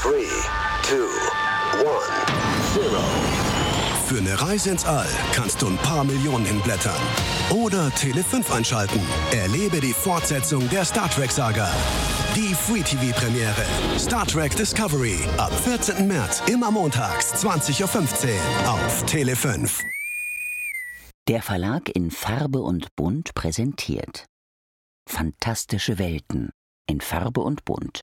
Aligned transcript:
3, 0.00 0.10
2, 0.82 0.96
1, 1.74 1.84
0. 2.76 2.84
Für 4.06 4.18
eine 4.18 4.40
Reise 4.40 4.70
ins 4.70 4.84
All 4.84 5.08
kannst 5.32 5.60
du 5.60 5.66
ein 5.66 5.76
paar 5.78 6.04
Millionen 6.04 6.44
hinblättern. 6.44 6.94
Oder 7.50 7.90
Tele 7.90 8.22
5 8.22 8.52
einschalten. 8.52 9.00
Erlebe 9.32 9.80
die 9.80 9.92
Fortsetzung 9.92 10.68
der 10.70 10.84
Star 10.84 11.10
Trek-Saga. 11.10 11.68
Die 12.36 12.54
Free 12.54 12.82
TV 12.82 13.12
Premiere. 13.18 13.66
Star 13.98 14.24
Trek 14.24 14.54
Discovery. 14.54 15.18
Ab 15.36 15.52
14. 15.64 16.06
März, 16.06 16.42
immer 16.46 16.70
montags, 16.70 17.34
20.15 17.44 18.28
Uhr 18.28 18.72
auf 18.72 19.04
Tele 19.06 19.34
5. 19.34 19.82
Der 21.26 21.42
Verlag 21.42 21.90
in 21.92 22.12
Farbe 22.12 22.60
und 22.60 22.94
Bunt 22.94 23.34
präsentiert 23.34 24.26
Fantastische 25.08 25.98
Welten 25.98 26.50
in 26.86 27.00
Farbe 27.00 27.40
und 27.40 27.64
Bunt. 27.64 28.02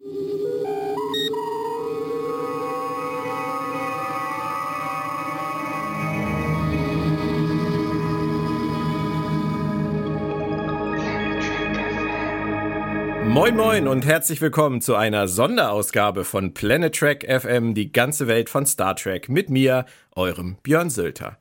Moin 13.35 13.57
Moin 13.57 13.89
und 13.89 14.05
herzlich 14.05 14.39
willkommen 14.39 14.79
zu 14.79 14.95
einer 14.95 15.27
Sonderausgabe 15.27 16.23
von 16.23 16.53
Planet 16.53 16.95
Trek 16.95 17.25
FM, 17.29 17.73
die 17.73 17.91
ganze 17.91 18.27
Welt 18.27 18.49
von 18.49 18.65
Star 18.65 18.95
Trek, 18.95 19.27
mit 19.27 19.49
mir, 19.49 19.85
eurem 20.13 20.55
Björn 20.63 20.89
Sülter. 20.89 21.37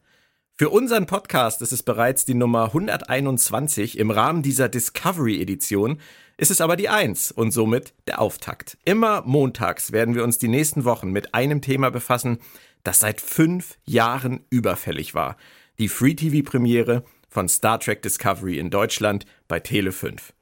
Für 0.56 0.70
unseren 0.70 1.06
Podcast 1.06 1.62
ist 1.62 1.70
es 1.70 1.84
bereits 1.84 2.24
die 2.24 2.34
Nummer 2.34 2.64
121. 2.64 3.96
Im 3.96 4.10
Rahmen 4.10 4.42
dieser 4.42 4.68
Discovery-Edition 4.68 6.00
ist 6.36 6.50
es 6.50 6.60
aber 6.60 6.74
die 6.74 6.88
1 6.88 7.30
und 7.30 7.52
somit 7.52 7.94
der 8.08 8.20
Auftakt. 8.20 8.76
Immer 8.84 9.22
montags 9.24 9.92
werden 9.92 10.16
wir 10.16 10.24
uns 10.24 10.38
die 10.38 10.48
nächsten 10.48 10.84
Wochen 10.84 11.12
mit 11.12 11.32
einem 11.32 11.60
Thema 11.60 11.90
befassen, 11.90 12.38
das 12.82 12.98
seit 12.98 13.20
fünf 13.20 13.78
Jahren 13.84 14.40
überfällig 14.50 15.14
war. 15.14 15.36
Die 15.78 15.88
Free-TV-Premiere 15.88 17.04
von 17.28 17.48
Star 17.48 17.78
Trek 17.78 18.02
Discovery 18.02 18.58
in 18.58 18.70
Deutschland 18.70 19.26
bei 19.46 19.60
Tele 19.60 19.92
5. 19.92 20.32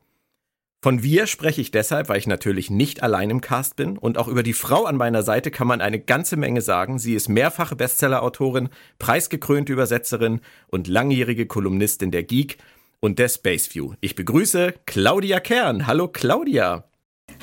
Von 0.84 1.05
wir 1.05 1.28
spreche 1.28 1.61
ich 1.61 1.70
deshalb, 1.70 2.08
weil 2.08 2.19
ich 2.19 2.27
natürlich 2.27 2.69
nicht 2.69 3.05
allein 3.05 3.30
im 3.30 3.41
Cast 3.41 3.77
bin 3.77 3.97
und 3.97 4.19
auch 4.19 4.27
über 4.27 4.42
die 4.42 4.52
Frau 4.52 4.84
an 4.84 4.97
meiner 4.97 5.22
Seite 5.22 5.52
kann 5.52 5.69
man 5.69 5.80
eine 5.80 6.00
ganze 6.00 6.36
Menge 6.36 6.61
sagen. 6.61 6.98
Sie 6.98 7.14
ist 7.14 7.28
mehrfache 7.28 7.77
Bestsellerautorin, 7.77 8.69
preisgekrönte 8.98 9.72
Übersetzerin 9.72 10.41
und 10.66 10.88
langjährige 10.88 11.47
Kolumnistin 11.47 12.10
der 12.10 12.25
Geek 12.25 12.58
und 12.98 13.20
der 13.20 13.28
Spaceview. 13.28 13.92
Ich 14.00 14.16
begrüße 14.16 14.75
Claudia 14.84 15.38
Kern. 15.38 15.86
Hallo 15.86 16.08
Claudia. 16.08 16.83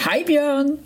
Hi 0.05 0.25
Björn. 0.25 0.79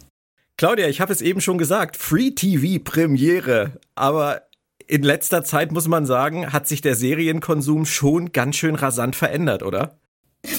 Claudia, 0.56 0.88
ich 0.90 1.02
habe 1.02 1.12
es 1.12 1.24
eben 1.24 1.42
schon 1.42 1.58
gesagt, 1.58 1.98
Free 1.98 2.30
TV 2.30 2.84
Premiere, 2.84 3.80
aber 3.96 4.44
in 4.86 5.02
letzter 5.02 5.44
Zeit 5.44 5.72
muss 5.72 5.88
man 5.88 6.06
sagen, 6.06 6.54
hat 6.54 6.68
sich 6.68 6.82
der 6.82 6.94
Serienkonsum 6.94 7.88
schon 7.88 8.32
ganz 8.32 8.58
schön 8.58 8.76
rasant 8.76 9.16
verändert, 9.16 9.64
oder? 9.64 9.98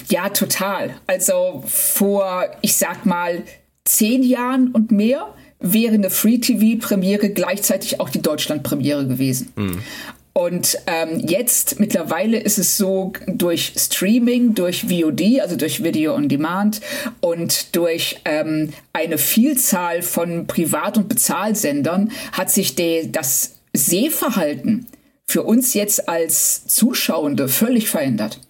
Ja, 0.09 0.29
total. 0.29 0.95
Also 1.07 1.63
vor, 1.67 2.45
ich 2.61 2.75
sag 2.75 3.05
mal, 3.05 3.43
zehn 3.83 4.23
Jahren 4.23 4.69
und 4.69 4.91
mehr 4.91 5.33
wäre 5.59 5.93
eine 5.93 6.09
Free-TV-Premiere 6.09 7.29
gleichzeitig 7.29 7.99
auch 7.99 8.09
die 8.09 8.21
Deutschland-Premiere 8.21 9.07
gewesen. 9.07 9.51
Mhm. 9.55 9.79
Und 10.37 10.77
ähm, 10.87 11.21
jetzt 11.25 11.79
mittlerweile 11.79 12.37
ist 12.37 12.57
es 12.57 12.75
so 12.75 13.13
durch 13.25 13.73
Streaming, 13.77 14.53
durch 14.53 14.83
VOD, 14.83 15.39
also 15.39 15.55
durch 15.55 15.81
Video 15.81 16.13
on 16.13 16.27
Demand 16.27 16.81
und 17.21 17.73
durch 17.73 18.19
ähm, 18.25 18.73
eine 18.91 19.17
Vielzahl 19.17 20.01
von 20.01 20.45
Privat- 20.45 20.97
und 20.97 21.07
Bezahlsendern 21.07 22.11
hat 22.33 22.51
sich 22.51 22.75
de, 22.75 23.09
das 23.09 23.53
Sehverhalten 23.71 24.87
für 25.25 25.43
uns 25.43 25.73
jetzt 25.73 26.09
als 26.09 26.67
Zuschauende 26.67 27.47
völlig 27.47 27.89
verändert. 27.89 28.41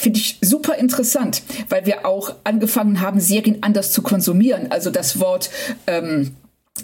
Finde 0.00 0.20
ich 0.20 0.38
super 0.40 0.76
interessant, 0.76 1.42
weil 1.68 1.84
wir 1.84 2.06
auch 2.06 2.36
angefangen 2.44 3.00
haben, 3.00 3.18
Serien 3.18 3.62
anders 3.62 3.90
zu 3.92 4.02
konsumieren. 4.02 4.70
Also 4.70 4.90
das 4.90 5.18
Wort 5.18 5.50
ähm, 5.88 6.36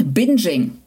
Binging, 0.03 0.79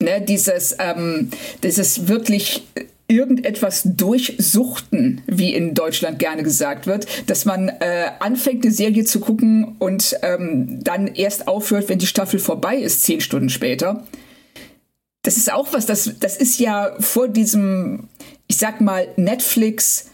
ne, 0.00 0.20
dieses, 0.20 0.76
ähm, 0.78 1.30
dieses 1.62 2.06
wirklich 2.06 2.62
irgendetwas 3.10 3.82
durchsuchten, 3.84 5.22
wie 5.26 5.52
in 5.52 5.74
Deutschland 5.74 6.20
gerne 6.20 6.44
gesagt 6.44 6.86
wird, 6.86 7.06
dass 7.28 7.44
man 7.44 7.68
äh, 7.68 8.12
anfängt, 8.20 8.64
eine 8.64 8.72
Serie 8.72 9.04
zu 9.04 9.18
gucken 9.18 9.74
und 9.80 10.16
ähm, 10.22 10.78
dann 10.84 11.08
erst 11.08 11.48
aufhört, 11.48 11.88
wenn 11.88 11.98
die 11.98 12.06
Staffel 12.06 12.38
vorbei 12.38 12.76
ist, 12.76 13.02
zehn 13.02 13.20
Stunden 13.20 13.48
später. 13.48 14.06
Das 15.22 15.36
ist 15.36 15.52
auch 15.52 15.72
was, 15.72 15.86
das, 15.86 16.18
das 16.20 16.36
ist 16.36 16.60
ja 16.60 16.94
vor 17.00 17.26
diesem, 17.26 18.08
ich 18.46 18.58
sag 18.58 18.80
mal, 18.80 19.08
Netflix, 19.16 20.06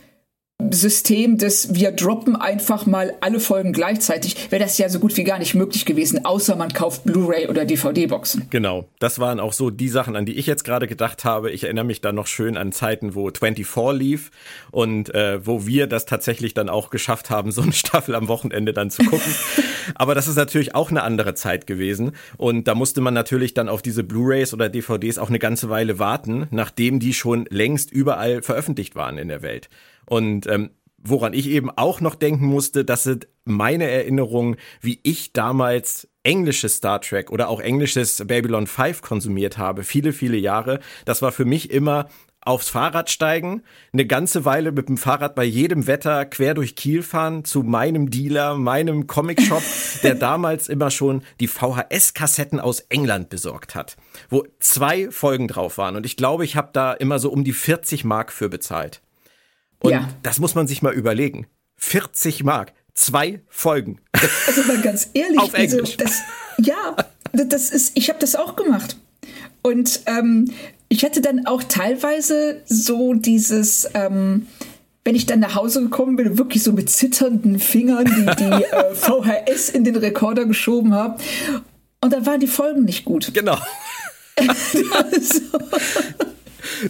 System 0.70 1.36
des 1.36 1.74
wir 1.74 1.92
droppen 1.92 2.34
einfach 2.34 2.86
mal 2.86 3.14
alle 3.20 3.40
Folgen 3.40 3.72
gleichzeitig, 3.72 4.50
wäre 4.50 4.62
das 4.62 4.78
ja 4.78 4.88
so 4.88 4.98
gut 4.98 5.16
wie 5.16 5.24
gar 5.24 5.38
nicht 5.38 5.54
möglich 5.54 5.84
gewesen, 5.84 6.24
außer 6.24 6.56
man 6.56 6.72
kauft 6.72 7.04
Blu-ray 7.04 7.48
oder 7.48 7.66
DVD-Boxen. 7.66 8.46
Genau, 8.48 8.88
das 8.98 9.18
waren 9.18 9.38
auch 9.38 9.52
so 9.52 9.68
die 9.68 9.90
Sachen, 9.90 10.16
an 10.16 10.24
die 10.24 10.34
ich 10.34 10.46
jetzt 10.46 10.64
gerade 10.64 10.86
gedacht 10.86 11.24
habe. 11.24 11.50
Ich 11.50 11.64
erinnere 11.64 11.84
mich 11.84 12.00
da 12.00 12.12
noch 12.12 12.26
schön 12.26 12.56
an 12.56 12.72
Zeiten, 12.72 13.14
wo 13.14 13.30
24 13.30 13.66
lief 13.92 14.30
und 14.70 15.14
äh, 15.14 15.44
wo 15.44 15.66
wir 15.66 15.86
das 15.86 16.06
tatsächlich 16.06 16.54
dann 16.54 16.70
auch 16.70 16.88
geschafft 16.88 17.28
haben, 17.28 17.52
so 17.52 17.60
eine 17.60 17.72
Staffel 17.72 18.14
am 18.14 18.28
Wochenende 18.28 18.72
dann 18.72 18.90
zu 18.90 19.04
gucken. 19.04 19.34
Aber 19.94 20.14
das 20.14 20.26
ist 20.26 20.36
natürlich 20.36 20.74
auch 20.74 20.90
eine 20.90 21.02
andere 21.02 21.34
Zeit 21.34 21.66
gewesen 21.66 22.12
und 22.38 22.66
da 22.66 22.74
musste 22.74 23.02
man 23.02 23.12
natürlich 23.12 23.52
dann 23.52 23.68
auf 23.68 23.82
diese 23.82 24.04
Blu-rays 24.04 24.54
oder 24.54 24.70
DVDs 24.70 25.18
auch 25.18 25.28
eine 25.28 25.38
ganze 25.38 25.68
Weile 25.68 25.98
warten, 25.98 26.48
nachdem 26.50 26.98
die 26.98 27.12
schon 27.12 27.46
längst 27.50 27.92
überall 27.92 28.42
veröffentlicht 28.42 28.96
waren 28.96 29.18
in 29.18 29.28
der 29.28 29.42
Welt. 29.42 29.68
Und 30.06 30.46
ähm, 30.46 30.70
woran 30.98 31.32
ich 31.32 31.48
eben 31.48 31.70
auch 31.70 32.00
noch 32.00 32.14
denken 32.14 32.46
musste, 32.46 32.84
das 32.84 33.04
sind 33.04 33.28
meine 33.44 33.88
Erinnerungen, 33.88 34.56
wie 34.80 35.00
ich 35.02 35.32
damals 35.32 36.08
englisches 36.22 36.76
Star 36.76 37.00
Trek 37.00 37.30
oder 37.30 37.48
auch 37.48 37.60
englisches 37.60 38.22
Babylon 38.26 38.66
5 38.66 39.02
konsumiert 39.02 39.58
habe, 39.58 39.84
viele, 39.84 40.12
viele 40.12 40.36
Jahre. 40.36 40.80
Das 41.04 41.22
war 41.22 41.30
für 41.30 41.44
mich 41.44 41.70
immer 41.70 42.08
aufs 42.40 42.68
Fahrrad 42.68 43.10
steigen, 43.10 43.62
eine 43.92 44.06
ganze 44.06 44.44
Weile 44.44 44.70
mit 44.70 44.88
dem 44.88 44.98
Fahrrad 44.98 45.34
bei 45.34 45.42
jedem 45.42 45.88
Wetter 45.88 46.24
quer 46.26 46.54
durch 46.54 46.76
Kiel 46.76 47.02
fahren 47.02 47.44
zu 47.44 47.64
meinem 47.64 48.08
Dealer, 48.08 48.54
meinem 48.54 49.08
Comicshop, 49.08 49.62
der 50.04 50.14
damals 50.14 50.68
immer 50.68 50.92
schon 50.92 51.22
die 51.40 51.48
VHS-Kassetten 51.48 52.60
aus 52.60 52.80
England 52.88 53.30
besorgt 53.30 53.74
hat, 53.74 53.96
wo 54.30 54.44
zwei 54.60 55.10
Folgen 55.10 55.48
drauf 55.48 55.76
waren. 55.76 55.96
Und 55.96 56.06
ich 56.06 56.16
glaube, 56.16 56.44
ich 56.44 56.54
habe 56.54 56.70
da 56.72 56.92
immer 56.92 57.18
so 57.18 57.30
um 57.30 57.42
die 57.42 57.52
40 57.52 58.04
Mark 58.04 58.32
für 58.32 58.48
bezahlt. 58.48 59.02
Und 59.80 59.92
ja. 59.92 60.08
das 60.22 60.38
muss 60.38 60.54
man 60.54 60.66
sich 60.66 60.82
mal 60.82 60.92
überlegen. 60.94 61.46
40 61.76 62.44
Mark, 62.44 62.72
zwei 62.94 63.40
Folgen. 63.48 64.00
Also 64.46 64.62
mal 64.62 64.80
ganz 64.80 65.10
ehrlich, 65.14 65.38
Auf 65.38 65.54
also 65.54 65.78
Englisch. 65.78 65.96
Also 65.98 66.04
das, 66.04 66.22
ja, 66.58 66.96
das 67.32 67.70
ist, 67.70 67.92
ich 67.94 68.08
habe 68.08 68.18
das 68.18 68.34
auch 68.34 68.56
gemacht. 68.56 68.96
Und 69.62 70.00
ähm, 70.06 70.52
ich 70.88 71.04
hatte 71.04 71.20
dann 71.20 71.46
auch 71.46 71.62
teilweise 71.62 72.62
so 72.66 73.14
dieses, 73.14 73.88
ähm, 73.94 74.46
wenn 75.04 75.14
ich 75.14 75.26
dann 75.26 75.40
nach 75.40 75.54
Hause 75.54 75.82
gekommen 75.82 76.16
bin, 76.16 76.38
wirklich 76.38 76.62
so 76.62 76.72
mit 76.72 76.90
zitternden 76.90 77.58
Fingern 77.58 78.04
die, 78.04 78.26
die 78.44 78.64
äh, 78.64 78.94
VHS 78.94 79.70
in 79.70 79.84
den 79.84 79.96
Rekorder 79.96 80.46
geschoben 80.46 80.94
habe. 80.94 81.20
Und 82.00 82.12
dann 82.12 82.26
waren 82.26 82.40
die 82.40 82.46
Folgen 82.46 82.84
nicht 82.84 83.04
gut. 83.04 83.32
Genau. 83.34 83.58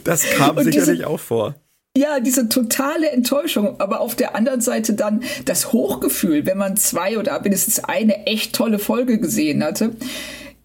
das 0.04 0.24
kam 0.36 0.58
sicherlich 0.62 0.98
diese, 0.98 1.06
auch 1.06 1.20
vor. 1.20 1.54
Ja, 1.96 2.20
diese 2.20 2.50
totale 2.50 3.10
Enttäuschung, 3.10 3.80
aber 3.80 4.00
auf 4.02 4.14
der 4.14 4.36
anderen 4.36 4.60
Seite 4.60 4.92
dann 4.92 5.22
das 5.46 5.72
Hochgefühl, 5.72 6.44
wenn 6.44 6.58
man 6.58 6.76
zwei 6.76 7.18
oder 7.18 7.40
mindestens 7.40 7.82
eine 7.82 8.26
echt 8.26 8.54
tolle 8.54 8.78
Folge 8.78 9.18
gesehen 9.18 9.64
hatte, 9.64 9.96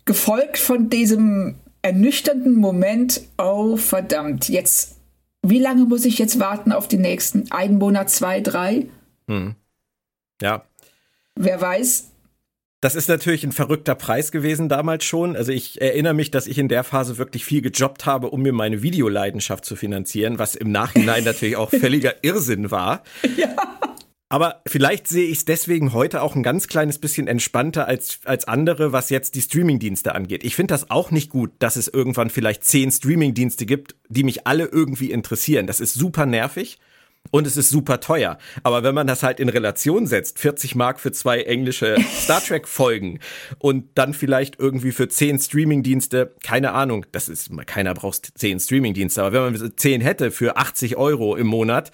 gefolgt 0.04 0.58
von 0.58 0.90
diesem 0.90 1.56
ernüchternden 1.84 2.56
Moment, 2.56 3.22
oh 3.38 3.78
verdammt, 3.78 4.50
jetzt, 4.50 4.98
wie 5.42 5.60
lange 5.60 5.86
muss 5.86 6.04
ich 6.04 6.20
jetzt 6.20 6.38
warten 6.38 6.74
auf 6.74 6.90
die 6.90 6.98
nächsten? 6.98 7.50
Ein 7.50 7.78
Monat, 7.78 8.10
zwei, 8.10 8.42
drei? 8.42 8.88
Hm. 9.30 9.56
Ja. 10.42 10.66
Wer 11.36 11.62
weiß, 11.62 12.11
das 12.82 12.96
ist 12.96 13.10
natürlich 13.10 13.44
ein 13.44 13.52
verrückter 13.52 13.94
Preis 13.94 14.32
gewesen 14.32 14.68
damals 14.68 15.06
schon. 15.06 15.36
Also 15.36 15.52
ich 15.52 15.80
erinnere 15.80 16.16
mich, 16.16 16.32
dass 16.32 16.48
ich 16.48 16.58
in 16.58 16.68
der 16.68 16.84
Phase 16.84 17.20
wirklich 17.20 17.46
viel 17.46 17.62
gejobbt 17.62 18.08
habe, 18.08 18.32
um 18.32 18.42
mir 18.42 18.54
meine 18.54 18.82
Videoleidenschaft 18.82 19.66
zu 19.66 19.76
finanzieren, 19.76 20.40
was 20.40 20.56
im 20.56 20.72
Nachhinein 20.72 21.24
natürlich 21.26 21.56
auch 21.56 21.70
völliger 21.70 22.24
Irrsinn 22.24 22.72
war. 22.72 23.04
Ja. 23.38 23.56
Aber 24.30 24.62
vielleicht 24.66 25.08
sehe 25.08 25.26
ich 25.28 25.40
es 25.40 25.46
deswegen 25.46 25.92
heute 25.92 26.22
auch 26.22 26.36
ein 26.36 26.44
ganz 26.44 26.68
kleines 26.68 27.00
bisschen 27.00 27.28
entspannter 27.28 27.88
als, 27.88 28.20
als 28.24 28.48
andere, 28.48 28.94
was 28.94 29.10
jetzt 29.10 29.36
die 29.36 29.42
Streamingdienste 29.42 30.16
angeht. 30.16 30.46
Ich 30.46 30.56
finde 30.56 30.74
das 30.74 30.90
auch 30.90 31.12
nicht 31.12 31.30
gut, 31.30 31.52
dass 31.60 31.76
es 31.76 31.90
irgendwann 31.90 32.30
vielleicht 32.30 32.64
zehn 32.64 32.92
Streamingdienste 32.92 33.66
gibt, 33.66 33.96
die 34.08 34.24
mich 34.24 34.48
alle 34.48 34.66
irgendwie 34.66 35.12
interessieren. 35.12 35.68
Das 35.68 35.82
ist 35.82 35.96
super 35.96 36.26
nervig. 36.26 36.80
Und 37.32 37.48
es 37.48 37.58
ist 37.58 37.70
super 37.70 38.00
teuer. 38.00 38.38
Aber 38.64 38.84
wenn 38.84 38.94
man 38.94 39.08
das 39.08 39.24
halt 39.24 39.40
in 39.40 39.50
Relation 39.50 40.06
setzt, 40.06 40.40
40 40.40 40.76
Mark 40.76 41.00
für 41.00 41.12
zwei 41.12 41.42
englische 41.42 41.96
Star 42.16 42.42
Trek 42.42 42.68
Folgen 42.68 43.20
und 43.58 43.86
dann 43.96 44.14
vielleicht 44.14 44.60
irgendwie 44.60 44.92
für 44.92 45.08
10 45.08 45.40
Streamingdienste, 45.40 46.36
keine 46.44 46.74
Ahnung, 46.74 47.06
das 47.12 47.30
ist, 47.30 47.50
keiner 47.66 47.94
braucht 47.94 48.38
10 48.38 48.60
Streamingdienste, 48.60 49.24
aber 49.24 49.46
wenn 49.46 49.60
man 49.60 49.78
10 49.78 50.02
hätte 50.02 50.32
für 50.32 50.58
80 50.58 50.98
Euro 50.98 51.36
im 51.36 51.48
Monat, 51.48 51.92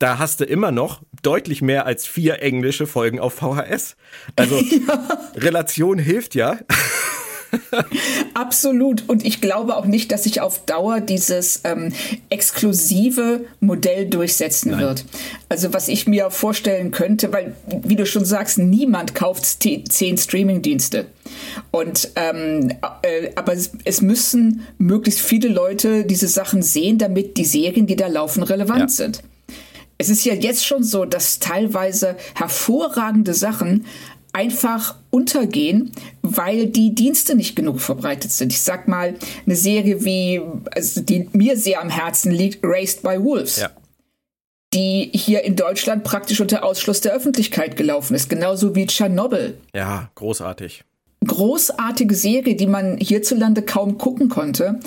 da 0.00 0.18
hast 0.18 0.40
du 0.40 0.44
immer 0.44 0.72
noch 0.72 1.02
deutlich 1.22 1.60
mehr 1.60 1.84
als 1.84 2.06
vier 2.06 2.42
englische 2.42 2.86
Folgen 2.86 3.20
auf 3.20 3.34
VHS. 3.34 3.96
Also 4.34 4.56
ja. 4.88 5.20
Relation 5.36 5.98
hilft 5.98 6.34
ja. 6.34 6.58
Absolut. 8.34 9.08
Und 9.08 9.24
ich 9.24 9.40
glaube 9.40 9.76
auch 9.76 9.86
nicht, 9.86 10.12
dass 10.12 10.24
sich 10.24 10.40
auf 10.40 10.64
Dauer 10.66 11.00
dieses 11.00 11.60
ähm, 11.64 11.92
exklusive 12.28 13.44
Modell 13.60 14.08
durchsetzen 14.08 14.72
Nein. 14.72 14.80
wird. 14.80 15.04
Also 15.48 15.72
was 15.72 15.88
ich 15.88 16.06
mir 16.06 16.30
vorstellen 16.30 16.90
könnte, 16.90 17.32
weil, 17.32 17.54
wie 17.66 17.96
du 17.96 18.06
schon 18.06 18.24
sagst, 18.24 18.58
niemand 18.58 19.14
kauft 19.14 19.44
zehn 19.44 20.18
Streamingdienste. 20.18 21.06
Und 21.70 22.10
ähm, 22.16 22.70
äh, 23.02 23.30
aber 23.36 23.52
es, 23.52 23.72
es, 23.84 24.00
müssen 24.00 24.66
möglichst 24.78 25.20
viele 25.20 25.48
Leute 25.48 26.04
diese 26.04 26.28
Sachen 26.28 26.62
sehen, 26.62 26.98
damit 26.98 27.36
die 27.36 27.44
Serien, 27.44 27.86
die 27.86 27.96
da 27.96 28.08
laufen, 28.08 28.42
relevant 28.42 28.80
ja. 28.80 28.88
sind. 28.88 29.22
Es 30.00 30.08
ist 30.08 30.24
ja 30.24 30.32
jetzt 30.32 30.64
schon 30.64 30.82
so, 30.82 31.04
dass 31.04 31.40
teilweise 31.40 32.16
hervorragende 32.34 33.34
Sachen 33.34 33.84
einfach 34.32 34.96
untergehen, 35.10 35.92
weil 36.22 36.66
die 36.66 36.94
Dienste 36.94 37.34
nicht 37.34 37.56
genug 37.56 37.80
verbreitet 37.80 38.30
sind. 38.30 38.52
Ich 38.52 38.60
sag 38.62 38.88
mal, 38.88 39.14
eine 39.46 39.56
Serie 39.56 40.04
wie, 40.04 40.40
also 40.70 41.00
die 41.00 41.28
mir 41.32 41.56
sehr 41.56 41.80
am 41.80 41.90
Herzen 41.90 42.32
liegt, 42.32 42.60
Raised 42.62 43.02
by 43.02 43.22
Wolves. 43.22 43.60
Ja. 43.60 43.70
Die 44.72 45.10
hier 45.12 45.42
in 45.42 45.56
Deutschland 45.56 46.04
praktisch 46.04 46.40
unter 46.40 46.64
Ausschluss 46.64 47.00
der 47.00 47.12
Öffentlichkeit 47.12 47.76
gelaufen 47.76 48.14
ist, 48.14 48.30
genauso 48.30 48.76
wie 48.76 48.86
Tschernobyl. 48.86 49.58
Ja, 49.74 50.10
großartig 50.14 50.84
großartige 51.26 52.14
Serie, 52.14 52.56
die 52.56 52.66
man 52.66 52.96
hierzulande 52.96 53.62
kaum 53.62 53.98
gucken 53.98 54.28
konnte. 54.28 54.80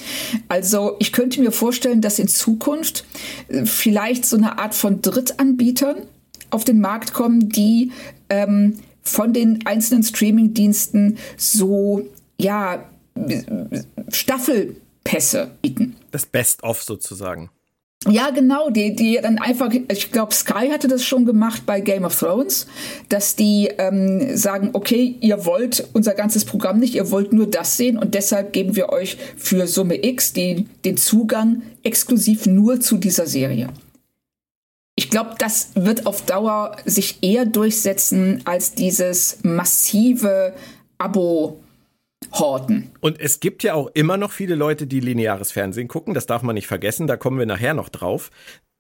Also 0.50 0.96
ich 1.00 1.12
könnte 1.12 1.42
mir 1.42 1.52
vorstellen, 1.52 2.02
dass 2.02 2.20
in 2.20 2.28
Zukunft 2.28 3.06
äh, 3.50 3.66
vielleicht 3.66 4.26
so 4.26 4.38
eine 4.38 4.58
Art 4.58 4.74
von 4.74 5.02
Drittanbietern 5.02 5.98
auf 6.50 6.64
den 6.64 6.80
Markt 6.82 7.14
kommen, 7.14 7.50
die 7.50 7.92
ähm, 8.30 8.80
von 9.04 9.34
den 9.34 9.66
einzelnen 9.66 10.04
Streamingdiensten 10.04 11.18
so, 11.38 12.02
ja, 12.40 12.90
Staffelpässe 14.10 15.52
bieten. 15.62 15.96
Das 16.12 16.26
Best-of 16.26 16.82
sozusagen. 16.82 17.50
Ja, 18.10 18.32
genau, 18.32 18.70
die, 18.70 18.96
die 18.96 19.18
dann 19.22 19.38
einfach, 19.38 19.72
ich 19.72 20.12
glaube, 20.12 20.34
Sky 20.34 20.70
hatte 20.70 20.90
das 20.90 21.06
schon 21.06 21.26
gemacht 21.26 21.66
bei 21.66 21.80
Game 21.80 22.04
of 22.04 22.20
Thrones, 22.20 22.68
dass 23.08 23.38
die 23.38 23.70
ähm, 23.78 24.36
sagen, 24.36 24.72
okay, 24.74 25.16
ihr 25.22 25.46
wollt 25.46 25.88
unser 25.94 26.14
ganzes 26.14 26.44
Programm 26.44 26.80
nicht, 26.80 26.96
ihr 26.96 27.12
wollt 27.12 27.32
nur 27.32 27.48
das 27.48 27.78
sehen 27.78 27.98
und 27.98 28.14
deshalb 28.14 28.52
geben 28.52 28.76
wir 28.76 28.90
euch 28.90 29.18
für 29.38 29.68
Summe 29.68 30.06
X 30.06 30.34
die, 30.34 30.68
den 30.84 30.98
Zugang 30.98 31.62
exklusiv 31.84 32.46
nur 32.46 32.82
zu 32.82 32.98
dieser 32.98 33.26
Serie. 33.26 33.70
Ich 34.96 35.10
glaube, 35.10 35.36
das 35.40 35.72
wird 35.76 36.06
auf 36.06 36.26
Dauer 36.26 36.78
sich 36.86 37.24
eher 37.24 37.46
durchsetzen 37.46 38.42
als 38.46 38.74
dieses 38.74 39.40
massive 39.44 40.54
Abo. 40.98 41.60
Horten. 42.32 42.90
Und 43.02 43.20
es 43.20 43.42
gibt 43.42 43.64
ja 43.64 43.74
auch 43.74 43.88
immer 43.94 44.16
noch 44.16 44.32
viele 44.32 44.56
Leute, 44.56 44.88
die 44.88 45.02
lineares 45.02 45.52
Fernsehen 45.52 45.90
gucken. 45.90 46.14
Das 46.14 46.26
darf 46.26 46.42
man 46.42 46.56
nicht 46.56 46.68
vergessen. 46.68 47.06
Da 47.06 47.18
kommen 47.18 47.38
wir 47.38 47.46
nachher 47.46 47.74
noch 47.74 47.90
drauf. 47.90 48.32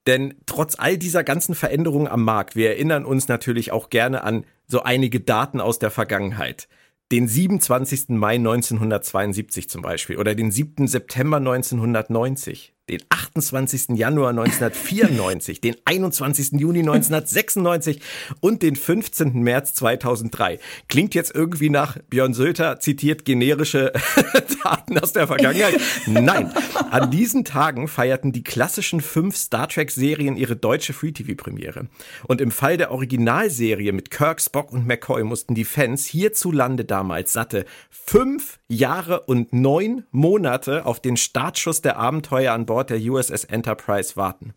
Denn 0.07 0.35
trotz 0.45 0.75
all 0.77 0.97
dieser 0.97 1.23
ganzen 1.23 1.55
Veränderungen 1.55 2.07
am 2.07 2.23
Markt, 2.23 2.55
wir 2.55 2.69
erinnern 2.69 3.05
uns 3.05 3.27
natürlich 3.27 3.71
auch 3.71 3.89
gerne 3.89 4.23
an 4.23 4.45
so 4.67 4.83
einige 4.83 5.19
Daten 5.19 5.61
aus 5.61 5.79
der 5.79 5.91
Vergangenheit. 5.91 6.67
Den 7.11 7.27
27. 7.27 8.09
Mai 8.09 8.35
1972 8.35 9.69
zum 9.69 9.81
Beispiel 9.81 10.17
oder 10.17 10.35
den 10.35 10.51
7. 10.51 10.87
September 10.87 11.37
1990 11.37 12.72
den 12.89 13.01
28. 13.07 13.97
Januar 13.97 14.31
1994, 14.31 15.61
den 15.61 15.75
21. 15.85 16.59
Juni 16.59 16.79
1996 16.79 18.01
und 18.41 18.61
den 18.61 18.75
15. 18.75 19.41
März 19.41 19.73
2003. 19.75 20.59
Klingt 20.89 21.15
jetzt 21.15 21.33
irgendwie 21.33 21.69
nach 21.69 21.97
Björn 22.09 22.33
Sölter 22.33 22.81
zitiert 22.81 23.23
generische 23.23 23.93
Daten 24.63 24.99
aus 24.99 25.13
der 25.13 25.27
Vergangenheit. 25.27 25.79
Nein, 26.07 26.51
an 26.91 27.09
diesen 27.09 27.45
Tagen 27.45 27.87
feierten 27.87 28.33
die 28.33 28.43
klassischen 28.43 28.99
fünf 28.99 29.37
Star 29.37 29.69
Trek 29.69 29.89
Serien 29.89 30.35
ihre 30.35 30.57
deutsche 30.57 30.91
Free-TV-Premiere. 30.91 31.87
Und 32.27 32.41
im 32.41 32.51
Fall 32.51 32.75
der 32.75 32.91
Originalserie 32.91 33.93
mit 33.93 34.11
Kirk, 34.11 34.41
Spock 34.41 34.73
und 34.73 34.85
McCoy 34.85 35.23
mussten 35.23 35.55
die 35.55 35.65
Fans 35.65 36.05
hierzulande 36.05 36.83
damals 36.83 37.31
satte 37.31 37.65
fünf 37.89 38.59
Jahre 38.67 39.21
und 39.21 39.53
neun 39.53 40.03
Monate 40.11 40.85
auf 40.85 40.99
den 40.99 41.15
Startschuss 41.15 41.81
der 41.81 41.97
Abenteuer 41.97 42.53
an 42.53 42.65
Bord 42.65 42.72
Bord 42.73 42.89
der 42.89 42.99
USS 42.99 43.43
Enterprise 43.43 44.15
warten. 44.15 44.55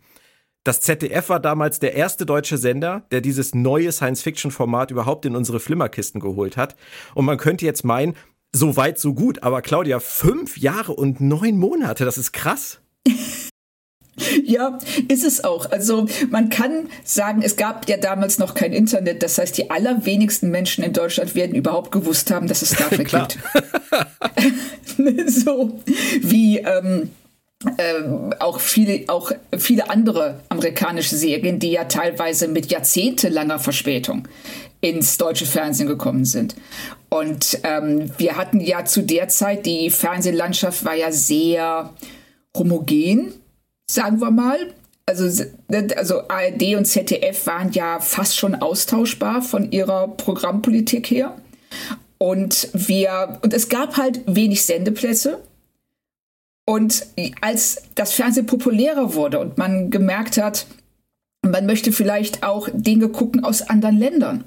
Das 0.64 0.80
ZDF 0.80 1.28
war 1.28 1.38
damals 1.38 1.80
der 1.80 1.92
erste 1.92 2.24
deutsche 2.24 2.56
Sender, 2.56 3.02
der 3.10 3.20
dieses 3.20 3.54
neue 3.54 3.92
Science-Fiction-Format 3.92 4.90
überhaupt 4.90 5.26
in 5.26 5.36
unsere 5.36 5.60
Flimmerkisten 5.60 6.18
geholt 6.18 6.56
hat. 6.56 6.76
Und 7.14 7.26
man 7.26 7.36
könnte 7.36 7.66
jetzt 7.66 7.84
meinen, 7.84 8.16
so 8.54 8.74
weit, 8.78 8.98
so 8.98 9.12
gut. 9.12 9.42
Aber 9.42 9.60
Claudia, 9.60 10.00
fünf 10.00 10.56
Jahre 10.56 10.94
und 10.94 11.20
neun 11.20 11.58
Monate, 11.58 12.06
das 12.06 12.16
ist 12.16 12.32
krass. 12.32 12.80
Ja, 14.44 14.78
ist 15.08 15.26
es 15.26 15.44
auch. 15.44 15.70
Also 15.70 16.08
man 16.30 16.48
kann 16.48 16.88
sagen, 17.04 17.42
es 17.42 17.56
gab 17.56 17.86
ja 17.86 17.98
damals 17.98 18.38
noch 18.38 18.54
kein 18.54 18.72
Internet. 18.72 19.22
Das 19.22 19.36
heißt, 19.36 19.58
die 19.58 19.70
allerwenigsten 19.70 20.50
Menschen 20.50 20.82
in 20.82 20.94
Deutschland 20.94 21.34
werden 21.34 21.54
überhaupt 21.54 21.92
gewusst 21.92 22.30
haben, 22.30 22.46
dass 22.46 22.62
es 22.62 22.70
Star 22.70 22.88
Trek 22.88 23.08
gibt. 23.10 23.38
so 25.30 25.78
wie 26.22 26.60
ähm, 26.60 27.10
ähm, 27.78 28.34
auch 28.38 28.60
viele, 28.60 29.08
auch 29.08 29.32
viele 29.56 29.88
andere 29.90 30.40
amerikanische 30.48 31.16
Serien, 31.16 31.58
die 31.58 31.72
ja 31.72 31.84
teilweise 31.84 32.48
mit 32.48 32.70
jahrzehntelanger 32.70 33.58
Verspätung 33.58 34.28
ins 34.80 35.16
deutsche 35.16 35.46
Fernsehen 35.46 35.88
gekommen 35.88 36.24
sind. 36.24 36.54
Und 37.08 37.58
ähm, 37.62 38.10
wir 38.18 38.36
hatten 38.36 38.60
ja 38.60 38.84
zu 38.84 39.02
der 39.02 39.28
Zeit, 39.28 39.64
die 39.64 39.90
Fernsehlandschaft 39.90 40.84
war 40.84 40.94
ja 40.94 41.10
sehr 41.12 41.94
homogen, 42.56 43.32
sagen 43.90 44.20
wir 44.20 44.30
mal. 44.30 44.58
Also, 45.06 45.44
also 45.96 46.28
ARD 46.28 46.74
und 46.76 46.84
ZDF 46.84 47.46
waren 47.46 47.72
ja 47.72 48.00
fast 48.00 48.36
schon 48.36 48.56
austauschbar 48.56 49.40
von 49.40 49.70
ihrer 49.70 50.08
Programmpolitik 50.08 51.10
her. 51.10 51.36
Und 52.18 52.68
wir, 52.72 53.38
und 53.42 53.54
es 53.54 53.68
gab 53.68 53.96
halt 53.96 54.20
wenig 54.26 54.64
Sendeplätze. 54.64 55.40
Und 56.66 57.06
als 57.40 57.84
das 57.94 58.12
Fernsehen 58.12 58.46
populärer 58.46 59.14
wurde 59.14 59.38
und 59.38 59.56
man 59.56 59.90
gemerkt 59.90 60.36
hat, 60.36 60.66
man 61.42 61.64
möchte 61.64 61.92
vielleicht 61.92 62.42
auch 62.42 62.68
Dinge 62.72 63.08
gucken 63.08 63.44
aus 63.44 63.62
anderen 63.62 63.98
Ländern. 63.98 64.44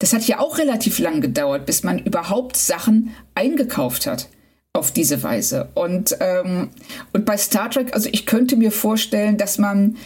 Das 0.00 0.12
hat 0.12 0.26
ja 0.26 0.40
auch 0.40 0.58
relativ 0.58 0.98
lang 0.98 1.20
gedauert, 1.20 1.64
bis 1.64 1.84
man 1.84 2.00
überhaupt 2.00 2.56
Sachen 2.56 3.14
eingekauft 3.36 4.06
hat 4.06 4.28
auf 4.72 4.90
diese 4.90 5.22
Weise. 5.22 5.68
Und, 5.74 6.16
ähm, 6.20 6.70
und 7.12 7.24
bei 7.24 7.36
Star 7.36 7.70
Trek, 7.70 7.94
also 7.94 8.08
ich 8.10 8.26
könnte 8.26 8.56
mir 8.56 8.72
vorstellen, 8.72 9.38
dass 9.38 9.56
man, 9.56 9.96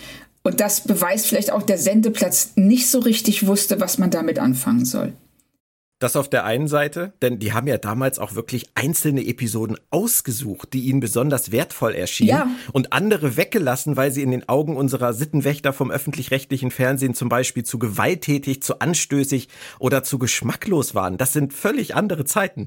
und 0.42 0.60
das 0.60 0.82
beweist 0.82 1.26
vielleicht 1.26 1.50
auch 1.50 1.62
der 1.62 1.78
Sendeplatz, 1.78 2.52
nicht 2.56 2.90
so 2.90 2.98
richtig 2.98 3.46
wusste, 3.46 3.80
was 3.80 3.96
man 3.96 4.10
damit 4.10 4.38
anfangen 4.38 4.84
soll. 4.84 5.14
Das 6.00 6.14
auf 6.14 6.30
der 6.30 6.44
einen 6.44 6.68
Seite, 6.68 7.12
denn 7.22 7.40
die 7.40 7.52
haben 7.52 7.66
ja 7.66 7.76
damals 7.76 8.20
auch 8.20 8.36
wirklich 8.36 8.66
einzelne 8.76 9.26
Episoden 9.26 9.76
ausgesucht, 9.90 10.72
die 10.72 10.82
ihnen 10.82 11.00
besonders 11.00 11.50
wertvoll 11.50 11.92
erschienen 11.92 12.28
ja. 12.28 12.50
und 12.72 12.92
andere 12.92 13.36
weggelassen, 13.36 13.96
weil 13.96 14.12
sie 14.12 14.22
in 14.22 14.30
den 14.30 14.48
Augen 14.48 14.76
unserer 14.76 15.12
Sittenwächter 15.12 15.72
vom 15.72 15.90
öffentlich-rechtlichen 15.90 16.70
Fernsehen 16.70 17.14
zum 17.14 17.28
Beispiel 17.28 17.64
zu 17.64 17.80
gewalttätig, 17.80 18.62
zu 18.62 18.78
anstößig 18.78 19.48
oder 19.80 20.04
zu 20.04 20.20
geschmacklos 20.20 20.94
waren. 20.94 21.16
Das 21.16 21.32
sind 21.32 21.52
völlig 21.52 21.96
andere 21.96 22.24
Zeiten. 22.24 22.66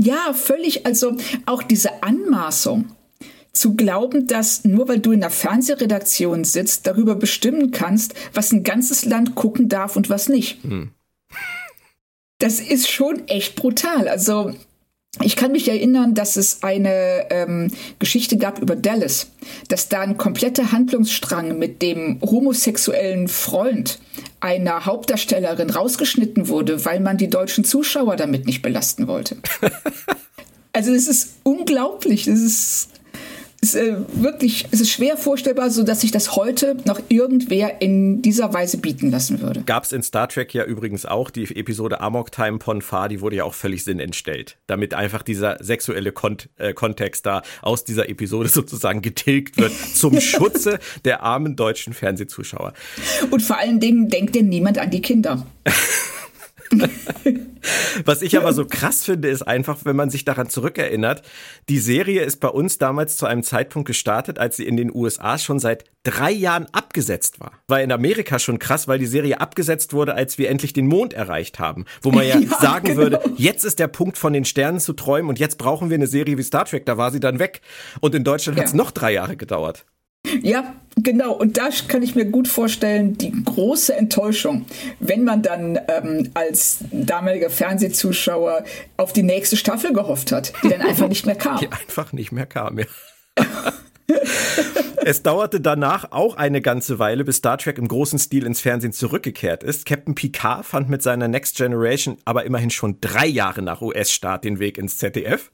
Ja, 0.00 0.32
völlig. 0.32 0.84
Also 0.84 1.16
auch 1.46 1.62
diese 1.62 2.02
Anmaßung 2.02 2.90
zu 3.52 3.76
glauben, 3.76 4.26
dass 4.26 4.64
nur 4.64 4.88
weil 4.88 4.98
du 4.98 5.12
in 5.12 5.20
der 5.20 5.30
Fernsehredaktion 5.30 6.42
sitzt, 6.42 6.88
darüber 6.88 7.14
bestimmen 7.14 7.70
kannst, 7.70 8.14
was 8.32 8.50
ein 8.50 8.64
ganzes 8.64 9.04
Land 9.04 9.36
gucken 9.36 9.68
darf 9.68 9.94
und 9.94 10.10
was 10.10 10.28
nicht. 10.28 10.64
Hm 10.64 10.90
das 12.38 12.60
ist 12.60 12.88
schon 12.88 13.26
echt 13.28 13.56
brutal. 13.56 14.08
Also 14.08 14.52
ich 15.22 15.36
kann 15.36 15.52
mich 15.52 15.68
erinnern, 15.68 16.14
dass 16.14 16.36
es 16.36 16.62
eine 16.62 17.30
ähm, 17.30 17.70
Geschichte 18.00 18.36
gab 18.36 18.60
über 18.60 18.74
Dallas, 18.74 19.28
dass 19.68 19.88
da 19.88 20.00
ein 20.00 20.16
kompletter 20.16 20.72
Handlungsstrang 20.72 21.56
mit 21.56 21.82
dem 21.82 22.20
homosexuellen 22.20 23.28
Freund 23.28 24.00
einer 24.40 24.84
Hauptdarstellerin 24.84 25.70
rausgeschnitten 25.70 26.48
wurde, 26.48 26.84
weil 26.84 27.00
man 27.00 27.16
die 27.16 27.30
deutschen 27.30 27.64
Zuschauer 27.64 28.16
damit 28.16 28.46
nicht 28.46 28.62
belasten 28.62 29.06
wollte. 29.06 29.36
also 30.72 30.92
es 30.92 31.06
ist 31.06 31.36
unglaublich. 31.44 32.26
Es 32.26 32.40
ist 32.40 32.88
ist 33.64 33.74
äh, 33.76 33.96
wirklich, 34.12 34.66
es 34.72 34.82
ist 34.82 34.90
schwer 34.90 35.16
vorstellbar, 35.16 35.70
so 35.70 35.84
dass 35.84 36.02
sich 36.02 36.10
das 36.10 36.36
heute 36.36 36.76
noch 36.84 37.00
irgendwer 37.08 37.80
in 37.80 38.20
dieser 38.20 38.52
Weise 38.52 38.76
bieten 38.76 39.10
lassen 39.10 39.40
würde. 39.40 39.62
Gab 39.64 39.84
es 39.84 39.92
in 39.92 40.02
Star 40.02 40.28
Trek 40.28 40.52
ja 40.52 40.64
übrigens 40.64 41.06
auch 41.06 41.30
die 41.30 41.44
Episode 41.44 42.02
Amok 42.02 42.30
Time 42.30 42.58
Ponfar, 42.58 43.08
die 43.08 43.22
wurde 43.22 43.36
ja 43.36 43.44
auch 43.44 43.54
völlig 43.54 43.82
sinnentstellt, 43.82 44.58
damit 44.66 44.92
einfach 44.92 45.22
dieser 45.22 45.56
sexuelle 45.64 46.12
Kont 46.12 46.50
äh, 46.58 46.74
Kontext 46.74 47.24
da 47.24 47.40
aus 47.62 47.84
dieser 47.84 48.10
Episode 48.10 48.48
sozusagen 48.50 49.00
getilgt 49.00 49.56
wird 49.56 49.72
zum 49.94 50.20
Schutze 50.20 50.78
der 51.06 51.22
armen 51.22 51.56
deutschen 51.56 51.94
Fernsehzuschauer. 51.94 52.74
Und 53.30 53.40
vor 53.40 53.58
allen 53.58 53.80
Dingen 53.80 54.10
denkt 54.10 54.34
denn 54.34 54.50
niemand 54.50 54.76
an 54.76 54.90
die 54.90 55.00
Kinder. 55.00 55.46
Was 58.04 58.22
ich 58.22 58.36
aber 58.36 58.52
so 58.52 58.66
krass 58.66 59.04
finde, 59.04 59.28
ist 59.28 59.42
einfach, 59.42 59.78
wenn 59.84 59.96
man 59.96 60.10
sich 60.10 60.24
daran 60.24 60.48
zurückerinnert, 60.48 61.22
die 61.68 61.78
Serie 61.78 62.22
ist 62.22 62.40
bei 62.40 62.48
uns 62.48 62.78
damals 62.78 63.16
zu 63.16 63.26
einem 63.26 63.42
Zeitpunkt 63.42 63.86
gestartet, 63.86 64.38
als 64.38 64.56
sie 64.56 64.66
in 64.66 64.76
den 64.76 64.94
USA 64.94 65.38
schon 65.38 65.58
seit 65.58 65.84
drei 66.02 66.30
Jahren 66.30 66.66
abgesetzt 66.72 67.40
war. 67.40 67.52
War 67.66 67.80
in 67.80 67.90
Amerika 67.90 68.38
schon 68.38 68.58
krass, 68.58 68.86
weil 68.88 68.98
die 68.98 69.06
Serie 69.06 69.40
abgesetzt 69.40 69.92
wurde, 69.92 70.14
als 70.14 70.36
wir 70.36 70.50
endlich 70.50 70.72
den 70.72 70.86
Mond 70.86 71.14
erreicht 71.14 71.58
haben. 71.58 71.86
Wo 72.02 72.10
man 72.10 72.26
ja, 72.26 72.38
ja 72.38 72.58
sagen 72.60 72.88
genau. 72.88 73.00
würde, 73.00 73.20
jetzt 73.36 73.64
ist 73.64 73.78
der 73.78 73.88
Punkt 73.88 74.18
von 74.18 74.32
den 74.32 74.44
Sternen 74.44 74.80
zu 74.80 74.92
träumen 74.92 75.30
und 75.30 75.38
jetzt 75.38 75.56
brauchen 75.58 75.90
wir 75.90 75.94
eine 75.94 76.06
Serie 76.06 76.36
wie 76.36 76.42
Star 76.42 76.66
Trek, 76.66 76.86
da 76.86 76.98
war 76.98 77.10
sie 77.10 77.20
dann 77.20 77.38
weg. 77.38 77.62
Und 78.00 78.14
in 78.14 78.24
Deutschland 78.24 78.58
ja. 78.58 78.62
hat 78.62 78.68
es 78.68 78.74
noch 78.74 78.90
drei 78.90 79.12
Jahre 79.12 79.36
gedauert. 79.36 79.86
Ja, 80.42 80.74
genau. 80.96 81.32
Und 81.32 81.56
da 81.56 81.68
kann 81.88 82.02
ich 82.02 82.14
mir 82.14 82.24
gut 82.24 82.48
vorstellen, 82.48 83.18
die 83.18 83.32
große 83.44 83.94
Enttäuschung, 83.94 84.66
wenn 85.00 85.24
man 85.24 85.42
dann 85.42 85.78
ähm, 85.88 86.30
als 86.34 86.78
damaliger 86.90 87.50
Fernsehzuschauer 87.50 88.64
auf 88.96 89.12
die 89.12 89.22
nächste 89.22 89.56
Staffel 89.56 89.92
gehofft 89.92 90.32
hat, 90.32 90.52
die 90.62 90.68
dann 90.68 90.82
einfach 90.82 91.08
nicht 91.08 91.26
mehr 91.26 91.36
kam. 91.36 91.58
Die 91.60 91.70
einfach 91.70 92.12
nicht 92.12 92.32
mehr 92.32 92.46
kam, 92.46 92.78
ja. 92.78 92.84
es 95.04 95.22
dauerte 95.22 95.60
danach 95.60 96.12
auch 96.12 96.36
eine 96.36 96.60
ganze 96.60 96.98
Weile, 96.98 97.24
bis 97.24 97.36
Star 97.36 97.58
Trek 97.58 97.78
im 97.78 97.88
großen 97.88 98.18
Stil 98.18 98.44
ins 98.44 98.60
Fernsehen 98.60 98.92
zurückgekehrt 98.92 99.62
ist. 99.62 99.86
Captain 99.86 100.14
Picard 100.14 100.64
fand 100.64 100.88
mit 100.88 101.02
seiner 101.02 101.28
Next 101.28 101.56
Generation 101.56 102.18
aber 102.24 102.44
immerhin 102.44 102.70
schon 102.70 102.98
drei 103.00 103.26
Jahre 103.26 103.62
nach 103.62 103.80
US-Start 103.80 104.44
den 104.44 104.58
Weg 104.58 104.78
ins 104.78 104.98
ZDF. 104.98 105.50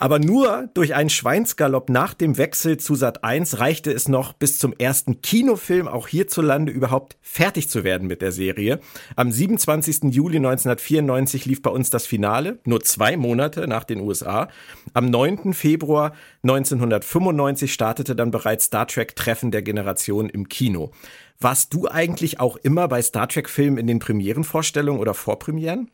Aber 0.00 0.18
nur 0.18 0.70
durch 0.72 0.94
einen 0.94 1.10
Schweinsgalopp 1.10 1.90
nach 1.90 2.14
dem 2.14 2.38
Wechsel 2.38 2.78
zu 2.78 2.94
Sat 2.94 3.22
1 3.22 3.58
reichte 3.58 3.92
es 3.92 4.08
noch 4.08 4.32
bis 4.32 4.58
zum 4.58 4.72
ersten 4.72 5.20
Kinofilm 5.20 5.86
auch 5.86 6.08
hierzulande 6.08 6.72
überhaupt 6.72 7.18
fertig 7.20 7.68
zu 7.68 7.84
werden 7.84 8.08
mit 8.08 8.22
der 8.22 8.32
Serie. 8.32 8.80
Am 9.14 9.30
27. 9.30 10.04
Juli 10.04 10.38
1994 10.38 11.44
lief 11.44 11.60
bei 11.60 11.68
uns 11.68 11.90
das 11.90 12.06
Finale, 12.06 12.60
nur 12.64 12.80
zwei 12.80 13.18
Monate 13.18 13.68
nach 13.68 13.84
den 13.84 14.00
USA. 14.00 14.48
Am 14.94 15.04
9. 15.10 15.52
Februar 15.52 16.14
1995 16.44 17.70
startete 17.70 18.16
dann 18.16 18.30
bereits 18.30 18.64
Star 18.64 18.86
Trek 18.86 19.14
Treffen 19.14 19.50
der 19.50 19.60
Generation 19.60 20.30
im 20.30 20.48
Kino. 20.48 20.92
Warst 21.40 21.74
du 21.74 21.88
eigentlich 21.88 22.40
auch 22.40 22.56
immer 22.56 22.88
bei 22.88 23.02
Star 23.02 23.28
Trek 23.28 23.50
Filmen 23.50 23.76
in 23.76 23.86
den 23.86 23.98
Premierenvorstellungen 23.98 24.98
oder 24.98 25.12
Vorpremieren? 25.12 25.90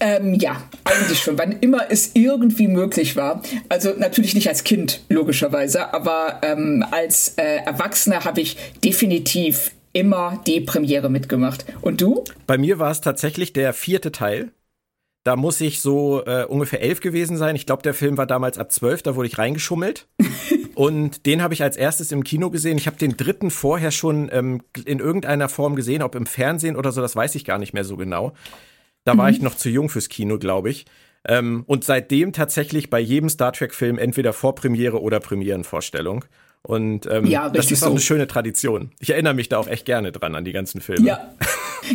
Ähm, 0.00 0.34
ja, 0.34 0.60
eigentlich 0.82 1.20
schon, 1.20 1.38
wann 1.38 1.52
immer 1.60 1.90
es 1.90 2.10
irgendwie 2.14 2.66
möglich 2.66 3.14
war. 3.14 3.42
Also 3.68 3.94
natürlich 3.96 4.34
nicht 4.34 4.48
als 4.48 4.64
Kind, 4.64 5.02
logischerweise, 5.08 5.94
aber 5.94 6.40
ähm, 6.42 6.84
als 6.90 7.34
äh, 7.36 7.58
Erwachsener 7.64 8.24
habe 8.24 8.40
ich 8.40 8.56
definitiv 8.82 9.70
immer 9.92 10.42
die 10.46 10.60
Premiere 10.60 11.08
mitgemacht. 11.08 11.64
Und 11.80 12.00
du? 12.00 12.24
Bei 12.46 12.58
mir 12.58 12.80
war 12.80 12.90
es 12.90 13.00
tatsächlich 13.00 13.52
der 13.52 13.72
vierte 13.72 14.10
Teil. 14.10 14.50
Da 15.22 15.36
muss 15.36 15.60
ich 15.62 15.80
so 15.80 16.22
äh, 16.26 16.44
ungefähr 16.44 16.82
elf 16.82 17.00
gewesen 17.00 17.38
sein. 17.38 17.56
Ich 17.56 17.64
glaube, 17.64 17.82
der 17.82 17.94
Film 17.94 18.18
war 18.18 18.26
damals 18.26 18.58
ab 18.58 18.72
zwölf, 18.72 19.02
da 19.02 19.16
wurde 19.16 19.28
ich 19.28 19.38
reingeschummelt. 19.38 20.06
Und 20.74 21.24
den 21.24 21.40
habe 21.40 21.54
ich 21.54 21.62
als 21.62 21.76
erstes 21.76 22.12
im 22.12 22.24
Kino 22.24 22.50
gesehen. 22.50 22.76
Ich 22.76 22.86
habe 22.86 22.98
den 22.98 23.16
dritten 23.16 23.50
vorher 23.50 23.92
schon 23.92 24.28
ähm, 24.32 24.62
in 24.84 24.98
irgendeiner 24.98 25.48
Form 25.48 25.76
gesehen, 25.76 26.02
ob 26.02 26.16
im 26.16 26.26
Fernsehen 26.26 26.76
oder 26.76 26.92
so, 26.92 27.00
das 27.00 27.16
weiß 27.16 27.36
ich 27.36 27.44
gar 27.44 27.58
nicht 27.58 27.72
mehr 27.72 27.84
so 27.84 27.96
genau. 27.96 28.34
Da 29.04 29.16
war 29.16 29.30
ich 29.30 29.38
mhm. 29.38 29.44
noch 29.44 29.54
zu 29.54 29.68
jung 29.68 29.88
fürs 29.88 30.08
Kino, 30.08 30.38
glaube 30.38 30.70
ich. 30.70 30.86
Ähm, 31.26 31.64
und 31.66 31.84
seitdem 31.84 32.32
tatsächlich 32.32 32.90
bei 32.90 33.00
jedem 33.00 33.28
Star 33.28 33.52
Trek-Film 33.52 33.98
entweder 33.98 34.32
Vorpremiere 34.32 35.00
oder 35.00 35.20
Premierenvorstellung. 35.20 36.24
Und 36.62 37.06
ähm, 37.10 37.26
ja, 37.26 37.50
das 37.50 37.70
ist 37.70 37.82
auch 37.82 37.88
so. 37.88 37.92
eine 37.92 38.00
schöne 38.00 38.26
Tradition. 38.26 38.90
Ich 38.98 39.10
erinnere 39.10 39.34
mich 39.34 39.50
da 39.50 39.58
auch 39.58 39.68
echt 39.68 39.84
gerne 39.84 40.12
dran 40.12 40.34
an 40.34 40.44
die 40.44 40.52
ganzen 40.52 40.80
Filme. 40.80 41.06
Ja. 41.06 41.34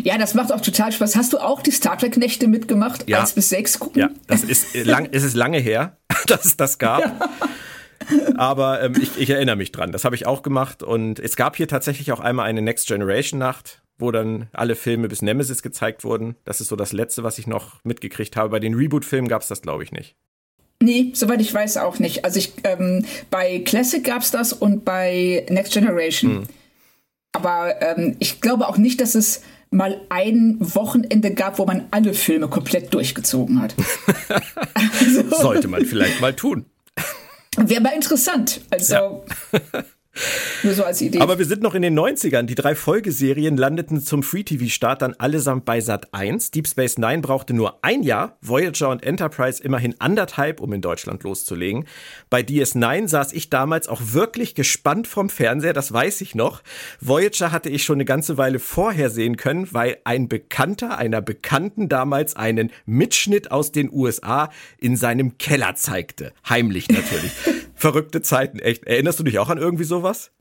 Ja, 0.04 0.20
das 0.20 0.36
macht 0.36 0.52
auch 0.52 0.62
total 0.62 0.92
Spaß. 0.92 1.16
Hast 1.16 1.34
du 1.34 1.40
auch 1.40 1.64
die 1.64 1.72
Star 1.72 1.98
Trek-Nächte 1.98 2.48
mitgemacht? 2.48 3.10
Ja. 3.10 3.22
Eins 3.22 3.34
bis 3.34 3.50
sechs 3.50 3.80
gucken? 3.80 4.00
Ja, 4.00 4.10
das 4.28 4.44
ist, 4.44 4.76
äh, 4.76 4.84
lang, 4.84 5.10
es 5.12 5.24
ist 5.24 5.34
lange 5.34 5.58
her, 5.58 5.98
dass 6.28 6.46
es 6.46 6.58
das 6.58 6.78
gab. 6.78 7.00
Ja. 7.00 7.30
Aber 8.38 8.84
ähm, 8.84 8.94
ich, 9.02 9.18
ich 9.18 9.32
erinnere 9.32 9.56
mich 9.56 9.72
dran. 9.72 9.92
Das 9.92 10.06
habe 10.06 10.16
ich 10.16 10.28
auch 10.28 10.44
gemacht. 10.44 10.84
Und 10.84 11.20
es 11.20 11.36
gab 11.36 11.56
hier 11.56 11.68
tatsächlich 11.68 12.12
auch 12.12 12.20
einmal 12.20 12.46
eine 12.46 12.62
Next 12.62 12.88
Generation 12.88 13.40
Nacht 13.40 13.82
wo 14.00 14.12
dann 14.12 14.48
alle 14.54 14.76
Filme 14.76 15.08
bis 15.08 15.22
Nemesis 15.22 15.62
gezeigt 15.62 16.04
wurden. 16.04 16.36
Das 16.46 16.62
ist 16.62 16.70
so 16.70 16.76
das 16.76 16.94
Letzte, 16.94 17.24
was 17.24 17.38
ich 17.38 17.48
noch 17.48 17.84
mitgekriegt 17.84 18.36
habe. 18.36 18.50
Bei 18.50 18.60
den 18.60 18.74
Reboot-Filmen 18.74 19.28
gab 19.28 19.42
es 19.42 19.48
das, 19.48 19.62
glaube 19.62 19.84
ich, 19.84 19.92
nicht. 19.92 20.16
Nee, 20.82 21.12
soweit 21.14 21.42
ich 21.42 21.54
weiß 21.54 21.78
auch 21.78 22.00
nicht. 22.00 22.24
Also 22.24 22.40
ich, 22.40 22.54
ähm, 22.64 23.06
bei 23.30 23.60
Classic 23.60 24.04
gab 24.04 24.22
es 24.22 24.32
das 24.32 24.54
und 24.54 24.86
bei 24.86 25.46
Next 25.50 25.74
Generation. 25.74 26.32
Hm. 26.32 26.44
Aber 27.34 27.82
ähm, 27.82 28.16
ich 28.20 28.42
glaube 28.42 28.68
auch 28.68 28.78
nicht, 28.78 29.02
dass 29.02 29.14
es 29.16 29.44
mal 29.72 30.02
ein 30.10 30.58
Wochenende 30.60 31.34
gab, 31.34 31.60
wo 31.60 31.66
man 31.66 31.88
alle 31.92 32.14
Filme 32.14 32.48
komplett 32.48 32.94
durchgezogen 32.94 33.62
hat. 33.62 33.76
also, 34.74 35.30
Sollte 35.42 35.68
man 35.68 35.86
vielleicht 35.86 36.22
mal 36.22 36.34
tun. 36.34 36.66
Wäre 37.58 37.82
mal 37.82 37.94
interessant. 37.94 38.62
Also. 38.72 38.94
Ja. 38.94 39.22
Nur 40.64 40.74
so 40.74 40.84
als 40.84 41.02
Idee. 41.02 41.20
Aber 41.20 41.38
wir 41.38 41.46
sind 41.46 41.62
noch 41.62 41.76
in 41.76 41.82
den 41.82 41.98
90ern. 41.98 42.44
Die 42.44 42.56
drei 42.56 42.76
Folgeserien 42.76 43.58
landeten 43.58 44.02
zum 44.02 44.24
Free-TV-Start 44.24 45.02
dann 45.02 45.14
allesamt 45.14 45.66
bei 45.66 45.80
Sat 45.82 46.14
1. 46.14 46.52
Deep 46.52 46.68
Space 46.68 46.98
Nine 46.98 47.20
brauchte 47.20 47.54
nur 47.54 47.84
ein 47.84 48.04
Jahr, 48.04 48.38
Voyager 48.42 48.90
und 48.90 49.04
Enterprise 49.04 49.64
immerhin 49.64 49.96
anderthalb, 50.00 50.60
um 50.60 50.74
in 50.74 50.82
Deutschland 50.82 51.24
loszulegen. 51.24 51.86
Bei 52.30 52.42
DS9 52.42 53.08
saß 53.08 53.34
ich 53.34 53.50
damals 53.50 53.88
auch 53.88 54.02
wirklich 54.12 54.56
gespannt 54.56 55.08
vom 55.08 55.30
Fernseher, 55.30 55.74
das 55.74 55.94
weiß 55.94 56.22
ich 56.22 56.36
noch. 56.36 56.62
Voyager 57.00 57.52
hatte 57.52 57.70
ich 57.70 57.84
schon 57.84 57.98
eine 57.98 58.06
ganze 58.06 58.38
Weile 58.38 58.60
vorher 58.60 59.10
sehen 59.10 59.38
können, 59.38 59.68
weil 59.72 59.98
ein 60.04 60.28
Bekannter 60.28 60.98
einer 60.98 61.22
Bekannten 61.22 61.90
damals 61.90 62.36
einen 62.36 62.72
Mitschnitt 62.86 63.52
aus 63.52 63.72
den 63.72 63.92
USA 63.92 64.50
in 64.78 64.96
seinem 64.98 65.38
Keller 65.38 65.76
zeigte. 65.76 66.34
Heimlich 66.48 66.90
natürlich. 66.90 67.32
Verrückte 67.80 68.22
Zeiten, 68.22 68.60
echt. 68.60 68.84
Erinnerst 68.86 69.20
du 69.20 69.24
dich 69.24 69.40
auch 69.40 69.48
an 69.48 69.58
irgendwie 69.58 69.86
sowas? 69.86 70.32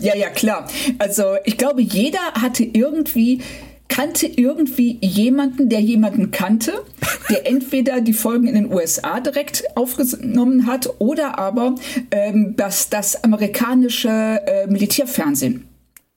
Ja, 0.00 0.16
ja, 0.16 0.30
klar. 0.30 0.68
Also 0.98 1.36
ich 1.44 1.56
glaube, 1.56 1.80
jeder 1.80 2.18
hatte 2.34 2.64
irgendwie 2.64 3.40
kannte 3.86 4.26
irgendwie 4.26 4.98
jemanden, 5.00 5.68
der 5.68 5.80
jemanden 5.80 6.32
kannte, 6.32 6.84
der 7.30 7.46
entweder 7.50 8.00
die 8.00 8.14
Folgen 8.14 8.48
in 8.48 8.54
den 8.54 8.72
USA 8.72 9.20
direkt 9.20 9.62
aufgenommen 9.76 10.66
hat 10.66 10.90
oder 10.98 11.38
aber 11.38 11.76
ähm, 12.10 12.54
das, 12.56 12.90
das 12.90 13.22
amerikanische 13.22 14.08
äh, 14.08 14.66
Militärfernsehen. 14.66 15.68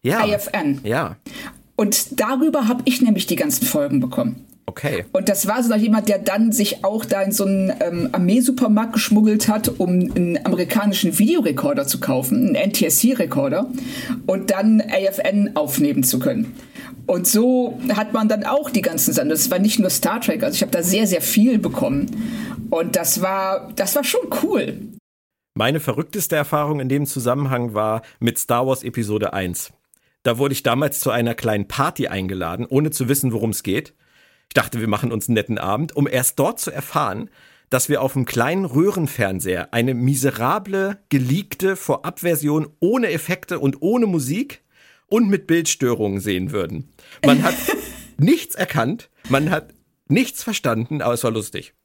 Ja. 0.01 0.25
IFN. 0.25 0.82
Ja. 0.84 1.18
Und 1.75 2.20
darüber 2.20 2.68
habe 2.68 2.82
ich 2.86 3.03
nämlich 3.03 3.27
die 3.27 3.36
ganzen 3.36 3.68
Folgen 3.68 4.00
bekommen. 4.00 4.48
Okay. 4.69 5.03
Und 5.13 5.29
das 5.29 5.47
war 5.47 5.63
so 5.63 5.69
noch 5.69 5.77
jemand, 5.77 6.09
der 6.09 6.19
dann 6.19 6.51
sich 6.51 6.85
auch 6.85 7.03
da 7.03 7.23
in 7.23 7.31
so 7.31 7.43
einen 7.43 7.73
ähm, 7.79 8.09
Armeesupermarkt 8.11 8.93
geschmuggelt 8.93 9.47
hat, 9.47 9.79
um 9.79 9.89
einen 9.89 10.45
amerikanischen 10.45 11.17
Videorekorder 11.17 11.88
zu 11.88 11.99
kaufen, 11.99 12.55
einen 12.55 12.69
NTSC-Rekorder, 12.69 13.67
und 14.27 14.51
dann 14.51 14.79
AFN 14.79 15.55
aufnehmen 15.55 16.03
zu 16.03 16.19
können. 16.19 16.53
Und 17.07 17.25
so 17.25 17.79
hat 17.95 18.13
man 18.13 18.29
dann 18.29 18.43
auch 18.43 18.69
die 18.69 18.83
ganzen 18.83 19.11
Sendungen. 19.11 19.41
Das 19.41 19.49
war 19.49 19.57
nicht 19.57 19.79
nur 19.79 19.89
Star 19.89 20.21
Trek, 20.21 20.43
also 20.43 20.53
ich 20.53 20.61
habe 20.61 20.71
da 20.71 20.83
sehr, 20.83 21.07
sehr 21.07 21.21
viel 21.21 21.57
bekommen. 21.57 22.05
Und 22.69 22.95
das 22.95 23.23
war, 23.23 23.71
das 23.75 23.95
war 23.95 24.03
schon 24.03 24.29
cool. 24.43 24.77
Meine 25.55 25.79
verrückteste 25.79 26.35
Erfahrung 26.35 26.79
in 26.79 26.89
dem 26.89 27.07
Zusammenhang 27.07 27.73
war 27.73 28.03
mit 28.19 28.38
Star 28.38 28.67
Wars 28.67 28.83
Episode 28.83 29.33
1. 29.33 29.73
Da 30.21 30.38
wurde 30.38 30.53
ich 30.53 30.61
damals 30.61 30.99
zu 30.99 31.09
einer 31.09 31.33
kleinen 31.33 31.67
Party 31.67 32.07
eingeladen, 32.07 32.67
ohne 32.69 32.91
zu 32.91 33.09
wissen, 33.09 33.33
worum 33.33 33.49
es 33.49 33.63
geht. 33.63 33.95
Ich 34.50 34.56
dachte, 34.56 34.79
wir 34.79 34.88
machen 34.88 35.12
uns 35.12 35.27
einen 35.27 35.36
netten 35.36 35.60
Abend, 35.60 35.96
um 35.96 36.08
erst 36.08 36.39
dort 36.39 36.60
zu 36.60 36.72
erfahren, 36.72 37.29
dass 37.70 37.88
wir 37.88 38.01
auf 38.01 38.15
einem 38.15 38.25
kleinen 38.25 38.65
Röhrenfernseher 38.65 39.75
eine 39.75 39.94
miserable, 39.94 40.98
geleakte 41.10 41.75
Vorabversion 41.75 42.68
ohne 42.79 43.12
Effekte 43.12 43.60
und 43.60 43.82
ohne 43.82 44.08
Musik 44.08 44.63
und 45.06 45.29
mit 45.29 45.46
Bildstörungen 45.46 46.20
sehen 46.20 46.51
würden. 46.51 46.89
Man 47.24 47.44
hat 47.44 47.53
nichts 48.18 48.56
erkannt, 48.56 49.12
man 49.29 49.51
hat 49.51 49.70
nichts 50.08 50.41
verstanden, 50.41 51.03
aber 51.03 51.13
es 51.13 51.24
war 51.24 51.32
lustig. 51.32 51.75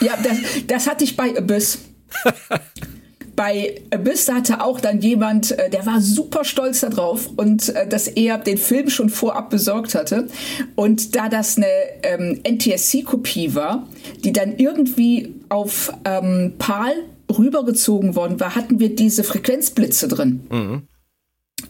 Ja, 0.00 0.16
das, 0.16 0.38
das 0.68 0.86
hatte 0.86 1.02
ich 1.02 1.16
bei 1.16 1.36
Abyss. 1.36 1.80
bei 3.36 3.82
Abyss 3.90 4.32
hatte 4.32 4.62
auch 4.62 4.80
dann 4.80 5.00
jemand, 5.00 5.52
äh, 5.52 5.70
der 5.70 5.84
war 5.86 6.00
super 6.00 6.44
stolz 6.44 6.80
darauf 6.80 7.28
und 7.36 7.68
äh, 7.68 7.86
dass 7.86 8.08
er 8.08 8.38
den 8.38 8.56
Film 8.56 8.88
schon 8.88 9.10
vorab 9.10 9.50
besorgt 9.50 9.94
hatte. 9.94 10.26
Und 10.74 11.14
da 11.14 11.28
das 11.28 11.58
eine 11.58 11.66
ähm, 12.02 12.40
NTSC-Kopie 12.48 13.54
war, 13.54 13.86
die 14.24 14.32
dann 14.32 14.56
irgendwie 14.56 15.34
auf 15.50 15.92
ähm, 16.04 16.54
PAL 16.58 16.94
rübergezogen 17.30 18.16
worden 18.16 18.40
war, 18.40 18.54
hatten 18.54 18.80
wir 18.80 18.94
diese 18.94 19.22
Frequenzblitze 19.22 20.08
drin. 20.08 20.46
Mhm. 20.50 20.82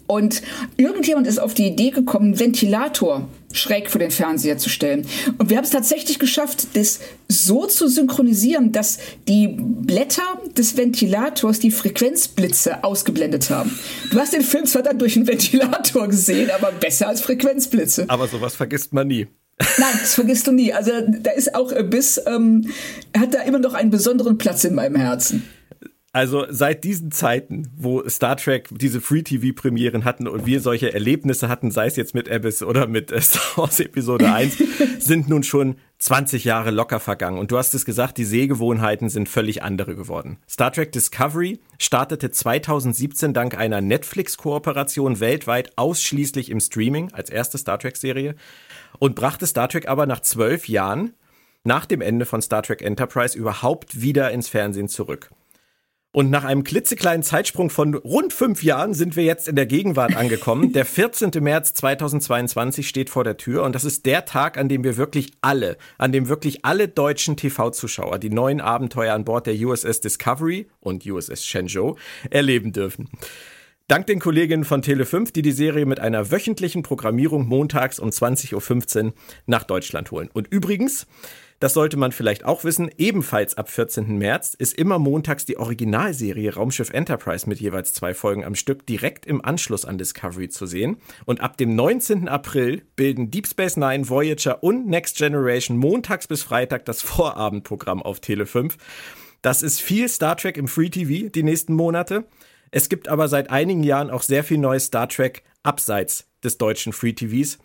Und 0.07 0.43
irgendjemand 0.77 1.27
ist 1.27 1.39
auf 1.39 1.55
die 1.55 1.67
Idee 1.67 1.91
gekommen, 1.91 2.27
einen 2.27 2.41
Ventilator 2.41 3.29
schräg 3.57 3.91
vor 3.91 3.99
den 3.99 4.11
Fernseher 4.11 4.59
zu 4.59 4.69
stellen. 4.69 5.07
Und 5.39 5.51
wir 5.51 5.57
haben 5.57 5.65
es 5.65 5.71
tatsächlich 5.71 6.19
geschafft, 6.19 6.69
das 6.75 7.01
so 7.29 7.67
zu 7.67 7.89
synchronisieren, 7.89 8.73
dass 8.73 8.99
die 9.29 9.57
Blätter 9.59 10.41
des 10.57 10.77
Ventilators 10.77 11.59
die 11.59 11.71
Frequenzblitze 11.71 12.85
ausgeblendet 12.85 13.51
haben. 13.51 13.77
Du 14.11 14.19
hast 14.19 14.33
den 14.33 14.43
Film 14.43 14.67
zwar 14.67 14.83
dann 14.83 14.99
durch 14.99 15.17
einen 15.17 15.27
Ventilator 15.27 16.09
gesehen, 16.09 16.51
aber 16.51 16.73
besser 16.73 17.09
als 17.09 17.21
Frequenzblitze. 17.21 18.05
Aber 18.09 18.29
sowas 18.29 18.55
vergisst 18.55 18.93
man 18.93 19.09
nie. 19.09 19.27
Nein, 19.79 19.95
das 20.01 20.15
vergisst 20.15 20.47
du 20.47 20.53
nie. 20.53 20.73
Also 20.73 20.91
da 21.23 21.31
ist 21.31 21.55
auch 21.55 21.73
Abyss, 21.73 22.21
ähm, 22.27 22.71
hat 23.17 23.35
da 23.35 23.41
immer 23.43 23.59
noch 23.59 23.75
einen 23.75 23.91
besonderen 23.91 24.37
Platz 24.37 24.65
in 24.65 24.75
meinem 24.75 24.97
Herzen. 24.97 25.45
Also 26.17 26.47
seit 26.49 26.83
diesen 26.83 27.13
Zeiten, 27.13 27.71
wo 27.77 28.09
Star 28.09 28.39
Trek 28.39 28.71
diese 28.71 29.03
Free-TV-Premieren 29.03 30.07
hatten 30.07 30.27
und 30.27 30.47
wir 30.47 30.63
solche 30.63 30.95
Erlebnisse 30.95 31.51
hatten, 31.51 31.71
sei 31.71 31.89
es 31.89 31.97
jetzt 31.97 32.15
mit 32.15 32.31
Abyss 32.31 32.63
oder 32.63 32.87
mit 32.87 33.13
äh, 33.13 33.21
Star 33.21 33.43
Wars 33.57 33.81
Episode 33.81 34.33
1, 34.33 34.57
sind 34.99 35.29
nun 35.29 35.43
schon 35.43 35.77
20 35.99 36.45
Jahre 36.45 36.71
locker 36.71 37.01
vergangen. 37.01 37.39
Und 37.39 37.51
du 37.51 37.59
hast 37.59 37.75
es 37.75 37.85
gesagt, 37.85 38.17
die 38.17 38.25
Sehgewohnheiten 38.25 39.11
sind 39.11 39.29
völlig 39.29 39.63
andere 39.63 39.95
geworden. 39.95 40.39
Star 40.49 40.73
Trek 40.73 40.91
Discovery 40.91 41.61
startete 41.79 42.31
2017 42.31 43.35
dank 43.35 43.55
einer 43.55 43.83
Netflix-Kooperation 43.83 45.21
weltweit 45.21 45.77
ausschließlich 45.77 46.49
im 46.49 46.61
Streaming 46.61 47.13
als 47.13 47.29
erste 47.29 47.59
Star 47.59 47.79
Trek-Serie 47.79 48.37
und 48.99 49.17
brachte 49.17 49.47
Star 49.47 49.69
Trek 49.69 49.87
aber 49.87 50.07
nach 50.07 50.21
zwölf 50.21 50.67
Jahren 50.67 51.13
nach 51.63 51.85
dem 51.85 52.01
Ende 52.01 52.25
von 52.25 52.41
Star 52.41 52.63
Trek 52.63 52.81
Enterprise 52.81 53.37
überhaupt 53.37 54.01
wieder 54.01 54.31
ins 54.31 54.49
Fernsehen 54.49 54.89
zurück. 54.89 55.29
Und 56.17 56.31
nach 56.31 56.45
einem 56.45 56.65
klitzekleinen 56.65 57.23
Zeitsprung 57.23 57.69
von 57.69 57.93
rund 57.93 58.33
fünf 58.33 58.63
Jahren 58.63 58.95
sind 58.95 59.17
wir 59.17 59.25
jetzt 59.25 59.49
in 59.49 59.55
der 59.55 59.67
Gegenwart 59.67 60.17
angekommen. 60.17 60.73
Der 60.73 60.87
14. 60.87 61.31
März 61.43 61.75
2022 61.75 62.89
steht 62.89 63.11
vor 63.11 63.23
der 63.23 63.37
Tür 63.37 63.65
und 63.65 63.75
das 63.75 63.85
ist 63.85 64.07
der 64.07 64.25
Tag, 64.25 64.57
an 64.57 64.71
dem 64.71 64.83
wir 64.83 64.97
wirklich 64.97 65.33
alle, 65.43 65.77
an 65.99 66.13
dem 66.13 66.31
wirklich 66.31 66.65
alle 66.65 66.89
deutschen 66.89 67.37
TV-Zuschauer 67.37 68.19
die 68.19 68.31
neuen 68.31 68.63
Abenteuer 68.63 69.13
an 69.13 69.27
Bord 69.27 69.47
der 69.47 69.57
USS 69.57 70.01
Discovery 70.01 70.69
und 70.81 71.05
USS 71.05 71.45
Shenzhou 71.45 71.97
erleben 72.31 72.73
dürfen. 72.73 73.11
Dank 73.87 74.07
den 74.07 74.19
Kolleginnen 74.19 74.65
von 74.65 74.83
Tele5, 74.83 75.35
die 75.35 75.43
die 75.43 75.53
Serie 75.53 75.85
mit 75.85 76.01
einer 76.01 76.31
wöchentlichen 76.31 76.83
Programmierung 76.83 77.47
montags 77.47 77.99
um 77.99 78.09
20.15 78.09 79.05
Uhr 79.05 79.13
nach 79.45 79.65
Deutschland 79.65 80.11
holen. 80.13 80.31
Und 80.33 80.49
übrigens, 80.49 81.07
das 81.61 81.73
sollte 81.73 81.97
man 81.97 82.13
vielleicht 82.13 82.45
auch 82.45 82.65
wissen. 82.65 82.91
Ebenfalls 82.99 83.57
ab 83.57 83.71
14. 83.71 84.19
März 84.19 84.55
ist 84.55 84.75
immer 84.75 84.99
montags 84.99 85.45
die 85.45 85.57
Originalserie 85.57 86.55
Raumschiff 86.55 86.91
Enterprise 86.91 87.49
mit 87.49 87.61
jeweils 87.61 87.93
zwei 87.93 88.13
Folgen 88.13 88.45
am 88.45 88.55
Stück 88.55 88.87
direkt 88.87 89.25
im 89.27 89.45
Anschluss 89.45 89.85
an 89.85 89.99
Discovery 89.99 90.49
zu 90.49 90.67
sehen. 90.67 90.99
Und 91.25 91.41
ab 91.41 91.57
dem 91.57 91.75
19. 91.75 92.29
April 92.29 92.83
bilden 92.97 93.31
Deep 93.31 93.47
Space 93.47 93.77
Nine, 93.77 94.09
Voyager 94.09 94.63
und 94.63 94.87
Next 94.87 95.17
Generation 95.17 95.79
montags 95.79 96.27
bis 96.27 96.43
Freitag 96.43 96.85
das 96.85 97.03
Vorabendprogramm 97.03 98.03
auf 98.03 98.21
Tele 98.21 98.47
5. 98.47 98.77
Das 99.41 99.63
ist 99.63 99.81
viel 99.81 100.09
Star 100.09 100.37
Trek 100.37 100.57
im 100.57 100.69
Free 100.69 100.91
TV 100.91 101.29
die 101.29 101.43
nächsten 101.43 101.75
Monate. 101.75 102.25
Es 102.71 102.89
gibt 102.89 103.09
aber 103.09 103.29
seit 103.29 103.51
einigen 103.51 103.83
Jahren 103.83 104.11
auch 104.11 104.23
sehr 104.23 104.45
viel 104.45 104.59
neues 104.59 104.87
Star 104.87 105.09
Trek 105.09 105.45
abseits 105.63 106.29
des 106.43 106.59
deutschen 106.59 106.93
Free 106.93 107.13
TVs. 107.13 107.59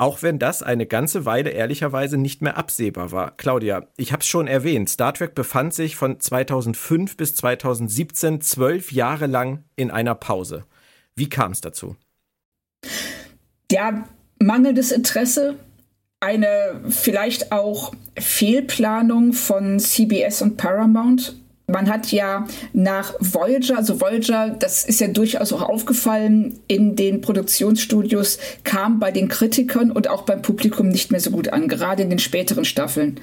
Auch 0.00 0.22
wenn 0.22 0.38
das 0.38 0.62
eine 0.62 0.86
ganze 0.86 1.24
Weile 1.24 1.50
ehrlicherweise 1.50 2.18
nicht 2.18 2.40
mehr 2.40 2.56
absehbar 2.56 3.10
war. 3.10 3.36
Claudia, 3.36 3.88
ich 3.96 4.12
habe 4.12 4.20
es 4.20 4.28
schon 4.28 4.46
erwähnt, 4.46 4.88
Star 4.88 5.12
Trek 5.12 5.34
befand 5.34 5.74
sich 5.74 5.96
von 5.96 6.20
2005 6.20 7.16
bis 7.16 7.34
2017 7.34 8.40
zwölf 8.40 8.92
Jahre 8.92 9.26
lang 9.26 9.64
in 9.74 9.90
einer 9.90 10.14
Pause. 10.14 10.64
Wie 11.16 11.28
kam 11.28 11.50
es 11.50 11.60
dazu? 11.60 11.96
Ja, 13.72 14.04
mangelndes 14.38 14.92
Interesse, 14.92 15.56
eine 16.20 16.80
vielleicht 16.88 17.50
auch 17.50 17.92
Fehlplanung 18.16 19.32
von 19.32 19.80
CBS 19.80 20.42
und 20.42 20.56
Paramount 20.56 21.34
man 21.68 21.88
hat 21.88 22.10
ja 22.10 22.46
nach 22.72 23.14
Voyager, 23.20 23.76
also 23.76 24.00
Voyager, 24.00 24.56
das 24.58 24.84
ist 24.84 25.00
ja 25.00 25.08
durchaus 25.08 25.52
auch 25.52 25.62
aufgefallen 25.62 26.58
in 26.66 26.96
den 26.96 27.20
Produktionsstudios, 27.20 28.38
kam 28.64 28.98
bei 28.98 29.12
den 29.12 29.28
Kritikern 29.28 29.92
und 29.92 30.08
auch 30.08 30.22
beim 30.22 30.40
Publikum 30.42 30.88
nicht 30.88 31.12
mehr 31.12 31.20
so 31.20 31.30
gut 31.30 31.50
an, 31.50 31.68
gerade 31.68 32.02
in 32.02 32.10
den 32.10 32.18
späteren 32.18 32.64
Staffeln. 32.64 33.20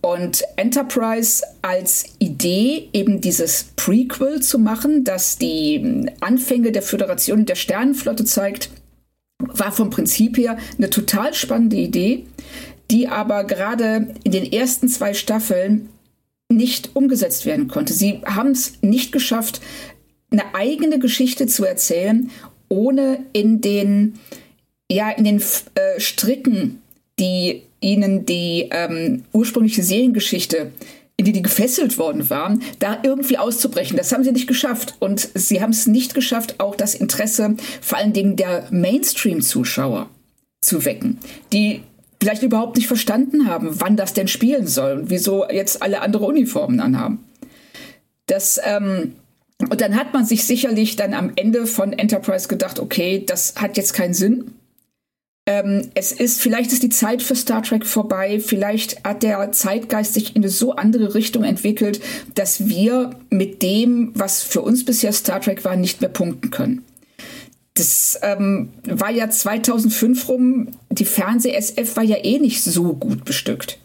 Und 0.00 0.42
Enterprise 0.56 1.42
als 1.62 2.04
Idee, 2.18 2.88
eben 2.92 3.20
dieses 3.20 3.64
Prequel 3.76 4.40
zu 4.40 4.58
machen, 4.58 5.04
das 5.04 5.36
die 5.36 6.06
Anfänge 6.20 6.72
der 6.72 6.82
Föderation 6.82 7.40
und 7.40 7.48
der 7.48 7.56
Sternenflotte 7.56 8.24
zeigt, 8.24 8.70
war 9.38 9.72
vom 9.72 9.90
Prinzip 9.90 10.38
her 10.38 10.56
eine 10.78 10.88
total 10.88 11.34
spannende 11.34 11.76
Idee, 11.76 12.24
die 12.90 13.08
aber 13.08 13.44
gerade 13.44 14.14
in 14.22 14.32
den 14.32 14.50
ersten 14.50 14.88
zwei 14.88 15.12
Staffeln 15.12 15.88
nicht 16.50 16.90
umgesetzt 16.94 17.46
werden 17.46 17.68
konnte. 17.68 17.92
Sie 17.92 18.20
haben 18.24 18.50
es 18.50 18.74
nicht 18.82 19.12
geschafft, 19.12 19.60
eine 20.30 20.54
eigene 20.54 20.98
Geschichte 20.98 21.46
zu 21.46 21.64
erzählen, 21.64 22.30
ohne 22.68 23.20
in 23.32 23.60
den, 23.60 24.14
ja, 24.90 25.10
in 25.10 25.24
den 25.24 25.42
äh, 25.74 26.00
Stricken, 26.00 26.82
die 27.18 27.62
ihnen 27.80 28.26
die 28.26 28.68
ähm, 28.70 29.24
ursprüngliche 29.32 29.82
Seriengeschichte 29.82 30.72
in 31.18 31.24
die 31.24 31.32
die 31.32 31.42
gefesselt 31.42 31.96
worden 31.96 32.28
waren, 32.28 32.62
da 32.78 32.98
irgendwie 33.02 33.38
auszubrechen. 33.38 33.96
Das 33.96 34.12
haben 34.12 34.22
sie 34.22 34.32
nicht 34.32 34.46
geschafft. 34.46 34.96
Und 34.98 35.30
sie 35.34 35.62
haben 35.62 35.70
es 35.70 35.86
nicht 35.86 36.14
geschafft, 36.14 36.56
auch 36.58 36.76
das 36.76 36.94
Interesse 36.94 37.56
vor 37.80 37.98
allen 37.98 38.12
Dingen 38.12 38.36
der 38.36 38.68
Mainstream-Zuschauer 38.70 40.10
zu 40.60 40.84
wecken, 40.84 41.18
die 41.52 41.82
vielleicht 42.26 42.42
überhaupt 42.42 42.74
nicht 42.74 42.88
verstanden 42.88 43.46
haben, 43.46 43.80
wann 43.80 43.96
das 43.96 44.12
denn 44.12 44.26
spielen 44.26 44.66
soll 44.66 44.98
und 44.98 45.10
wieso 45.10 45.48
jetzt 45.48 45.80
alle 45.80 46.00
andere 46.00 46.24
Uniformen 46.24 46.80
anhaben. 46.80 47.24
Das, 48.26 48.60
ähm, 48.64 49.12
und 49.70 49.80
dann 49.80 49.94
hat 49.94 50.12
man 50.12 50.24
sich 50.24 50.44
sicherlich 50.44 50.96
dann 50.96 51.14
am 51.14 51.30
Ende 51.36 51.68
von 51.68 51.92
Enterprise 51.92 52.48
gedacht, 52.48 52.80
okay, 52.80 53.22
das 53.24 53.54
hat 53.54 53.76
jetzt 53.76 53.94
keinen 53.94 54.12
Sinn. 54.12 54.56
Ähm, 55.48 55.88
es 55.94 56.10
ist, 56.10 56.40
vielleicht 56.40 56.72
ist 56.72 56.82
die 56.82 56.88
Zeit 56.88 57.22
für 57.22 57.36
Star 57.36 57.62
Trek 57.62 57.86
vorbei, 57.86 58.40
vielleicht 58.40 59.04
hat 59.04 59.22
der 59.22 59.52
Zeitgeist 59.52 60.14
sich 60.14 60.34
in 60.34 60.42
eine 60.42 60.50
so 60.50 60.72
andere 60.72 61.14
Richtung 61.14 61.44
entwickelt, 61.44 62.00
dass 62.34 62.66
wir 62.66 63.10
mit 63.30 63.62
dem, 63.62 64.10
was 64.16 64.42
für 64.42 64.62
uns 64.62 64.84
bisher 64.84 65.12
Star 65.12 65.40
Trek 65.40 65.64
war, 65.64 65.76
nicht 65.76 66.00
mehr 66.00 66.10
punkten 66.10 66.50
können. 66.50 66.84
Das 67.76 68.18
ähm, 68.22 68.70
war 68.84 69.10
ja 69.10 69.28
2005 69.28 70.28
rum, 70.28 70.68
die 70.90 71.04
Fernseh-SF 71.04 71.96
war 71.96 72.02
ja 72.02 72.16
eh 72.16 72.38
nicht 72.38 72.64
so 72.64 72.94
gut 72.94 73.24
bestückt. 73.24 73.78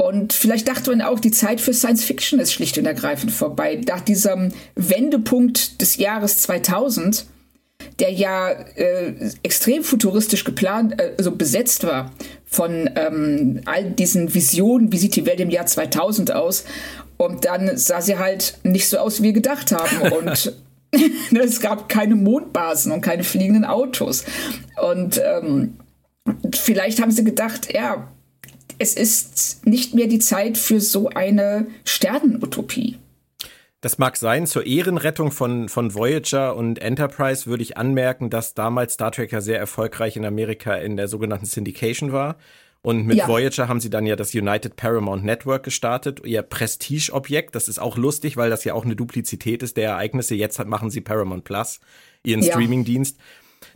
Und 0.00 0.32
vielleicht 0.32 0.68
dachte 0.68 0.90
man 0.90 1.02
auch, 1.02 1.20
die 1.20 1.32
Zeit 1.32 1.60
für 1.60 1.74
Science 1.74 2.04
Fiction 2.04 2.38
ist 2.38 2.52
schlicht 2.52 2.78
und 2.78 2.86
ergreifend 2.86 3.32
vorbei. 3.32 3.80
Nach 3.86 4.00
diesem 4.00 4.52
Wendepunkt 4.76 5.80
des 5.80 5.96
Jahres 5.96 6.38
2000, 6.38 7.26
der 7.98 8.12
ja 8.12 8.50
äh, 8.50 9.12
extrem 9.42 9.82
futuristisch 9.82 10.44
geplant, 10.44 11.00
äh, 11.00 11.14
also 11.18 11.32
besetzt 11.32 11.84
war 11.84 12.12
von 12.46 12.88
ähm, 12.94 13.60
all 13.66 13.90
diesen 13.90 14.32
Visionen, 14.34 14.92
wie 14.92 14.98
sieht 14.98 15.16
die 15.16 15.26
Welt 15.26 15.40
im 15.40 15.50
Jahr 15.50 15.66
2000 15.66 16.32
aus? 16.32 16.64
Und 17.18 17.44
dann 17.44 17.76
sah 17.76 18.00
sie 18.00 18.16
halt 18.16 18.58
nicht 18.62 18.88
so 18.88 18.98
aus, 18.98 19.18
wie 19.18 19.24
wir 19.24 19.32
gedacht 19.32 19.72
haben. 19.72 20.12
Und 20.12 20.54
es 21.32 21.60
gab 21.60 21.88
keine 21.88 22.14
Mondbasen 22.14 22.92
und 22.92 23.00
keine 23.00 23.24
fliegenden 23.24 23.64
Autos. 23.64 24.24
Und 24.80 25.20
ähm, 25.24 25.78
vielleicht 26.54 27.00
haben 27.00 27.10
sie 27.10 27.24
gedacht, 27.24 27.72
ja, 27.72 28.08
es 28.78 28.94
ist 28.94 29.66
nicht 29.66 29.94
mehr 29.94 30.06
die 30.06 30.20
Zeit 30.20 30.56
für 30.56 30.80
so 30.80 31.08
eine 31.08 31.66
Sternenutopie. 31.84 32.98
Das 33.80 33.98
mag 33.98 34.16
sein. 34.16 34.46
Zur 34.46 34.66
Ehrenrettung 34.66 35.30
von, 35.30 35.68
von 35.68 35.94
Voyager 35.94 36.56
und 36.56 36.80
Enterprise 36.80 37.46
würde 37.46 37.62
ich 37.62 37.76
anmerken, 37.76 38.28
dass 38.28 38.54
damals 38.54 38.94
Star 38.94 39.12
Trek 39.12 39.30
ja 39.30 39.40
sehr 39.40 39.58
erfolgreich 39.58 40.16
in 40.16 40.24
Amerika 40.24 40.74
in 40.74 40.96
der 40.96 41.06
sogenannten 41.06 41.46
Syndication 41.46 42.10
war. 42.10 42.36
Und 42.82 43.06
mit 43.06 43.18
ja. 43.18 43.28
Voyager 43.28 43.68
haben 43.68 43.80
sie 43.80 43.90
dann 43.90 44.06
ja 44.06 44.16
das 44.16 44.34
United 44.34 44.76
Paramount 44.76 45.24
Network 45.24 45.64
gestartet, 45.64 46.20
ihr 46.24 46.42
Prestige-Objekt. 46.42 47.54
Das 47.54 47.68
ist 47.68 47.78
auch 47.78 47.96
lustig, 47.96 48.36
weil 48.36 48.50
das 48.50 48.64
ja 48.64 48.74
auch 48.74 48.84
eine 48.84 48.96
Duplizität 48.96 49.62
ist 49.62 49.76
der 49.76 49.90
Ereignisse. 49.90 50.34
Jetzt 50.34 50.64
machen 50.64 50.90
sie 50.90 51.00
Paramount 51.00 51.44
Plus, 51.44 51.80
ihren 52.22 52.42
ja. 52.42 52.52
Streaming-Dienst. 52.52 53.18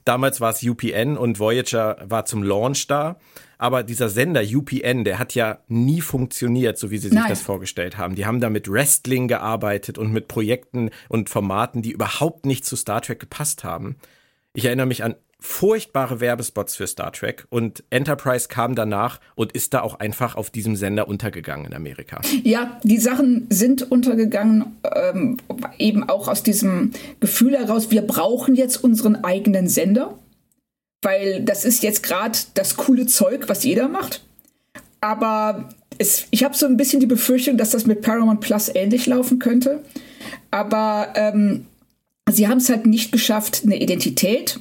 Damals 0.04 0.40
war 0.40 0.50
es 0.50 0.62
UPN 0.62 1.16
und 1.16 1.40
Voyager 1.40 1.96
war 2.04 2.24
zum 2.24 2.42
Launch 2.42 2.86
da. 2.86 3.18
Aber 3.58 3.84
dieser 3.84 4.08
Sender 4.08 4.42
UPN, 4.42 5.04
der 5.04 5.20
hat 5.20 5.34
ja 5.34 5.60
nie 5.68 6.00
funktioniert, 6.00 6.78
so 6.78 6.90
wie 6.90 6.98
sie 6.98 7.08
sich 7.08 7.18
Nein. 7.18 7.28
das 7.28 7.42
vorgestellt 7.42 7.96
haben. 7.96 8.16
Die 8.16 8.26
haben 8.26 8.40
da 8.40 8.50
mit 8.50 8.68
Wrestling 8.68 9.28
gearbeitet 9.28 9.98
und 9.98 10.12
mit 10.12 10.26
Projekten 10.26 10.90
und 11.08 11.30
Formaten, 11.30 11.80
die 11.80 11.92
überhaupt 11.92 12.44
nicht 12.44 12.64
zu 12.64 12.74
Star 12.74 13.00
Trek 13.02 13.20
gepasst 13.20 13.62
haben. 13.62 13.96
Ich 14.52 14.64
erinnere 14.64 14.86
mich 14.86 15.04
an 15.04 15.14
furchtbare 15.42 16.20
Werbespots 16.20 16.76
für 16.76 16.86
Star 16.86 17.12
Trek 17.12 17.46
und 17.50 17.82
Enterprise 17.90 18.46
kam 18.48 18.76
danach 18.76 19.18
und 19.34 19.52
ist 19.52 19.74
da 19.74 19.82
auch 19.82 19.98
einfach 19.98 20.36
auf 20.36 20.50
diesem 20.50 20.76
Sender 20.76 21.08
untergegangen 21.08 21.66
in 21.66 21.74
Amerika. 21.74 22.20
Ja, 22.44 22.80
die 22.84 22.98
Sachen 22.98 23.48
sind 23.50 23.90
untergegangen, 23.90 24.76
ähm, 24.94 25.38
eben 25.78 26.08
auch 26.08 26.28
aus 26.28 26.44
diesem 26.44 26.92
Gefühl 27.18 27.58
heraus, 27.58 27.90
wir 27.90 28.02
brauchen 28.02 28.54
jetzt 28.54 28.82
unseren 28.84 29.24
eigenen 29.24 29.68
Sender, 29.68 30.16
weil 31.02 31.42
das 31.42 31.64
ist 31.64 31.82
jetzt 31.82 32.04
gerade 32.04 32.38
das 32.54 32.76
coole 32.76 33.06
Zeug, 33.06 33.48
was 33.48 33.64
jeder 33.64 33.88
macht. 33.88 34.22
Aber 35.00 35.68
es, 35.98 36.26
ich 36.30 36.44
habe 36.44 36.56
so 36.56 36.66
ein 36.66 36.76
bisschen 36.76 37.00
die 37.00 37.06
Befürchtung, 37.06 37.56
dass 37.56 37.70
das 37.70 37.84
mit 37.84 38.02
Paramount 38.02 38.40
Plus 38.40 38.70
ähnlich 38.72 39.06
laufen 39.06 39.40
könnte. 39.40 39.82
Aber 40.52 41.12
ähm, 41.16 41.66
sie 42.30 42.46
haben 42.46 42.58
es 42.58 42.68
halt 42.68 42.86
nicht 42.86 43.10
geschafft, 43.10 43.62
eine 43.64 43.80
Identität 43.80 44.60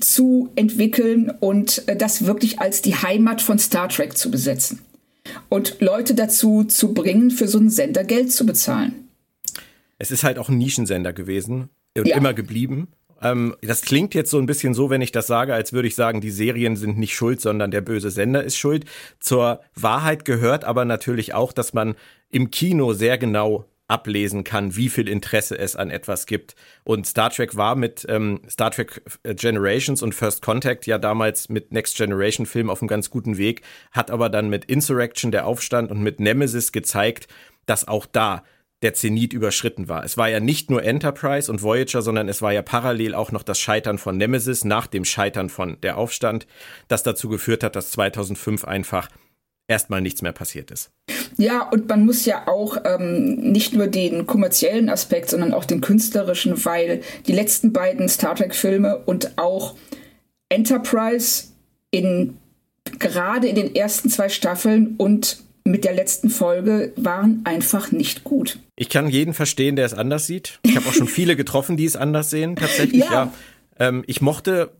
zu 0.00 0.50
entwickeln 0.56 1.32
und 1.40 1.86
äh, 1.88 1.96
das 1.96 2.26
wirklich 2.26 2.60
als 2.60 2.82
die 2.82 2.94
Heimat 2.94 3.42
von 3.42 3.58
Star 3.58 3.88
Trek 3.88 4.16
zu 4.16 4.30
besetzen. 4.30 4.80
Und 5.48 5.80
Leute 5.80 6.14
dazu 6.14 6.64
zu 6.64 6.94
bringen, 6.94 7.30
für 7.30 7.46
so 7.46 7.58
einen 7.58 7.70
Sender 7.70 8.04
Geld 8.04 8.32
zu 8.32 8.46
bezahlen. 8.46 9.08
Es 9.98 10.10
ist 10.10 10.24
halt 10.24 10.38
auch 10.38 10.48
ein 10.48 10.58
Nischensender 10.58 11.12
gewesen 11.12 11.68
und 11.96 12.08
ja. 12.08 12.16
immer 12.16 12.34
geblieben. 12.34 12.88
Ähm, 13.22 13.54
das 13.62 13.82
klingt 13.82 14.14
jetzt 14.14 14.30
so 14.30 14.38
ein 14.38 14.46
bisschen 14.46 14.74
so, 14.74 14.90
wenn 14.90 15.02
ich 15.02 15.12
das 15.12 15.26
sage, 15.26 15.54
als 15.54 15.72
würde 15.72 15.88
ich 15.88 15.94
sagen, 15.94 16.20
die 16.20 16.30
Serien 16.30 16.76
sind 16.76 16.98
nicht 16.98 17.14
schuld, 17.14 17.40
sondern 17.40 17.70
der 17.70 17.82
böse 17.82 18.10
Sender 18.10 18.42
ist 18.42 18.56
schuld. 18.56 18.86
Zur 19.18 19.60
Wahrheit 19.74 20.24
gehört 20.24 20.64
aber 20.64 20.84
natürlich 20.84 21.34
auch, 21.34 21.52
dass 21.52 21.74
man 21.74 21.94
im 22.30 22.50
Kino 22.50 22.92
sehr 22.92 23.18
genau 23.18 23.66
ablesen 23.90 24.44
kann, 24.44 24.76
wie 24.76 24.88
viel 24.88 25.08
Interesse 25.08 25.58
es 25.58 25.76
an 25.76 25.90
etwas 25.90 26.26
gibt. 26.26 26.54
Und 26.84 27.06
Star 27.06 27.30
Trek 27.30 27.56
war 27.56 27.74
mit 27.74 28.06
ähm, 28.08 28.40
Star 28.48 28.70
Trek 28.70 29.02
Generations 29.24 30.02
und 30.02 30.14
First 30.14 30.42
Contact 30.42 30.86
ja 30.86 30.98
damals 30.98 31.48
mit 31.48 31.72
Next 31.72 31.96
Generation 31.96 32.46
Film 32.46 32.70
auf 32.70 32.80
einem 32.80 32.88
ganz 32.88 33.10
guten 33.10 33.36
Weg, 33.36 33.62
hat 33.90 34.10
aber 34.10 34.28
dann 34.28 34.48
mit 34.48 34.64
Insurrection, 34.64 35.32
der 35.32 35.46
Aufstand 35.46 35.90
und 35.90 36.02
mit 36.02 36.20
Nemesis 36.20 36.72
gezeigt, 36.72 37.26
dass 37.66 37.88
auch 37.88 38.06
da 38.06 38.44
der 38.82 38.94
Zenit 38.94 39.32
überschritten 39.32 39.88
war. 39.88 40.04
Es 40.04 40.16
war 40.16 40.28
ja 40.28 40.40
nicht 40.40 40.70
nur 40.70 40.82
Enterprise 40.82 41.50
und 41.50 41.62
Voyager, 41.62 42.00
sondern 42.00 42.28
es 42.28 42.40
war 42.40 42.52
ja 42.52 42.62
parallel 42.62 43.14
auch 43.14 43.30
noch 43.30 43.42
das 43.42 43.60
Scheitern 43.60 43.98
von 43.98 44.16
Nemesis 44.16 44.64
nach 44.64 44.86
dem 44.86 45.04
Scheitern 45.04 45.50
von 45.50 45.78
der 45.82 45.98
Aufstand, 45.98 46.46
das 46.88 47.02
dazu 47.02 47.28
geführt 47.28 47.62
hat, 47.62 47.76
dass 47.76 47.90
2005 47.90 48.64
einfach 48.64 49.08
erstmal 49.70 50.00
nichts 50.00 50.20
mehr 50.20 50.32
passiert 50.32 50.70
ist. 50.70 50.90
Ja, 51.36 51.62
und 51.62 51.88
man 51.88 52.04
muss 52.04 52.26
ja 52.26 52.48
auch 52.48 52.76
ähm, 52.84 53.36
nicht 53.52 53.72
nur 53.72 53.86
den 53.86 54.26
kommerziellen 54.26 54.88
Aspekt, 54.90 55.30
sondern 55.30 55.54
auch 55.54 55.64
den 55.64 55.80
künstlerischen, 55.80 56.64
weil 56.64 57.02
die 57.26 57.32
letzten 57.32 57.72
beiden 57.72 58.08
Star 58.08 58.34
Trek-Filme 58.34 58.98
und 59.06 59.38
auch 59.38 59.76
Enterprise 60.48 61.44
in 61.92 62.36
gerade 62.98 63.46
in 63.46 63.54
den 63.54 63.74
ersten 63.74 64.10
zwei 64.10 64.28
Staffeln 64.28 64.96
und 64.98 65.42
mit 65.64 65.84
der 65.84 65.94
letzten 65.94 66.30
Folge 66.30 66.92
waren 66.96 67.42
einfach 67.44 67.92
nicht 67.92 68.24
gut. 68.24 68.58
Ich 68.76 68.88
kann 68.88 69.08
jeden 69.08 69.34
verstehen, 69.34 69.76
der 69.76 69.86
es 69.86 69.94
anders 69.94 70.26
sieht. 70.26 70.58
Ich 70.62 70.74
habe 70.76 70.88
auch 70.88 70.94
schon 70.94 71.06
viele 71.20 71.36
getroffen, 71.36 71.76
die 71.76 71.84
es 71.84 71.94
anders 71.94 72.30
sehen, 72.30 72.56
tatsächlich. 72.56 73.04
ja. 73.04 73.12
ja. 73.12 73.32
Ähm, 73.78 74.02
ich 74.06 74.20
mochte 74.20 74.72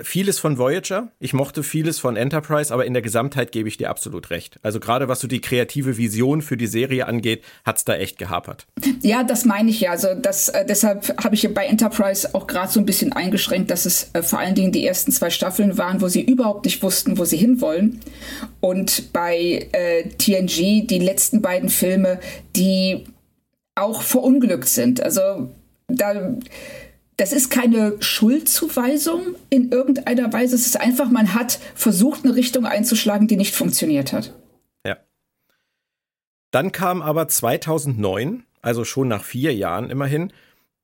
vieles 0.00 0.38
von 0.38 0.58
Voyager, 0.58 1.10
ich 1.18 1.32
mochte 1.32 1.62
vieles 1.62 1.98
von 1.98 2.16
Enterprise, 2.16 2.72
aber 2.72 2.86
in 2.86 2.92
der 2.92 3.02
Gesamtheit 3.02 3.50
gebe 3.50 3.68
ich 3.68 3.76
dir 3.76 3.90
absolut 3.90 4.30
recht. 4.30 4.58
Also 4.62 4.78
gerade 4.78 5.08
was 5.08 5.20
so 5.20 5.26
die 5.26 5.40
kreative 5.40 5.96
Vision 5.96 6.40
für 6.40 6.56
die 6.56 6.66
Serie 6.66 7.06
angeht, 7.06 7.42
hat's 7.64 7.84
da 7.84 7.94
echt 7.96 8.18
gehapert. 8.18 8.66
Ja, 9.02 9.24
das 9.24 9.44
meine 9.44 9.70
ich 9.70 9.80
ja. 9.80 9.90
Also 9.90 10.14
das, 10.14 10.48
äh, 10.50 10.64
deshalb 10.64 11.22
habe 11.22 11.34
ich 11.34 11.52
bei 11.52 11.66
Enterprise 11.66 12.34
auch 12.34 12.46
gerade 12.46 12.70
so 12.70 12.78
ein 12.78 12.86
bisschen 12.86 13.12
eingeschränkt, 13.12 13.70
dass 13.70 13.86
es 13.86 14.10
äh, 14.12 14.22
vor 14.22 14.38
allen 14.38 14.54
Dingen 14.54 14.72
die 14.72 14.86
ersten 14.86 15.10
zwei 15.10 15.30
Staffeln 15.30 15.78
waren, 15.78 16.00
wo 16.00 16.08
sie 16.08 16.22
überhaupt 16.22 16.64
nicht 16.64 16.82
wussten, 16.82 17.18
wo 17.18 17.24
sie 17.24 17.36
hinwollen. 17.36 18.00
Und 18.60 19.12
bei 19.12 19.68
äh, 19.72 20.08
TNG 20.16 20.86
die 20.86 21.00
letzten 21.00 21.42
beiden 21.42 21.68
Filme, 21.68 22.20
die 22.54 23.04
auch 23.74 24.02
verunglückt 24.02 24.68
sind. 24.68 25.02
Also 25.02 25.50
da 25.88 26.34
das 27.18 27.32
ist 27.32 27.50
keine 27.50 28.00
Schuldzuweisung 28.00 29.34
in 29.50 29.72
irgendeiner 29.72 30.32
Weise. 30.32 30.54
Es 30.54 30.66
ist 30.66 30.80
einfach, 30.80 31.10
man 31.10 31.34
hat 31.34 31.58
versucht, 31.74 32.24
eine 32.24 32.36
Richtung 32.36 32.64
einzuschlagen, 32.64 33.26
die 33.26 33.36
nicht 33.36 33.56
funktioniert 33.56 34.12
hat. 34.12 34.34
Ja. 34.86 34.96
Dann 36.52 36.70
kam 36.70 37.02
aber 37.02 37.26
2009, 37.26 38.44
also 38.62 38.84
schon 38.84 39.08
nach 39.08 39.24
vier 39.24 39.52
Jahren 39.52 39.90
immerhin, 39.90 40.32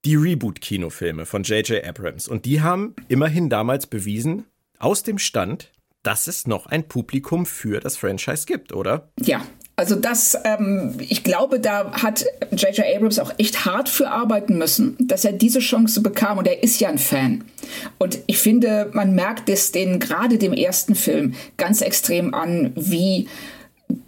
die 0.05 0.17
Reboot-Kinofilme 0.17 1.25
von 1.25 1.45
J.J. 1.45 1.87
Abrams. 1.87 2.27
Und 2.27 2.47
die 2.47 2.61
haben 2.61 2.97
immerhin 3.07 3.49
damals 3.49 3.87
bewiesen, 3.87 4.45
aus 4.81 5.05
dem 5.05 5.19
Stand, 5.19 5.71
dass 6.03 6.27
es 6.27 6.49
noch 6.49 6.67
ein 6.67 6.89
Publikum 6.89 7.47
für 7.47 7.79
das 7.79 7.97
Franchise 7.97 8.45
gibt, 8.45 8.73
oder? 8.73 9.09
Ja, 9.21 9.47
also 9.77 9.97
das, 9.97 10.39
ähm, 10.45 10.95
ich 11.01 11.25
glaube, 11.25 11.59
da 11.59 11.91
hat 11.93 12.25
J.J. 12.53 12.85
Abrams 12.95 13.19
auch 13.19 13.33
echt 13.39 13.65
hart 13.65 13.89
für 13.89 14.09
arbeiten 14.09 14.57
müssen, 14.57 14.97
dass 15.01 15.25
er 15.25 15.33
diese 15.33 15.59
Chance 15.59 16.01
bekam 16.01 16.39
und 16.39 16.47
er 16.47 16.63
ist 16.63 16.81
ja 16.81 16.89
ein 16.89 16.99
Fan. 16.99 17.45
Und 17.99 18.21
ich 18.27 18.39
finde, 18.39 18.91
man 18.93 19.15
merkt 19.15 19.49
es 19.49 19.73
den 19.73 19.99
gerade 19.99 20.39
dem 20.39 20.53
ersten 20.53 20.95
Film 20.95 21.35
ganz 21.57 21.81
extrem 21.81 22.35
an, 22.35 22.73
wie 22.77 23.29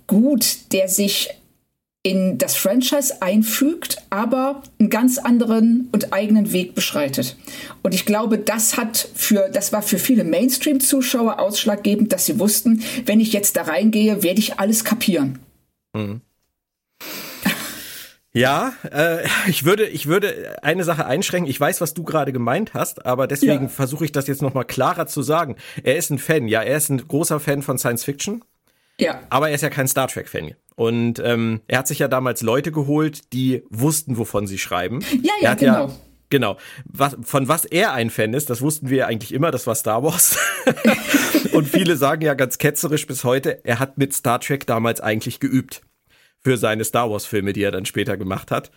gut 0.06 0.72
der 0.72 0.88
sich 0.88 1.30
in 2.04 2.38
das 2.38 2.54
Franchise 2.54 3.20
einfügt, 3.20 3.96
aber 4.10 4.62
einen 4.78 4.90
ganz 4.90 5.18
anderen 5.18 5.88
und 5.90 6.12
eigenen 6.12 6.52
Weg 6.52 6.76
beschreitet. 6.76 7.36
Und 7.82 7.94
ich 7.94 8.06
glaube, 8.06 8.38
das 8.38 8.76
hat 8.76 9.08
für, 9.16 9.48
das 9.52 9.72
war 9.72 9.82
für 9.82 9.98
viele 9.98 10.22
Mainstream-Zuschauer 10.22 11.40
ausschlaggebend, 11.40 12.12
dass 12.12 12.26
sie 12.26 12.38
wussten, 12.38 12.84
wenn 13.06 13.18
ich 13.18 13.32
jetzt 13.32 13.56
da 13.56 13.62
reingehe, 13.62 14.22
werde 14.22 14.38
ich 14.38 14.60
alles 14.60 14.84
kapieren. 14.84 15.40
Mhm. 15.96 16.20
Ja, 18.36 18.74
äh, 18.92 19.26
ich 19.46 19.64
würde, 19.64 19.86
ich 19.86 20.06
würde 20.06 20.58
eine 20.62 20.84
Sache 20.84 21.06
einschränken. 21.06 21.50
Ich 21.50 21.58
weiß, 21.58 21.80
was 21.80 21.94
du 21.94 22.04
gerade 22.04 22.32
gemeint 22.32 22.74
hast, 22.74 23.06
aber 23.06 23.26
deswegen 23.26 23.64
ja. 23.64 23.68
versuche 23.68 24.04
ich 24.04 24.12
das 24.12 24.26
jetzt 24.26 24.42
nochmal 24.42 24.66
klarer 24.66 25.06
zu 25.06 25.22
sagen. 25.22 25.56
Er 25.82 25.96
ist 25.96 26.10
ein 26.10 26.18
Fan, 26.18 26.46
ja, 26.46 26.60
er 26.60 26.76
ist 26.76 26.90
ein 26.90 27.08
großer 27.08 27.40
Fan 27.40 27.62
von 27.62 27.78
Science 27.78 28.04
Fiction. 28.04 28.44
Ja. 29.00 29.20
Aber 29.30 29.48
er 29.48 29.54
ist 29.54 29.62
ja 29.62 29.70
kein 29.70 29.88
Star 29.88 30.08
Trek-Fan. 30.08 30.54
Und 30.74 31.18
ähm, 31.18 31.62
er 31.66 31.78
hat 31.78 31.88
sich 31.88 31.98
ja 31.98 32.08
damals 32.08 32.42
Leute 32.42 32.72
geholt, 32.72 33.32
die 33.32 33.62
wussten, 33.70 34.18
wovon 34.18 34.46
sie 34.46 34.58
schreiben. 34.58 35.00
Ja, 35.22 35.32
ja, 35.40 35.54
genau. 35.54 35.86
Ja, 35.86 35.94
Genau. 36.30 36.56
Was, 36.84 37.16
von 37.22 37.48
was 37.48 37.64
er 37.64 37.92
ein 37.92 38.10
Fan 38.10 38.34
ist, 38.34 38.50
das 38.50 38.60
wussten 38.60 38.90
wir 38.90 38.98
ja 38.98 39.06
eigentlich 39.06 39.32
immer, 39.32 39.50
das 39.50 39.66
war 39.66 39.74
Star 39.74 40.02
Wars. 40.02 40.38
und 41.52 41.68
viele 41.68 41.96
sagen 41.96 42.22
ja 42.22 42.34
ganz 42.34 42.58
ketzerisch 42.58 43.06
bis 43.06 43.24
heute, 43.24 43.64
er 43.64 43.78
hat 43.78 43.98
mit 43.98 44.12
Star 44.14 44.40
Trek 44.40 44.66
damals 44.66 45.00
eigentlich 45.00 45.40
geübt. 45.40 45.82
Für 46.42 46.56
seine 46.56 46.84
Star 46.84 47.10
Wars-Filme, 47.10 47.52
die 47.52 47.62
er 47.62 47.72
dann 47.72 47.86
später 47.86 48.16
gemacht 48.16 48.50
hat. 48.50 48.70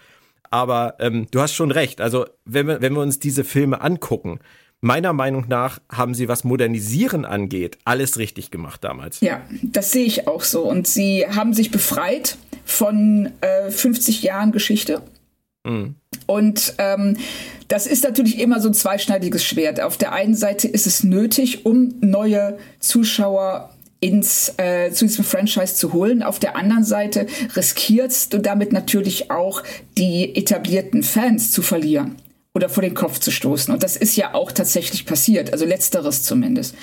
Aber 0.49 0.95
ähm, 0.99 1.27
du 1.29 1.41
hast 1.41 1.53
schon 1.53 1.71
recht. 1.71 2.01
Also, 2.01 2.25
wenn 2.45 2.67
wir, 2.67 2.81
wenn 2.81 2.93
wir 2.93 3.01
uns 3.01 3.19
diese 3.19 3.43
Filme 3.43 3.81
angucken, 3.81 4.39
meiner 4.81 5.13
Meinung 5.13 5.45
nach 5.47 5.79
haben 5.91 6.13
sie, 6.13 6.27
was 6.27 6.43
Modernisieren 6.43 7.25
angeht, 7.25 7.77
alles 7.85 8.17
richtig 8.17 8.49
gemacht 8.49 8.83
damals. 8.83 9.19
Ja, 9.21 9.41
das 9.61 9.91
sehe 9.91 10.05
ich 10.05 10.27
auch 10.27 10.43
so. 10.43 10.63
Und 10.63 10.87
sie 10.87 11.27
haben 11.27 11.53
sich 11.53 11.69
befreit 11.69 12.37
von 12.65 13.31
äh, 13.41 13.69
50 13.69 14.23
Jahren 14.23 14.51
Geschichte 14.51 15.03
Mhm. 15.65 15.95
Und 16.25 16.73
ähm, 16.77 17.17
das 17.67 17.87
ist 17.87 18.03
natürlich 18.03 18.39
immer 18.39 18.59
so 18.59 18.69
ein 18.69 18.73
zweischneidiges 18.73 19.43
Schwert. 19.43 19.81
Auf 19.81 19.97
der 19.97 20.13
einen 20.13 20.35
Seite 20.35 20.67
ist 20.67 20.87
es 20.87 21.03
nötig, 21.03 21.65
um 21.65 21.93
neue 22.01 22.57
Zuschauer 22.79 23.73
ins, 23.99 24.53
äh, 24.57 24.91
zu 24.91 25.05
diesem 25.05 25.25
Franchise 25.25 25.75
zu 25.75 25.93
holen. 25.93 26.23
Auf 26.23 26.39
der 26.39 26.55
anderen 26.55 26.83
Seite 26.83 27.27
riskierst 27.55 28.33
du 28.33 28.39
damit 28.39 28.71
natürlich 28.71 29.29
auch 29.31 29.63
die 29.97 30.35
etablierten 30.35 31.03
Fans 31.03 31.51
zu 31.51 31.61
verlieren 31.61 32.15
oder 32.53 32.69
vor 32.69 32.81
den 32.81 32.93
Kopf 32.93 33.19
zu 33.19 33.31
stoßen. 33.31 33.73
Und 33.73 33.83
das 33.83 33.97
ist 33.97 34.15
ja 34.15 34.33
auch 34.33 34.51
tatsächlich 34.51 35.05
passiert, 35.05 35.51
also 35.51 35.65
letzteres 35.65 36.23
zumindest. 36.23 36.75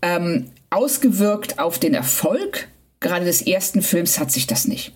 Ähm, 0.00 0.46
ausgewirkt 0.70 1.58
auf 1.58 1.78
den 1.78 1.94
Erfolg 1.94 2.68
gerade 3.00 3.24
des 3.24 3.42
ersten 3.42 3.82
Films 3.82 4.18
hat 4.18 4.30
sich 4.30 4.46
das 4.46 4.66
nicht. 4.66 4.92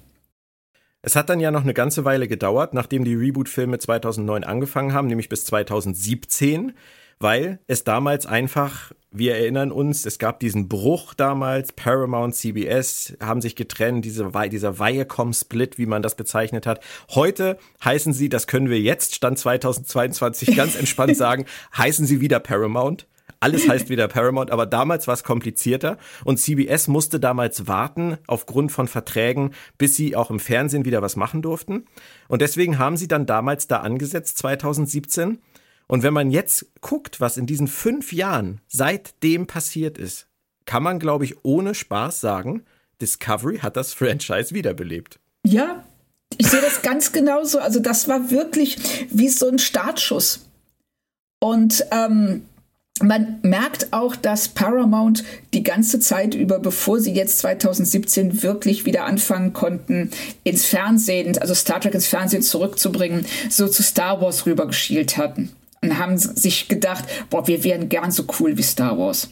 Es 1.06 1.14
hat 1.14 1.30
dann 1.30 1.38
ja 1.38 1.52
noch 1.52 1.62
eine 1.62 1.72
ganze 1.72 2.04
Weile 2.04 2.26
gedauert, 2.26 2.74
nachdem 2.74 3.04
die 3.04 3.14
Reboot-Filme 3.14 3.78
2009 3.78 4.42
angefangen 4.42 4.92
haben, 4.92 5.06
nämlich 5.06 5.28
bis 5.28 5.44
2017, 5.44 6.72
weil 7.20 7.60
es 7.68 7.84
damals 7.84 8.26
einfach, 8.26 8.90
wir 9.12 9.36
erinnern 9.36 9.70
uns, 9.70 10.04
es 10.04 10.18
gab 10.18 10.40
diesen 10.40 10.66
Bruch 10.66 11.14
damals, 11.14 11.72
Paramount, 11.72 12.34
CBS 12.34 13.16
haben 13.20 13.40
sich 13.40 13.54
getrennt, 13.54 14.04
diese, 14.04 14.32
dieser 14.50 14.80
Viacom-Split, 14.80 15.78
wie 15.78 15.86
man 15.86 16.02
das 16.02 16.16
bezeichnet 16.16 16.66
hat. 16.66 16.80
Heute 17.10 17.56
heißen 17.84 18.12
sie, 18.12 18.28
das 18.28 18.48
können 18.48 18.68
wir 18.68 18.80
jetzt, 18.80 19.14
Stand 19.14 19.38
2022, 19.38 20.56
ganz 20.56 20.74
entspannt 20.74 21.16
sagen, 21.16 21.44
heißen 21.76 22.04
sie 22.04 22.20
wieder 22.20 22.40
Paramount. 22.40 23.06
Alles 23.40 23.68
heißt 23.68 23.88
wieder 23.88 24.08
Paramount, 24.08 24.50
aber 24.50 24.66
damals 24.66 25.06
war 25.06 25.14
es 25.14 25.24
komplizierter 25.24 25.98
und 26.24 26.38
CBS 26.38 26.88
musste 26.88 27.20
damals 27.20 27.66
warten 27.66 28.18
aufgrund 28.26 28.72
von 28.72 28.88
Verträgen, 28.88 29.52
bis 29.78 29.96
sie 29.96 30.16
auch 30.16 30.30
im 30.30 30.40
Fernsehen 30.40 30.84
wieder 30.84 31.02
was 31.02 31.16
machen 31.16 31.42
durften. 31.42 31.84
Und 32.28 32.42
deswegen 32.42 32.78
haben 32.78 32.96
sie 32.96 33.08
dann 33.08 33.26
damals 33.26 33.68
da 33.68 33.80
angesetzt, 33.80 34.38
2017. 34.38 35.38
Und 35.86 36.02
wenn 36.02 36.14
man 36.14 36.30
jetzt 36.30 36.66
guckt, 36.80 37.20
was 37.20 37.36
in 37.36 37.46
diesen 37.46 37.68
fünf 37.68 38.12
Jahren 38.12 38.60
seitdem 38.66 39.46
passiert 39.46 39.98
ist, 39.98 40.26
kann 40.64 40.82
man, 40.82 40.98
glaube 40.98 41.24
ich, 41.24 41.44
ohne 41.44 41.74
Spaß 41.74 42.20
sagen, 42.20 42.64
Discovery 43.00 43.58
hat 43.58 43.76
das 43.76 43.94
Franchise 43.94 44.54
wiederbelebt. 44.54 45.20
Ja, 45.46 45.84
ich 46.38 46.48
sehe 46.48 46.60
das 46.60 46.82
ganz 46.82 47.12
genauso. 47.12 47.58
Also 47.60 47.78
das 47.80 48.08
war 48.08 48.30
wirklich 48.30 49.06
wie 49.10 49.28
so 49.28 49.48
ein 49.48 49.58
Startschuss. 49.58 50.46
Und 51.38 51.84
ähm, 51.92 52.46
man 53.02 53.38
merkt 53.42 53.92
auch, 53.92 54.16
dass 54.16 54.48
Paramount 54.48 55.22
die 55.52 55.62
ganze 55.62 56.00
Zeit 56.00 56.34
über, 56.34 56.58
bevor 56.58 56.98
sie 56.98 57.12
jetzt 57.12 57.38
2017 57.38 58.42
wirklich 58.42 58.86
wieder 58.86 59.04
anfangen 59.04 59.52
konnten, 59.52 60.10
ins 60.44 60.64
Fernsehen, 60.64 61.36
also 61.38 61.54
Star 61.54 61.80
Trek 61.80 61.94
ins 61.94 62.06
Fernsehen 62.06 62.42
zurückzubringen, 62.42 63.26
so 63.50 63.68
zu 63.68 63.82
Star 63.82 64.20
Wars 64.20 64.46
rübergeschielt 64.46 65.16
hatten. 65.16 65.52
Und 65.82 65.98
haben 65.98 66.16
sich 66.16 66.68
gedacht, 66.68 67.04
boah, 67.28 67.46
wir 67.46 67.62
wären 67.64 67.88
gern 67.88 68.10
so 68.10 68.24
cool 68.40 68.56
wie 68.56 68.62
Star 68.62 68.98
Wars. 68.98 69.28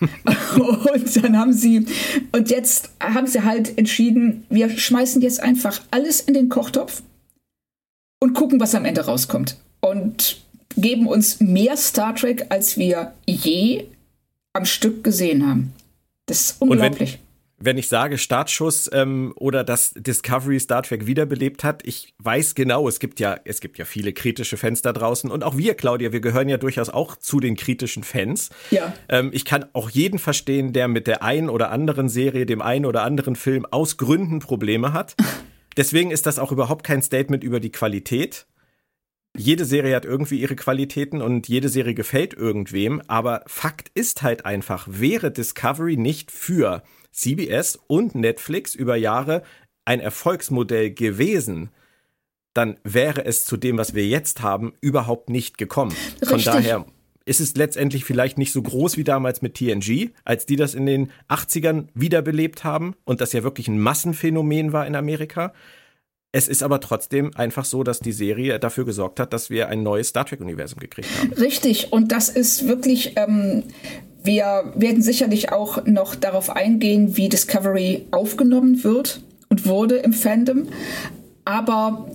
und 0.00 1.24
dann 1.24 1.36
haben 1.36 1.52
sie, 1.52 1.86
und 2.32 2.50
jetzt 2.50 2.90
haben 3.00 3.26
sie 3.26 3.42
halt 3.42 3.76
entschieden, 3.78 4.44
wir 4.48 4.70
schmeißen 4.70 5.22
jetzt 5.22 5.40
einfach 5.40 5.80
alles 5.90 6.20
in 6.20 6.34
den 6.34 6.48
Kochtopf 6.48 7.02
und 8.20 8.34
gucken, 8.34 8.60
was 8.60 8.74
am 8.74 8.84
Ende 8.84 9.04
rauskommt. 9.04 9.56
Und 9.80 10.40
geben 10.80 11.06
uns 11.06 11.40
mehr 11.40 11.76
Star 11.76 12.14
Trek, 12.14 12.46
als 12.48 12.76
wir 12.76 13.12
je 13.26 13.86
am 14.52 14.64
Stück 14.64 15.04
gesehen 15.04 15.46
haben. 15.46 15.72
Das 16.26 16.40
ist 16.40 16.56
unglaublich 16.62 17.18
wenn 17.60 17.76
ich 17.76 17.88
sage 17.88 18.18
Startschuss 18.18 18.88
ähm, 18.92 19.32
oder 19.36 19.64
dass 19.64 19.92
Discovery 19.94 20.60
Star 20.60 20.82
Trek 20.82 21.06
wiederbelebt 21.06 21.64
hat, 21.64 21.82
ich 21.84 22.14
weiß 22.18 22.54
genau, 22.54 22.88
es 22.88 23.00
gibt 23.00 23.18
ja, 23.20 23.38
es 23.44 23.60
gibt 23.60 23.78
ja 23.78 23.84
viele 23.84 24.12
kritische 24.12 24.56
Fans 24.56 24.82
da 24.82 24.92
draußen 24.92 25.30
und 25.30 25.42
auch 25.42 25.56
wir, 25.56 25.74
Claudia, 25.74 26.12
wir 26.12 26.20
gehören 26.20 26.48
ja 26.48 26.56
durchaus 26.56 26.88
auch 26.88 27.16
zu 27.16 27.40
den 27.40 27.56
kritischen 27.56 28.04
Fans. 28.04 28.50
Ja. 28.70 28.94
Ähm, 29.08 29.30
ich 29.32 29.44
kann 29.44 29.66
auch 29.72 29.90
jeden 29.90 30.18
verstehen, 30.18 30.72
der 30.72 30.88
mit 30.88 31.06
der 31.06 31.22
einen 31.22 31.50
oder 31.50 31.70
anderen 31.70 32.08
Serie, 32.08 32.46
dem 32.46 32.62
einen 32.62 32.86
oder 32.86 33.02
anderen 33.02 33.34
Film 33.34 33.66
aus 33.66 33.96
Gründen 33.96 34.38
Probleme 34.38 34.92
hat. 34.92 35.16
Deswegen 35.76 36.10
ist 36.10 36.26
das 36.26 36.38
auch 36.38 36.52
überhaupt 36.52 36.84
kein 36.84 37.02
Statement 37.02 37.42
über 37.44 37.60
die 37.60 37.70
Qualität. 37.70 38.46
Jede 39.36 39.64
Serie 39.64 39.94
hat 39.94 40.04
irgendwie 40.04 40.40
ihre 40.40 40.56
Qualitäten 40.56 41.22
und 41.22 41.48
jede 41.48 41.68
Serie 41.68 41.94
gefällt 41.94 42.34
irgendwem, 42.34 43.02
aber 43.06 43.42
Fakt 43.46 43.90
ist 43.94 44.22
halt 44.22 44.44
einfach, 44.44 44.88
wäre 44.90 45.30
Discovery 45.30 45.96
nicht 45.96 46.30
für 46.30 46.82
CBS 47.12 47.78
und 47.86 48.14
Netflix 48.14 48.74
über 48.74 48.96
Jahre 48.96 49.42
ein 49.84 50.00
Erfolgsmodell 50.00 50.90
gewesen, 50.92 51.70
dann 52.54 52.78
wäre 52.82 53.24
es 53.24 53.44
zu 53.44 53.56
dem, 53.56 53.78
was 53.78 53.94
wir 53.94 54.06
jetzt 54.06 54.42
haben, 54.42 54.72
überhaupt 54.80 55.30
nicht 55.30 55.58
gekommen. 55.58 55.94
Richtig. 56.20 56.28
Von 56.28 56.42
daher 56.42 56.86
ist 57.24 57.40
es 57.40 57.54
letztendlich 57.54 58.04
vielleicht 58.04 58.38
nicht 58.38 58.52
so 58.52 58.62
groß 58.62 58.96
wie 58.96 59.04
damals 59.04 59.42
mit 59.42 59.54
TNG, 59.54 60.10
als 60.24 60.46
die 60.46 60.56
das 60.56 60.74
in 60.74 60.86
den 60.86 61.12
80ern 61.28 61.88
wiederbelebt 61.94 62.64
haben 62.64 62.94
und 63.04 63.20
das 63.20 63.32
ja 63.32 63.42
wirklich 63.42 63.68
ein 63.68 63.78
Massenphänomen 63.78 64.72
war 64.72 64.86
in 64.86 64.96
Amerika. 64.96 65.52
Es 66.38 66.46
ist 66.46 66.62
aber 66.62 66.78
trotzdem 66.78 67.32
einfach 67.34 67.64
so, 67.64 67.82
dass 67.82 67.98
die 67.98 68.12
Serie 68.12 68.60
dafür 68.60 68.84
gesorgt 68.84 69.18
hat, 69.18 69.32
dass 69.32 69.50
wir 69.50 69.66
ein 69.70 69.82
neues 69.82 70.10
Star 70.10 70.24
Trek-Universum 70.24 70.78
gekriegt 70.78 71.08
haben. 71.18 71.32
Richtig, 71.32 71.92
und 71.92 72.12
das 72.12 72.28
ist 72.28 72.68
wirklich 72.68 73.14
ähm, 73.16 73.64
wir 74.22 74.72
werden 74.76 75.02
sicherlich 75.02 75.50
auch 75.50 75.84
noch 75.84 76.14
darauf 76.14 76.50
eingehen, 76.50 77.16
wie 77.16 77.28
Discovery 77.28 78.06
aufgenommen 78.12 78.84
wird 78.84 79.20
und 79.48 79.66
wurde 79.66 79.96
im 79.96 80.12
Fandom. 80.12 80.68
Aber 81.44 82.08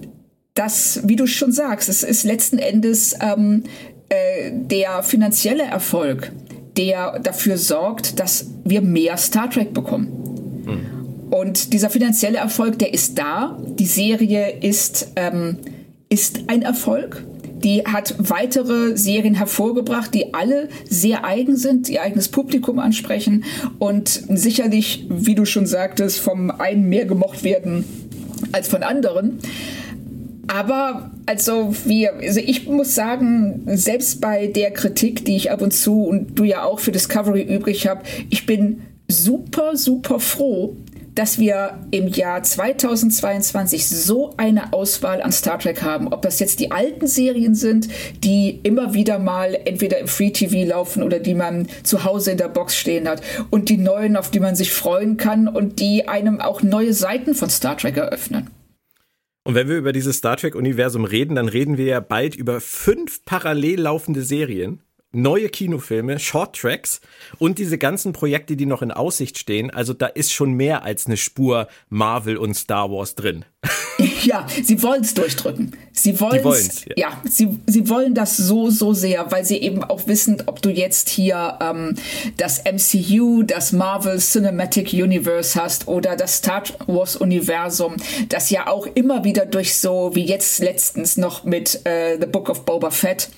das, 0.54 1.02
wie 1.04 1.18
du 1.18 1.28
schon 1.28 1.52
sagst, 1.52 1.90
es 1.90 2.04
ist 2.04 2.24
letzten 2.24 2.60
Endes 2.60 3.18
ähm, 3.20 3.64
äh, 4.08 4.52
der 4.54 5.04
finanzielle 5.04 5.64
Erfolg, 5.64 6.32
der 6.78 7.20
dafür 7.20 7.58
sorgt, 7.58 8.22
dass 8.22 8.48
wir 8.64 8.82
mehr 8.82 9.18
Star 9.18 9.50
Trek 9.50 9.74
bekommen. 9.74 10.23
Und 11.34 11.74
dieser 11.74 11.89
finanzielle 11.89 12.38
Erfolg, 12.38 12.78
der 12.78 12.93
ist 12.93 13.17
da. 13.17 13.58
Die 13.80 13.88
Serie 13.88 14.52
ist, 14.62 15.13
ähm, 15.15 15.58
ist 16.08 16.41
ein 16.48 16.62
Erfolg 16.62 17.26
die 17.63 17.86
hat 17.86 18.15
weitere 18.17 18.98
Serien 18.98 19.36
hervorgebracht, 19.36 20.13
die 20.13 20.34
alle 20.34 20.67
sehr 20.89 21.24
eigen 21.24 21.56
sind, 21.56 21.88
ihr 21.88 22.02
eigenes 22.02 22.28
Publikum 22.28 22.78
ansprechen 22.78 23.46
und 23.80 24.10
sicherlich, 24.10 25.06
wie 25.10 25.34
du 25.34 25.46
schon 25.46 25.65
sagtest, 25.65 26.19
vom 26.19 26.52
einen 26.52 26.89
mehr 26.89 27.06
gemocht 27.06 27.46
werden 27.46 27.86
als 28.52 28.67
von 28.67 28.84
anderen. 28.84 29.39
Aber 30.48 31.12
also 31.26 31.74
wir, 31.86 32.15
also 32.15 32.41
ich 32.41 32.67
muss 32.67 32.96
sagen, 32.96 33.62
selbst 33.67 34.19
bei 34.19 34.48
der 34.48 34.72
Kritik, 34.72 35.24
die 35.24 35.38
ich 35.38 35.50
ab 35.50 35.62
und 35.62 35.72
zu 35.72 36.04
und 36.04 36.38
du 36.38 36.43
ja 36.43 36.65
auch 36.65 36.80
für 36.80 36.91
Discovery 36.91 37.43
übrig 37.43 37.88
habe, 37.88 38.02
ich 38.30 38.46
bin 38.46 38.82
super, 39.08 39.78
super 39.78 40.19
froh, 40.19 40.76
dass 41.15 41.39
wir 41.39 41.80
im 41.91 42.08
Jahr 42.08 42.43
2022 42.43 43.88
so 43.88 44.34
eine 44.38 44.73
Auswahl 44.73 45.21
an 45.21 45.32
Star 45.32 45.60
Trek 45.60 45.82
haben. 45.82 46.08
Ob 46.08 46.21
das 46.21 46.39
jetzt 46.39 46.60
die 46.60 46.71
alten 46.71 47.08
Serien 47.08 47.56
sind, 47.56 47.88
die 48.23 48.60
immer 48.63 48.93
wieder 48.93 49.19
mal 49.19 49.58
entweder 49.65 49.99
im 49.99 50.08
Free 50.08 50.32
TV 50.32 50.67
laufen 50.67 51.04
oder 51.04 51.19
die 51.19 51.36
man 51.36 51.67
zu 51.84 52.04
Hause 52.04 52.32
in 52.32 52.38
der 52.38 52.47
Box 52.47 52.76
stehen 52.76 53.08
hat 53.08 53.21
und 53.49 53.69
die 53.69 53.78
neuen, 53.78 54.17
auf 54.17 54.32
die 54.32 54.39
man 54.39 54.56
sich 54.56 54.71
freuen 54.73 55.17
kann 55.17 55.47
und 55.47 55.80
die 55.80 56.08
einem 56.08 56.39
auch 56.39 56.62
neue 56.62 56.93
Seiten 56.93 57.36
von 57.36 57.49
Star 57.49 57.78
Trek 57.78 57.97
eröffnen. 57.97 58.49
Und 59.45 59.56
wenn 59.56 59.67
wir 59.67 59.78
über 59.78 59.91
dieses 59.91 60.17
Star 60.17 60.38
Trek-Universum 60.38 61.04
reden, 61.04 61.36
dann 61.36 61.49
reden 61.49 61.78
wir 61.78 61.86
ja 61.86 61.99
bald 61.99 62.36
über 62.36 62.62
fünf 62.62 63.26
parallel 63.26 63.82
laufende 63.82 64.23
Serien 64.23 64.82
neue 65.13 65.49
Kinofilme, 65.49 66.19
Shorttracks 66.19 66.99
und 67.39 67.60
diese 67.60 67.78
ganzen 67.78 68.12
Projekte, 68.13 68.56
die 68.58 68.65
noch 68.65 68.82
in 68.82 68.91
Aussicht 68.91 69.38
stehen. 69.38 69.69
Also 69.69 69.93
da 69.93 70.08
ist 70.08 70.34
schon 70.34 70.54
mehr 70.54 70.84
als 70.84 71.06
eine 71.06 71.17
Spur 71.17 71.67
Marvel 71.89 72.38
und 72.38 72.56
Star 72.56 72.91
Wars 72.91 73.15
drin. 73.15 73.45
Ja, 74.23 74.47
sie 74.63 74.82
wollen 74.82 75.04
es 75.04 75.13
durchdrücken. 75.13 75.76
Sie 75.91 76.19
wollen 76.19 76.45
es. 76.47 76.86
Ja, 76.86 76.93
ja 76.95 77.21
sie, 77.30 77.60
sie 77.67 77.88
wollen 77.89 78.15
das 78.15 78.36
so, 78.36 78.69
so 78.69 78.93
sehr, 78.93 79.32
weil 79.32 79.45
sie 79.45 79.58
eben 79.58 79.84
auch 79.84 80.08
wissen, 80.08 80.41
ob 80.45 80.62
du 80.62 80.69
jetzt 80.69 81.10
hier 81.10 81.58
ähm, 81.62 81.95
das 82.38 82.63
MCU, 82.63 83.43
das 83.43 83.71
Marvel 83.73 84.17
Cinematic 84.17 84.93
Universe 84.93 85.62
hast 85.62 85.88
oder 85.88 86.15
das 86.15 86.38
Star 86.38 86.63
Wars 86.88 87.15
Universum, 87.15 87.95
das 88.30 88.49
ja 88.49 88.67
auch 88.67 88.88
immer 88.95 89.23
wieder 89.23 89.45
durch 89.45 89.78
so, 89.78 90.12
wie 90.13 90.26
jetzt 90.26 90.60
letztens 90.60 91.17
noch 91.17 91.43
mit 91.43 91.86
äh, 91.86 92.17
The 92.19 92.26
Book 92.26 92.49
of 92.49 92.65
Boba 92.65 92.91
Fett 92.91 93.30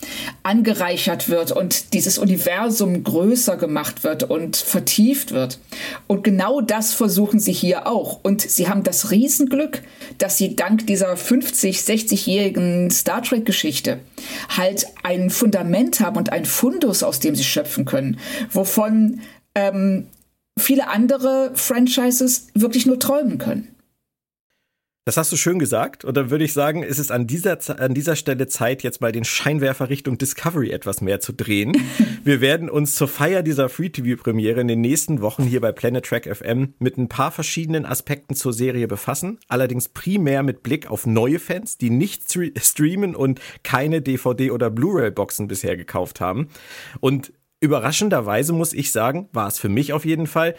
angereichert 0.44 1.30
wird 1.30 1.52
und 1.52 1.94
dieses 1.94 2.18
Universum 2.18 3.04
größer 3.04 3.58
gemacht 3.58 4.04
wird 4.04 4.24
und 4.24 4.56
vertieft 4.56 5.32
wird. 5.32 5.60
Und 6.08 6.24
genau 6.24 6.62
das 6.62 6.94
versuchen 6.94 7.40
sie 7.40 7.54
hier 7.54 7.88
auch. 7.88 8.20
Und 8.24 8.42
sie 8.42 8.70
haben 8.70 8.84
das 8.84 9.12
Riesenglück, 9.12 9.82
dass 10.18 10.38
sie 10.38 10.56
dank 10.56 10.88
dieser 10.88 11.18
50, 11.18 11.80
60-jährigen 11.80 12.92
Star 12.92 13.22
Trek-Geschichte 13.22 14.00
halt 14.50 14.88
ein 15.04 15.30
Fundament 15.30 16.00
haben 16.00 16.18
und 16.18 16.32
ein 16.32 16.46
Fundus, 16.46 17.04
aus 17.04 17.20
dem 17.20 17.36
sie 17.36 17.44
schöpfen 17.44 17.86
können, 17.86 18.20
wovon 18.52 19.22
ähm, 19.56 20.08
viele 20.58 20.88
andere 20.88 21.52
Franchises 21.56 22.48
wirklich 22.54 22.86
nur 22.86 23.00
träumen 23.00 23.38
können. 23.38 23.75
Das 25.08 25.18
hast 25.18 25.32
du 25.32 25.38
schön 25.38 25.60
gesagt. 25.60 26.04
Und 26.04 26.18
dann 26.18 26.32
würde 26.32 26.46
ich 26.46 26.54
sagen, 26.54 26.82
ist 26.82 26.98
es 26.98 27.12
an 27.12 27.28
dieser, 27.28 27.60
an 27.80 27.94
dieser 27.94 28.16
Stelle 28.16 28.48
Zeit, 28.48 28.82
jetzt 28.82 29.02
mal 29.02 29.12
den 29.12 29.24
Scheinwerfer 29.24 29.92
Richtung 29.92 30.18
Discovery 30.18 30.72
etwas 30.72 31.00
mehr 31.00 31.20
zu 31.20 31.32
drehen. 31.32 31.78
Wir 32.24 32.42
werden 32.42 32.72
uns 32.72 32.96
zur 32.96 33.08
Feier 33.08 33.44
dieser 33.44 33.70
Free-TV-Premiere 33.70 34.62
in 34.62 34.68
den 34.68 34.82
nächsten 34.82 35.22
Wochen 35.22 35.44
hier 35.44 35.62
bei 35.62 35.72
Planet 35.72 36.06
Track 36.06 36.36
FM 36.36 36.74
mit 36.80 36.98
ein 36.98 37.08
paar 37.08 37.30
verschiedenen 37.30 37.86
Aspekten 37.86 38.34
zur 38.34 38.52
Serie 38.52 38.88
befassen. 38.88 39.38
Allerdings 39.48 39.90
primär 39.90 40.42
mit 40.42 40.64
Blick 40.64 40.90
auf 40.90 41.06
neue 41.06 41.38
Fans, 41.38 41.78
die 41.78 41.92
nicht 41.92 42.24
streamen 42.58 43.16
und 43.16 43.40
keine 43.62 44.00
DVD- 44.00 44.50
oder 44.50 44.72
Blu-ray-Boxen 44.72 45.48
bisher 45.48 45.78
gekauft 45.78 46.20
haben. 46.20 46.50
Und 47.00 47.32
Überraschenderweise 47.62 48.54
muss 48.54 48.74
ich 48.74 48.92
sagen, 48.92 49.30
war 49.32 49.48
es 49.48 49.58
für 49.58 49.70
mich 49.70 49.94
auf 49.94 50.06
jeden 50.06 50.28
Fall, 50.28 50.56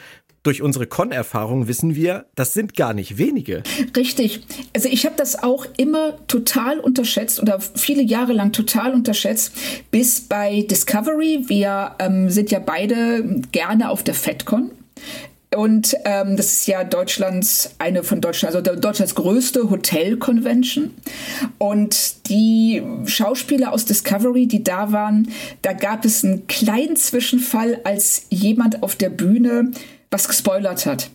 durch 0.47 0.63
unsere 0.63 0.87
Con-Erfahrung 0.87 1.67
wissen 1.67 1.97
wir, 1.97 2.27
das 2.37 2.53
sind 2.53 2.77
gar 2.77 2.95
nicht 2.95 3.19
wenige. 3.19 3.63
Richtig. 3.97 4.43
Also 4.75 4.89
ich 4.89 5.05
habe 5.05 5.17
das 5.17 5.43
auch 5.43 5.67
immer 5.77 6.15
total 6.29 6.79
unterschätzt 6.79 7.41
oder 7.43 7.59
viele 7.61 8.03
Jahre 8.03 8.33
lang 8.33 8.53
total 8.53 8.95
unterschätzt, 8.95 9.53
bis 9.91 10.21
bei 10.21 10.63
Discovery. 10.71 11.45
Wir 11.47 11.97
ähm, 11.99 12.31
sind 12.31 12.51
ja 12.53 12.61
beide 12.61 13.41
gerne 13.51 13.91
auf 13.91 14.05
der 14.05 14.15
FedCon. 14.15 14.71
Und 15.55 15.97
ähm, 16.05 16.37
das 16.37 16.53
ist 16.53 16.67
ja 16.67 16.85
Deutschlands, 16.85 17.75
eine 17.79 18.03
von 18.03 18.21
Deutschland, 18.21 18.55
also 18.55 18.75
Deutschlands 18.75 19.15
größte 19.15 19.71
Hotel-Convention. 19.71 20.91
Und 21.59 22.29
die 22.29 22.83
Schauspieler 23.07 23.73
aus 23.73 23.85
Discovery, 23.85 24.47
die 24.47 24.63
da 24.63 24.93
waren, 24.93 25.31
da 25.63 25.73
gab 25.73 26.05
es 26.05 26.25
einen 26.25 26.47
kleinen 26.47 26.97
Zwischenfall, 26.97 27.81
als 27.85 28.27
jemand 28.29 28.83
auf 28.83 28.97
der 28.97 29.09
Bühne 29.09 29.73
was 30.11 30.29
gespoilert 30.29 30.87
hat. 30.87 31.11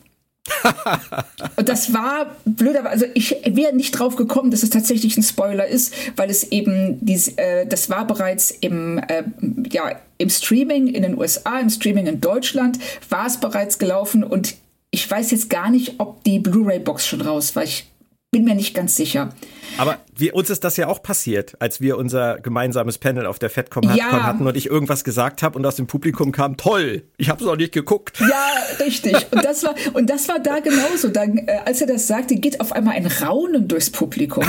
und 1.56 1.70
das 1.70 1.94
war 1.94 2.36
blöd, 2.46 2.76
aber 2.76 2.90
also 2.90 3.06
ich 3.14 3.36
wäre 3.46 3.76
nicht 3.76 3.92
drauf 3.92 4.16
gekommen, 4.16 4.50
dass 4.50 4.64
es 4.64 4.72
tatsächlich 4.72 5.16
ein 5.16 5.24
Spoiler 5.24 5.68
ist, 5.68 5.94
weil 6.16 6.32
es 6.32 6.52
eben 6.52 6.98
dies, 7.00 7.28
äh, 7.38 7.68
das 7.68 7.92
war 7.92 8.08
bereits 8.08 8.50
im 8.50 8.98
äh, 8.98 9.24
ja 9.70 10.00
im 10.18 10.30
Streaming 10.30 10.88
in 10.88 11.04
den 11.04 11.18
USA, 11.18 11.60
im 11.60 11.70
Streaming 11.70 12.08
in 12.08 12.22
Deutschland 12.22 12.80
war 13.10 13.28
es 13.28 13.40
bereits 13.40 13.78
gelaufen 13.78 14.24
und 14.24 14.56
ich 14.90 15.10
weiß 15.10 15.32
jetzt 15.32 15.50
gar 15.50 15.70
nicht, 15.70 16.00
ob 16.00 16.24
die 16.24 16.40
Blu-ray-Box 16.40 17.08
schon 17.08 17.22
raus 17.22 17.56
war. 17.56 17.64
Ich 17.64 17.91
bin 18.32 18.46
mir 18.46 18.56
nicht 18.56 18.74
ganz 18.74 18.96
sicher. 18.96 19.34
Aber 19.78 20.00
wir, 20.16 20.36
uns 20.36 20.50
ist 20.50 20.64
das 20.64 20.78
ja 20.78 20.88
auch 20.88 21.04
passiert, 21.04 21.58
als 21.60 21.82
wir 21.82 21.98
unser 21.98 22.40
gemeinsames 22.40 22.98
Panel 22.98 23.26
auf 23.26 23.40
der 23.40 23.50
FedCon 23.50 23.84
ja. 23.94 24.24
hatten 24.24 24.48
und 24.48 24.56
ich 24.56 24.68
irgendwas 24.68 25.04
gesagt 25.04 25.44
habe 25.44 25.60
und 25.60 25.66
aus 25.66 25.76
dem 25.76 25.86
Publikum 25.86 26.32
kam, 26.32 26.56
toll, 26.56 27.04
ich 27.18 27.28
habe 27.28 27.42
es 27.42 27.46
noch 27.46 27.58
nicht 27.58 27.74
geguckt. 27.74 28.22
Ja, 28.22 28.48
richtig. 28.80 29.16
Und 29.32 29.44
das 29.44 29.64
war, 29.64 29.76
und 29.94 30.10
das 30.10 30.28
war 30.28 30.40
da 30.40 30.60
genauso. 30.60 31.10
Dann, 31.10 31.38
äh, 31.40 31.60
als 31.66 31.82
er 31.82 31.88
das 31.88 32.08
sagte, 32.08 32.36
geht 32.36 32.62
auf 32.62 32.72
einmal 32.72 32.96
ein 32.96 33.06
Raunen 33.06 33.68
durchs 33.68 33.90
Publikum. 33.90 34.46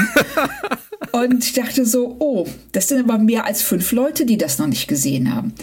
und 1.12 1.45
ich 1.45 1.53
dachte 1.53 1.85
so, 1.85 2.16
oh, 2.18 2.47
das 2.73 2.88
sind 2.88 3.09
aber 3.09 3.18
mehr 3.18 3.45
als 3.45 3.62
fünf 3.62 3.92
Leute, 3.92 4.27
die 4.27 4.38
das 4.38 4.59
noch 4.59 4.66
nicht 4.66 4.88
gesehen 4.88 5.35
haben. 5.35 5.55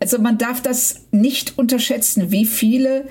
Also 0.00 0.18
man 0.18 0.38
darf 0.38 0.62
das 0.62 1.06
nicht 1.10 1.58
unterschätzen, 1.58 2.30
wie 2.30 2.46
viele 2.46 3.06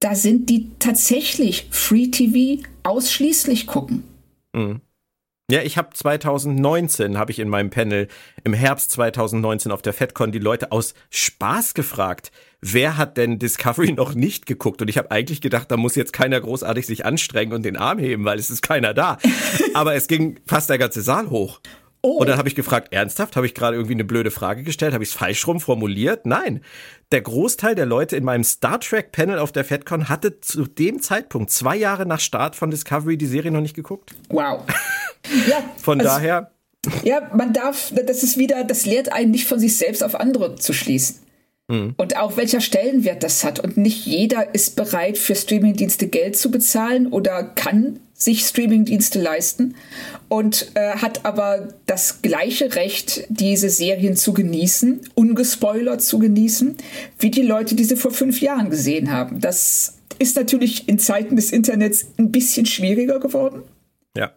da 0.00 0.14
sind, 0.14 0.50
die 0.50 0.70
tatsächlich 0.78 1.68
Free 1.70 2.08
TV 2.08 2.62
ausschließlich 2.86 3.66
gucken. 3.66 4.04
Mhm. 4.52 4.80
Ja, 5.48 5.62
ich 5.62 5.78
habe 5.78 5.90
2019, 5.94 7.16
habe 7.16 7.30
ich 7.30 7.38
in 7.38 7.48
meinem 7.48 7.70
Panel 7.70 8.08
im 8.42 8.52
Herbst 8.52 8.90
2019 8.90 9.70
auf 9.70 9.80
der 9.80 9.92
FedCon 9.92 10.32
die 10.32 10.40
Leute 10.40 10.72
aus 10.72 10.94
Spaß 11.10 11.74
gefragt, 11.74 12.32
wer 12.60 12.96
hat 12.96 13.16
denn 13.16 13.38
Discovery 13.38 13.92
noch 13.92 14.14
nicht 14.14 14.46
geguckt? 14.46 14.82
Und 14.82 14.88
ich 14.88 14.98
habe 14.98 15.12
eigentlich 15.12 15.40
gedacht, 15.40 15.70
da 15.70 15.76
muss 15.76 15.94
jetzt 15.94 16.12
keiner 16.12 16.40
großartig 16.40 16.84
sich 16.84 17.06
anstrengen 17.06 17.52
und 17.52 17.62
den 17.62 17.76
Arm 17.76 18.00
heben, 18.00 18.24
weil 18.24 18.40
es 18.40 18.50
ist 18.50 18.62
keiner 18.62 18.92
da. 18.92 19.18
Aber 19.74 19.94
es 19.94 20.08
ging 20.08 20.40
fast 20.46 20.68
der 20.68 20.78
ganze 20.78 21.00
Saal 21.00 21.30
hoch. 21.30 21.60
Oh. 22.06 22.18
Und 22.18 22.28
dann 22.28 22.38
habe 22.38 22.48
ich 22.48 22.54
gefragt, 22.54 22.92
ernsthaft, 22.92 23.34
habe 23.34 23.46
ich 23.46 23.54
gerade 23.54 23.74
irgendwie 23.74 23.94
eine 23.94 24.04
blöde 24.04 24.30
Frage 24.30 24.62
gestellt? 24.62 24.94
Habe 24.94 25.02
ich 25.02 25.10
es 25.10 25.16
falsch 25.16 25.44
rum 25.48 25.58
formuliert? 25.58 26.24
Nein. 26.24 26.60
Der 27.10 27.20
Großteil 27.20 27.74
der 27.74 27.84
Leute 27.84 28.14
in 28.14 28.22
meinem 28.22 28.44
Star 28.44 28.78
Trek 28.78 29.10
Panel 29.10 29.40
auf 29.40 29.50
der 29.50 29.64
FedCon 29.64 30.08
hatte 30.08 30.40
zu 30.40 30.66
dem 30.66 31.02
Zeitpunkt, 31.02 31.50
zwei 31.50 31.74
Jahre 31.74 32.06
nach 32.06 32.20
Start 32.20 32.54
von 32.54 32.70
Discovery, 32.70 33.16
die 33.16 33.26
Serie 33.26 33.50
noch 33.50 33.60
nicht 33.60 33.74
geguckt. 33.74 34.14
Wow. 34.28 34.62
ja, 35.48 35.64
von 35.82 35.98
also, 35.98 36.12
daher. 36.12 36.52
Ja, 37.02 37.28
man 37.34 37.52
darf, 37.52 37.92
das 37.92 38.22
ist 38.22 38.38
wieder, 38.38 38.62
das 38.62 38.86
lehrt 38.86 39.10
einen 39.12 39.32
nicht 39.32 39.48
von 39.48 39.58
sich 39.58 39.76
selbst 39.76 40.04
auf 40.04 40.14
andere 40.14 40.54
zu 40.54 40.72
schließen. 40.72 41.16
Mhm. 41.66 41.94
Und 41.96 42.16
auch 42.18 42.36
welcher 42.36 42.60
Stellenwert 42.60 43.24
das 43.24 43.42
hat. 43.42 43.58
Und 43.58 43.78
nicht 43.78 44.06
jeder 44.06 44.54
ist 44.54 44.76
bereit, 44.76 45.18
für 45.18 45.34
Streamingdienste 45.34 46.06
Geld 46.06 46.36
zu 46.36 46.52
bezahlen 46.52 47.08
oder 47.08 47.42
kann 47.42 47.98
sich 48.16 48.46
Streamingdienste 48.46 49.20
leisten 49.20 49.74
und 50.28 50.72
äh, 50.74 50.96
hat 50.96 51.24
aber 51.26 51.68
das 51.84 52.22
gleiche 52.22 52.74
Recht, 52.74 53.26
diese 53.28 53.68
Serien 53.68 54.16
zu 54.16 54.32
genießen, 54.32 55.00
ungespoilert 55.14 56.00
zu 56.00 56.18
genießen, 56.18 56.76
wie 57.18 57.30
die 57.30 57.42
Leute, 57.42 57.74
die 57.74 57.84
sie 57.84 57.96
vor 57.96 58.10
fünf 58.10 58.40
Jahren 58.40 58.70
gesehen 58.70 59.12
haben. 59.12 59.40
Das 59.40 59.98
ist 60.18 60.34
natürlich 60.34 60.88
in 60.88 60.98
Zeiten 60.98 61.36
des 61.36 61.52
Internets 61.52 62.06
ein 62.18 62.32
bisschen 62.32 62.64
schwieriger 62.64 63.20
geworden. 63.20 63.62
Ja. 64.16 64.32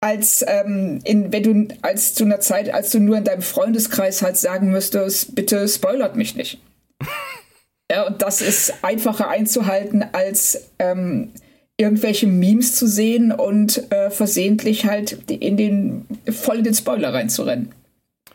Als 0.00 0.44
ähm, 0.46 1.00
in, 1.04 1.32
wenn 1.32 1.42
du 1.42 1.74
als 1.80 2.14
zu 2.14 2.24
einer 2.24 2.40
Zeit, 2.40 2.74
als 2.74 2.90
du 2.90 3.00
nur 3.00 3.16
in 3.16 3.24
deinem 3.24 3.40
Freundeskreis 3.40 4.20
halt 4.20 4.36
sagen 4.36 4.70
müsstest, 4.70 5.34
bitte 5.34 5.66
spoilert 5.66 6.14
mich 6.14 6.36
nicht. 6.36 6.60
ja, 7.90 8.06
und 8.06 8.20
das 8.20 8.42
ist 8.42 8.74
einfacher 8.82 9.28
einzuhalten 9.28 10.04
als 10.12 10.60
ähm, 10.78 11.30
irgendwelche 11.76 12.26
Memes 12.26 12.76
zu 12.76 12.86
sehen 12.86 13.32
und 13.32 13.90
äh, 13.90 14.10
versehentlich 14.10 14.86
halt 14.86 15.18
in 15.30 15.56
den 15.56 16.06
voll 16.30 16.58
in 16.58 16.64
den 16.64 16.74
Spoiler 16.74 17.12
reinzurennen. 17.12 17.72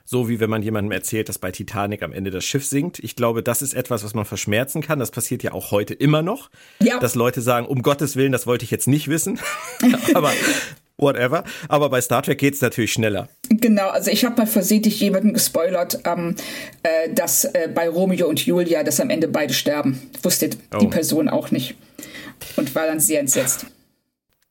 So 0.03 0.27
wie 0.27 0.39
wenn 0.39 0.49
man 0.49 0.63
jemandem 0.63 0.91
erzählt, 0.91 1.29
dass 1.29 1.37
bei 1.37 1.51
Titanic 1.51 2.01
am 2.01 2.13
Ende 2.13 2.31
das 2.31 2.43
Schiff 2.43 2.65
sinkt. 2.65 2.97
Ich 2.97 3.15
glaube, 3.15 3.43
das 3.43 3.61
ist 3.61 3.75
etwas, 3.75 4.03
was 4.03 4.15
man 4.15 4.25
verschmerzen 4.25 4.81
kann. 4.81 4.97
Das 4.97 5.11
passiert 5.11 5.43
ja 5.43 5.53
auch 5.53 5.69
heute 5.69 5.93
immer 5.93 6.23
noch. 6.23 6.49
Ja. 6.81 6.99
Dass 6.99 7.13
Leute 7.13 7.41
sagen, 7.41 7.67
um 7.67 7.83
Gottes 7.83 8.15
Willen, 8.15 8.31
das 8.31 8.47
wollte 8.47 8.65
ich 8.65 8.71
jetzt 8.71 8.87
nicht 8.87 9.07
wissen. 9.07 9.39
Aber 10.15 10.33
whatever. 10.97 11.43
Aber 11.67 11.89
bei 11.89 12.01
Star 12.01 12.23
Trek 12.23 12.39
geht 12.39 12.55
es 12.55 12.61
natürlich 12.61 12.91
schneller. 12.91 13.29
Genau, 13.49 13.89
also 13.89 14.09
ich 14.09 14.25
habe 14.25 14.35
mal 14.35 14.47
versehentlich 14.47 14.99
jemanden 14.99 15.33
gespoilert, 15.33 15.99
ähm, 16.05 16.35
äh, 16.81 17.13
dass 17.13 17.45
äh, 17.45 17.69
bei 17.71 17.87
Romeo 17.87 18.27
und 18.27 18.43
Julia, 18.43 18.83
dass 18.83 18.99
am 18.99 19.11
Ende 19.11 19.27
beide 19.27 19.53
sterben. 19.53 20.01
Wusste 20.23 20.49
oh. 20.73 20.79
die 20.79 20.87
Person 20.87 21.29
auch 21.29 21.51
nicht 21.51 21.75
und 22.55 22.73
war 22.75 22.87
dann 22.87 22.99
sehr 22.99 23.19
entsetzt. 23.19 23.65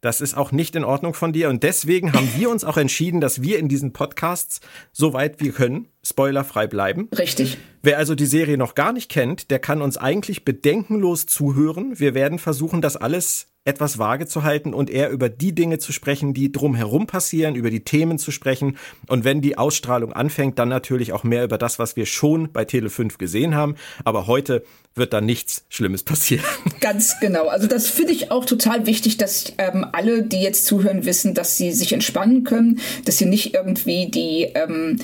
Das 0.01 0.21
ist 0.21 0.37
auch 0.37 0.53
nicht 0.53 0.77
in 0.77 0.85
Ordnung 0.85 1.13
von 1.13 1.33
dir 1.33 1.49
und 1.49 1.65
deswegen 1.65 2.13
haben 2.13 2.29
wir 2.37 2.51
uns 2.51 2.63
auch 2.63 2.77
entschieden, 2.77 3.21
dass 3.21 3.43
wir 3.43 3.59
in 3.59 3.69
diesen 3.69 3.93
Podcasts, 3.93 4.61
soweit 4.93 5.41
wir 5.41 5.51
können, 5.51 5.89
spoilerfrei 6.05 6.69
bleiben. 6.69 7.09
Richtig. 7.19 7.59
Wer 7.83 7.99
also 7.99 8.15
die 8.15 8.27
Serie 8.27 8.59
noch 8.59 8.77
gar 8.77 8.93
nicht 8.93 9.11
kennt, 9.11 9.51
der 9.51 9.59
kann 9.59 9.83
uns 9.83 9.97
eigentlich 9.97 10.45
bedenkenlos 10.45 11.27
zuhören. 11.27 11.99
Wir 11.99 12.15
werden 12.15 12.39
versuchen, 12.39 12.81
das 12.81 12.97
alles 12.97 13.49
etwas 13.69 13.99
vage 13.99 14.27
zu 14.27 14.43
halten 14.45 14.73
und 14.73 14.89
eher 14.89 15.11
über 15.11 15.29
die 15.29 15.55
Dinge 15.55 15.79
zu 15.79 15.93
sprechen, 15.93 16.33
die 16.33 16.51
drumherum 16.51 17.07
passieren, 17.07 17.55
über 17.55 17.69
die 17.69 17.85
Themen 17.85 18.19
zu 18.19 18.31
sprechen 18.31 18.79
und 19.09 19.25
wenn 19.25 19.43
die 19.43 19.59
Ausstrahlung 19.59 20.13
anfängt, 20.13 20.59
dann 20.59 20.71
natürlich 20.71 21.13
auch 21.13 21.23
mehr 21.23 21.45
über 21.45 21.59
das, 21.59 21.79
was 21.79 21.95
wir 21.95 22.07
schon 22.07 22.51
bei 22.51 22.65
Tele 22.65 22.89
5 22.89 23.19
gesehen 23.19 23.55
haben. 23.55 23.75
Aber 24.05 24.27
heute 24.27 24.65
wird 24.95 25.13
da 25.13 25.21
nichts 25.21 25.67
Schlimmes 25.69 26.03
passieren. 26.03 26.45
Ganz 26.81 27.21
genau. 27.21 27.49
Also 27.49 27.67
das 27.67 27.89
finde 27.89 28.15
ich 28.15 28.31
auch 28.31 28.47
total 28.47 28.87
wichtig, 28.87 29.19
dass 29.19 29.53
ähm, 29.59 29.87
alle, 29.93 30.23
die 30.23 30.41
jetzt 30.41 30.65
zuhören, 30.65 31.05
wissen, 31.05 31.35
dass 31.35 31.57
sie 31.57 31.73
sich 31.73 31.93
entspannen 31.93 32.45
können, 32.45 32.81
dass 33.05 33.19
sie 33.19 33.27
nicht 33.27 33.55
irgendwie 33.55 34.11
die 34.11 34.45
ähm, 34.55 34.97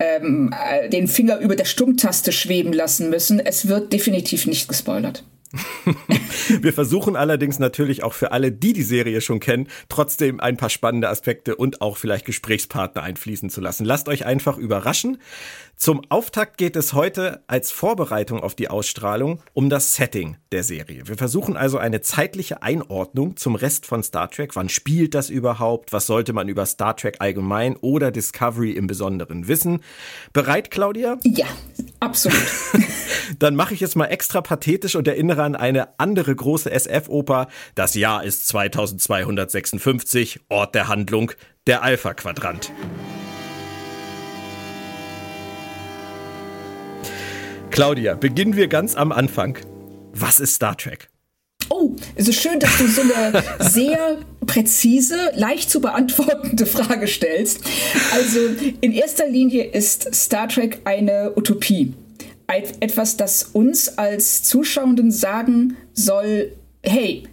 ähm, 0.00 0.52
äh, 0.52 0.88
den 0.88 1.08
Finger 1.08 1.38
über 1.38 1.56
der 1.56 1.64
Stummtaste 1.64 2.32
schweben 2.32 2.72
lassen 2.72 3.10
müssen. 3.10 3.40
Es 3.40 3.68
wird 3.68 3.92
definitiv 3.92 4.46
nicht 4.46 4.68
gespoilert. 4.68 5.24
Wir 6.60 6.72
versuchen 6.72 7.16
allerdings 7.16 7.58
natürlich 7.58 8.02
auch 8.02 8.12
für 8.12 8.32
alle, 8.32 8.52
die 8.52 8.72
die 8.72 8.82
Serie 8.82 9.20
schon 9.20 9.40
kennen, 9.40 9.68
trotzdem 9.88 10.40
ein 10.40 10.56
paar 10.56 10.70
spannende 10.70 11.08
Aspekte 11.08 11.56
und 11.56 11.80
auch 11.80 11.96
vielleicht 11.96 12.26
Gesprächspartner 12.26 13.02
einfließen 13.02 13.50
zu 13.50 13.60
lassen. 13.60 13.84
Lasst 13.84 14.08
euch 14.08 14.26
einfach 14.26 14.58
überraschen. 14.58 15.18
Zum 15.78 16.02
Auftakt 16.08 16.58
geht 16.58 16.74
es 16.74 16.92
heute 16.92 17.44
als 17.46 17.70
Vorbereitung 17.70 18.42
auf 18.42 18.56
die 18.56 18.68
Ausstrahlung 18.68 19.40
um 19.54 19.70
das 19.70 19.94
Setting 19.94 20.36
der 20.50 20.64
Serie. 20.64 21.06
Wir 21.06 21.16
versuchen 21.16 21.56
also 21.56 21.78
eine 21.78 22.00
zeitliche 22.00 22.64
Einordnung 22.64 23.36
zum 23.36 23.54
Rest 23.54 23.86
von 23.86 24.02
Star 24.02 24.28
Trek. 24.28 24.56
Wann 24.56 24.68
spielt 24.68 25.14
das 25.14 25.30
überhaupt? 25.30 25.92
Was 25.92 26.06
sollte 26.06 26.32
man 26.32 26.48
über 26.48 26.66
Star 26.66 26.96
Trek 26.96 27.18
allgemein 27.20 27.76
oder 27.76 28.10
Discovery 28.10 28.72
im 28.72 28.88
Besonderen 28.88 29.46
wissen? 29.46 29.84
Bereit, 30.32 30.72
Claudia? 30.72 31.16
Ja, 31.22 31.46
absolut. 32.00 32.42
Dann 33.38 33.54
mache 33.54 33.74
ich 33.74 33.82
es 33.82 33.94
mal 33.94 34.06
extra 34.06 34.40
pathetisch 34.40 34.96
und 34.96 35.06
erinnere 35.06 35.44
an 35.44 35.54
eine 35.54 36.00
andere 36.00 36.34
große 36.34 36.72
SF-Oper. 36.72 37.46
Das 37.76 37.94
Jahr 37.94 38.24
ist 38.24 38.48
2256, 38.48 40.40
Ort 40.48 40.74
der 40.74 40.88
Handlung, 40.88 41.30
der 41.68 41.84
Alpha-Quadrant. 41.84 42.72
Claudia, 47.70 48.14
beginnen 48.14 48.56
wir 48.56 48.68
ganz 48.68 48.94
am 48.94 49.12
Anfang. 49.12 49.58
Was 50.12 50.40
ist 50.40 50.54
Star 50.54 50.76
Trek? 50.76 51.08
Oh, 51.70 51.94
es 52.16 52.28
ist 52.28 52.40
schön, 52.40 52.58
dass 52.58 52.78
du 52.78 52.86
so 52.86 53.02
eine 53.02 53.42
sehr 53.60 54.18
präzise, 54.46 55.32
leicht 55.34 55.70
zu 55.70 55.80
beantwortende 55.80 56.66
Frage 56.66 57.06
stellst. 57.06 57.60
Also 58.12 58.40
in 58.80 58.92
erster 58.92 59.28
Linie 59.28 59.64
ist 59.64 60.14
Star 60.14 60.48
Trek 60.48 60.80
eine 60.84 61.32
Utopie 61.36 61.94
etwas, 62.48 63.16
das 63.16 63.42
uns 63.52 63.98
als 63.98 64.42
Zuschauenden 64.42 65.10
sagen 65.10 65.76
soll, 65.92 66.52
hey, 66.82 67.24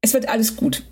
es 0.00 0.14
wird 0.14 0.28
alles 0.28 0.56
gut. 0.56 0.84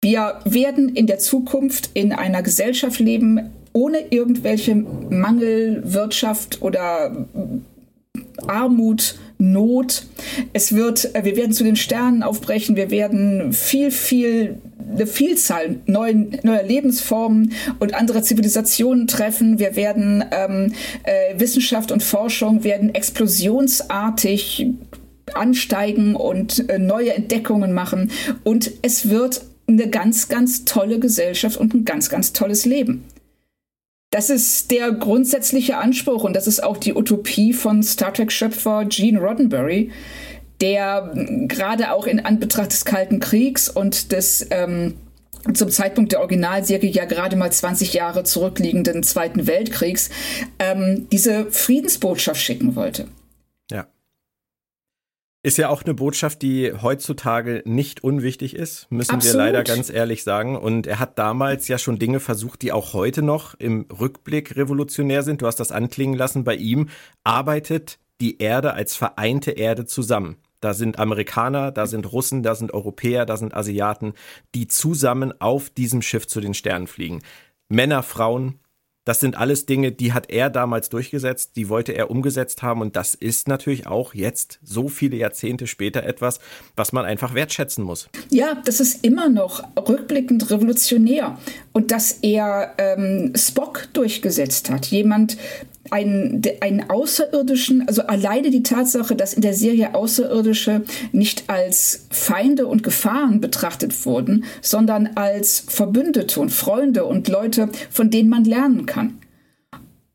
Wir 0.00 0.40
werden 0.44 0.88
in 0.88 1.06
der 1.06 1.20
Zukunft 1.20 1.90
in 1.94 2.12
einer 2.12 2.42
Gesellschaft 2.42 2.98
leben, 2.98 3.52
ohne 3.72 3.98
irgendwelche 4.10 4.74
Mangelwirtschaft 4.74 6.60
oder 6.60 7.28
Armut, 8.48 9.16
Not. 9.38 10.04
Es 10.52 10.72
wird, 10.72 11.10
wir 11.14 11.36
werden 11.36 11.52
zu 11.52 11.64
den 11.64 11.74
Sternen 11.74 12.22
aufbrechen, 12.22 12.76
wir 12.76 12.90
werden 12.92 13.52
viel, 13.52 13.90
viel, 13.90 14.60
eine 14.94 15.06
Vielzahl 15.06 15.80
neuen, 15.86 16.38
neuer 16.44 16.62
Lebensformen 16.62 17.52
und 17.80 17.94
anderer 17.94 18.22
Zivilisationen 18.22 19.08
treffen. 19.08 19.58
Wir 19.58 19.74
werden 19.74 20.24
ähm, 20.30 20.72
äh, 21.02 21.40
Wissenschaft 21.40 21.90
und 21.90 22.04
Forschung 22.04 22.62
werden 22.62 22.94
explosionsartig 22.94 24.68
ansteigen 25.34 26.14
und 26.14 26.68
äh, 26.68 26.78
neue 26.78 27.14
Entdeckungen 27.14 27.72
machen. 27.72 28.12
Und 28.44 28.70
es 28.82 29.08
wird 29.08 29.42
eine 29.66 29.88
ganz, 29.88 30.28
ganz 30.28 30.64
tolle 30.64 31.00
Gesellschaft 31.00 31.56
und 31.56 31.74
ein 31.74 31.84
ganz, 31.84 32.08
ganz 32.10 32.32
tolles 32.32 32.64
Leben. 32.64 33.04
Das 34.12 34.28
ist 34.28 34.70
der 34.70 34.92
grundsätzliche 34.92 35.78
Anspruch 35.78 36.22
und 36.22 36.36
das 36.36 36.46
ist 36.46 36.62
auch 36.62 36.76
die 36.76 36.92
Utopie 36.92 37.54
von 37.54 37.82
Star 37.82 38.12
Trek-Schöpfer 38.12 38.84
Gene 38.84 39.18
Roddenberry, 39.18 39.90
der 40.60 41.12
gerade 41.48 41.92
auch 41.92 42.06
in 42.06 42.20
Anbetracht 42.20 42.72
des 42.72 42.84
Kalten 42.84 43.20
Kriegs 43.20 43.70
und 43.70 44.12
des 44.12 44.46
ähm, 44.50 44.98
zum 45.54 45.70
Zeitpunkt 45.70 46.12
der 46.12 46.20
Originalserie 46.20 46.90
ja 46.90 47.06
gerade 47.06 47.36
mal 47.36 47.50
20 47.50 47.94
Jahre 47.94 48.22
zurückliegenden 48.22 49.02
Zweiten 49.02 49.46
Weltkriegs 49.46 50.10
ähm, 50.58 51.08
diese 51.10 51.50
Friedensbotschaft 51.50 52.40
schicken 52.40 52.76
wollte. 52.76 53.08
Ist 55.44 55.58
ja 55.58 55.70
auch 55.70 55.82
eine 55.82 55.94
Botschaft, 55.94 56.40
die 56.42 56.72
heutzutage 56.72 57.62
nicht 57.64 58.04
unwichtig 58.04 58.54
ist, 58.54 58.86
müssen 58.90 59.16
Absolut. 59.16 59.34
wir 59.34 59.44
leider 59.44 59.64
ganz 59.64 59.90
ehrlich 59.90 60.22
sagen. 60.22 60.56
Und 60.56 60.86
er 60.86 61.00
hat 61.00 61.18
damals 61.18 61.66
ja 61.66 61.78
schon 61.78 61.98
Dinge 61.98 62.20
versucht, 62.20 62.62
die 62.62 62.70
auch 62.70 62.92
heute 62.92 63.22
noch 63.22 63.54
im 63.54 63.86
Rückblick 63.90 64.54
revolutionär 64.54 65.24
sind. 65.24 65.42
Du 65.42 65.46
hast 65.48 65.58
das 65.58 65.72
anklingen 65.72 66.16
lassen. 66.16 66.44
Bei 66.44 66.54
ihm 66.54 66.90
arbeitet 67.24 67.98
die 68.20 68.38
Erde 68.38 68.74
als 68.74 68.94
vereinte 68.94 69.50
Erde 69.50 69.84
zusammen. 69.84 70.36
Da 70.60 70.74
sind 70.74 71.00
Amerikaner, 71.00 71.72
da 71.72 71.86
sind 71.86 72.12
Russen, 72.12 72.44
da 72.44 72.54
sind 72.54 72.72
Europäer, 72.72 73.26
da 73.26 73.36
sind 73.36 73.52
Asiaten, 73.52 74.12
die 74.54 74.68
zusammen 74.68 75.34
auf 75.40 75.70
diesem 75.70 76.02
Schiff 76.02 76.28
zu 76.28 76.40
den 76.40 76.54
Sternen 76.54 76.86
fliegen. 76.86 77.20
Männer, 77.68 78.04
Frauen, 78.04 78.60
das 79.04 79.20
sind 79.20 79.36
alles 79.36 79.66
Dinge, 79.66 79.92
die 79.92 80.12
hat 80.12 80.30
er 80.30 80.50
damals 80.50 80.88
durchgesetzt, 80.88 81.52
die 81.56 81.68
wollte 81.68 81.92
er 81.92 82.10
umgesetzt 82.10 82.62
haben 82.62 82.80
und 82.80 82.96
das 82.96 83.14
ist 83.14 83.48
natürlich 83.48 83.86
auch 83.86 84.14
jetzt, 84.14 84.60
so 84.62 84.88
viele 84.88 85.16
Jahrzehnte 85.16 85.66
später, 85.66 86.04
etwas, 86.04 86.38
was 86.76 86.92
man 86.92 87.04
einfach 87.04 87.34
wertschätzen 87.34 87.84
muss. 87.84 88.08
Ja, 88.30 88.54
das 88.64 88.80
ist 88.80 89.04
immer 89.04 89.28
noch 89.28 89.62
rückblickend 89.76 90.50
revolutionär 90.50 91.38
und 91.72 91.90
dass 91.90 92.18
er 92.22 92.74
ähm, 92.78 93.32
Spock 93.36 93.88
durchgesetzt 93.92 94.70
hat, 94.70 94.86
jemand, 94.86 95.36
einen, 95.90 96.42
einen 96.60 96.88
Außerirdischen, 96.88 97.86
also 97.88 98.02
alleine 98.02 98.50
die 98.50 98.62
Tatsache, 98.62 99.16
dass 99.16 99.34
in 99.34 99.42
der 99.42 99.54
Serie 99.54 99.94
Außerirdische 99.94 100.82
nicht 101.12 101.44
als 101.48 102.06
Feinde 102.10 102.66
und 102.66 102.82
Gefahren 102.82 103.40
betrachtet 103.40 104.06
wurden, 104.06 104.44
sondern 104.60 105.10
als 105.16 105.64
Verbündete 105.66 106.40
und 106.40 106.50
Freunde 106.50 107.04
und 107.04 107.28
Leute, 107.28 107.68
von 107.90 108.10
denen 108.10 108.28
man 108.28 108.44
lernen 108.44 108.86
kann. 108.86 109.18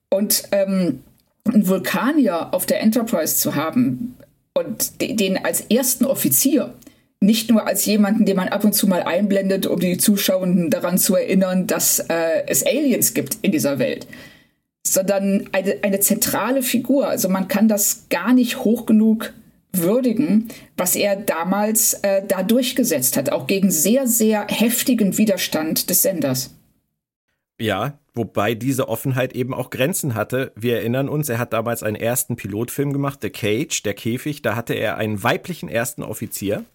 Und 0.09 0.43
ähm, 0.51 1.03
einen 1.45 1.67
Vulkanier 1.67 2.53
auf 2.53 2.65
der 2.65 2.81
Enterprise 2.81 3.35
zu 3.35 3.55
haben 3.55 4.15
und 4.53 5.01
den 5.01 5.37
als 5.43 5.61
ersten 5.61 6.05
Offizier, 6.05 6.73
nicht 7.19 7.49
nur 7.49 7.65
als 7.65 7.85
jemanden, 7.85 8.25
den 8.25 8.37
man 8.37 8.49
ab 8.49 8.63
und 8.63 8.73
zu 8.73 8.87
mal 8.87 9.03
einblendet, 9.03 9.65
um 9.65 9.79
die 9.79 9.97
Zuschauenden 9.97 10.69
daran 10.69 10.97
zu 10.97 11.15
erinnern, 11.15 11.67
dass 11.67 11.99
äh, 11.99 12.43
es 12.47 12.65
Aliens 12.65 13.13
gibt 13.13 13.37
in 13.41 13.51
dieser 13.51 13.79
Welt, 13.79 14.07
sondern 14.93 15.49
eine, 15.51 15.77
eine 15.81 15.99
zentrale 15.99 16.61
Figur. 16.61 17.07
Also 17.07 17.29
man 17.29 17.47
kann 17.47 17.67
das 17.67 18.05
gar 18.09 18.33
nicht 18.33 18.59
hoch 18.59 18.85
genug 18.85 19.33
würdigen, 19.73 20.49
was 20.75 20.95
er 20.95 21.15
damals 21.15 21.93
äh, 21.95 22.25
da 22.25 22.43
durchgesetzt 22.43 23.17
hat, 23.17 23.31
auch 23.31 23.47
gegen 23.47 23.69
sehr, 23.71 24.07
sehr 24.07 24.47
heftigen 24.47 25.17
Widerstand 25.17 25.89
des 25.89 26.01
Senders. 26.01 26.53
Ja, 27.59 27.97
wobei 28.13 28.53
diese 28.53 28.87
Offenheit 28.87 29.33
eben 29.33 29.53
auch 29.53 29.69
Grenzen 29.69 30.15
hatte. 30.15 30.51
Wir 30.55 30.77
erinnern 30.77 31.09
uns, 31.09 31.27
er 31.29 31.39
hat 31.39 31.53
damals 31.53 31.83
einen 31.83 31.95
ersten 31.95 32.35
Pilotfilm 32.35 32.93
gemacht, 32.93 33.19
The 33.21 33.29
Cage, 33.29 33.81
der 33.83 33.93
Käfig. 33.93 34.41
Da 34.41 34.55
hatte 34.55 34.73
er 34.73 34.97
einen 34.97 35.23
weiblichen 35.23 35.69
ersten 35.69 36.03
Offizier. 36.03 36.65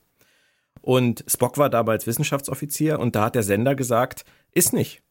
Und 0.80 1.24
Spock 1.28 1.58
war 1.58 1.70
damals 1.70 2.08
Wissenschaftsoffizier 2.08 2.98
und 2.98 3.14
da 3.14 3.26
hat 3.26 3.36
der 3.36 3.44
Sender 3.44 3.76
gesagt, 3.76 4.24
ist 4.52 4.72
nicht. 4.72 5.02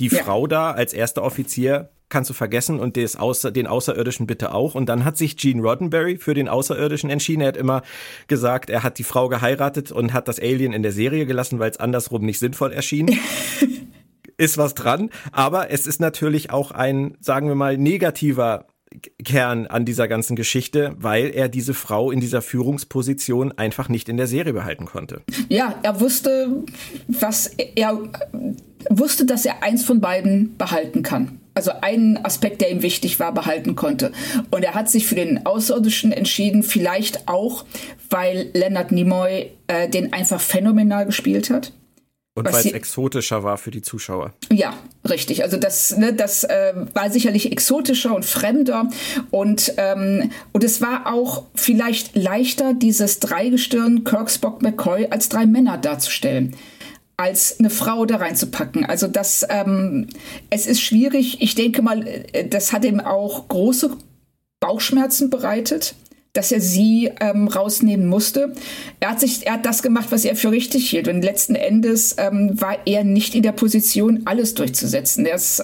Die 0.00 0.08
ja. 0.08 0.24
Frau 0.24 0.48
da 0.48 0.72
als 0.72 0.92
erster 0.92 1.22
Offizier 1.22 1.90
kannst 2.10 2.28
du 2.28 2.34
vergessen 2.34 2.78
und 2.78 2.96
des 2.96 3.16
Außer, 3.16 3.50
den 3.50 3.66
Außerirdischen 3.66 4.26
bitte 4.26 4.52
auch. 4.52 4.74
Und 4.74 4.88
dann 4.88 5.04
hat 5.04 5.16
sich 5.16 5.36
Gene 5.36 5.62
Roddenberry 5.62 6.18
für 6.18 6.34
den 6.34 6.48
Außerirdischen 6.48 7.08
entschieden. 7.08 7.40
Er 7.40 7.48
hat 7.48 7.56
immer 7.56 7.82
gesagt, 8.26 8.68
er 8.68 8.82
hat 8.82 8.98
die 8.98 9.04
Frau 9.04 9.28
geheiratet 9.28 9.90
und 9.92 10.12
hat 10.12 10.28
das 10.28 10.38
Alien 10.38 10.72
in 10.72 10.82
der 10.82 10.92
Serie 10.92 11.24
gelassen, 11.24 11.58
weil 11.58 11.70
es 11.70 11.80
andersrum 11.80 12.26
nicht 12.26 12.38
sinnvoll 12.38 12.72
erschien. 12.72 13.18
ist 14.36 14.58
was 14.58 14.74
dran. 14.74 15.10
Aber 15.32 15.70
es 15.70 15.86
ist 15.86 16.00
natürlich 16.00 16.50
auch 16.50 16.72
ein, 16.72 17.16
sagen 17.20 17.48
wir 17.48 17.54
mal, 17.54 17.78
negativer 17.78 18.66
Kern 19.24 19.66
an 19.68 19.84
dieser 19.84 20.08
ganzen 20.08 20.34
Geschichte, 20.34 20.96
weil 20.98 21.30
er 21.30 21.48
diese 21.48 21.74
Frau 21.74 22.10
in 22.10 22.18
dieser 22.18 22.42
Führungsposition 22.42 23.52
einfach 23.52 23.88
nicht 23.88 24.08
in 24.08 24.16
der 24.16 24.26
Serie 24.26 24.52
behalten 24.52 24.86
konnte. 24.86 25.22
Ja, 25.48 25.78
er 25.84 26.00
wusste, 26.00 26.64
was 27.06 27.46
er 27.46 27.98
wusste, 28.88 29.26
dass 29.26 29.46
er 29.46 29.62
eins 29.62 29.84
von 29.84 30.00
beiden 30.00 30.56
behalten 30.56 31.02
kann 31.02 31.39
also 31.54 31.72
einen 31.80 32.24
Aspekt, 32.24 32.60
der 32.60 32.70
ihm 32.70 32.82
wichtig 32.82 33.20
war, 33.20 33.32
behalten 33.32 33.76
konnte. 33.76 34.12
Und 34.50 34.64
er 34.64 34.74
hat 34.74 34.90
sich 34.90 35.06
für 35.06 35.14
den 35.14 35.46
Außerirdischen 35.46 36.12
entschieden, 36.12 36.62
vielleicht 36.62 37.28
auch, 37.28 37.64
weil 38.08 38.50
Leonard 38.52 38.92
Nimoy 38.92 39.50
äh, 39.66 39.88
den 39.88 40.12
einfach 40.12 40.40
phänomenal 40.40 41.06
gespielt 41.06 41.50
hat. 41.50 41.72
Und 42.34 42.44
weil 42.44 42.54
es 42.54 42.72
exotischer 42.72 43.42
war 43.42 43.58
für 43.58 43.72
die 43.72 43.82
Zuschauer. 43.82 44.32
Ja, 44.52 44.74
richtig. 45.08 45.42
Also 45.42 45.56
das, 45.56 45.96
ne, 45.96 46.14
das 46.14 46.44
äh, 46.44 46.72
war 46.94 47.10
sicherlich 47.10 47.50
exotischer 47.50 48.14
und 48.14 48.24
fremder. 48.24 48.88
Und, 49.30 49.74
ähm, 49.76 50.30
und 50.52 50.62
es 50.62 50.80
war 50.80 51.12
auch 51.12 51.44
vielleicht 51.54 52.16
leichter, 52.16 52.72
dieses 52.72 53.18
Dreigestirn 53.18 54.04
Kirk, 54.04 54.30
Spock, 54.30 54.62
McCoy 54.62 55.08
als 55.10 55.28
drei 55.28 55.44
Männer 55.44 55.76
darzustellen 55.76 56.56
als 57.20 57.58
eine 57.58 57.68
Frau 57.68 58.06
da 58.06 58.16
reinzupacken. 58.16 58.86
Also 58.86 59.06
das, 59.06 59.46
ähm, 59.50 60.06
es 60.48 60.66
ist 60.66 60.80
schwierig. 60.80 61.42
Ich 61.42 61.54
denke 61.54 61.82
mal, 61.82 62.06
äh, 62.06 62.48
das 62.48 62.72
hat 62.72 62.82
ihm 62.84 62.98
auch 62.98 63.46
große 63.48 63.90
Bauchschmerzen 64.58 65.28
bereitet, 65.28 65.94
dass 66.32 66.50
er 66.50 66.62
sie 66.62 67.10
ähm, 67.20 67.48
rausnehmen 67.48 68.06
musste. 68.06 68.54
Er 69.00 69.10
hat 69.10 69.20
sich, 69.20 69.46
er 69.46 69.54
hat 69.54 69.66
das 69.66 69.82
gemacht, 69.82 70.06
was 70.10 70.24
er 70.24 70.34
für 70.34 70.50
richtig 70.50 70.88
hielt. 70.88 71.08
Und 71.08 71.20
letzten 71.20 71.56
Endes 71.56 72.16
ähm, 72.16 72.58
war 72.58 72.78
er 72.86 73.04
nicht 73.04 73.34
in 73.34 73.42
der 73.42 73.52
Position, 73.52 74.22
alles 74.24 74.54
durchzusetzen. 74.54 75.26
Er 75.26 75.34
ist, 75.34 75.62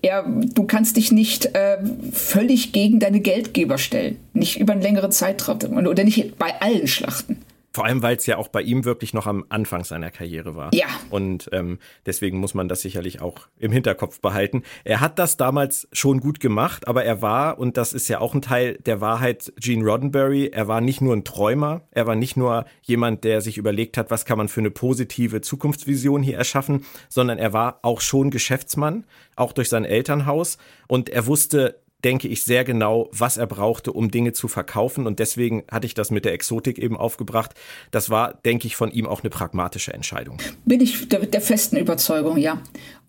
er, 0.00 0.22
du 0.22 0.62
kannst 0.62 0.96
dich 0.96 1.10
nicht 1.10 1.56
äh, 1.56 1.78
völlig 2.12 2.70
gegen 2.70 3.00
deine 3.00 3.18
Geldgeber 3.18 3.78
stellen. 3.78 4.18
Nicht 4.32 4.60
über 4.60 4.74
einen 4.74 4.82
längeren 4.82 5.10
Zeitraum 5.10 5.58
oder 5.88 6.04
nicht 6.04 6.38
bei 6.38 6.60
allen 6.60 6.86
Schlachten. 6.86 7.38
Vor 7.74 7.84
allem, 7.84 8.02
weil 8.02 8.16
es 8.16 8.26
ja 8.26 8.36
auch 8.36 8.46
bei 8.46 8.62
ihm 8.62 8.84
wirklich 8.84 9.14
noch 9.14 9.26
am 9.26 9.44
Anfang 9.48 9.82
seiner 9.82 10.12
Karriere 10.12 10.54
war. 10.54 10.72
Ja. 10.72 10.86
Und 11.10 11.50
ähm, 11.50 11.80
deswegen 12.06 12.38
muss 12.38 12.54
man 12.54 12.68
das 12.68 12.82
sicherlich 12.82 13.20
auch 13.20 13.48
im 13.58 13.72
Hinterkopf 13.72 14.20
behalten. 14.20 14.62
Er 14.84 15.00
hat 15.00 15.18
das 15.18 15.36
damals 15.36 15.88
schon 15.92 16.20
gut 16.20 16.38
gemacht, 16.38 16.86
aber 16.86 17.04
er 17.04 17.20
war, 17.20 17.58
und 17.58 17.76
das 17.76 17.92
ist 17.92 18.06
ja 18.06 18.20
auch 18.20 18.32
ein 18.32 18.42
Teil 18.42 18.78
der 18.86 19.00
Wahrheit, 19.00 19.52
Gene 19.56 19.84
Roddenberry, 19.84 20.50
er 20.52 20.68
war 20.68 20.80
nicht 20.80 21.00
nur 21.00 21.16
ein 21.16 21.24
Träumer, 21.24 21.80
er 21.90 22.06
war 22.06 22.14
nicht 22.14 22.36
nur 22.36 22.64
jemand, 22.82 23.24
der 23.24 23.40
sich 23.40 23.58
überlegt 23.58 23.96
hat, 23.96 24.08
was 24.08 24.24
kann 24.24 24.38
man 24.38 24.46
für 24.46 24.60
eine 24.60 24.70
positive 24.70 25.40
Zukunftsvision 25.40 26.22
hier 26.22 26.38
erschaffen, 26.38 26.84
sondern 27.08 27.38
er 27.38 27.52
war 27.52 27.80
auch 27.82 28.00
schon 28.00 28.30
Geschäftsmann, 28.30 29.04
auch 29.34 29.52
durch 29.52 29.68
sein 29.68 29.84
Elternhaus. 29.84 30.58
Und 30.86 31.08
er 31.08 31.26
wusste 31.26 31.80
denke 32.04 32.28
ich, 32.28 32.44
sehr 32.44 32.64
genau, 32.64 33.08
was 33.12 33.36
er 33.36 33.46
brauchte, 33.46 33.92
um 33.92 34.10
Dinge 34.10 34.32
zu 34.32 34.48
verkaufen. 34.48 35.06
Und 35.06 35.18
deswegen 35.18 35.64
hatte 35.70 35.86
ich 35.86 35.94
das 35.94 36.10
mit 36.10 36.24
der 36.24 36.32
Exotik 36.32 36.78
eben 36.78 36.96
aufgebracht. 36.96 37.52
Das 37.90 38.10
war, 38.10 38.34
denke 38.44 38.66
ich, 38.66 38.76
von 38.76 38.90
ihm 38.90 39.06
auch 39.06 39.22
eine 39.22 39.30
pragmatische 39.30 39.92
Entscheidung. 39.92 40.38
Bin 40.64 40.80
ich 40.80 41.08
der, 41.08 41.20
der 41.20 41.40
festen 41.40 41.76
Überzeugung, 41.76 42.36
ja. 42.36 42.60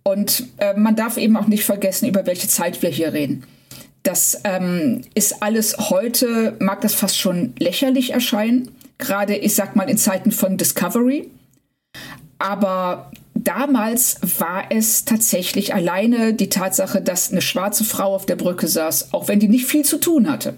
Und 0.03 0.45
äh, 0.57 0.73
man 0.75 0.95
darf 0.95 1.17
eben 1.17 1.35
auch 1.35 1.47
nicht 1.47 1.65
vergessen, 1.65 2.07
über 2.07 2.25
welche 2.25 2.47
Zeit 2.47 2.81
wir 2.81 2.89
hier 2.89 3.13
reden. 3.13 3.43
Das 4.03 4.39
ähm, 4.43 5.01
ist 5.15 5.41
alles 5.41 5.75
heute, 5.89 6.55
mag 6.59 6.81
das 6.81 6.93
fast 6.93 7.17
schon 7.17 7.55
lächerlich 7.57 8.11
erscheinen, 8.11 8.69
gerade 8.99 9.35
ich 9.35 9.55
sag 9.55 9.75
mal 9.75 9.89
in 9.89 9.97
Zeiten 9.97 10.31
von 10.31 10.57
Discovery. 10.57 11.29
Aber 12.37 13.11
damals 13.45 14.19
war 14.39 14.65
es 14.69 15.05
tatsächlich 15.05 15.73
alleine 15.73 16.33
die 16.33 16.49
Tatsache, 16.49 17.01
dass 17.01 17.31
eine 17.31 17.41
schwarze 17.41 17.83
Frau 17.83 18.13
auf 18.13 18.25
der 18.25 18.35
Brücke 18.35 18.67
saß, 18.67 19.13
auch 19.13 19.27
wenn 19.27 19.39
die 19.39 19.47
nicht 19.47 19.65
viel 19.65 19.85
zu 19.85 19.97
tun 19.97 20.29
hatte. 20.29 20.55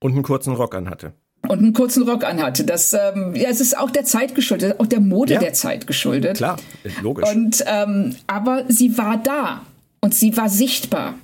Und 0.00 0.12
einen 0.12 0.22
kurzen 0.22 0.54
Rock 0.54 0.74
anhatte. 0.74 1.14
Und 1.42 1.58
einen 1.58 1.72
kurzen 1.72 2.02
Rock 2.02 2.24
anhatte. 2.24 2.64
Das, 2.64 2.92
ähm, 2.92 3.34
ja, 3.34 3.48
es 3.48 3.60
ist 3.60 3.78
auch 3.78 3.90
der 3.90 4.04
Zeit 4.04 4.34
geschuldet, 4.34 4.78
auch 4.80 4.86
der 4.86 5.00
Mode 5.00 5.34
ja. 5.34 5.40
der 5.40 5.52
Zeit 5.54 5.86
geschuldet. 5.86 6.36
Klar, 6.36 6.58
logisch. 7.02 7.28
Und, 7.30 7.64
ähm, 7.66 8.16
aber 8.26 8.64
sie 8.68 8.98
war 8.98 9.16
da 9.16 9.62
und 10.00 10.14
sie 10.14 10.36
war 10.36 10.48
sichtbar. 10.48 11.14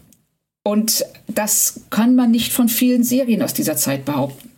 Und 0.62 1.04
das 1.28 1.80
kann 1.90 2.14
man 2.14 2.30
nicht 2.30 2.52
von 2.52 2.68
vielen 2.68 3.04
Serien 3.04 3.42
aus 3.42 3.52
dieser 3.52 3.76
Zeit 3.76 4.04
behaupten. 4.04 4.50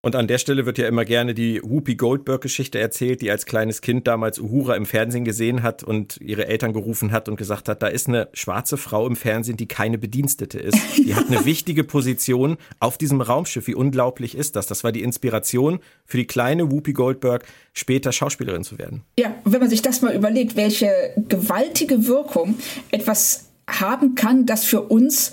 Und 0.00 0.14
an 0.14 0.28
der 0.28 0.38
Stelle 0.38 0.64
wird 0.64 0.78
ja 0.78 0.86
immer 0.86 1.04
gerne 1.04 1.34
die 1.34 1.60
Whoopi 1.60 1.96
Goldberg-Geschichte 1.96 2.78
erzählt, 2.78 3.20
die 3.20 3.32
als 3.32 3.46
kleines 3.46 3.80
Kind 3.80 4.06
damals 4.06 4.38
Uhura 4.38 4.76
im 4.76 4.86
Fernsehen 4.86 5.24
gesehen 5.24 5.64
hat 5.64 5.82
und 5.82 6.20
ihre 6.20 6.46
Eltern 6.46 6.72
gerufen 6.72 7.10
hat 7.10 7.28
und 7.28 7.34
gesagt 7.34 7.68
hat, 7.68 7.82
da 7.82 7.88
ist 7.88 8.06
eine 8.06 8.28
schwarze 8.32 8.76
Frau 8.76 9.08
im 9.08 9.16
Fernsehen, 9.16 9.56
die 9.56 9.66
keine 9.66 9.98
Bedienstete 9.98 10.60
ist. 10.60 10.78
Die 10.96 11.16
hat 11.16 11.26
eine 11.26 11.44
wichtige 11.44 11.82
Position 11.82 12.58
auf 12.78 12.96
diesem 12.96 13.20
Raumschiff. 13.20 13.66
Wie 13.66 13.74
unglaublich 13.74 14.36
ist 14.36 14.54
das? 14.54 14.68
Das 14.68 14.84
war 14.84 14.92
die 14.92 15.02
Inspiration 15.02 15.80
für 16.04 16.18
die 16.18 16.26
kleine 16.28 16.70
Whoopi 16.70 16.92
Goldberg, 16.92 17.44
später 17.72 18.12
Schauspielerin 18.12 18.62
zu 18.62 18.78
werden. 18.78 19.02
Ja, 19.18 19.34
wenn 19.44 19.58
man 19.58 19.68
sich 19.68 19.82
das 19.82 20.00
mal 20.00 20.14
überlegt, 20.14 20.54
welche 20.54 20.92
gewaltige 21.28 22.06
Wirkung 22.06 22.54
etwas 22.92 23.46
haben 23.68 24.14
kann, 24.14 24.46
das 24.46 24.64
für 24.64 24.82
uns 24.82 25.32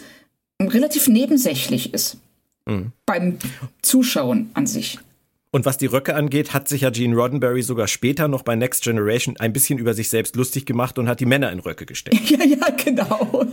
relativ 0.60 1.08
nebensächlich 1.08 1.94
ist 1.94 2.18
mhm. 2.66 2.92
beim 3.06 3.38
Zuschauen 3.82 4.50
an 4.54 4.68
sich. 4.68 5.00
Und 5.56 5.66
was 5.66 5.78
die 5.78 5.86
Röcke 5.86 6.16
angeht, 6.16 6.54
hat 6.54 6.68
sich 6.68 6.82
ja 6.82 6.90
Gene 6.90 7.16
Roddenberry 7.16 7.62
sogar 7.62 7.88
später 7.88 8.28
noch 8.28 8.42
bei 8.42 8.58
Next 8.58 8.84
Generation 8.84 9.38
ein 9.38 9.54
bisschen 9.54 9.80
über 9.80 9.94
sich 9.94 10.10
selbst 10.10 10.36
lustig 10.36 10.66
gemacht 10.66 11.00
und 11.00 11.08
hat 11.08 11.22
die 11.22 11.26
Männer 11.26 11.50
in 11.50 11.60
Röcke 11.60 11.86
gesteckt. 11.86 12.30
Ja, 12.30 12.44
ja, 12.44 12.68
genau. 12.84 13.46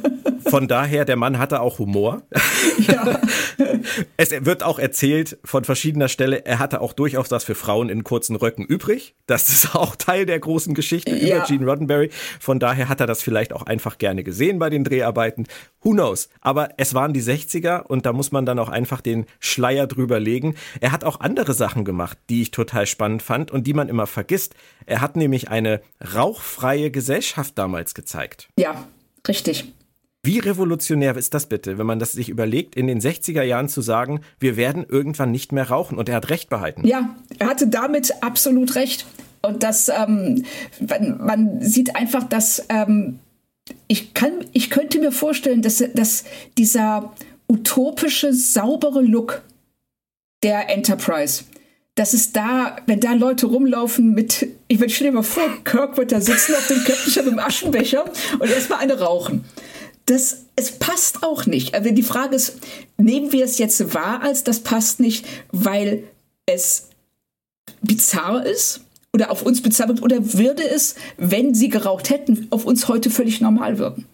Von 0.47 0.67
daher, 0.67 1.05
der 1.05 1.15
Mann 1.15 1.39
hatte 1.39 1.61
auch 1.61 1.79
Humor. 1.79 2.23
Ja. 2.79 3.21
es 4.17 4.31
wird 4.31 4.63
auch 4.63 4.79
erzählt 4.79 5.39
von 5.45 5.63
verschiedener 5.65 6.09
Stelle, 6.09 6.47
er 6.47 6.59
hatte 6.59 6.81
auch 6.81 6.95
durchaus 6.95 7.31
was 7.31 7.45
für 7.45 7.55
Frauen 7.55 7.91
in 7.91 8.03
kurzen 8.03 8.35
Röcken 8.35 8.65
übrig. 8.65 9.15
Das 9.27 9.51
ist 9.51 9.75
auch 9.77 9.95
Teil 9.95 10.25
der 10.25 10.41
großen 10.41 10.73
Geschichte 10.73 11.15
ja. 11.15 11.37
über 11.37 11.47
Gene 11.47 11.67
Roddenberry. 11.67 12.11
Von 12.41 12.59
daher 12.59 12.89
hat 12.89 13.01
er 13.01 13.07
das 13.07 13.23
vielleicht 13.23 13.53
auch 13.53 13.63
einfach 13.65 13.99
gerne 13.99 14.25
gesehen 14.25 14.59
bei 14.59 14.71
den 14.71 14.85
Dreharbeiten. 14.85 15.47
Who 15.83 15.91
knows? 15.91 16.31
Aber 16.41 16.71
es 16.79 16.95
waren 16.95 17.13
die 17.13 17.23
60er 17.23 17.83
und 17.83 18.07
da 18.07 18.13
muss 18.15 18.33
man 18.33 18.47
dann 18.47 18.59
auch 18.59 18.71
einfach 18.71 19.03
den 19.03 19.27
Schleier 19.39 19.87
drüber 19.87 20.19
legen. 20.19 20.55
Er 20.81 20.93
hat 20.93 21.05
auch 21.05 21.21
andere 21.21 21.53
Sachen 21.53 21.85
gemacht, 21.85 21.92
die 22.29 22.43
ich 22.43 22.51
total 22.51 22.87
spannend 22.87 23.23
fand 23.23 23.51
und 23.51 23.67
die 23.67 23.75
man 23.75 23.89
immer 23.89 24.07
vergisst. 24.07 24.55
Er 24.87 25.01
hat 25.01 25.17
nämlich 25.17 25.49
eine 25.49 25.81
rauchfreie 26.15 26.91
Gesellschaft 26.91 27.59
damals 27.59 27.95
gezeigt. 27.95 28.49
Ja, 28.59 28.87
richtig. 29.27 29.73
Wie 30.25 30.39
revolutionär 30.39 31.17
ist 31.17 31.35
das 31.35 31.47
bitte, 31.47 31.79
wenn 31.79 31.87
man 31.87 31.99
das 31.99 32.13
sich 32.13 32.29
überlegt, 32.29 32.77
in 32.77 32.87
den 32.87 33.01
60er 33.01 33.43
Jahren 33.43 33.69
zu 33.69 33.81
sagen, 33.81 34.21
wir 34.39 34.57
werden 34.57 34.87
irgendwann 34.89 35.33
nicht 35.33 35.51
mehr 35.51 35.69
rauchen 35.69 35.99
und 35.99 36.09
er 36.09 36.17
hat 36.17 36.31
recht 36.31 36.49
behalten. 36.49 36.87
Ja, 36.87 37.17
er 37.39 37.49
hatte 37.49 37.67
damit 37.67 38.23
absolut 38.23 38.77
recht. 38.77 39.05
Und 39.43 39.65
das, 39.65 39.89
ähm, 39.89 40.45
man 41.19 41.61
sieht 41.61 41.97
einfach, 41.97 42.23
dass 42.23 42.65
ähm, 42.69 43.19
ich 43.89 44.15
kann, 44.15 44.45
ich 44.53 44.71
könnte 44.71 45.01
mir 45.01 45.11
vorstellen, 45.11 45.63
dass, 45.63 45.83
dass 45.95 46.25
dieser 46.57 47.13
utopische, 47.49 48.33
saubere 48.33 49.03
Look 49.03 49.43
der 50.45 50.71
Enterprise, 50.71 51.45
dass 51.95 52.15
es 52.15 52.33
da, 52.33 52.77
wenn 52.87 53.01
da 53.01 53.13
Leute 53.13 53.47
rumlaufen 53.47 54.13
mit, 54.15 54.47
ich 54.69 54.81
will 54.81 54.89
stell 54.89 55.09
dir 55.09 55.13
mal 55.13 55.23
vor, 55.23 55.45
Kirk 55.65 55.97
wird 55.99 56.13
da 56.13 56.21
sitzen 56.21 56.55
auf 56.55 56.67
dem 56.67 56.83
Köpfchen 56.85 57.25
mit 57.25 57.35
dem 57.35 57.39
Aschenbecher 57.39 58.05
und 58.39 58.51
erstmal 58.51 58.79
eine 58.79 58.99
rauchen 58.99 59.45
das, 60.07 60.47
es 60.57 60.73
passt 60.73 61.23
auch 61.23 61.47
nicht. 61.47 61.75
Also 61.75 61.91
die 61.91 62.03
Frage 62.03 62.37
ist, 62.37 62.59
nehmen 62.97 63.33
wir 63.33 63.45
es 63.45 63.59
jetzt 63.59 63.95
wahr 63.95 64.23
als 64.23 64.45
das 64.45 64.61
passt 64.61 65.01
nicht, 65.01 65.27
weil 65.51 66.05
es 66.47 66.89
bizarr 67.83 68.45
ist 68.45 68.81
oder 69.13 69.31
auf 69.31 69.43
uns 69.43 69.63
bizarr 69.63 69.89
wirkt 69.89 70.03
oder 70.03 70.35
würde 70.35 70.69
es, 70.69 70.97
wenn 71.17 71.55
sie 71.55 71.69
geraucht 71.69 72.11
hätten, 72.11 72.49
auf 72.51 72.65
uns 72.65 72.89
heute 72.89 73.11
völlig 73.11 73.41
normal 73.41 73.79
wirken? 73.79 74.07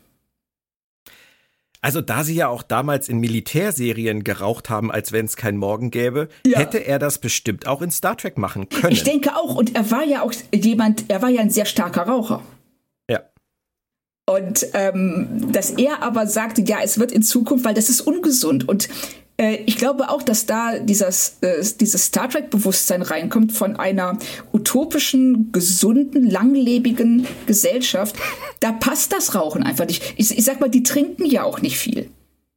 Also 1.80 2.00
da 2.00 2.24
sie 2.24 2.34
ja 2.34 2.48
auch 2.48 2.62
damals 2.62 3.08
in 3.08 3.18
Militärserien 3.18 4.24
geraucht 4.24 4.68
haben, 4.68 4.90
als 4.90 5.12
wenn 5.12 5.26
es 5.26 5.36
kein 5.36 5.56
Morgen 5.56 5.90
gäbe, 5.90 6.28
ja. 6.44 6.58
hätte 6.58 6.78
er 6.78 6.98
das 6.98 7.18
bestimmt 7.18 7.66
auch 7.66 7.82
in 7.82 7.90
Star 7.90 8.16
Trek 8.16 8.36
machen 8.36 8.68
können. 8.68 8.92
Ich 8.92 9.04
denke 9.04 9.36
auch. 9.36 9.54
Und 9.54 9.76
er 9.76 9.90
war 9.90 10.04
ja 10.04 10.22
auch 10.22 10.32
jemand, 10.52 11.04
er 11.08 11.22
war 11.22 11.28
ja 11.28 11.40
ein 11.40 11.50
sehr 11.50 11.66
starker 11.66 12.02
Raucher. 12.02 12.42
Und 14.28 14.66
ähm, 14.74 15.52
dass 15.52 15.70
er 15.70 16.02
aber 16.02 16.26
sagte, 16.26 16.60
ja, 16.60 16.80
es 16.82 16.98
wird 16.98 17.12
in 17.12 17.22
Zukunft, 17.22 17.64
weil 17.64 17.72
das 17.72 17.88
ist 17.88 18.02
ungesund. 18.02 18.68
Und 18.68 18.90
ich 19.40 19.76
glaube 19.76 20.10
auch, 20.10 20.22
dass 20.22 20.46
da 20.46 20.80
dieses, 20.80 21.36
äh, 21.42 21.64
dieses 21.80 22.06
Star 22.06 22.28
Trek-Bewusstsein 22.28 23.02
reinkommt 23.02 23.52
von 23.52 23.76
einer 23.76 24.18
utopischen, 24.52 25.52
gesunden, 25.52 26.28
langlebigen 26.28 27.26
Gesellschaft. 27.46 28.16
Da 28.58 28.72
passt 28.72 29.12
das 29.12 29.36
Rauchen 29.36 29.62
einfach 29.62 29.86
nicht. 29.86 30.14
Ich, 30.16 30.36
ich 30.36 30.44
sag 30.44 30.60
mal, 30.60 30.68
die 30.68 30.82
trinken 30.82 31.24
ja 31.24 31.44
auch 31.44 31.60
nicht 31.60 31.78
viel. 31.78 32.10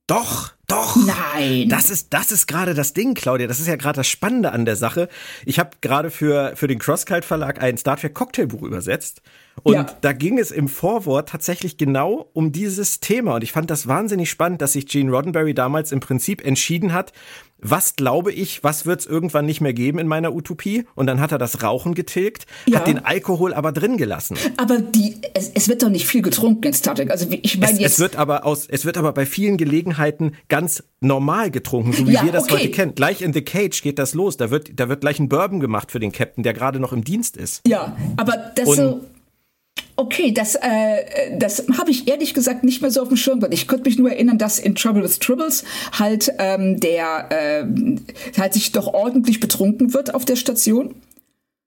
Doch, 0.07 0.53
doch. 0.71 0.95
Nein. 0.95 1.69
Das 1.69 1.89
ist, 1.89 2.13
das 2.13 2.31
ist 2.31 2.47
gerade 2.47 2.73
das 2.73 2.93
Ding, 2.93 3.13
Claudia. 3.13 3.47
Das 3.47 3.59
ist 3.59 3.67
ja 3.67 3.75
gerade 3.75 3.97
das 3.97 4.07
Spannende 4.07 4.51
an 4.51 4.65
der 4.65 4.75
Sache. 4.75 5.09
Ich 5.45 5.59
habe 5.59 5.71
gerade 5.81 6.09
für, 6.09 6.53
für 6.55 6.67
den 6.67 6.79
Crosskite 6.79 7.23
Verlag 7.23 7.61
ein 7.61 7.77
Star 7.77 7.97
Trek 7.97 8.13
Cocktailbuch 8.13 8.63
übersetzt. 8.63 9.21
Und 9.63 9.73
ja. 9.73 9.85
da 10.01 10.13
ging 10.13 10.39
es 10.39 10.51
im 10.51 10.67
Vorwort 10.67 11.29
tatsächlich 11.29 11.77
genau 11.77 12.29
um 12.33 12.51
dieses 12.51 12.99
Thema. 12.99 13.35
Und 13.35 13.43
ich 13.43 13.51
fand 13.51 13.69
das 13.69 13.87
wahnsinnig 13.87 14.29
spannend, 14.29 14.61
dass 14.61 14.73
sich 14.73 14.87
Gene 14.87 15.11
Roddenberry 15.11 15.53
damals 15.53 15.91
im 15.91 15.99
Prinzip 15.99 16.43
entschieden 16.45 16.93
hat, 16.93 17.11
was 17.61 17.95
glaube 17.95 18.31
ich, 18.31 18.63
was 18.63 18.85
wird 18.85 19.01
es 19.01 19.05
irgendwann 19.05 19.45
nicht 19.45 19.61
mehr 19.61 19.73
geben 19.73 19.99
in 19.99 20.07
meiner 20.07 20.33
Utopie? 20.33 20.85
Und 20.95 21.07
dann 21.07 21.19
hat 21.19 21.31
er 21.31 21.37
das 21.37 21.63
Rauchen 21.63 21.93
getilgt, 21.93 22.45
ja. 22.65 22.79
hat 22.79 22.87
den 22.87 23.03
Alkohol 23.05 23.53
aber 23.53 23.71
drin 23.71 23.97
gelassen. 23.97 24.37
Aber 24.57 24.79
die, 24.79 25.17
es, 25.33 25.51
es 25.53 25.67
wird 25.67 25.83
doch 25.83 25.89
nicht 25.89 26.07
viel 26.07 26.21
getrunken 26.21 26.67
in 26.67 26.73
Star 26.73 26.95
Trek. 26.95 27.11
Also 27.11 27.27
ich 27.29 27.59
meine 27.59 27.79
jetzt. 27.79 27.93
Es 27.93 27.99
wird 27.99 28.15
aber 28.15 28.45
aus, 28.45 28.67
es 28.67 28.85
wird 28.85 28.97
aber 28.97 29.13
bei 29.13 29.25
vielen 29.25 29.57
Gelegenheiten 29.57 30.35
ganz 30.49 30.83
normal 30.99 31.51
getrunken, 31.51 31.93
so 31.93 32.07
wie 32.07 32.13
ja, 32.13 32.23
wir 32.23 32.31
das 32.31 32.45
okay. 32.45 32.53
heute 32.53 32.71
kennen. 32.71 32.95
Gleich 32.95 33.21
in 33.21 33.33
The 33.33 33.41
Cage 33.41 33.81
geht 33.81 33.99
das 33.99 34.13
los. 34.13 34.37
Da 34.37 34.51
wird, 34.51 34.79
da 34.79 34.89
wird 34.89 35.01
gleich 35.01 35.19
ein 35.19 35.29
Bourbon 35.29 35.59
gemacht 35.59 35.91
für 35.91 35.99
den 35.99 36.11
Captain, 36.11 36.43
der 36.43 36.53
gerade 36.53 36.79
noch 36.79 36.93
im 36.93 37.03
Dienst 37.03 37.37
ist. 37.37 37.61
Ja, 37.67 37.95
aber 38.17 38.51
das 38.55 38.67
Und, 38.67 38.75
so 38.75 39.01
Okay, 39.95 40.31
das, 40.31 40.55
äh, 40.55 41.37
das 41.37 41.65
habe 41.77 41.91
ich 41.91 42.07
ehrlich 42.07 42.33
gesagt 42.33 42.63
nicht 42.63 42.81
mehr 42.81 42.89
so 42.89 43.01
auf 43.01 43.09
dem 43.09 43.17
Schirm. 43.17 43.45
Ich 43.51 43.67
konnte 43.67 43.83
mich 43.83 43.99
nur 43.99 44.09
erinnern, 44.09 44.37
dass 44.37 44.57
in 44.57 44.73
Trouble 44.73 45.03
with 45.03 45.19
Tribbles 45.19 45.63
halt 45.91 46.31
ähm, 46.39 46.79
der 46.79 47.29
äh, 47.29 47.65
halt 48.39 48.53
sich 48.53 48.71
doch 48.71 48.87
ordentlich 48.87 49.39
betrunken 49.39 49.93
wird 49.93 50.15
auf 50.15 50.25
der 50.25 50.37
Station. 50.37 50.95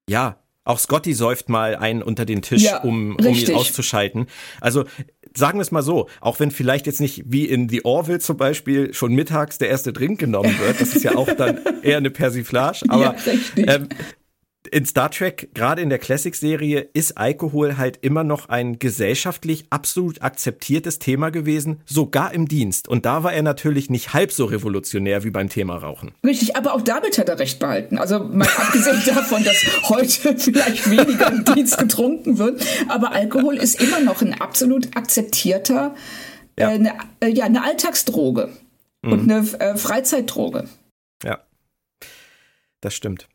Ja, 0.09 0.37
auch 0.65 0.79
Scotty 0.79 1.13
säuft 1.13 1.49
mal 1.49 1.77
einen 1.77 2.03
unter 2.03 2.25
den 2.25 2.43
Tisch, 2.43 2.63
ja, 2.63 2.83
um, 2.83 3.17
um 3.17 3.27
ihn 3.27 3.55
auszuschalten. 3.55 4.27
Also 4.61 4.85
sagen 5.37 5.59
wir 5.59 5.63
es 5.63 5.71
mal 5.71 5.83
so, 5.83 6.09
auch 6.21 6.41
wenn 6.41 6.51
vielleicht 6.51 6.87
jetzt 6.87 7.01
nicht 7.01 7.23
wie 7.27 7.45
in 7.45 7.69
The 7.69 7.85
Orville 7.85 8.19
zum 8.19 8.37
Beispiel 8.37 8.95
schon 8.95 9.15
mittags 9.15 9.59
der 9.59 9.69
erste 9.69 9.93
Drink 9.93 10.19
genommen 10.19 10.59
wird, 10.59 10.81
das 10.81 10.97
ist 10.97 11.05
ja 11.05 11.17
auch 11.17 11.31
dann 11.33 11.61
eher 11.83 11.99
eine 11.99 12.11
Persiflage, 12.11 12.85
aber 12.89 13.15
ja, 13.15 13.33
ähm, 13.57 13.89
in 14.69 14.87
Star 14.87 15.11
Trek, 15.11 15.51
gerade 15.55 15.83
in 15.83 15.89
der 15.89 15.99
Classic-Serie, 15.99 16.89
ist 16.93 17.19
Alkohol 17.19 17.77
halt 17.77 17.99
immer 18.03 18.25
noch 18.25 18.49
ein 18.49 18.79
gesellschaftlich 18.79 19.67
absolut 19.71 20.23
akzeptiertes 20.23 20.99
Thema 20.99 21.31
gewesen, 21.31 21.81
sogar 21.87 22.33
im 22.33 22.49
Dienst. 22.49 22.89
Und 22.89 23.07
da 23.07 23.23
war 23.23 23.33
er 23.33 23.43
natürlich 23.43 23.91
nicht 23.91 24.15
halb 24.15 24.33
so 24.33 24.47
revolutionär 24.47 25.25
wie 25.25 25.31
beim 25.31 25.49
Thema 25.49 25.77
Rauchen. 25.77 26.13
Richtig, 26.25 26.57
aber 26.57 26.75
auch 26.75 26.83
damit 26.83 27.19
hat 27.19 27.29
er 27.29 27.39
recht 27.39 27.59
behalten. 27.59 27.99
Also 27.99 28.21
mal 28.21 28.49
abgesehen 28.57 29.03
davon, 29.07 29.45
dass 29.45 29.57
heute 29.89 30.39
vielleicht 30.39 30.91
weniger 30.91 31.31
im 31.31 31.45
Dienst 31.45 31.79
getrunken 31.79 32.39
wird, 32.39 32.65
aber 32.89 33.13
Alkohol 33.13 33.57
ist 33.57 33.81
immer 33.81 34.01
noch 34.01 34.23
ein 34.23 34.41
absolut 34.41 34.97
akzeptierter, 34.97 35.95
ja, 36.59 36.71
äh, 36.71 36.75
eine, 36.75 36.95
äh, 37.21 37.29
ja, 37.29 37.45
eine 37.45 37.65
Alltagsdroge 37.65 38.51
mhm. 39.03 39.13
und 39.13 39.31
eine 39.31 39.47
äh, 39.61 39.77
Freizeitdroge. 39.77 40.69
Ja, 41.23 41.41
das 42.81 42.95
stimmt. 42.95 43.29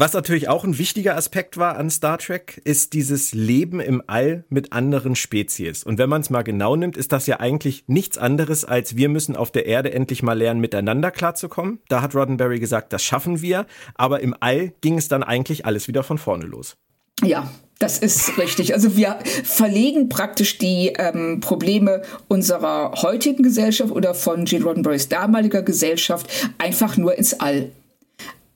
Was 0.00 0.14
natürlich 0.14 0.48
auch 0.48 0.64
ein 0.64 0.78
wichtiger 0.78 1.14
Aspekt 1.14 1.58
war 1.58 1.76
an 1.76 1.90
Star 1.90 2.16
Trek, 2.16 2.58
ist 2.64 2.94
dieses 2.94 3.34
Leben 3.34 3.80
im 3.80 4.02
All 4.06 4.44
mit 4.48 4.72
anderen 4.72 5.14
Spezies. 5.14 5.84
Und 5.84 5.98
wenn 5.98 6.08
man 6.08 6.22
es 6.22 6.30
mal 6.30 6.40
genau 6.40 6.74
nimmt, 6.74 6.96
ist 6.96 7.12
das 7.12 7.26
ja 7.26 7.38
eigentlich 7.38 7.84
nichts 7.86 8.16
anderes, 8.16 8.64
als 8.64 8.96
wir 8.96 9.10
müssen 9.10 9.36
auf 9.36 9.50
der 9.50 9.66
Erde 9.66 9.92
endlich 9.92 10.22
mal 10.22 10.38
lernen, 10.38 10.62
miteinander 10.62 11.10
klarzukommen. 11.10 11.80
Da 11.90 12.00
hat 12.00 12.14
Roddenberry 12.14 12.58
gesagt, 12.60 12.94
das 12.94 13.04
schaffen 13.04 13.42
wir. 13.42 13.66
Aber 13.94 14.20
im 14.20 14.34
All 14.40 14.72
ging 14.80 14.96
es 14.96 15.08
dann 15.08 15.22
eigentlich 15.22 15.66
alles 15.66 15.86
wieder 15.86 16.02
von 16.02 16.16
vorne 16.16 16.46
los. 16.46 16.78
Ja, 17.22 17.50
das 17.78 17.98
ist 17.98 18.38
richtig. 18.38 18.72
Also 18.72 18.96
wir 18.96 19.18
verlegen 19.44 20.08
praktisch 20.08 20.56
die 20.56 20.94
ähm, 20.96 21.40
Probleme 21.40 22.00
unserer 22.26 22.92
heutigen 23.02 23.42
Gesellschaft 23.42 23.92
oder 23.92 24.14
von 24.14 24.46
Gene 24.46 24.64
Roddenberrys 24.64 25.10
damaliger 25.10 25.62
Gesellschaft 25.62 26.26
einfach 26.56 26.96
nur 26.96 27.18
ins 27.18 27.38
All. 27.38 27.70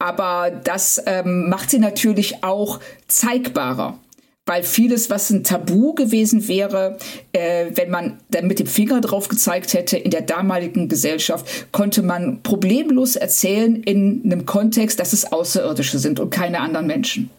Aber 0.05 0.51
das 0.51 1.03
ähm, 1.07 1.49
macht 1.49 1.71
sie 1.71 1.79
natürlich 1.79 2.45
auch 2.45 2.79
zeigbarer 3.09 3.99
weil 4.47 4.63
vieles, 4.63 5.09
was 5.09 5.31
ein 5.31 5.43
Tabu 5.43 5.95
gewesen 5.95 6.49
wäre, 6.49 6.99
äh, 7.33 7.71
wenn 7.77 7.89
man 7.89 8.19
dann 8.29 8.47
mit 8.47 8.59
dem 8.59 8.67
Finger 8.67 9.01
drauf 9.01 9.29
gezeigt 9.29 9.73
hätte 9.73 9.97
in 9.97 10.11
der 10.11 10.21
damaligen 10.21 10.91
Gesellschaft, 10.91 11.73
konnte 11.73 12.03
man 12.03 12.43
problemlos 12.43 13.17
erzählen 13.17 13.83
in 13.83 14.21
einem 14.23 14.45
Kontext, 14.45 15.01
dass 15.01 15.15
es 15.15 15.33
Außerirdische 15.33 15.99
sind 15.99 16.21
und 16.21 16.29
keine 16.29 16.61
anderen 16.61 16.87
Menschen. 16.87 17.31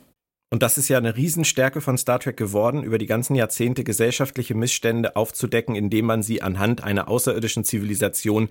Und 0.52 0.64
das 0.64 0.80
ist 0.80 0.88
ja 0.88 0.98
eine 0.98 1.16
Riesenstärke 1.16 1.80
von 1.80 2.00
Star 2.00 2.20
Trek 2.20 2.38
geworden, 2.38 2.82
über 2.82 2.98
die 2.98 3.06
ganzen 3.06 3.36
Jahrzehnte 3.36 3.84
gesellschaftliche 3.84 4.56
Missstände 4.56 5.16
aufzudecken, 5.16 5.76
indem 5.76 6.06
man 6.06 6.24
sie 6.24 6.42
anhand 6.42 6.84
einer 6.84 7.08
außerirdischen 7.08 7.66
Zivilisation, 7.66 8.50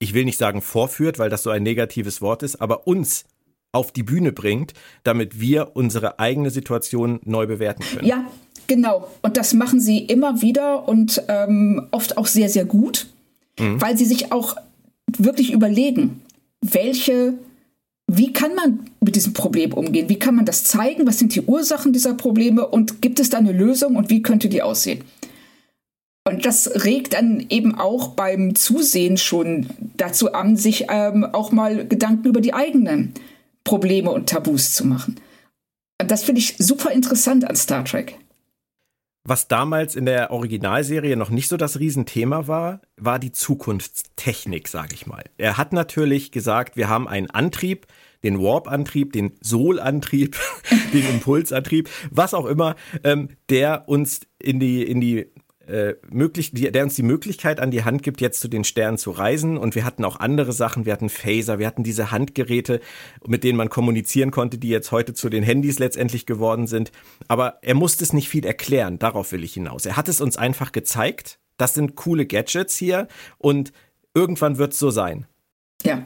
ich 0.00 0.12
will 0.12 0.24
nicht 0.24 0.38
sagen 0.38 0.60
vorführt, 0.60 1.20
weil 1.20 1.30
das 1.30 1.44
so 1.44 1.50
ein 1.50 1.62
negatives 1.62 2.20
Wort 2.20 2.42
ist, 2.42 2.60
aber 2.60 2.88
uns 2.88 3.26
auf 3.72 3.90
die 3.90 4.02
Bühne 4.02 4.32
bringt, 4.32 4.74
damit 5.02 5.40
wir 5.40 5.70
unsere 5.74 6.18
eigene 6.18 6.50
Situation 6.50 7.20
neu 7.24 7.46
bewerten 7.46 7.82
können. 7.82 8.06
Ja, 8.06 8.26
genau. 8.66 9.08
Und 9.22 9.36
das 9.36 9.54
machen 9.54 9.80
sie 9.80 9.98
immer 9.98 10.42
wieder 10.42 10.86
und 10.86 11.22
ähm, 11.28 11.88
oft 11.90 12.18
auch 12.18 12.26
sehr, 12.26 12.50
sehr 12.50 12.66
gut, 12.66 13.06
mhm. 13.58 13.80
weil 13.80 13.96
sie 13.96 14.04
sich 14.04 14.30
auch 14.30 14.56
wirklich 15.18 15.52
überlegen, 15.52 16.20
welche, 16.60 17.34
wie 18.06 18.32
kann 18.32 18.54
man 18.54 18.80
mit 19.00 19.16
diesem 19.16 19.32
Problem 19.32 19.72
umgehen? 19.72 20.08
Wie 20.08 20.18
kann 20.18 20.36
man 20.36 20.44
das 20.44 20.64
zeigen? 20.64 21.06
Was 21.06 21.18
sind 21.18 21.34
die 21.34 21.42
Ursachen 21.42 21.92
dieser 21.92 22.14
Probleme? 22.14 22.66
Und 22.66 23.00
gibt 23.00 23.20
es 23.20 23.30
da 23.30 23.38
eine 23.38 23.52
Lösung 23.52 23.96
und 23.96 24.10
wie 24.10 24.22
könnte 24.22 24.48
die 24.48 24.62
aussehen? 24.62 25.02
Und 26.24 26.46
das 26.46 26.84
regt 26.84 27.14
dann 27.14 27.46
eben 27.48 27.74
auch 27.74 28.10
beim 28.10 28.54
Zusehen 28.54 29.16
schon 29.16 29.66
dazu 29.96 30.32
an, 30.34 30.56
sich 30.56 30.86
ähm, 30.88 31.24
auch 31.24 31.50
mal 31.50 31.86
Gedanken 31.88 32.28
über 32.28 32.40
die 32.40 32.54
eigenen 32.54 33.12
Probleme 33.64 34.10
und 34.10 34.28
Tabus 34.28 34.74
zu 34.74 34.86
machen. 34.86 35.20
Und 36.00 36.10
das 36.10 36.24
finde 36.24 36.40
ich 36.40 36.56
super 36.58 36.90
interessant 36.90 37.48
an 37.48 37.56
Star 37.56 37.84
Trek. 37.84 38.18
Was 39.24 39.46
damals 39.46 39.94
in 39.94 40.04
der 40.04 40.32
Originalserie 40.32 41.16
noch 41.16 41.30
nicht 41.30 41.48
so 41.48 41.56
das 41.56 41.78
Riesenthema 41.78 42.48
war, 42.48 42.80
war 42.96 43.20
die 43.20 43.30
Zukunftstechnik, 43.30 44.66
sage 44.66 44.94
ich 44.94 45.06
mal. 45.06 45.22
Er 45.38 45.58
hat 45.58 45.72
natürlich 45.72 46.32
gesagt, 46.32 46.76
wir 46.76 46.88
haben 46.88 47.06
einen 47.06 47.30
Antrieb, 47.30 47.86
den 48.24 48.40
Warp-Antrieb, 48.40 49.12
den 49.12 49.34
Sol-Antrieb, 49.40 50.36
den 50.92 51.08
Impulsantrieb, 51.08 51.88
was 52.10 52.34
auch 52.34 52.46
immer, 52.46 52.74
ähm, 53.04 53.28
der 53.48 53.88
uns 53.88 54.22
in 54.40 54.58
die, 54.58 54.82
in 54.82 55.00
die 55.00 55.30
äh, 55.72 55.96
möglich, 56.10 56.52
die, 56.52 56.70
der 56.70 56.84
uns 56.84 56.94
die 56.94 57.02
Möglichkeit 57.02 57.58
an 57.58 57.70
die 57.70 57.82
Hand 57.82 58.02
gibt, 58.02 58.20
jetzt 58.20 58.40
zu 58.40 58.48
den 58.48 58.62
Sternen 58.62 58.98
zu 58.98 59.10
reisen. 59.10 59.56
Und 59.56 59.74
wir 59.74 59.84
hatten 59.84 60.04
auch 60.04 60.20
andere 60.20 60.52
Sachen. 60.52 60.84
Wir 60.84 60.92
hatten 60.92 61.08
Phaser, 61.08 61.58
wir 61.58 61.66
hatten 61.66 61.82
diese 61.82 62.10
Handgeräte, 62.10 62.80
mit 63.26 63.42
denen 63.42 63.56
man 63.56 63.70
kommunizieren 63.70 64.30
konnte, 64.30 64.58
die 64.58 64.68
jetzt 64.68 64.92
heute 64.92 65.14
zu 65.14 65.30
den 65.30 65.42
Handys 65.42 65.78
letztendlich 65.78 66.26
geworden 66.26 66.66
sind. 66.66 66.92
Aber 67.26 67.58
er 67.62 67.74
musste 67.74 68.04
es 68.04 68.12
nicht 68.12 68.28
viel 68.28 68.44
erklären. 68.44 68.98
Darauf 68.98 69.32
will 69.32 69.44
ich 69.44 69.54
hinaus. 69.54 69.86
Er 69.86 69.96
hat 69.96 70.08
es 70.08 70.20
uns 70.20 70.36
einfach 70.36 70.72
gezeigt. 70.72 71.38
Das 71.56 71.74
sind 71.74 71.96
coole 71.96 72.26
Gadgets 72.26 72.76
hier 72.76 73.08
und 73.38 73.72
irgendwann 74.14 74.58
wird 74.58 74.74
es 74.74 74.78
so 74.78 74.90
sein. 74.90 75.26
Ja, 75.84 76.04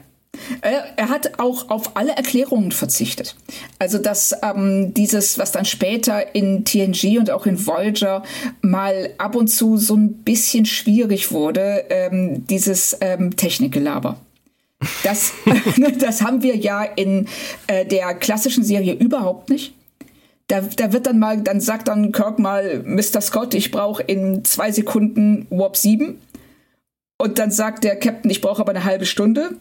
er 0.61 1.09
hat 1.09 1.39
auch 1.39 1.69
auf 1.69 1.95
alle 1.95 2.11
Erklärungen 2.11 2.71
verzichtet. 2.71 3.35
Also 3.79 3.97
dass 3.97 4.35
ähm, 4.43 4.93
dieses, 4.93 5.37
was 5.37 5.51
dann 5.51 5.65
später 5.65 6.35
in 6.35 6.65
TNG 6.65 7.17
und 7.19 7.31
auch 7.31 7.45
in 7.45 7.65
Voyager 7.65 8.23
mal 8.61 9.11
ab 9.17 9.35
und 9.35 9.47
zu 9.47 9.77
so 9.77 9.95
ein 9.95 10.13
bisschen 10.23 10.65
schwierig 10.65 11.31
wurde, 11.31 11.85
ähm, 11.89 12.45
dieses 12.47 12.97
ähm, 13.01 13.35
Technikgelaber. 13.35 14.17
Das, 15.03 15.33
das 15.99 16.21
haben 16.21 16.43
wir 16.43 16.55
ja 16.55 16.83
in 16.83 17.27
äh, 17.67 17.85
der 17.85 18.13
klassischen 18.13 18.63
Serie 18.63 18.93
überhaupt 18.93 19.49
nicht. 19.49 19.73
Da, 20.47 20.61
da 20.61 20.93
wird 20.93 21.07
dann 21.07 21.19
mal, 21.19 21.41
dann 21.41 21.59
sagt 21.59 21.89
dann 21.89 22.11
Kirk 22.11 22.39
mal, 22.39 22.83
Mr. 22.85 23.19
Scott, 23.21 23.53
ich 23.53 23.71
brauche 23.71 24.01
in 24.03 24.45
zwei 24.45 24.71
Sekunden 24.71 25.45
Warp 25.49 25.75
7. 25.75 26.21
Und 27.17 27.39
dann 27.39 27.51
sagt 27.51 27.83
der 27.83 27.97
Captain, 27.97 28.31
ich 28.31 28.41
brauche 28.41 28.61
aber 28.61 28.69
eine 28.69 28.85
halbe 28.85 29.05
Stunde. 29.05 29.51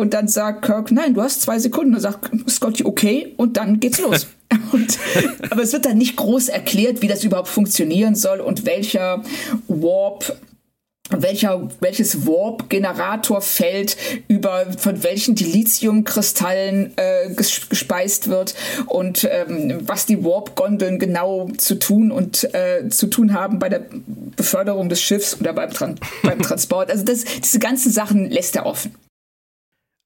Und 0.00 0.14
dann 0.14 0.28
sagt 0.28 0.62
Kirk, 0.62 0.90
nein, 0.90 1.12
du 1.12 1.20
hast 1.20 1.42
zwei 1.42 1.58
Sekunden. 1.58 1.94
Und 1.94 2.00
sagt 2.00 2.30
Scotty, 2.48 2.84
okay, 2.84 3.34
und 3.36 3.58
dann 3.58 3.80
geht's 3.80 4.00
los. 4.00 4.28
und, 4.72 4.98
aber 5.50 5.62
es 5.62 5.72
wird 5.72 5.86
dann 5.86 5.98
nicht 5.98 6.16
groß 6.16 6.48
erklärt, 6.48 7.02
wie 7.02 7.06
das 7.06 7.22
überhaupt 7.22 7.48
funktionieren 7.48 8.16
soll 8.16 8.40
und 8.40 8.66
welcher 8.66 9.22
Warp 9.68 10.36
welcher, 11.12 11.68
welches 11.80 12.24
Warp-Generatorfeld 12.24 13.96
über 14.28 14.66
von 14.78 15.02
welchen 15.02 15.34
Dilithiumkristallen 15.34 16.92
äh, 16.96 17.34
gespeist 17.34 18.28
wird 18.28 18.54
und 18.86 19.28
ähm, 19.28 19.80
was 19.80 20.06
die 20.06 20.24
Warp-Gondeln 20.24 21.00
genau 21.00 21.48
zu 21.58 21.80
tun 21.80 22.12
und 22.12 22.54
äh, 22.54 22.88
zu 22.90 23.08
tun 23.08 23.34
haben 23.34 23.58
bei 23.58 23.68
der 23.68 23.86
Beförderung 24.36 24.88
des 24.88 25.02
Schiffs 25.02 25.40
oder 25.40 25.52
beim, 25.52 25.70
Tran 25.70 25.98
beim 26.22 26.40
Transport. 26.42 26.90
Also 26.90 27.04
das, 27.04 27.24
diese 27.24 27.58
ganzen 27.58 27.90
Sachen 27.90 28.30
lässt 28.30 28.54
er 28.54 28.66
offen. 28.66 28.94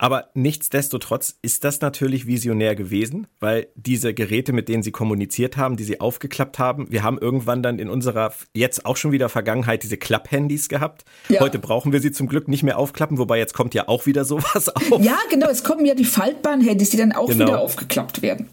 Aber 0.04 0.28
nichtsdestotrotz 0.34 1.38
ist 1.40 1.64
das 1.64 1.80
natürlich 1.80 2.26
visionär 2.26 2.74
gewesen, 2.74 3.26
weil 3.40 3.68
diese 3.74 4.12
Geräte, 4.12 4.52
mit 4.52 4.68
denen 4.68 4.82
sie 4.82 4.90
kommuniziert 4.90 5.56
haben, 5.56 5.78
die 5.78 5.84
sie 5.84 5.98
aufgeklappt 5.98 6.58
haben, 6.58 6.92
wir 6.92 7.02
haben 7.02 7.16
irgendwann 7.16 7.62
dann 7.62 7.78
in 7.78 7.88
unserer 7.88 8.34
jetzt 8.52 8.84
auch 8.84 8.98
schon 8.98 9.12
wieder 9.12 9.30
Vergangenheit 9.30 9.82
diese 9.82 9.96
Klapphandys 9.96 10.68
gehabt. 10.68 11.06
Ja. 11.30 11.40
Heute 11.40 11.58
brauchen 11.58 11.92
wir 11.92 12.02
sie 12.02 12.12
zum 12.12 12.28
Glück 12.28 12.48
nicht 12.48 12.62
mehr 12.62 12.78
aufklappen, 12.78 13.16
wobei 13.16 13.38
jetzt 13.38 13.54
kommt 13.54 13.72
ja 13.72 13.88
auch 13.88 14.04
wieder 14.04 14.26
sowas 14.26 14.68
auf. 14.76 15.00
Ja, 15.00 15.16
genau, 15.30 15.48
es 15.48 15.64
kommen 15.64 15.86
ja 15.86 15.94
die 15.94 16.04
faltbaren 16.04 16.60
Handys, 16.60 16.90
die 16.90 16.98
dann 16.98 17.12
auch 17.12 17.28
genau. 17.28 17.46
wieder 17.46 17.60
aufgeklappt 17.62 18.20
werden. 18.20 18.50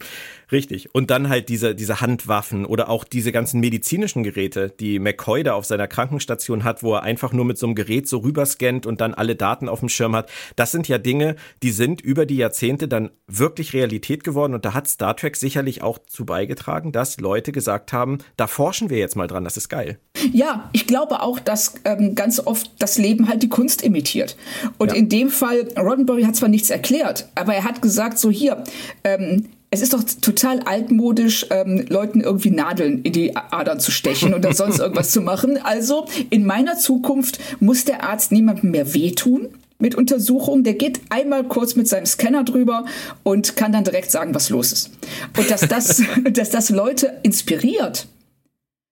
Richtig. 0.52 0.94
Und 0.94 1.10
dann 1.10 1.30
halt 1.30 1.50
diese, 1.50 1.76
diese 1.76 2.02
Handwaffen 2.02 2.66
oder 2.66 2.90
auch 2.90 3.04
diese 3.04 3.32
ganzen 3.32 3.60
medizinischen 3.62 4.24
Geräte, 4.24 4.70
die 4.70 5.00
McCoy 5.00 5.44
da 5.44 5.54
auf 5.54 5.66
seiner 5.66 5.88
Krankenstation 5.88 6.64
hat, 6.64 6.84
wo 6.84 6.94
er 6.94 7.04
einfach 7.04 7.32
nur 7.32 7.46
mit 7.46 7.58
so 7.58 7.68
einem 7.68 7.76
Gerät 7.76 8.08
so 8.08 8.20
rüberscannt 8.20 8.86
und 8.86 9.00
dann 9.00 9.14
alle 9.14 9.36
Daten 9.36 9.70
auf 9.70 9.80
dem 9.80 9.90
Schirm 9.90 10.16
hat. 10.16 10.30
Das 10.56 10.72
sind 10.72 10.88
ja 10.88 10.98
Dinge, 10.98 11.36
die 11.64 11.72
sind 11.72 12.02
über 12.02 12.26
die 12.26 12.36
Jahrzehnte 12.36 12.88
dann 12.88 13.12
wirklich 13.28 13.74
Realität 13.74 14.24
geworden. 14.24 14.54
Und 14.54 14.66
da 14.66 14.74
hat 14.74 14.88
Star 14.88 15.16
Trek 15.16 15.38
sicherlich 15.38 15.82
auch 15.82 16.00
zu 16.00 16.26
beigetragen, 16.26 16.92
dass 16.92 17.20
Leute 17.20 17.52
gesagt 17.52 17.94
haben, 17.94 18.18
da 18.36 18.48
forschen 18.48 18.90
wir 18.90 18.98
jetzt 18.98 19.16
mal 19.16 19.28
dran, 19.28 19.46
das 19.46 19.56
ist 19.56 19.70
geil. 19.70 20.00
Ja, 20.34 20.70
ich 20.74 20.86
glaube 20.86 21.22
auch, 21.22 21.40
dass 21.40 21.76
ähm, 21.86 22.16
ganz 22.16 22.40
oft 22.40 22.72
das 22.80 22.98
Leben 22.98 23.30
halt 23.30 23.42
die 23.42 23.50
Kunst 23.50 23.82
imitiert. 23.82 24.36
Und 24.78 24.92
ja. 24.92 24.98
in 24.98 25.08
dem 25.08 25.30
Fall, 25.30 25.68
Roddenberry 25.78 26.24
hat 26.24 26.36
zwar 26.36 26.50
nichts 26.50 26.70
erklärt, 26.70 27.30
aber 27.36 27.56
er 27.56 27.64
hat 27.64 27.82
gesagt, 27.82 28.20
so 28.20 28.30
hier, 28.30 28.64
ähm, 29.04 29.48
es 29.74 29.82
ist 29.82 29.94
doch 29.94 30.04
total 30.04 30.60
altmodisch, 30.60 31.48
ähm, 31.50 31.86
Leuten 31.88 32.20
irgendwie 32.20 32.52
Nadeln 32.52 33.02
in 33.04 33.14
die 33.14 33.36
Adern 33.38 33.80
zu 33.80 33.90
stechen 33.90 34.34
oder 34.34 34.54
sonst 34.54 34.80
irgendwas 34.82 35.12
zu 35.12 35.22
machen. 35.22 35.58
Also 35.64 36.06
in 36.30 36.46
meiner 36.46 36.78
Zukunft 36.78 37.40
muss 37.62 37.86
der 37.86 38.04
Arzt 38.04 38.34
niemandem 38.34 38.72
mehr 38.72 38.94
wehtun 38.94 39.48
mit 39.80 39.96
Untersuchungen. 39.96 40.66
Der 40.66 40.74
geht 40.74 41.00
einmal 41.10 41.46
kurz 41.46 41.78
mit 41.78 41.88
seinem 41.88 42.06
Scanner 42.06 42.44
drüber 42.44 42.86
und 43.24 43.56
kann 43.56 43.72
dann 43.72 43.86
direkt 43.86 44.12
sagen, 44.12 44.36
was 44.36 44.50
los 44.50 44.74
ist. 44.74 44.92
Und 45.38 45.50
dass 45.50 45.62
das, 45.62 46.04
dass 46.32 46.50
das 46.50 46.70
Leute 46.70 47.20
inspiriert 47.24 48.08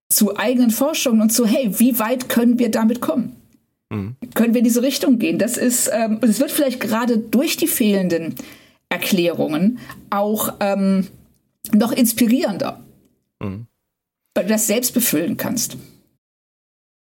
zu 0.08 0.38
eigenen 0.38 0.72
Forschungen 0.72 1.22
und 1.22 1.30
zu, 1.32 1.46
hey, 1.46 1.78
wie 1.78 2.00
weit 2.00 2.30
können 2.30 2.58
wir 2.58 2.72
damit 2.72 3.02
kommen? 3.02 3.36
Mhm. 3.90 4.16
Können 4.34 4.54
wir 4.54 4.60
in 4.60 4.66
diese 4.66 4.82
Richtung 4.82 5.20
gehen? 5.20 5.40
Das 5.40 5.58
ist, 5.58 5.90
ähm, 5.94 6.20
es 6.22 6.40
wird 6.40 6.52
vielleicht 6.52 6.80
gerade 6.80 7.18
durch 7.18 7.58
die 7.58 7.68
fehlenden 7.68 8.36
Erklärungen 8.90 9.80
auch 10.10 10.56
ähm, 10.60 11.08
noch 11.72 11.92
inspirierender. 11.92 12.84
Mhm. 13.40 13.68
Weil 14.36 14.46
du 14.46 14.50
das 14.50 14.68
selbst 14.68 14.94
befüllen 14.94 15.38
kannst. 15.38 15.78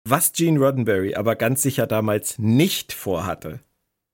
Was 0.08 0.34
Gene 0.34 0.60
Roddenberry 0.60 1.16
aber 1.16 1.36
ganz 1.36 1.62
sicher 1.62 1.88
damals 1.88 2.38
nicht 2.38 2.94
vorhatte, 2.94 3.60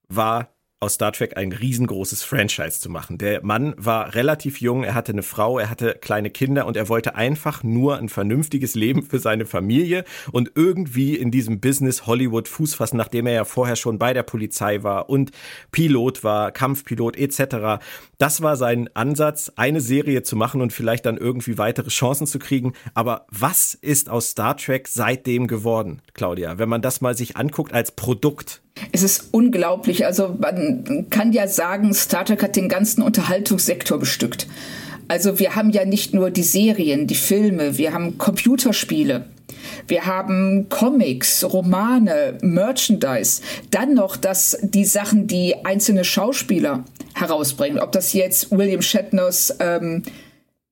war 0.08 0.54
aus 0.82 0.96
Star 0.96 1.14
Trek 1.14 1.38
ein 1.38 1.52
riesengroßes 1.52 2.24
Franchise 2.24 2.80
zu 2.80 2.90
machen. 2.90 3.20
Der 3.20 3.46
Mann 3.46 3.76
war 3.78 4.16
relativ 4.16 4.62
jung, 4.62 4.84
er 4.84 4.96
hatte 4.96 5.12
eine 5.12 5.22
Frau, 5.22 5.60
er 5.60 5.70
hatte 5.70 5.96
kleine 6.02 6.32
Kinder 6.32 6.66
und 6.66 6.76
er 6.76 6.90
wollte 6.90 7.14
einfach 7.14 7.62
nur 7.62 8.00
ein 8.00 8.10
vernünftiges 8.10 8.74
Leben 8.74 9.04
für 9.04 9.20
seine 9.20 9.46
Familie 9.46 10.04
und 10.32 10.54
irgendwie 10.56 11.16
in 11.16 11.30
diesem 11.30 11.62
Business 11.62 12.08
Hollywood 12.08 12.48
Fuß 12.48 12.74
fassen, 12.74 12.98
nachdem 12.98 13.28
er 13.28 13.34
ja 13.34 13.46
vorher 13.46 13.76
schon 13.76 14.00
bei 14.00 14.12
der 14.14 14.24
Polizei 14.24 14.82
war 14.82 15.08
und 15.08 15.30
Pilot 15.72 16.24
war, 16.24 16.52
Kampfpilot 16.52 17.16
etc. 17.16 17.84
Das 18.18 18.42
war 18.42 18.58
sein 18.58 18.90
Ansatz, 18.96 19.52
eine 19.56 19.82
Serie 19.82 20.24
zu 20.24 20.36
machen 20.36 20.62
und 20.62 20.74
vielleicht 20.74 21.06
dann 21.06 21.18
irgendwie 21.18 21.60
weitere 21.60 21.90
Chancen 21.90 22.26
zu 22.26 22.40
kriegen. 22.40 22.74
Aber 22.96 23.28
was 23.30 23.76
ist 23.76 24.10
aus 24.10 24.32
Star 24.32 24.58
Trek 24.58 24.88
seitdem 24.88 25.46
geworden, 25.46 26.02
Claudia, 26.14 26.58
wenn 26.58 26.70
man 26.70 26.82
das 26.82 27.02
mal 27.02 27.16
sich 27.16 27.38
anguckt 27.38 27.74
als 27.74 27.92
Produkt? 27.92 28.62
Es 28.92 29.04
ist 29.04 29.30
unglaublich. 29.32 30.06
Also 30.06 30.36
man 30.40 31.08
kann 31.10 31.32
ja 31.32 31.48
sagen, 31.48 31.94
Star 31.94 32.26
Trek 32.26 32.44
hat 32.44 32.56
den 32.56 32.70
ganzen 32.70 33.02
Unterhaltungssektor 33.02 34.00
bestückt. 34.00 34.48
Also 35.08 35.40
wir 35.40 35.56
haben 35.56 35.72
ja 35.72 35.86
nicht 35.86 36.14
nur 36.14 36.32
die 36.32 36.44
Serien, 36.44 37.08
die 37.08 37.16
Filme, 37.16 37.78
wir 37.78 37.94
haben 37.94 38.18
Computerspiele. 38.18 39.26
Wir 39.88 40.06
haben 40.06 40.70
Comics, 40.70 41.44
Romane, 41.44 42.38
Merchandise. 42.42 43.42
Dann 43.72 43.94
noch 43.94 44.16
das, 44.16 44.58
die 44.62 44.86
Sachen, 44.86 45.28
die 45.28 45.66
einzelne 45.66 46.04
Schauspieler 46.04 46.86
herausbringen. 47.14 47.80
Ob 47.80 47.92
das 47.92 48.14
jetzt 48.14 48.52
William 48.52 48.82
Shatners, 48.82 49.56
ähm, 49.60 50.04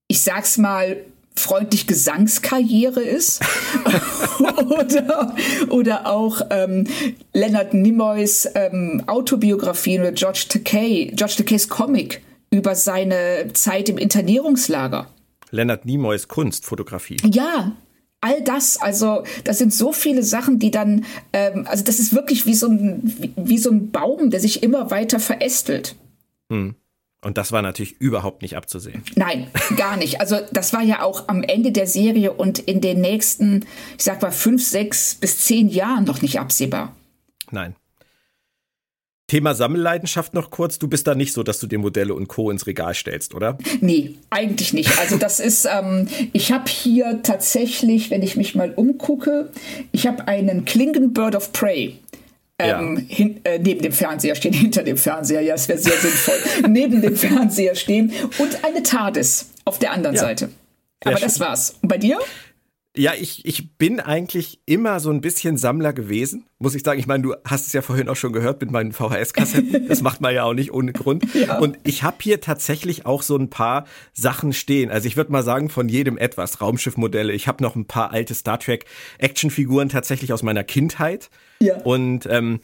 ich 0.08 0.22
sag's 0.22 0.58
mal, 0.58 0.98
freundlich 1.40 1.88
Gesangskarriere 1.88 3.02
ist 3.02 3.42
oder, 4.40 5.36
oder 5.70 6.08
auch 6.08 6.42
ähm, 6.50 6.86
Leonard 7.34 7.74
Nimoys 7.74 8.48
ähm, 8.56 9.04
Autobiografie 9.08 10.00
oder 10.00 10.12
George 10.12 10.46
Takei, 10.50 11.12
George 11.16 11.36
Takeis 11.38 11.70
Comic 11.70 12.22
über 12.52 12.76
seine 12.76 13.52
Zeit 13.54 13.90
im 13.90 13.98
Internierungslager. 13.98 15.08
Leonard 15.52 15.86
Nimoys 15.86 16.28
Kunstfotografie. 16.28 17.18
Ja, 17.26 17.72
all 18.22 18.42
das, 18.42 18.78
also 18.82 19.24
das 19.44 19.58
sind 19.58 19.74
so 19.74 19.92
viele 19.92 20.24
Sachen, 20.24 20.60
die 20.60 20.72
dann, 20.72 21.06
ähm, 21.34 21.66
also 21.68 21.84
das 21.84 22.00
ist 22.00 22.14
wirklich 22.14 22.46
wie 22.46 22.56
so, 22.56 22.68
ein, 22.68 23.02
wie, 23.04 23.32
wie 23.36 23.58
so 23.58 23.72
ein 23.72 23.92
Baum, 23.92 24.30
der 24.30 24.40
sich 24.40 24.64
immer 24.64 24.92
weiter 24.92 25.20
verästelt. 25.20 25.96
Hm. 26.52 26.76
Und 27.22 27.38
das 27.38 27.52
war 27.52 27.62
natürlich 27.62 28.00
überhaupt 28.00 28.42
nicht 28.42 28.56
abzusehen. 28.56 29.04
Nein, 29.16 29.48
gar 29.76 29.98
nicht. 29.98 30.22
Also 30.22 30.38
das 30.54 30.72
war 30.72 30.84
ja 30.84 31.04
auch 31.04 31.28
am 31.28 31.44
Ende 31.44 31.72
der 31.72 31.86
Serie 31.86 32.32
und 32.32 32.60
in 32.60 32.80
den 32.80 33.02
nächsten, 33.02 33.66
ich 33.98 34.06
sag 34.06 34.22
mal, 34.22 34.32
fünf, 34.32 34.66
sechs 34.66 35.16
bis 35.16 35.38
zehn 35.40 35.68
Jahren 35.68 36.06
noch 36.06 36.22
nicht 36.22 36.40
absehbar. 36.40 36.96
Nein. 37.52 37.76
Thema 39.28 39.54
Sammelleidenschaft 39.54 40.34
noch 40.34 40.50
kurz. 40.50 40.80
Du 40.80 40.88
bist 40.88 41.06
da 41.08 41.14
nicht 41.14 41.34
so, 41.34 41.44
dass 41.44 41.60
du 41.60 41.68
dir 41.68 41.78
Modelle 41.78 42.16
und 42.16 42.28
Co. 42.28 42.50
ins 42.50 42.66
Regal 42.66 42.96
stellst, 42.96 43.36
oder? 43.36 43.58
Nee, 43.80 44.16
eigentlich 44.30 44.74
nicht. 44.74 44.98
Also 44.98 45.18
das 45.18 45.40
ist, 45.40 45.68
ähm, 45.72 46.08
ich 46.34 46.52
habe 46.52 46.68
hier 46.68 47.22
tatsächlich, 47.22 48.10
wenn 48.10 48.24
ich 48.24 48.38
mich 48.38 48.56
mal 48.56 48.74
umgucke, 48.74 49.52
ich 49.92 50.08
habe 50.08 50.28
einen 50.28 50.66
Klingon 50.66 51.14
Bird 51.14 51.36
of 51.36 51.54
Prey. 51.54 52.00
Ähm, 52.60 53.05
ja. 53.07 53.16
hin, 53.16 53.41
äh, 53.43 53.60
neben 53.60 53.82
dem 53.82 53.91
Fernseher 53.91 54.36
stehen, 54.36 54.53
hinter 54.53 54.84
dem 54.84 54.97
Fernseher, 54.97 55.41
ja, 55.41 55.53
das 55.53 55.68
wäre 55.68 55.80
sehr 55.80 55.97
sinnvoll, 55.97 56.36
neben 56.70 57.01
dem 57.01 57.16
Fernseher 57.16 57.76
stehen 57.76 58.14
und 58.38 58.64
eine 58.64 58.84
TARDIS 58.84 59.49
auf 59.66 59.80
der 59.80 59.93
anderen 59.93 60.16
ja. 60.16 60.22
Seite. 60.22 60.49
Aber 61.05 61.20
das 61.20 61.39
war's. 61.39 61.78
Und 61.82 61.88
bei 61.88 61.97
dir? 61.97 62.20
Ja, 63.00 63.14
ich, 63.18 63.45
ich 63.45 63.78
bin 63.78 64.02
eigentlich 64.02 64.60
immer 64.66 65.00
so 65.00 65.10
ein 65.10 65.22
bisschen 65.22 65.56
Sammler 65.56 65.93
gewesen, 65.93 66.47
muss 66.58 66.76
ich 66.76 66.84
sagen. 66.84 67.00
Ich 67.00 67.08
meine, 67.08 67.24
du 67.24 67.34
hast 67.45 67.66
es 67.66 67.72
ja 67.72 67.82
vorhin 67.82 68.10
auch 68.10 68.18
schon 68.18 68.34
gehört 68.34 68.60
mit 68.60 68.72
meinen 68.72 68.91
VHS-Kassetten. 68.91 69.70
Das 69.88 70.02
macht 70.02 70.20
man 70.20 70.36
ja 70.36 70.43
auch 70.43 70.54
nicht 70.54 70.74
ohne 70.74 70.91
Grund. 70.91 71.34
Ja. 71.34 71.60
Und 71.60 71.78
ich 71.86 72.04
habe 72.04 72.18
hier 72.20 72.41
tatsächlich 72.41 73.06
auch 73.06 73.22
so 73.22 73.38
ein 73.38 73.50
paar 73.50 73.86
Sachen 74.12 74.52
stehen. 74.52 74.91
Also 74.91 75.08
ich 75.08 75.16
würde 75.16 75.32
mal 75.32 75.43
sagen, 75.43 75.70
von 75.70 75.88
jedem 75.88 76.18
etwas. 76.18 76.60
Raumschiffmodelle. 76.60 77.32
Ich 77.32 77.47
habe 77.47 77.64
noch 77.64 77.78
ein 77.78 77.86
paar 77.86 78.12
alte 78.12 78.36
Star 78.36 78.60
Trek-Actionfiguren 78.60 79.88
tatsächlich 79.88 80.34
aus 80.34 80.43
meiner 80.43 80.66
Kindheit. 80.66 81.30
Ja. 81.62 81.78
Und 81.78 82.28
ähm, 82.30 82.60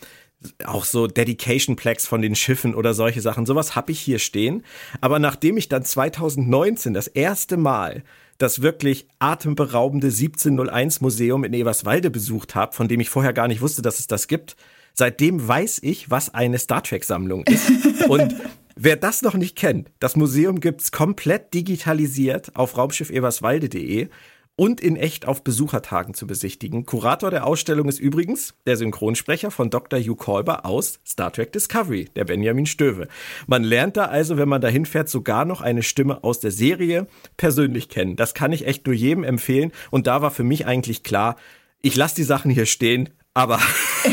auch 0.66 0.84
so 0.84 1.08
Dedication 1.08 1.78
Plaques 1.78 2.06
von 2.06 2.22
den 2.22 2.36
Schiffen 2.36 2.76
oder 2.76 2.94
solche 2.94 3.22
Sachen. 3.22 3.46
Sowas 3.46 3.78
habe 3.78 3.94
ich 3.94 4.02
hier 4.02 4.20
stehen. 4.20 4.66
Aber 5.00 5.18
nachdem 5.18 5.56
ich 5.56 5.70
dann 5.70 5.86
2019 5.86 6.94
das 6.94 7.08
erste 7.08 7.56
Mal 7.56 8.04
das 8.38 8.62
wirklich 8.62 9.08
atemberaubende 9.20 10.08
1701 10.08 11.02
Museum 11.02 11.44
in 11.44 11.54
Eberswalde 11.54 12.10
besucht 12.10 12.56
habe, 12.56 12.74
von 12.74 12.88
dem 12.88 13.00
ich 13.00 13.10
vorher 13.10 13.34
gar 13.34 13.48
nicht 13.48 13.62
wusste, 13.62 13.82
dass 13.82 14.00
es 14.00 14.08
das 14.08 14.28
gibt. 14.28 14.56
Seitdem 14.94 15.46
weiß 15.46 15.80
ich, 15.84 16.10
was 16.10 16.34
eine 16.34 16.58
Star 16.58 16.84
Trek 16.84 17.04
Sammlung 17.04 17.44
ist. 17.48 17.70
Und 18.10 18.36
wer 18.76 18.96
das 18.96 19.22
noch 19.22 19.36
nicht 19.36 19.56
kennt, 19.56 19.92
das 20.00 20.16
Museum 20.16 20.60
gibt's 20.60 20.92
komplett 20.92 21.54
digitalisiert 21.54 22.56
auf 22.56 22.78
raumschiff-eberswalde.de 22.78 24.10
und 24.56 24.80
in 24.80 24.96
echt 24.96 25.28
auf 25.28 25.44
Besuchertagen 25.44 26.14
zu 26.14 26.28
besichtigen. 26.28 26.86
Kurator 26.86 27.30
der 27.30 27.46
Ausstellung 27.46 27.90
ist 27.90 28.00
übrigens 28.00 28.54
der 28.66 28.78
Synchronsprecher 28.78 29.52
von 29.52 29.70
Dr. 29.70 30.00
Hugh 30.00 30.16
Kolber 30.16 30.66
aus 30.66 31.00
Star 31.06 31.32
Trek 31.32 31.52
Discovery, 31.52 32.10
der 32.16 32.26
Benjamin 32.26 32.66
Stöwe. 32.66 33.08
Man 33.48 33.64
lernt 33.64 33.98
da 33.98 34.06
also, 34.06 34.38
wenn 34.38 34.48
man 34.48 34.62
dahin 34.62 34.86
fährt, 34.86 35.10
sogar 35.10 35.46
noch 35.46 35.62
eine 35.62 35.84
Stimme 35.84 36.24
aus 36.24 36.40
der 36.40 36.52
Serie 36.52 37.08
persönlich 37.36 37.90
kennen. 37.90 38.16
Das 38.16 38.34
kann 38.34 38.54
ich 38.54 38.66
echt 38.66 38.86
nur 38.86 38.96
jedem 38.96 39.24
empfehlen 39.24 39.72
und 39.92 40.08
da 40.08 40.22
war 40.22 40.32
für 40.32 40.44
mich 40.44 40.66
eigentlich 40.66 41.04
klar, 41.04 41.36
ich 41.82 41.96
lasse 41.96 42.16
die 42.16 42.24
Sachen 42.24 42.50
hier 42.50 42.66
stehen, 42.66 43.10
aber 43.34 43.60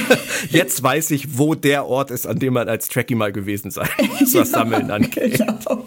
jetzt 0.50 0.82
weiß 0.82 1.12
ich, 1.12 1.38
wo 1.38 1.54
der 1.54 1.86
Ort 1.86 2.10
ist, 2.10 2.26
an 2.26 2.40
dem 2.40 2.54
man 2.54 2.68
als 2.68 2.88
Trekkie 2.88 3.14
mal 3.14 3.32
gewesen 3.32 3.70
sein 3.70 3.88
muss, 4.18 4.34
was 4.34 4.50
Sammeln 4.50 4.90
angeht. 4.90 5.38
Genau. 5.38 5.86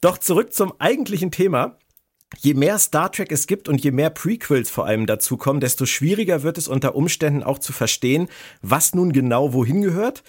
Doch 0.00 0.18
zurück 0.18 0.52
zum 0.52 0.72
eigentlichen 0.78 1.30
Thema 1.30 1.78
je 2.38 2.54
mehr 2.54 2.78
Star 2.78 3.10
Trek 3.10 3.32
es 3.32 3.46
gibt 3.46 3.68
und 3.68 3.82
je 3.82 3.90
mehr 3.90 4.10
Prequels 4.10 4.70
vor 4.70 4.86
allem 4.86 5.06
dazukommen, 5.06 5.60
desto 5.60 5.86
schwieriger 5.86 6.42
wird 6.42 6.58
es 6.58 6.68
unter 6.68 6.94
Umständen 6.94 7.42
auch 7.42 7.58
zu 7.58 7.72
verstehen, 7.72 8.28
was 8.62 8.94
nun 8.94 9.12
genau 9.12 9.52
wohin 9.52 9.82
gehört 9.82 10.22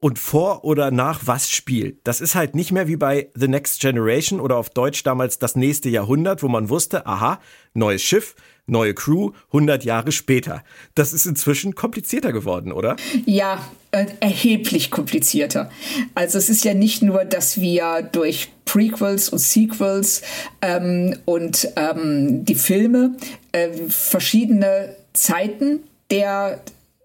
und 0.00 0.18
vor 0.18 0.64
oder 0.64 0.90
nach 0.90 1.22
was 1.24 1.50
spielt. 1.50 1.98
Das 2.04 2.20
ist 2.20 2.34
halt 2.34 2.54
nicht 2.54 2.72
mehr 2.72 2.88
wie 2.88 2.96
bei 2.96 3.30
The 3.34 3.48
Next 3.48 3.80
Generation 3.80 4.40
oder 4.40 4.56
auf 4.56 4.70
Deutsch 4.70 5.02
damals 5.02 5.38
das 5.38 5.56
nächste 5.56 5.88
Jahrhundert, 5.88 6.42
wo 6.42 6.48
man 6.48 6.68
wusste, 6.68 7.06
aha, 7.06 7.40
neues 7.74 8.02
Schiff, 8.02 8.36
neue 8.66 8.94
Crew, 8.94 9.32
100 9.48 9.84
Jahre 9.84 10.12
später. 10.12 10.62
Das 10.94 11.12
ist 11.12 11.26
inzwischen 11.26 11.74
komplizierter 11.74 12.32
geworden, 12.32 12.72
oder? 12.72 12.96
Ja, 13.26 13.58
äh, 13.90 14.06
erheblich 14.20 14.90
komplizierter. 14.90 15.70
Also 16.14 16.38
es 16.38 16.48
ist 16.48 16.64
ja 16.64 16.74
nicht 16.74 17.02
nur, 17.02 17.24
dass 17.24 17.60
wir 17.60 18.02
durch 18.12 18.50
Prequels 18.64 19.28
und 19.30 19.38
Sequels 19.38 20.22
ähm, 20.60 21.16
und 21.24 21.68
ähm, 21.76 22.44
die 22.44 22.54
Filme 22.54 23.16
äh, 23.52 23.68
verschiedene 23.88 24.94
Zeiten 25.12 25.80
der 26.10 26.60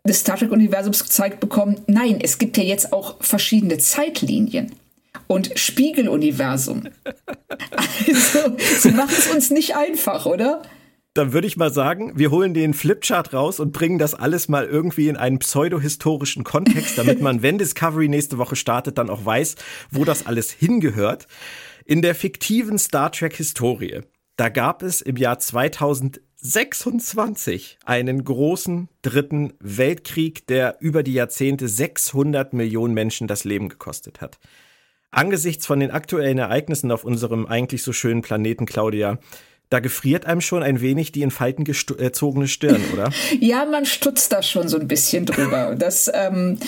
des 0.05 0.19
Star 0.19 0.37
Trek-Universums 0.37 1.03
gezeigt 1.03 1.39
bekommen. 1.39 1.79
Nein, 1.87 2.19
es 2.21 2.37
gibt 2.37 2.57
ja 2.57 2.63
jetzt 2.63 2.91
auch 2.91 3.23
verschiedene 3.23 3.77
Zeitlinien 3.77 4.73
und 5.27 5.51
Spiegeluniversum. 5.55 6.83
Also, 8.07 8.57
sie 8.79 8.91
machen 8.91 9.15
es 9.17 9.27
uns 9.27 9.49
nicht 9.51 9.75
einfach, 9.75 10.25
oder? 10.25 10.63
Dann 11.13 11.31
würde 11.31 11.45
ich 11.45 11.57
mal 11.57 11.71
sagen, 11.71 12.13
wir 12.15 12.31
holen 12.31 12.55
den 12.55 12.73
Flipchart 12.73 13.33
raus 13.33 13.59
und 13.59 13.71
bringen 13.71 13.99
das 13.99 14.15
alles 14.15 14.47
mal 14.47 14.65
irgendwie 14.65 15.09
in 15.09 15.17
einen 15.17 15.37
pseudohistorischen 15.37 16.43
Kontext, 16.43 16.97
damit 16.97 17.21
man, 17.21 17.43
wenn 17.43 17.59
Discovery 17.59 18.07
nächste 18.07 18.39
Woche 18.39 18.55
startet, 18.55 18.97
dann 18.97 19.11
auch 19.11 19.23
weiß, 19.23 19.55
wo 19.91 20.05
das 20.05 20.25
alles 20.25 20.51
hingehört. 20.51 21.27
In 21.85 22.01
der 22.01 22.15
fiktiven 22.15 22.79
Star 22.79 23.11
Trek 23.11 23.35
Historie, 23.35 24.01
da 24.37 24.49
gab 24.49 24.81
es 24.81 25.01
im 25.01 25.17
Jahr 25.17 25.37
2026 25.37 27.77
einen 27.85 28.23
großen 28.23 28.89
dritten 29.03 29.53
Weltkrieg, 29.59 30.47
der 30.47 30.77
über 30.79 31.03
die 31.03 31.13
Jahrzehnte 31.13 31.67
600 31.67 32.53
Millionen 32.53 32.95
Menschen 32.95 33.27
das 33.27 33.43
Leben 33.43 33.69
gekostet 33.69 34.19
hat. 34.19 34.39
Angesichts 35.11 35.67
von 35.67 35.79
den 35.79 35.91
aktuellen 35.91 36.39
Ereignissen 36.39 36.91
auf 36.91 37.03
unserem 37.03 37.45
eigentlich 37.45 37.83
so 37.83 37.93
schönen 37.93 38.23
Planeten, 38.23 38.65
Claudia, 38.65 39.19
da 39.73 39.79
gefriert 39.79 40.27
einem 40.27 40.39
schon 40.39 40.61
ein 40.61 40.81
wenig 40.81 41.11
die 41.11 41.23
in 41.23 41.31
Falten 41.31 41.63
gezogene 41.63 42.47
Stirn, 42.47 42.79
oder? 42.93 43.09
ja, 43.39 43.65
man 43.65 43.87
stutzt 43.87 44.31
da 44.31 44.43
schon 44.43 44.69
so 44.69 44.77
ein 44.77 44.87
bisschen 44.87 45.25
drüber. 45.25 45.75
Das, 45.83 46.09
ähm, 46.13 46.59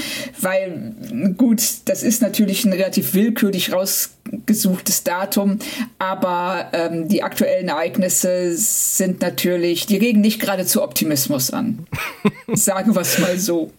weil, 0.42 0.96
gut, 1.38 1.62
das 1.86 2.02
ist 2.02 2.22
natürlich 2.22 2.66
ein 2.66 2.74
relativ 2.74 3.14
willkürlich 3.14 3.72
rausgesuchtes 3.72 5.04
Datum, 5.04 5.60
aber 6.00 6.70
ähm, 6.74 7.08
die 7.08 7.22
aktuellen 7.22 7.68
Ereignisse 7.68 8.56
sind 8.56 9.22
natürlich, 9.22 9.86
die 9.86 9.98
regen 9.98 10.22
nicht 10.22 10.42
gerade 10.42 10.66
zu 10.66 10.82
Optimismus 10.82 11.52
an. 11.52 11.86
Sagen 12.54 12.96
wir 12.96 13.02
es 13.02 13.20
mal 13.20 13.38
so. 13.38 13.72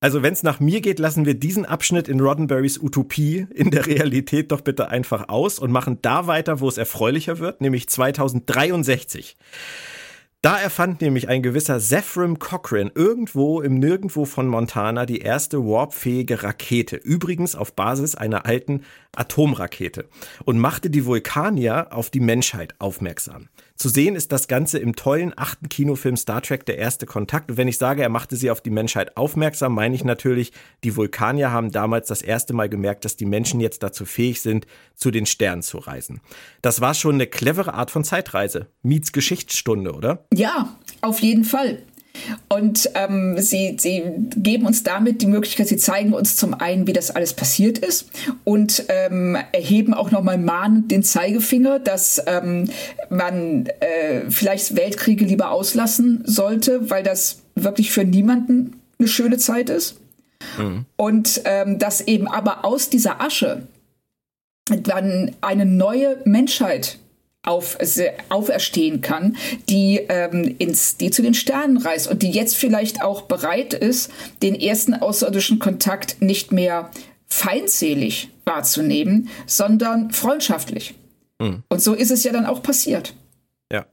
Also 0.00 0.22
wenn 0.22 0.32
es 0.32 0.44
nach 0.44 0.60
mir 0.60 0.80
geht, 0.80 1.00
lassen 1.00 1.26
wir 1.26 1.34
diesen 1.34 1.66
Abschnitt 1.66 2.06
in 2.06 2.20
Roddenberrys 2.20 2.78
Utopie 2.78 3.46
in 3.52 3.72
der 3.72 3.86
Realität 3.86 4.52
doch 4.52 4.60
bitte 4.60 4.88
einfach 4.88 5.28
aus 5.28 5.58
und 5.58 5.72
machen 5.72 5.98
da 6.02 6.28
weiter, 6.28 6.60
wo 6.60 6.68
es 6.68 6.78
erfreulicher 6.78 7.40
wird, 7.40 7.60
nämlich 7.60 7.88
2063. 7.88 9.36
Da 10.40 10.56
erfand 10.56 11.00
nämlich 11.00 11.28
ein 11.28 11.42
gewisser 11.42 11.80
Zephram 11.80 12.38
Cochrane 12.38 12.92
irgendwo 12.94 13.60
im 13.60 13.80
Nirgendwo 13.80 14.24
von 14.24 14.46
Montana 14.46 15.04
die 15.04 15.18
erste 15.18 15.58
warpfähige 15.64 16.44
Rakete, 16.44 16.94
übrigens 16.94 17.56
auf 17.56 17.74
Basis 17.74 18.14
einer 18.14 18.46
alten 18.46 18.84
Atomrakete, 19.16 20.08
und 20.44 20.58
machte 20.58 20.90
die 20.90 21.06
Vulkanier 21.06 21.88
auf 21.90 22.10
die 22.10 22.20
Menschheit 22.20 22.76
aufmerksam. 22.78 23.48
Zu 23.78 23.88
sehen 23.88 24.16
ist 24.16 24.32
das 24.32 24.48
Ganze 24.48 24.80
im 24.80 24.96
tollen 24.96 25.32
achten 25.36 25.68
Kinofilm 25.68 26.16
Star 26.16 26.42
Trek 26.42 26.66
Der 26.66 26.78
erste 26.78 27.06
Kontakt. 27.06 27.48
Und 27.48 27.58
wenn 27.58 27.68
ich 27.68 27.78
sage, 27.78 28.02
er 28.02 28.08
machte 28.08 28.34
sie 28.34 28.50
auf 28.50 28.60
die 28.60 28.70
Menschheit 28.70 29.16
aufmerksam, 29.16 29.72
meine 29.72 29.94
ich 29.94 30.02
natürlich, 30.02 30.52
die 30.82 30.96
Vulkanier 30.96 31.52
haben 31.52 31.70
damals 31.70 32.08
das 32.08 32.20
erste 32.20 32.54
Mal 32.54 32.68
gemerkt, 32.68 33.04
dass 33.04 33.14
die 33.14 33.24
Menschen 33.24 33.60
jetzt 33.60 33.84
dazu 33.84 34.04
fähig 34.04 34.40
sind, 34.40 34.66
zu 34.96 35.12
den 35.12 35.26
Sternen 35.26 35.62
zu 35.62 35.78
reisen. 35.78 36.20
Das 36.60 36.80
war 36.80 36.92
schon 36.92 37.14
eine 37.14 37.28
clevere 37.28 37.74
Art 37.74 37.92
von 37.92 38.02
Zeitreise. 38.02 38.66
Miets 38.82 39.12
Geschichtsstunde, 39.12 39.92
oder? 39.92 40.26
Ja, 40.34 40.76
auf 41.00 41.20
jeden 41.20 41.44
Fall. 41.44 41.84
Und 42.48 42.90
ähm, 42.94 43.38
sie, 43.38 43.76
sie 43.78 44.02
geben 44.36 44.66
uns 44.66 44.82
damit 44.82 45.22
die 45.22 45.26
Möglichkeit, 45.26 45.68
sie 45.68 45.76
zeigen 45.76 46.12
uns 46.12 46.36
zum 46.36 46.54
einen, 46.54 46.86
wie 46.86 46.92
das 46.92 47.10
alles 47.10 47.34
passiert 47.34 47.78
ist 47.78 48.10
und 48.44 48.84
ähm, 48.88 49.36
erheben 49.52 49.94
auch 49.94 50.10
nochmal 50.10 50.38
mahnend 50.38 50.90
den 50.90 51.02
Zeigefinger, 51.02 51.78
dass 51.78 52.22
ähm, 52.26 52.70
man 53.10 53.66
äh, 53.80 54.30
vielleicht 54.30 54.76
Weltkriege 54.76 55.24
lieber 55.24 55.50
auslassen 55.50 56.22
sollte, 56.24 56.90
weil 56.90 57.02
das 57.02 57.42
wirklich 57.54 57.90
für 57.90 58.04
niemanden 58.04 58.80
eine 58.98 59.08
schöne 59.08 59.38
Zeit 59.38 59.70
ist. 59.70 59.96
Mhm. 60.58 60.84
Und 60.96 61.42
ähm, 61.44 61.78
dass 61.78 62.00
eben 62.00 62.28
aber 62.28 62.64
aus 62.64 62.90
dieser 62.90 63.20
Asche 63.20 63.66
dann 64.68 65.34
eine 65.40 65.66
neue 65.66 66.18
Menschheit 66.24 66.98
auf, 67.48 67.78
auferstehen 68.28 69.00
kann, 69.00 69.36
die, 69.68 70.00
ähm, 70.08 70.54
ins, 70.58 70.98
die 70.98 71.10
zu 71.10 71.22
den 71.22 71.34
Sternen 71.34 71.78
reist 71.78 72.06
und 72.08 72.22
die 72.22 72.30
jetzt 72.30 72.56
vielleicht 72.56 73.02
auch 73.02 73.22
bereit 73.22 73.74
ist, 73.74 74.12
den 74.42 74.54
ersten 74.54 74.94
außerirdischen 74.94 75.58
Kontakt 75.58 76.20
nicht 76.20 76.52
mehr 76.52 76.90
feindselig 77.26 78.30
wahrzunehmen, 78.44 79.28
sondern 79.46 80.10
freundschaftlich. 80.10 80.94
Mhm. 81.38 81.62
Und 81.68 81.82
so 81.82 81.94
ist 81.94 82.10
es 82.10 82.22
ja 82.22 82.32
dann 82.32 82.46
auch 82.46 82.62
passiert. 82.62 83.14
Ja. 83.72 83.86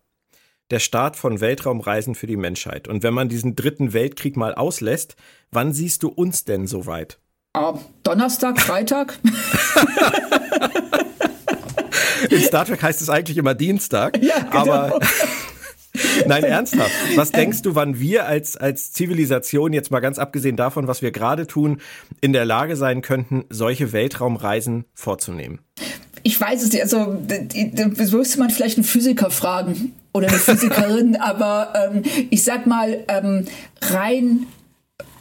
Der 0.72 0.80
Start 0.80 1.16
von 1.16 1.40
Weltraumreisen 1.40 2.16
für 2.16 2.28
die 2.28 2.38
Menschheit. 2.38 2.88
Und 2.88 3.04
wenn 3.04 3.14
man 3.14 3.30
diesen 3.30 3.56
dritten 3.56 3.94
Weltkrieg 3.94 4.36
mal 4.36 4.54
auslässt, 4.54 5.16
wann 5.52 5.74
siehst 5.74 6.04
du 6.04 6.10
uns 6.10 6.44
denn 6.44 6.68
soweit? 6.68 7.20
Oh, 7.58 7.80
Donnerstag, 8.04 8.60
Freitag? 8.60 9.18
In 12.30 12.42
Star 12.42 12.66
Trek 12.66 12.82
heißt 12.82 13.02
es 13.02 13.10
eigentlich 13.10 13.38
immer 13.38 13.54
Dienstag. 13.54 14.22
Ja, 14.24 14.40
genau. 14.40 14.74
Aber 14.74 15.00
Nein, 16.28 16.44
ernsthaft. 16.44 16.92
Was 17.16 17.32
denkst 17.32 17.62
du, 17.62 17.76
wann 17.76 18.00
wir 18.00 18.26
als, 18.26 18.58
als 18.58 18.92
Zivilisation, 18.92 19.74
jetzt 19.74 19.92
mal 19.92 20.00
ganz 20.00 20.20
abgesehen 20.20 20.56
davon, 20.56 20.88
was 20.88 21.02
wir 21.02 21.12
gerade 21.12 21.48
tun, 21.48 21.82
in 22.22 22.34
der 22.34 22.46
Lage 22.46 22.76
sein 22.76 23.02
könnten, 23.02 23.46
solche 23.50 23.94
Weltraumreisen 23.94 24.86
vorzunehmen? 24.94 25.60
Ich 26.24 26.40
weiß 26.40 26.64
es 26.64 26.72
nicht. 26.72 26.82
Also, 26.82 27.18
da 27.28 27.88
müsste 27.88 28.40
man 28.40 28.50
vielleicht 28.50 28.78
einen 28.78 28.84
Physiker 28.84 29.30
fragen 29.30 29.94
oder 30.14 30.28
eine 30.28 30.38
Physikerin, 30.38 31.16
aber 31.20 31.74
ähm, 31.76 32.04
ich 32.30 32.44
sag 32.44 32.66
mal, 32.66 33.04
ähm, 33.08 33.46
rein 33.82 34.48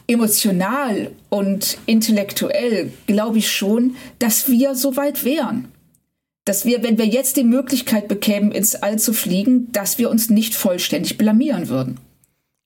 emotional 0.07 1.11
und 1.29 1.77
intellektuell 1.85 2.91
glaube 3.07 3.39
ich 3.39 3.51
schon, 3.51 3.95
dass 4.19 4.49
wir 4.49 4.75
so 4.75 4.97
weit 4.97 5.25
wären. 5.25 5.67
Dass 6.45 6.65
wir, 6.65 6.83
wenn 6.83 6.97
wir 6.97 7.05
jetzt 7.05 7.37
die 7.37 7.43
Möglichkeit 7.43 8.07
bekämen, 8.07 8.51
ins 8.51 8.75
All 8.75 8.99
zu 8.99 9.13
fliegen, 9.13 9.71
dass 9.71 9.97
wir 9.97 10.09
uns 10.09 10.29
nicht 10.29 10.53
vollständig 10.53 11.17
blamieren 11.17 11.69
würden. 11.69 11.99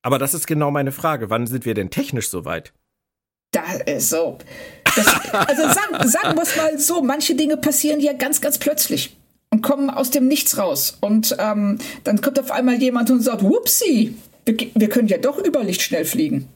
Aber 0.01 0.19
das 0.19 0.33
ist 0.33 0.47
genau 0.47 0.71
meine 0.71 0.91
Frage. 0.91 1.29
Wann 1.29 1.47
sind 1.47 1.65
wir 1.65 1.73
denn 1.73 1.89
technisch 1.89 2.29
so 2.29 2.45
weit? 2.45 2.73
Da 3.51 3.63
ist 3.85 4.09
so. 4.09 4.37
Das, 4.95 5.07
also 5.31 5.63
sagen, 5.63 6.07
sagen 6.07 6.37
wir 6.37 6.43
es 6.43 6.55
mal 6.55 6.77
so, 6.77 7.01
manche 7.01 7.35
Dinge 7.35 7.57
passieren 7.57 7.99
ja 7.99 8.13
ganz, 8.13 8.41
ganz 8.41 8.59
plötzlich 8.59 9.17
und 9.49 9.61
kommen 9.61 9.89
aus 9.89 10.11
dem 10.11 10.27
Nichts 10.27 10.57
raus. 10.57 10.97
Und 11.01 11.35
ähm, 11.39 11.79
dann 12.03 12.21
kommt 12.21 12.39
auf 12.39 12.51
einmal 12.51 12.75
jemand 12.75 13.09
und 13.09 13.21
sagt, 13.21 13.43
whoopsie, 13.43 14.15
wir, 14.45 14.57
wir 14.75 14.89
können 14.89 15.07
ja 15.07 15.17
doch 15.17 15.37
über 15.39 15.63
Licht 15.63 15.81
schnell 15.81 16.05
fliegen. 16.05 16.47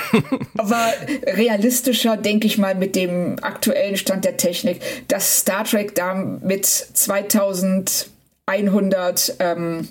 Aber 0.58 0.92
realistischer, 1.26 2.16
denke 2.16 2.46
ich 2.46 2.56
mal, 2.58 2.74
mit 2.74 2.96
dem 2.96 3.36
aktuellen 3.42 3.96
Stand 3.96 4.24
der 4.24 4.36
Technik, 4.36 4.80
dass 5.08 5.40
Star 5.40 5.64
Trek 5.64 5.94
da 5.94 6.14
mit 6.14 6.66
2100 6.66 9.36
ähm, 9.38 9.88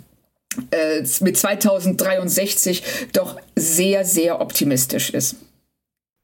äh, 0.72 1.04
mit 1.22 1.38
2063 1.38 2.84
doch 3.14 3.38
sehr, 3.56 4.04
sehr 4.06 4.42
optimistisch 4.42 5.12
ist. 5.12 5.38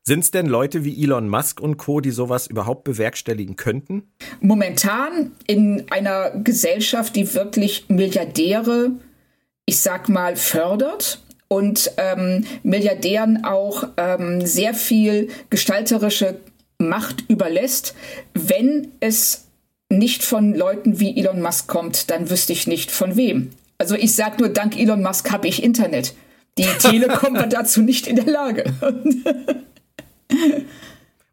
Sind 0.04 0.22
es 0.22 0.32
denn 0.32 0.46
Leute 0.46 0.86
wie 0.86 1.04
Elon 1.04 1.28
Musk 1.28 1.60
und 1.60 1.76
Co., 1.76 2.00
die 2.00 2.12
sowas 2.12 2.48
überhaupt 2.48 2.86
bewerkstelligen 2.86 3.58
könnten? 3.58 4.04
Momentan 4.40 5.34
in 5.48 5.84
einer 5.90 6.32
Gesellschaft, 6.32 7.18
die 7.18 7.34
wirklich 7.34 7.90
Milliardäre, 7.90 8.92
ich 9.66 9.82
sag 9.82 10.08
mal, 10.08 10.38
fördert 10.38 11.20
und 11.48 11.92
ähm, 11.98 12.46
Milliardären 12.64 13.44
auch 13.44 13.86
ähm, 13.98 14.46
sehr 14.46 14.74
viel 14.74 15.30
gestalterische 15.50 16.40
Macht 16.80 17.24
überlässt, 17.28 17.96
wenn 18.34 18.90
es 19.00 19.46
nicht 19.90 20.24
von 20.24 20.54
Leuten 20.54 21.00
wie 21.00 21.18
Elon 21.18 21.42
Musk 21.42 21.68
kommt, 21.68 22.12
dann 22.12 22.30
wüsste 22.30 22.54
ich 22.54 22.68
nicht 22.68 22.92
von 22.92 23.16
wem. 23.16 23.52
Also 23.78 23.96
ich 23.96 24.16
sag 24.16 24.40
nur, 24.40 24.50
dank 24.50 24.78
Elon 24.78 25.02
Musk 25.02 25.32
habe 25.32 25.48
ich 25.48 25.64
Internet. 25.64 26.14
Die 26.58 26.64
Telekom 26.80 27.36
war 27.36 27.48
dazu 27.48 27.82
nicht 27.82 28.08
in 28.08 28.18
der 28.18 28.26
Lage. 28.26 28.66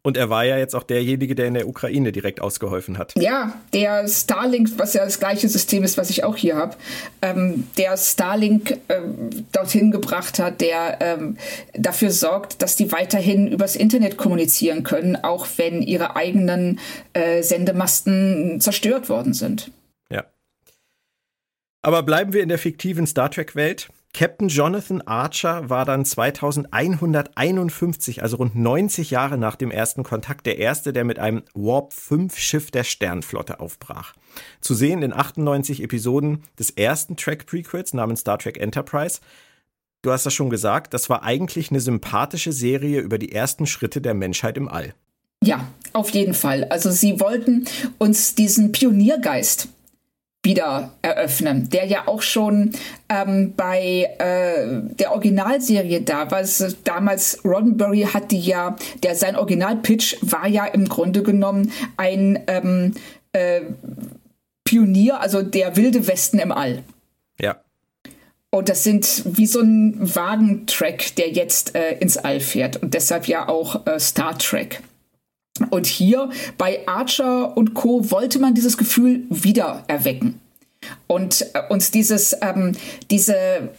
Und 0.05 0.17
er 0.17 0.29
war 0.29 0.45
ja 0.45 0.59
jetzt 0.59 0.75
auch 0.75 0.83
derjenige, 0.83 1.33
der 1.33 1.47
in 1.47 1.55
der 1.55 1.67
Ukraine 1.67 2.11
direkt 2.11 2.39
ausgeholfen 2.39 2.99
hat. 2.99 3.13
Ja, 3.17 3.59
der 3.73 4.07
Starlink, 4.07 4.69
was 4.77 4.93
ja 4.93 5.03
das 5.03 5.19
gleiche 5.19 5.49
System 5.49 5.83
ist, 5.83 5.97
was 5.97 6.11
ich 6.11 6.23
auch 6.23 6.35
hier 6.35 6.57
habe, 6.57 6.75
ähm, 7.23 7.65
der 7.79 7.97
Starlink 7.97 8.77
ähm, 8.87 9.47
dorthin 9.51 9.89
gebracht 9.89 10.37
hat, 10.37 10.61
der 10.61 10.99
ähm, 11.01 11.37
dafür 11.73 12.11
sorgt, 12.11 12.61
dass 12.61 12.75
die 12.75 12.91
weiterhin 12.91 13.47
übers 13.47 13.75
Internet 13.75 14.15
kommunizieren 14.15 14.83
können, 14.83 15.15
auch 15.15 15.47
wenn 15.55 15.81
ihre 15.81 16.15
eigenen 16.15 16.79
äh, 17.13 17.41
Sendemasten 17.41 18.59
zerstört 18.61 19.09
worden 19.09 19.33
sind. 19.33 19.71
Ja. 20.11 20.25
Aber 21.81 22.03
bleiben 22.03 22.31
wir 22.31 22.43
in 22.43 22.49
der 22.49 22.59
fiktiven 22.59 23.07
Star 23.07 23.31
Trek-Welt. 23.31 23.89
Captain 24.15 24.47
Jonathan 24.47 25.01
Archer 25.01 25.69
war 25.69 25.83
dann 25.83 26.05
2151, 26.05 28.23
also 28.23 28.37
rund 28.37 28.55
90 28.55 29.11
Jahre 29.11 29.37
nach 29.37 29.57
dem 29.57 29.71
ersten 29.71 30.03
Kontakt, 30.03 30.45
der 30.45 30.57
erste, 30.57 30.93
der 30.93 31.03
mit 31.03 31.19
einem 31.19 31.43
Warp 31.53 31.91
5 31.91 32.37
Schiff 32.37 32.71
der 32.71 32.85
Sternflotte 32.85 33.59
aufbrach. 33.59 34.13
Zu 34.61 34.73
sehen 34.73 35.03
in 35.03 35.11
98 35.11 35.83
Episoden 35.83 36.43
des 36.57 36.69
ersten 36.69 37.17
Track 37.17 37.45
Prequels 37.45 37.93
namens 37.93 38.21
Star 38.21 38.39
Trek 38.39 38.57
Enterprise. 38.57 39.19
Du 40.01 40.13
hast 40.13 40.25
das 40.25 40.33
schon 40.33 40.49
gesagt, 40.49 40.93
das 40.93 41.09
war 41.09 41.23
eigentlich 41.23 41.69
eine 41.69 41.81
sympathische 41.81 42.53
Serie 42.53 43.01
über 43.01 43.17
die 43.17 43.33
ersten 43.33 43.67
Schritte 43.67 43.99
der 43.99 44.13
Menschheit 44.13 44.55
im 44.55 44.69
All. 44.69 44.93
Ja, 45.43 45.67
auf 45.91 46.11
jeden 46.11 46.35
Fall. 46.35 46.63
Also 46.69 46.89
sie 46.89 47.19
wollten 47.19 47.65
uns 47.97 48.33
diesen 48.33 48.71
Pioniergeist 48.71 49.67
wieder 50.45 50.91
eröffnen, 51.01 51.69
der 51.69 51.85
ja 51.85 52.07
auch 52.07 52.21
schon 52.21 52.71
ähm, 53.09 53.53
bei 53.57 54.09
äh, 54.19 54.95
der 54.95 55.11
Originalserie 55.11 56.01
da 56.01 56.31
war. 56.31 56.43
Damals 56.83 57.43
Roddenberry 57.43 58.07
hatte 58.13 58.35
ja, 58.35 58.77
der 59.03 59.15
sein 59.15 59.35
Originalpitch 59.35 60.17
war 60.21 60.47
ja 60.47 60.65
im 60.65 60.87
Grunde 60.87 61.23
genommen 61.23 61.71
ein 61.97 62.39
ähm, 62.47 62.93
äh, 63.33 63.61
Pionier, 64.63 65.19
also 65.19 65.41
der 65.41 65.75
wilde 65.75 66.07
Westen 66.07 66.39
im 66.39 66.51
All. 66.51 66.83
Ja. 67.39 67.57
Und 68.49 68.69
das 68.69 68.83
sind 68.83 69.23
wie 69.25 69.47
so 69.47 69.59
ein 69.59 69.97
Wagentrack, 69.99 71.15
der 71.17 71.29
jetzt 71.29 71.75
äh, 71.75 71.97
ins 71.99 72.17
All 72.17 72.39
fährt 72.39 72.81
und 72.81 72.93
deshalb 72.93 73.27
ja 73.27 73.49
auch 73.49 73.85
äh, 73.85 73.99
Star 73.99 74.37
Trek. 74.37 74.81
Und 75.69 75.87
hier 75.87 76.29
bei 76.57 76.85
Archer 76.85 77.55
und 77.55 77.73
Co. 77.73 78.11
wollte 78.11 78.39
man 78.39 78.53
dieses 78.53 78.77
Gefühl 78.77 79.23
wieder 79.29 79.83
erwecken. 79.87 80.39
Und 81.07 81.45
äh, 81.53 81.61
uns 81.69 81.91
dieses, 81.91 82.35
ähm, 82.41 82.73
diese, 83.09 83.69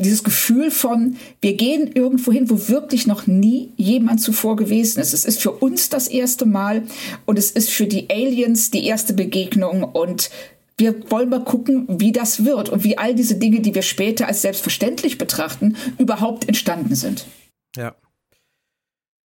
dieses 0.00 0.22
Gefühl 0.22 0.70
von, 0.70 1.16
wir 1.40 1.54
gehen 1.54 1.90
irgendwo 1.92 2.30
hin, 2.30 2.50
wo 2.50 2.68
wirklich 2.68 3.06
noch 3.06 3.26
nie 3.26 3.70
jemand 3.76 4.20
zuvor 4.20 4.56
gewesen 4.56 5.00
ist. 5.00 5.14
Es 5.14 5.24
ist 5.24 5.40
für 5.40 5.52
uns 5.52 5.88
das 5.88 6.08
erste 6.08 6.46
Mal 6.46 6.82
und 7.24 7.38
es 7.38 7.50
ist 7.50 7.70
für 7.70 7.86
die 7.86 8.10
Aliens 8.10 8.70
die 8.70 8.86
erste 8.86 9.14
Begegnung 9.14 9.82
und 9.82 10.30
wir 10.76 11.08
wollen 11.10 11.28
mal 11.28 11.44
gucken, 11.44 11.86
wie 11.88 12.12
das 12.12 12.44
wird 12.44 12.68
und 12.68 12.82
wie 12.82 12.98
all 12.98 13.14
diese 13.14 13.36
Dinge, 13.36 13.60
die 13.60 13.74
wir 13.74 13.82
später 13.82 14.26
als 14.26 14.42
selbstverständlich 14.42 15.18
betrachten, 15.18 15.76
überhaupt 15.98 16.48
entstanden 16.48 16.96
sind. 16.96 17.26
Ja. 17.76 17.94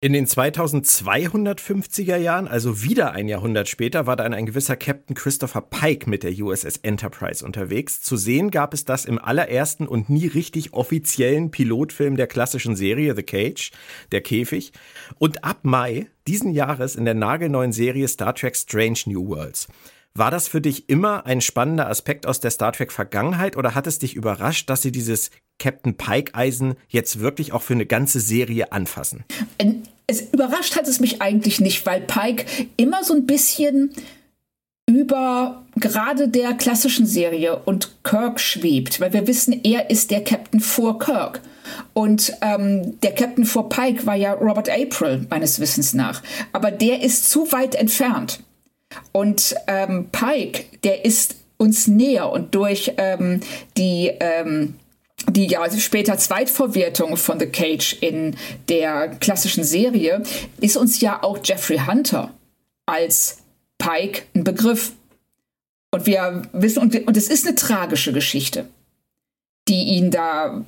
In 0.02 0.14
den 0.14 0.26
2250er 0.26 2.16
Jahren, 2.16 2.48
also 2.48 2.82
wieder 2.82 3.12
ein 3.12 3.28
Jahrhundert 3.28 3.68
später, 3.68 4.06
war 4.06 4.16
dann 4.16 4.32
ein 4.32 4.46
gewisser 4.46 4.74
Captain 4.74 5.14
Christopher 5.14 5.60
Pike 5.60 6.08
mit 6.08 6.22
der 6.22 6.32
USS 6.32 6.78
Enterprise 6.78 7.44
unterwegs. 7.44 8.00
Zu 8.00 8.16
sehen 8.16 8.50
gab 8.50 8.72
es 8.72 8.86
das 8.86 9.04
im 9.04 9.18
allerersten 9.18 9.86
und 9.86 10.08
nie 10.08 10.26
richtig 10.26 10.72
offiziellen 10.72 11.50
Pilotfilm 11.50 12.16
der 12.16 12.28
klassischen 12.28 12.76
Serie 12.76 13.14
The 13.14 13.22
Cage, 13.22 13.72
der 14.10 14.22
Käfig. 14.22 14.72
Und 15.18 15.44
ab 15.44 15.58
Mai 15.64 16.06
diesen 16.26 16.52
Jahres 16.52 16.96
in 16.96 17.04
der 17.04 17.12
nagelneuen 17.12 17.72
Serie 17.72 18.08
Star 18.08 18.34
Trek 18.34 18.56
Strange 18.56 19.00
New 19.04 19.28
Worlds. 19.28 19.68
War 20.14 20.30
das 20.30 20.48
für 20.48 20.62
dich 20.62 20.88
immer 20.88 21.26
ein 21.26 21.42
spannender 21.42 21.88
Aspekt 21.88 22.26
aus 22.26 22.40
der 22.40 22.50
Star 22.50 22.72
Trek 22.72 22.90
Vergangenheit 22.90 23.56
oder 23.56 23.74
hat 23.74 23.86
es 23.86 23.98
dich 23.98 24.16
überrascht, 24.16 24.70
dass 24.70 24.80
sie 24.80 24.92
dieses 24.92 25.30
Captain 25.58 25.96
Pike 25.96 26.34
Eisen 26.34 26.74
jetzt 26.88 27.20
wirklich 27.20 27.52
auch 27.52 27.62
für 27.62 27.74
eine 27.74 27.86
ganze 27.86 28.18
Serie 28.18 28.72
anfassen? 28.72 29.24
Es 30.10 30.22
überrascht 30.32 30.74
hat 30.74 30.88
es 30.88 30.98
mich 30.98 31.22
eigentlich 31.22 31.60
nicht, 31.60 31.86
weil 31.86 32.00
Pike 32.00 32.44
immer 32.76 33.04
so 33.04 33.14
ein 33.14 33.26
bisschen 33.26 33.92
über 34.86 35.64
gerade 35.76 36.26
der 36.26 36.54
klassischen 36.54 37.06
Serie 37.06 37.60
und 37.64 38.02
Kirk 38.02 38.40
schwebt, 38.40 39.00
weil 39.00 39.12
wir 39.12 39.28
wissen, 39.28 39.60
er 39.62 39.88
ist 39.88 40.10
der 40.10 40.24
Captain 40.24 40.58
vor 40.58 40.98
Kirk. 40.98 41.40
Und 41.92 42.32
ähm, 42.40 42.98
der 43.02 43.12
Captain 43.14 43.44
vor 43.44 43.68
Pike 43.68 44.04
war 44.04 44.16
ja 44.16 44.32
Robert 44.32 44.68
April, 44.68 45.24
meines 45.30 45.60
Wissens 45.60 45.94
nach. 45.94 46.24
Aber 46.52 46.72
der 46.72 47.02
ist 47.02 47.30
zu 47.30 47.52
weit 47.52 47.76
entfernt. 47.76 48.40
Und 49.12 49.54
ähm, 49.68 50.08
Pike, 50.10 50.64
der 50.82 51.04
ist 51.04 51.36
uns 51.56 51.86
näher 51.86 52.32
und 52.32 52.56
durch 52.56 52.94
ähm, 52.96 53.42
die 53.76 54.10
ähm, 54.18 54.74
die 55.28 55.46
ja 55.46 55.60
also 55.60 55.78
später 55.78 56.16
Zweitverwertung 56.18 57.16
von 57.16 57.38
The 57.38 57.46
Cage 57.46 57.96
in 58.00 58.36
der 58.68 59.08
klassischen 59.20 59.64
Serie, 59.64 60.22
ist 60.60 60.76
uns 60.76 61.00
ja 61.00 61.22
auch 61.22 61.38
Jeffrey 61.42 61.78
Hunter 61.78 62.32
als 62.86 63.38
Pike 63.78 64.22
ein 64.34 64.44
Begriff. 64.44 64.92
Und 65.92 66.06
wir 66.06 66.42
wissen, 66.52 66.80
und, 66.80 67.06
und 67.06 67.16
es 67.16 67.28
ist 67.28 67.46
eine 67.46 67.56
tragische 67.56 68.12
Geschichte, 68.12 68.68
die 69.68 69.96
ihn 69.96 70.10
da 70.10 70.64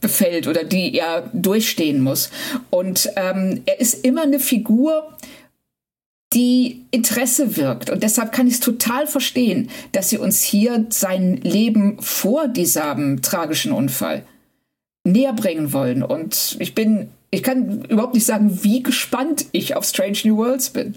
befällt 0.00 0.46
oder 0.46 0.64
die 0.64 0.94
er 0.94 1.30
durchstehen 1.32 2.00
muss. 2.00 2.30
Und 2.70 3.10
ähm, 3.16 3.62
er 3.66 3.80
ist 3.80 4.04
immer 4.04 4.22
eine 4.22 4.40
Figur, 4.40 5.12
die 6.34 6.84
Interesse 6.90 7.56
wirkt. 7.56 7.90
Und 7.90 8.02
deshalb 8.02 8.32
kann 8.32 8.46
ich 8.46 8.54
es 8.54 8.60
total 8.60 9.06
verstehen, 9.06 9.70
dass 9.92 10.10
sie 10.10 10.18
uns 10.18 10.42
hier 10.42 10.86
sein 10.90 11.38
Leben 11.38 11.96
vor 12.00 12.48
diesem 12.48 13.22
tragischen 13.22 13.72
Unfall 13.72 14.24
näher 15.04 15.32
bringen 15.32 15.72
wollen. 15.72 16.02
Und 16.02 16.56
ich 16.60 16.74
bin, 16.74 17.08
ich 17.30 17.42
kann 17.42 17.84
überhaupt 17.84 18.14
nicht 18.14 18.26
sagen, 18.26 18.62
wie 18.62 18.82
gespannt 18.82 19.46
ich 19.52 19.74
auf 19.74 19.84
Strange 19.84 20.18
New 20.24 20.36
Worlds 20.36 20.70
bin. 20.70 20.96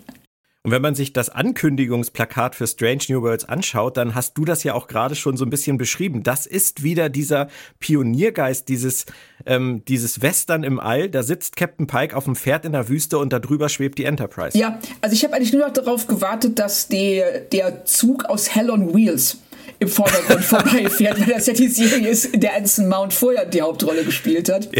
Und 0.63 0.69
wenn 0.69 0.81
man 0.83 0.93
sich 0.93 1.11
das 1.11 1.29
Ankündigungsplakat 1.29 2.53
für 2.53 2.67
Strange 2.67 3.01
New 3.09 3.23
Worlds 3.23 3.45
anschaut, 3.45 3.97
dann 3.97 4.13
hast 4.13 4.37
du 4.37 4.45
das 4.45 4.63
ja 4.63 4.75
auch 4.75 4.87
gerade 4.87 5.15
schon 5.15 5.35
so 5.35 5.43
ein 5.43 5.49
bisschen 5.49 5.79
beschrieben. 5.79 6.21
Das 6.21 6.45
ist 6.45 6.83
wieder 6.83 7.09
dieser 7.09 7.47
Pioniergeist, 7.79 8.69
dieses, 8.69 9.07
ähm, 9.47 9.83
dieses 9.87 10.21
Western 10.21 10.63
im 10.63 10.79
All. 10.79 11.09
Da 11.09 11.23
sitzt 11.23 11.55
Captain 11.55 11.87
Pike 11.87 12.15
auf 12.15 12.25
dem 12.25 12.35
Pferd 12.35 12.65
in 12.65 12.73
der 12.73 12.89
Wüste 12.89 13.17
und 13.17 13.33
darüber 13.33 13.69
schwebt 13.69 13.97
die 13.97 14.05
Enterprise. 14.05 14.55
Ja, 14.55 14.79
also 15.01 15.15
ich 15.15 15.23
habe 15.23 15.33
eigentlich 15.33 15.51
nur 15.51 15.65
noch 15.65 15.73
darauf 15.73 16.05
gewartet, 16.05 16.59
dass 16.59 16.87
die, 16.87 17.23
der 17.51 17.85
Zug 17.85 18.25
aus 18.25 18.53
Hell 18.53 18.69
on 18.69 18.93
Wheels 18.93 19.39
im 19.79 19.87
Vordergrund 19.87 20.43
vorbeifährt, 20.45 21.19
weil 21.19 21.33
das 21.33 21.47
ja 21.47 21.53
die 21.53 21.69
Serie 21.69 22.07
ist, 22.07 22.25
in 22.25 22.39
der 22.39 22.55
Anson 22.55 22.87
Mount 22.87 23.15
vorher 23.15 23.45
die 23.45 23.63
Hauptrolle 23.63 24.03
gespielt 24.03 24.47
hat. 24.47 24.67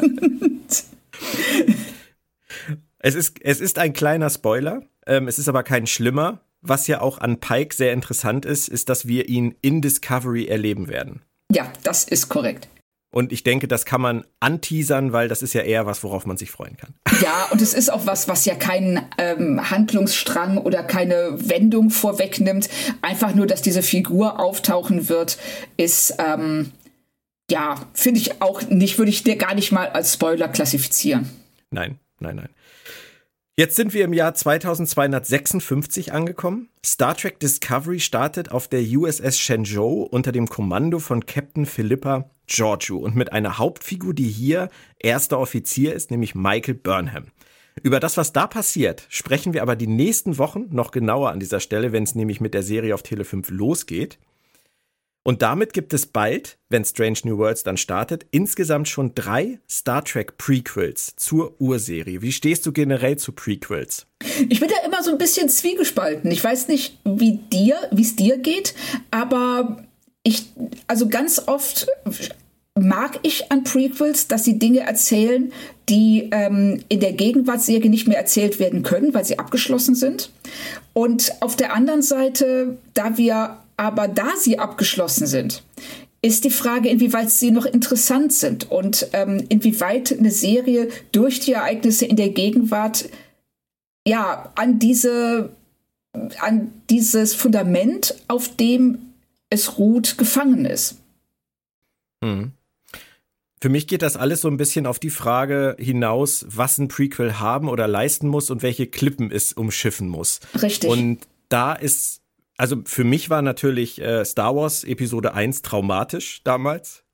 und 0.00 0.60
es, 3.00 3.14
ist, 3.14 3.42
es 3.42 3.60
ist 3.60 3.78
ein 3.78 3.92
kleiner 3.92 4.30
Spoiler, 4.30 4.82
ähm, 5.06 5.26
es 5.26 5.38
ist 5.38 5.48
aber 5.48 5.62
kein 5.62 5.86
schlimmer. 5.86 6.40
Was 6.62 6.86
ja 6.86 7.00
auch 7.00 7.18
an 7.18 7.40
Pike 7.40 7.74
sehr 7.74 7.94
interessant 7.94 8.44
ist, 8.44 8.68
ist, 8.68 8.90
dass 8.90 9.06
wir 9.06 9.30
ihn 9.30 9.54
in 9.62 9.80
Discovery 9.80 10.46
erleben 10.46 10.88
werden. 10.88 11.22
Ja, 11.50 11.72
das 11.82 12.04
ist 12.04 12.28
korrekt. 12.28 12.68
Und 13.12 13.32
ich 13.32 13.42
denke, 13.42 13.66
das 13.66 13.84
kann 13.84 14.00
man 14.00 14.24
anteasern, 14.38 15.12
weil 15.12 15.26
das 15.26 15.42
ist 15.42 15.52
ja 15.52 15.62
eher 15.62 15.84
was, 15.84 16.04
worauf 16.04 16.26
man 16.26 16.36
sich 16.36 16.50
freuen 16.50 16.76
kann. 16.76 16.94
Ja, 17.22 17.48
und 17.50 17.60
es 17.60 17.74
ist 17.74 17.92
auch 17.92 18.06
was, 18.06 18.28
was 18.28 18.46
ja 18.46 18.54
keinen 18.54 19.02
ähm, 19.18 19.70
Handlungsstrang 19.70 20.56
oder 20.56 20.82
keine 20.82 21.36
Wendung 21.36 21.90
vorwegnimmt. 21.90 22.70
Einfach 23.02 23.34
nur, 23.34 23.46
dass 23.46 23.60
diese 23.60 23.82
Figur 23.82 24.40
auftauchen 24.40 25.10
wird, 25.10 25.36
ist, 25.76 26.14
ähm, 26.18 26.72
ja, 27.50 27.74
finde 27.92 28.20
ich 28.20 28.40
auch 28.40 28.62
nicht, 28.62 28.96
würde 28.96 29.10
ich 29.10 29.22
dir 29.22 29.36
gar 29.36 29.54
nicht 29.54 29.70
mal 29.70 29.88
als 29.88 30.14
Spoiler 30.14 30.48
klassifizieren. 30.48 31.28
Nein, 31.70 31.98
nein, 32.20 32.36
nein. 32.36 32.48
Jetzt 33.56 33.76
sind 33.76 33.92
wir 33.92 34.04
im 34.04 34.12
Jahr 34.12 34.32
2256 34.32 36.12
angekommen. 36.12 36.68
Star 36.84 37.16
Trek 37.16 37.40
Discovery 37.40 38.00
startet 38.00 38.52
auf 38.52 38.68
der 38.68 38.80
USS 38.80 39.38
Shenzhou 39.38 40.02
unter 40.04 40.32
dem 40.32 40.48
Kommando 40.48 40.98
von 40.98 41.26
Captain 41.26 41.66
Philippa 41.66 42.30
Georgiou 42.46 42.98
und 42.98 43.16
mit 43.16 43.32
einer 43.32 43.58
Hauptfigur, 43.58 44.14
die 44.14 44.28
hier 44.28 44.70
erster 44.98 45.38
Offizier 45.38 45.94
ist, 45.94 46.10
nämlich 46.10 46.34
Michael 46.34 46.74
Burnham. 46.74 47.26
Über 47.82 48.00
das, 48.00 48.16
was 48.16 48.32
da 48.32 48.46
passiert, 48.46 49.06
sprechen 49.08 49.52
wir 49.52 49.62
aber 49.62 49.76
die 49.76 49.86
nächsten 49.86 50.38
Wochen 50.38 50.66
noch 50.70 50.90
genauer 50.90 51.30
an 51.30 51.40
dieser 51.40 51.60
Stelle, 51.60 51.92
wenn 51.92 52.04
es 52.04 52.14
nämlich 52.14 52.40
mit 52.40 52.54
der 52.54 52.62
Serie 52.62 52.94
auf 52.94 53.02
Tele 53.02 53.24
5 53.24 53.50
losgeht. 53.50 54.18
Und 55.22 55.42
damit 55.42 55.74
gibt 55.74 55.92
es 55.92 56.06
bald, 56.06 56.58
wenn 56.70 56.84
Strange 56.84 57.18
New 57.24 57.36
Worlds 57.36 57.62
dann 57.62 57.76
startet, 57.76 58.24
insgesamt 58.30 58.88
schon 58.88 59.14
drei 59.14 59.60
Star 59.68 60.02
Trek 60.02 60.38
Prequels 60.38 61.14
zur 61.16 61.60
Urserie. 61.60 62.22
Wie 62.22 62.32
stehst 62.32 62.64
du 62.64 62.72
generell 62.72 63.16
zu 63.18 63.32
Prequels? 63.32 64.06
Ich 64.48 64.60
bin 64.60 64.70
da 64.70 64.86
immer 64.86 65.02
so 65.02 65.10
ein 65.10 65.18
bisschen 65.18 65.48
zwiegespalten. 65.50 66.30
Ich 66.30 66.42
weiß 66.42 66.68
nicht, 66.68 66.98
wie 67.04 67.38
dir, 67.52 67.76
wie 67.90 68.02
es 68.02 68.16
dir 68.16 68.38
geht, 68.38 68.74
aber 69.10 69.84
ich, 70.22 70.46
also 70.86 71.08
ganz 71.08 71.42
oft 71.46 71.86
mag 72.78 73.18
ich 73.22 73.50
an 73.52 73.64
Prequels, 73.64 74.26
dass 74.26 74.44
sie 74.44 74.58
Dinge 74.58 74.80
erzählen, 74.80 75.52
die 75.88 76.28
ähm, 76.32 76.82
in 76.88 77.00
der 77.00 77.12
Gegenwartsserie 77.12 77.90
nicht 77.90 78.08
mehr 78.08 78.18
erzählt 78.18 78.58
werden 78.58 78.82
können, 78.82 79.12
weil 79.12 79.24
sie 79.24 79.38
abgeschlossen 79.38 79.94
sind. 79.94 80.30
Und 80.94 81.32
auf 81.40 81.56
der 81.56 81.74
anderen 81.74 82.02
Seite, 82.02 82.78
da 82.94 83.18
wir 83.18 83.58
aber 83.80 84.08
da 84.08 84.36
sie 84.36 84.58
abgeschlossen 84.58 85.26
sind, 85.26 85.62
ist 86.20 86.44
die 86.44 86.50
Frage, 86.50 86.90
inwieweit 86.90 87.30
sie 87.30 87.50
noch 87.50 87.64
interessant 87.64 88.30
sind 88.30 88.70
und 88.70 89.08
ähm, 89.14 89.42
inwieweit 89.48 90.12
eine 90.12 90.30
Serie 90.30 90.90
durch 91.12 91.40
die 91.40 91.54
Ereignisse 91.54 92.04
in 92.04 92.16
der 92.16 92.28
Gegenwart 92.28 93.08
ja 94.06 94.52
an 94.54 94.78
diese 94.78 95.48
an 96.40 96.72
dieses 96.90 97.34
Fundament, 97.34 98.16
auf 98.28 98.54
dem 98.54 98.98
es 99.48 99.78
ruht, 99.78 100.18
gefangen 100.18 100.66
ist. 100.66 100.96
Hm. 102.22 102.52
Für 103.62 103.70
mich 103.70 103.86
geht 103.86 104.02
das 104.02 104.16
alles 104.16 104.42
so 104.42 104.48
ein 104.48 104.58
bisschen 104.58 104.86
auf 104.86 104.98
die 104.98 105.08
Frage 105.08 105.74
hinaus, 105.78 106.44
was 106.50 106.76
ein 106.76 106.88
Prequel 106.88 107.40
haben 107.40 107.66
oder 107.66 107.88
leisten 107.88 108.28
muss 108.28 108.50
und 108.50 108.62
welche 108.62 108.86
Klippen 108.86 109.30
es 109.30 109.54
umschiffen 109.54 110.06
muss. 110.06 110.40
Richtig. 110.60 110.90
Und 110.90 111.20
da 111.48 111.72
ist 111.72 112.19
also 112.60 112.82
für 112.84 113.04
mich 113.04 113.30
war 113.30 113.40
natürlich 113.40 114.02
äh, 114.02 114.22
Star 114.22 114.54
Wars 114.54 114.84
Episode 114.84 115.32
1 115.32 115.62
traumatisch 115.62 116.42
damals. 116.44 117.04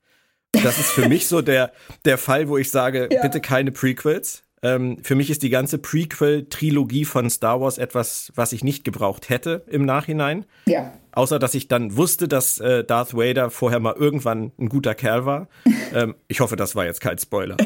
Das 0.50 0.76
ist 0.76 0.90
für 0.90 1.08
mich 1.08 1.28
so 1.28 1.40
der, 1.40 1.72
der 2.04 2.18
Fall, 2.18 2.48
wo 2.48 2.58
ich 2.58 2.72
sage, 2.72 3.08
ja. 3.12 3.22
bitte 3.22 3.40
keine 3.40 3.70
Prequels. 3.70 4.42
Ähm, 4.64 4.98
für 5.04 5.14
mich 5.14 5.30
ist 5.30 5.44
die 5.44 5.50
ganze 5.50 5.78
Prequel-Trilogie 5.78 7.04
von 7.04 7.30
Star 7.30 7.60
Wars 7.60 7.78
etwas, 7.78 8.32
was 8.34 8.52
ich 8.52 8.64
nicht 8.64 8.82
gebraucht 8.82 9.28
hätte 9.28 9.64
im 9.68 9.84
Nachhinein. 9.84 10.46
Ja. 10.66 10.92
Außer, 11.16 11.38
dass 11.38 11.54
ich 11.54 11.66
dann 11.66 11.96
wusste, 11.96 12.28
dass 12.28 12.60
äh, 12.60 12.84
Darth 12.84 13.14
Vader 13.16 13.48
vorher 13.48 13.80
mal 13.80 13.94
irgendwann 13.94 14.52
ein 14.58 14.68
guter 14.68 14.94
Kerl 14.94 15.24
war. 15.24 15.48
ähm, 15.94 16.14
ich 16.28 16.40
hoffe, 16.40 16.56
das 16.56 16.76
war 16.76 16.84
jetzt 16.84 17.00
kein 17.00 17.16
Spoiler, 17.16 17.56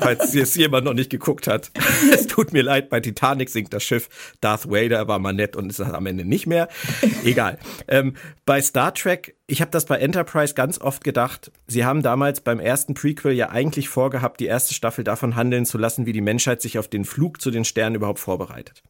falls 0.00 0.34
es 0.34 0.56
jemand 0.56 0.86
noch 0.86 0.92
nicht 0.92 1.10
geguckt 1.10 1.46
hat. 1.46 1.70
es 2.12 2.26
tut 2.26 2.52
mir 2.52 2.64
leid, 2.64 2.88
bei 2.88 2.98
Titanic 2.98 3.48
sinkt 3.48 3.72
das 3.72 3.84
Schiff. 3.84 4.08
Darth 4.40 4.68
Vader 4.68 5.06
war 5.06 5.20
mal 5.20 5.32
nett 5.32 5.54
und 5.54 5.70
ist 5.70 5.78
das 5.78 5.92
am 5.92 6.04
Ende 6.06 6.24
nicht 6.24 6.48
mehr. 6.48 6.66
Egal. 7.24 7.58
Ähm, 7.86 8.14
bei 8.44 8.60
Star 8.60 8.92
Trek, 8.92 9.36
ich 9.46 9.60
habe 9.60 9.70
das 9.70 9.84
bei 9.84 9.98
Enterprise 9.98 10.54
ganz 10.54 10.80
oft 10.80 11.04
gedacht, 11.04 11.52
sie 11.68 11.84
haben 11.84 12.02
damals 12.02 12.40
beim 12.40 12.58
ersten 12.58 12.94
Prequel 12.94 13.34
ja 13.34 13.50
eigentlich 13.50 13.88
vorgehabt, 13.88 14.40
die 14.40 14.46
erste 14.46 14.74
Staffel 14.74 15.04
davon 15.04 15.36
handeln 15.36 15.64
zu 15.64 15.78
lassen, 15.78 16.06
wie 16.06 16.12
die 16.12 16.20
Menschheit 16.20 16.60
sich 16.60 16.76
auf 16.76 16.88
den 16.88 17.04
Flug 17.04 17.40
zu 17.40 17.52
den 17.52 17.64
Sternen 17.64 17.94
überhaupt 17.94 18.18
vorbereitet. 18.18 18.82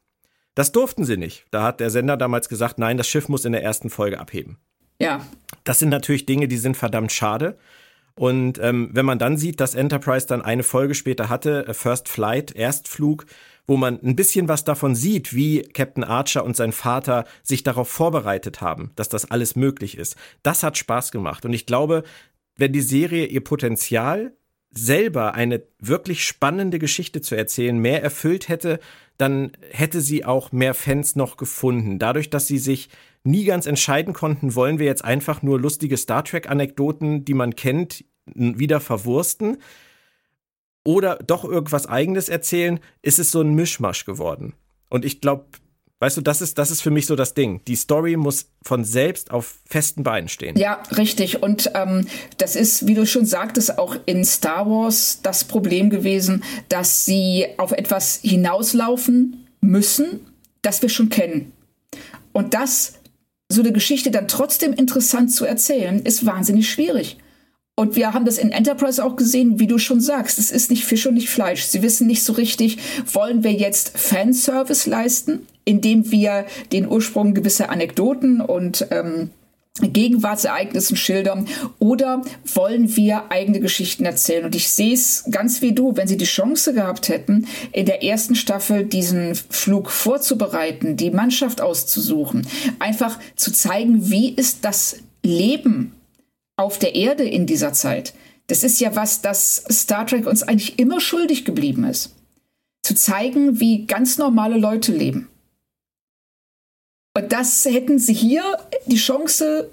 Das 0.56 0.72
durften 0.72 1.04
sie 1.04 1.18
nicht. 1.18 1.44
Da 1.50 1.62
hat 1.62 1.80
der 1.80 1.90
Sender 1.90 2.16
damals 2.16 2.48
gesagt, 2.48 2.78
nein, 2.78 2.96
das 2.96 3.06
Schiff 3.06 3.28
muss 3.28 3.44
in 3.44 3.52
der 3.52 3.62
ersten 3.62 3.90
Folge 3.90 4.18
abheben. 4.18 4.56
Ja. 4.98 5.20
Das 5.64 5.78
sind 5.78 5.90
natürlich 5.90 6.26
Dinge, 6.26 6.48
die 6.48 6.56
sind 6.56 6.76
verdammt 6.76 7.12
schade. 7.12 7.58
Und 8.14 8.58
ähm, 8.62 8.88
wenn 8.92 9.04
man 9.04 9.18
dann 9.18 9.36
sieht, 9.36 9.60
dass 9.60 9.74
Enterprise 9.74 10.26
dann 10.26 10.40
eine 10.40 10.62
Folge 10.62 10.94
später 10.94 11.28
hatte, 11.28 11.66
äh, 11.68 11.74
First 11.74 12.08
Flight, 12.08 12.56
Erstflug, 12.56 13.26
wo 13.66 13.76
man 13.76 14.00
ein 14.02 14.16
bisschen 14.16 14.48
was 14.48 14.64
davon 14.64 14.94
sieht, 14.94 15.34
wie 15.34 15.60
Captain 15.60 16.04
Archer 16.04 16.42
und 16.42 16.56
sein 16.56 16.72
Vater 16.72 17.26
sich 17.42 17.62
darauf 17.62 17.90
vorbereitet 17.90 18.62
haben, 18.62 18.92
dass 18.96 19.10
das 19.10 19.30
alles 19.30 19.56
möglich 19.56 19.98
ist. 19.98 20.16
Das 20.42 20.62
hat 20.62 20.78
Spaß 20.78 21.12
gemacht. 21.12 21.44
Und 21.44 21.52
ich 21.52 21.66
glaube, 21.66 22.02
wenn 22.56 22.72
die 22.72 22.80
Serie 22.80 23.26
ihr 23.26 23.44
Potenzial 23.44 24.32
selber 24.70 25.34
eine 25.34 25.62
wirklich 25.78 26.24
spannende 26.24 26.78
Geschichte 26.78 27.20
zu 27.20 27.34
erzählen 27.34 27.76
mehr 27.78 28.02
erfüllt 28.02 28.48
hätte, 28.48 28.80
dann 29.18 29.52
hätte 29.70 30.00
sie 30.00 30.24
auch 30.24 30.52
mehr 30.52 30.74
Fans 30.74 31.16
noch 31.16 31.36
gefunden. 31.36 31.98
Dadurch, 31.98 32.30
dass 32.30 32.46
sie 32.46 32.58
sich 32.58 32.88
nie 33.24 33.44
ganz 33.44 33.66
entscheiden 33.66 34.12
konnten, 34.12 34.54
wollen 34.54 34.78
wir 34.78 34.86
jetzt 34.86 35.04
einfach 35.04 35.42
nur 35.42 35.60
lustige 35.60 35.96
Star 35.96 36.24
Trek-Anekdoten, 36.24 37.24
die 37.24 37.34
man 37.34 37.56
kennt, 37.56 38.04
wieder 38.26 38.80
verwursten 38.80 39.58
oder 40.84 41.16
doch 41.16 41.44
irgendwas 41.44 41.86
Eigenes 41.86 42.28
erzählen, 42.28 42.80
ist 43.02 43.18
es 43.18 43.30
so 43.30 43.40
ein 43.40 43.54
Mischmasch 43.54 44.04
geworden. 44.04 44.54
Und 44.88 45.04
ich 45.04 45.20
glaube, 45.20 45.46
Weißt 45.98 46.18
du, 46.18 46.20
das 46.20 46.42
ist, 46.42 46.58
das 46.58 46.70
ist 46.70 46.82
für 46.82 46.90
mich 46.90 47.06
so 47.06 47.16
das 47.16 47.32
Ding. 47.32 47.62
Die 47.66 47.76
Story 47.76 48.16
muss 48.16 48.50
von 48.62 48.84
selbst 48.84 49.30
auf 49.30 49.54
festen 49.64 50.02
Beinen 50.02 50.28
stehen. 50.28 50.56
Ja, 50.58 50.82
richtig. 50.96 51.42
Und 51.42 51.70
ähm, 51.74 52.06
das 52.36 52.54
ist, 52.54 52.86
wie 52.86 52.94
du 52.94 53.06
schon 53.06 53.24
sagtest, 53.24 53.78
auch 53.78 53.96
in 54.04 54.22
Star 54.24 54.68
Wars 54.68 55.20
das 55.22 55.44
Problem 55.44 55.88
gewesen, 55.88 56.44
dass 56.68 57.06
sie 57.06 57.46
auf 57.56 57.72
etwas 57.72 58.20
hinauslaufen 58.22 59.46
müssen, 59.62 60.20
das 60.60 60.82
wir 60.82 60.90
schon 60.90 61.08
kennen. 61.08 61.52
Und 62.32 62.52
das, 62.52 62.94
so 63.48 63.62
eine 63.62 63.72
Geschichte 63.72 64.10
dann 64.10 64.28
trotzdem 64.28 64.74
interessant 64.74 65.32
zu 65.32 65.46
erzählen, 65.46 66.02
ist 66.02 66.26
wahnsinnig 66.26 66.68
schwierig. 66.70 67.16
Und 67.78 67.94
wir 67.94 68.14
haben 68.14 68.24
das 68.24 68.38
in 68.38 68.52
Enterprise 68.52 69.04
auch 69.04 69.16
gesehen, 69.16 69.60
wie 69.60 69.66
du 69.66 69.76
schon 69.76 70.00
sagst, 70.00 70.38
es 70.38 70.50
ist 70.50 70.70
nicht 70.70 70.86
Fisch 70.86 71.06
und 71.06 71.12
nicht 71.12 71.28
Fleisch. 71.28 71.64
Sie 71.64 71.82
wissen 71.82 72.06
nicht 72.06 72.24
so 72.24 72.32
richtig, 72.32 72.78
wollen 73.12 73.44
wir 73.44 73.52
jetzt 73.52 73.98
Fanservice 73.98 74.88
leisten, 74.88 75.46
indem 75.66 76.10
wir 76.10 76.46
den 76.72 76.88
Ursprung 76.88 77.34
gewisser 77.34 77.68
Anekdoten 77.68 78.40
und 78.40 78.86
ähm, 78.90 79.28
Gegenwartsereignissen 79.82 80.96
schildern 80.96 81.48
oder 81.78 82.22
wollen 82.54 82.96
wir 82.96 83.30
eigene 83.30 83.60
Geschichten 83.60 84.06
erzählen? 84.06 84.46
Und 84.46 84.54
ich 84.54 84.70
sehe 84.70 84.94
es 84.94 85.24
ganz 85.30 85.60
wie 85.60 85.72
du, 85.72 85.96
wenn 85.96 86.08
sie 86.08 86.16
die 86.16 86.24
Chance 86.24 86.72
gehabt 86.72 87.10
hätten, 87.10 87.46
in 87.72 87.84
der 87.84 88.02
ersten 88.02 88.36
Staffel 88.36 88.86
diesen 88.86 89.34
Flug 89.34 89.90
vorzubereiten, 89.90 90.96
die 90.96 91.10
Mannschaft 91.10 91.60
auszusuchen, 91.60 92.46
einfach 92.78 93.18
zu 93.36 93.52
zeigen, 93.52 94.08
wie 94.10 94.30
ist 94.30 94.64
das 94.64 94.96
Leben 95.22 95.92
auf 96.56 96.78
der 96.78 96.94
Erde 96.94 97.24
in 97.24 97.46
dieser 97.46 97.72
Zeit. 97.72 98.14
Das 98.48 98.62
ist 98.62 98.80
ja 98.80 98.94
was, 98.96 99.22
das 99.22 99.64
Star 99.70 100.06
Trek 100.06 100.26
uns 100.26 100.42
eigentlich 100.42 100.78
immer 100.78 101.00
schuldig 101.00 101.44
geblieben 101.44 101.84
ist. 101.84 102.14
Zu 102.82 102.94
zeigen, 102.94 103.60
wie 103.60 103.86
ganz 103.86 104.18
normale 104.18 104.56
Leute 104.56 104.92
leben. 104.92 105.28
Und 107.16 107.32
das 107.32 107.64
hätten 107.64 107.98
sie 107.98 108.12
hier 108.12 108.42
die 108.86 108.96
Chance 108.96 109.70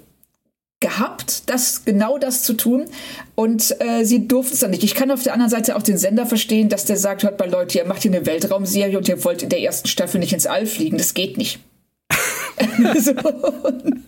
gehabt, 0.80 1.48
das 1.48 1.84
genau 1.84 2.18
das 2.18 2.42
zu 2.42 2.54
tun. 2.54 2.86
Und 3.34 3.80
äh, 3.80 4.04
sie 4.04 4.26
durften 4.26 4.54
es 4.54 4.60
dann 4.60 4.70
nicht. 4.70 4.82
Ich 4.82 4.94
kann 4.94 5.10
auf 5.10 5.22
der 5.22 5.34
anderen 5.34 5.50
Seite 5.50 5.76
auch 5.76 5.82
den 5.82 5.98
Sender 5.98 6.26
verstehen, 6.26 6.68
dass 6.68 6.84
der 6.84 6.96
sagt, 6.96 7.22
hört 7.22 7.38
mal 7.38 7.50
Leute, 7.50 7.78
ihr 7.78 7.84
macht 7.84 8.02
hier 8.02 8.10
eine 8.10 8.26
Weltraumserie 8.26 8.98
und 8.98 9.08
ihr 9.08 9.22
wollt 9.24 9.42
in 9.42 9.48
der 9.48 9.60
ersten 9.60 9.88
Staffel 9.88 10.18
nicht 10.18 10.32
ins 10.32 10.46
All 10.46 10.66
fliegen. 10.66 10.98
Das 10.98 11.14
geht 11.14 11.38
nicht. 11.38 11.60
so, 12.98 13.12
und 13.12 14.02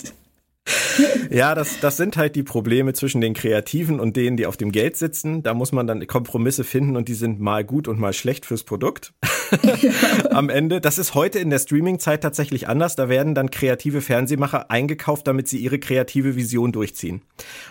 ja, 1.30 1.55
das, 1.55 1.80
das 1.80 1.97
sind 1.97 2.16
halt 2.16 2.36
die 2.36 2.42
Probleme 2.42 2.92
zwischen 2.92 3.20
den 3.20 3.34
Kreativen 3.34 4.01
und 4.01 4.16
denen, 4.16 4.36
die 4.36 4.47
auf 4.47 4.57
dem 4.57 4.72
Geld 4.72 4.97
sitzen. 4.97 5.42
Da 5.42 5.55
muss 5.55 5.72
man 5.72 5.86
dann 5.86 6.07
Kompromisse 6.07 6.64
finden 6.64 6.97
und 6.97 7.09
die 7.09 7.14
sind 7.14 7.40
mal 7.40 7.64
gut 7.64 7.88
und 7.88 7.99
mal 7.99 8.12
schlecht 8.12 8.47
fürs 8.47 8.64
Produkt. 8.64 9.12
Am 10.30 10.49
Ende. 10.49 10.80
Das 10.80 10.99
ist 10.99 11.14
heute 11.14 11.38
in 11.38 11.51
der 11.51 11.59
Streaming-Zeit 11.59 12.22
tatsächlich 12.22 12.68
anders. 12.68 12.97
Da 12.97 13.09
werden 13.09 13.34
dann 13.34 13.51
kreative 13.51 14.01
Fernsehmacher 14.01 14.70
eingekauft, 14.70 15.26
damit 15.26 15.49
sie 15.49 15.59
ihre 15.59 15.78
kreative 15.78 16.36
Vision 16.36 16.72
durchziehen. 16.72 17.22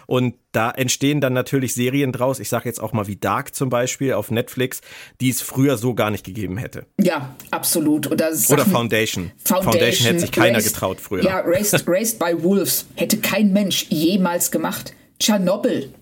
Und 0.08 0.36
da 0.56 0.72
entstehen 0.72 1.22
dann 1.22 1.34
natürlich 1.34 1.74
Serien 1.74 2.12
draus, 2.12 2.40
ich 2.40 2.50
sage 2.50 2.70
jetzt 2.70 2.82
auch 2.82 2.94
mal 2.94 3.08
wie 3.08 3.16
Dark 3.18 3.54
zum 3.56 3.70
Beispiel 3.70 4.14
auf 4.14 4.32
Netflix, 4.32 4.82
die 5.22 5.30
es 5.30 5.42
früher 5.42 5.78
so 5.78 5.94
gar 5.94 6.12
nicht 6.12 6.26
gegeben 6.26 6.58
hätte. 6.58 6.86
Ja, 7.00 7.36
absolut. 7.52 8.08
Oder, 8.12 8.30
Oder 8.50 8.66
Foundation. 8.66 9.32
Foundation. 9.44 9.64
Foundation 9.74 10.08
hätte 10.08 10.20
sich 10.22 10.32
keiner 10.32 10.58
Raised, 10.58 10.74
getraut 10.74 11.02
früher. 11.02 11.24
Ja, 11.24 11.40
Raised, 11.46 11.84
Raised 11.88 12.20
by 12.20 12.42
Wolves 12.44 12.86
hätte 12.96 13.18
kein 13.18 13.52
Mensch 13.54 13.88
jemals 13.90 14.52
gemacht. 14.52 14.94
Tschernobyl. 15.20 15.94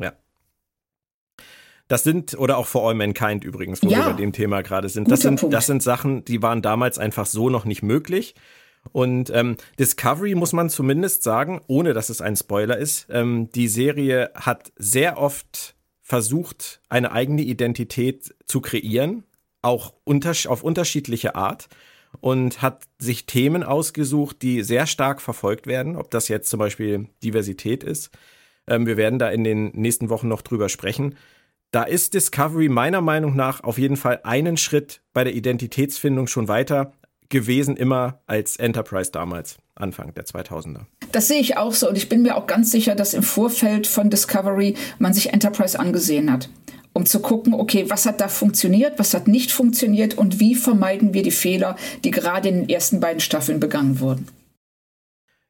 Ja. 0.00 0.12
Das 1.88 2.02
sind, 2.04 2.38
oder 2.38 2.56
auch 2.58 2.66
For 2.66 2.88
All 2.88 2.94
Mankind 2.94 3.44
übrigens, 3.44 3.82
wo 3.82 3.88
Ja. 3.88 3.98
wir 3.98 4.12
bei 4.12 4.12
dem 4.14 4.32
Thema 4.32 4.62
gerade 4.62 4.88
sind. 4.88 5.10
Das 5.10 5.20
sind, 5.20 5.40
Punkt. 5.40 5.54
das 5.54 5.66
sind 5.66 5.82
Sachen, 5.82 6.24
die 6.24 6.42
waren 6.42 6.62
damals 6.62 6.98
einfach 6.98 7.26
so 7.26 7.50
noch 7.50 7.64
nicht 7.64 7.82
möglich. 7.82 8.34
Und 8.92 9.30
ähm, 9.30 9.56
Discovery 9.78 10.34
muss 10.34 10.52
man 10.52 10.70
zumindest 10.70 11.22
sagen, 11.22 11.60
ohne 11.66 11.94
dass 11.94 12.10
es 12.10 12.20
ein 12.20 12.36
Spoiler 12.36 12.76
ist, 12.76 13.06
ähm, 13.10 13.48
die 13.54 13.68
Serie 13.68 14.30
hat 14.34 14.72
sehr 14.76 15.18
oft 15.18 15.74
versucht, 16.02 16.80
eine 16.88 17.12
eigene 17.12 17.42
Identität 17.42 18.34
zu 18.46 18.60
kreieren, 18.60 19.24
auch 19.62 19.94
unters 20.04 20.46
auf 20.46 20.62
unterschiedliche 20.62 21.34
Art 21.34 21.68
und 22.20 22.62
hat 22.62 22.84
sich 22.98 23.26
Themen 23.26 23.62
ausgesucht, 23.62 24.42
die 24.42 24.62
sehr 24.62 24.86
stark 24.86 25.20
verfolgt 25.20 25.66
werden, 25.66 25.96
ob 25.96 26.10
das 26.10 26.28
jetzt 26.28 26.50
zum 26.50 26.58
Beispiel 26.58 27.08
Diversität 27.22 27.82
ist. 27.82 28.10
Ähm, 28.66 28.86
wir 28.86 28.96
werden 28.96 29.18
da 29.18 29.30
in 29.30 29.44
den 29.44 29.72
nächsten 29.74 30.10
Wochen 30.10 30.28
noch 30.28 30.42
drüber 30.42 30.68
sprechen. 30.68 31.16
Da 31.70 31.82
ist 31.82 32.14
Discovery 32.14 32.68
meiner 32.68 33.00
Meinung 33.00 33.34
nach 33.34 33.64
auf 33.64 33.78
jeden 33.78 33.96
Fall 33.96 34.20
einen 34.22 34.56
Schritt 34.56 35.02
bei 35.12 35.24
der 35.24 35.34
Identitätsfindung 35.34 36.28
schon 36.28 36.46
weiter 36.46 36.92
gewesen, 37.28 37.76
immer 37.76 38.20
als 38.26 38.56
Enterprise 38.56 39.10
damals, 39.10 39.56
Anfang 39.74 40.14
der 40.14 40.24
2000er. 40.24 40.86
Das 41.12 41.28
sehe 41.28 41.40
ich 41.40 41.56
auch 41.56 41.72
so 41.72 41.88
und 41.88 41.96
ich 41.96 42.08
bin 42.08 42.22
mir 42.22 42.36
auch 42.36 42.46
ganz 42.46 42.70
sicher, 42.70 42.94
dass 42.94 43.14
im 43.14 43.22
Vorfeld 43.22 43.86
von 43.86 44.10
Discovery 44.10 44.74
man 44.98 45.12
sich 45.12 45.32
Enterprise 45.32 45.78
angesehen 45.78 46.32
hat, 46.32 46.48
um 46.92 47.06
zu 47.06 47.20
gucken, 47.20 47.54
okay, 47.54 47.86
was 47.88 48.06
hat 48.06 48.20
da 48.20 48.28
funktioniert, 48.28 48.98
was 48.98 49.14
hat 49.14 49.28
nicht 49.28 49.52
funktioniert 49.52 50.16
und 50.16 50.40
wie 50.40 50.54
vermeiden 50.54 51.14
wir 51.14 51.22
die 51.22 51.30
Fehler, 51.30 51.76
die 52.04 52.10
gerade 52.10 52.48
in 52.48 52.54
den 52.60 52.68
ersten 52.68 53.00
beiden 53.00 53.20
Staffeln 53.20 53.60
begangen 53.60 54.00
wurden. 54.00 54.28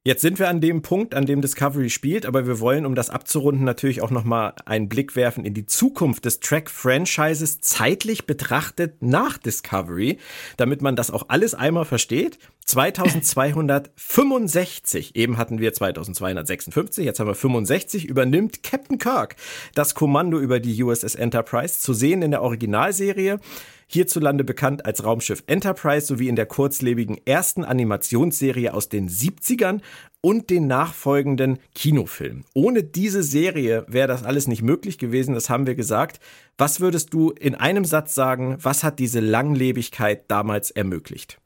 Jetzt 0.07 0.20
sind 0.20 0.38
wir 0.38 0.50
an 0.50 0.61
dem 0.61 0.82
Punkt, 0.82 1.14
an 1.14 1.24
dem 1.24 1.40
Discovery 1.40 1.88
spielt, 1.88 2.26
aber 2.26 2.46
wir 2.46 2.61
wollen, 2.61 2.84
um 2.84 2.94
das 2.94 3.09
abzurunden, 3.09 3.64
natürlich 3.64 4.02
auch 4.02 4.11
nochmal 4.11 4.52
einen 4.66 4.90
Blick 4.90 5.16
werfen 5.16 5.46
in 5.46 5.55
die 5.55 5.64
Zukunft 5.64 6.26
des 6.26 6.40
Track-Franchises 6.40 7.62
zeitlich 7.62 8.26
betrachtet 8.26 8.96
nach 9.00 9.38
Discovery, 9.38 10.18
damit 10.59 10.82
man 10.82 10.94
das 10.94 11.11
auch 11.11 11.24
alles 11.28 11.55
einmal 11.55 11.86
versteht. 11.86 12.38
2265, 12.66 15.16
eben 15.16 15.38
hatten 15.38 15.59
wir 15.59 15.72
2256, 15.72 17.07
jetzt 17.07 17.18
haben 17.18 17.28
wir 17.28 17.34
65, 17.34 18.05
übernimmt 18.05 18.62
Captain 18.62 18.98
Kirk 18.98 19.36
das 19.74 19.94
Kommando 19.94 20.38
über 20.38 20.61
die 20.61 20.82
USS 20.82 21.14
Enterprise, 21.14 21.80
zu 21.80 21.94
sehen 21.94 22.20
in 22.20 22.30
der 22.30 22.42
Originalserie 22.42 23.40
hierzulande 23.87 24.45
bekannt 24.45 24.87
als 24.87 25.05
Raumschiff 25.05 25.43
Enterprise 25.47 26.07
sowie 26.07 26.28
in 26.28 26.37
der 26.37 26.47
kurzlebigen 26.47 27.18
ersten 27.24 27.64
Animationsserie 27.64 28.72
aus 28.72 28.89
den 28.89 29.09
70ern 29.09 29.80
und 30.20 30.49
den 30.49 30.66
nachfolgenden 30.66 31.59
Kinofilmen. 31.74 32.45
Ohne 32.55 32.82
diese 32.82 33.22
Serie 33.22 33.85
wäre 33.89 34.09
das 34.09 34.22
alles 34.22 34.49
nicht 34.49 34.62
möglich 34.62 34.99
gewesen, 34.99 35.35
das 35.35 35.51
haben 35.51 35.66
wir 35.66 35.74
gesagt. 35.74 36.18
Was 36.57 36.80
würdest 36.80 37.12
du 37.12 37.30
in 37.30 37.55
einem 37.55 37.85
Satz 37.85 38.14
sagen, 38.14 38.57
was 38.62 38.85
hat 38.85 38.99
diese 38.99 39.20
Langlebigkeit 39.20 40.30
damals 40.30 40.70
ermöglicht? 40.70 41.39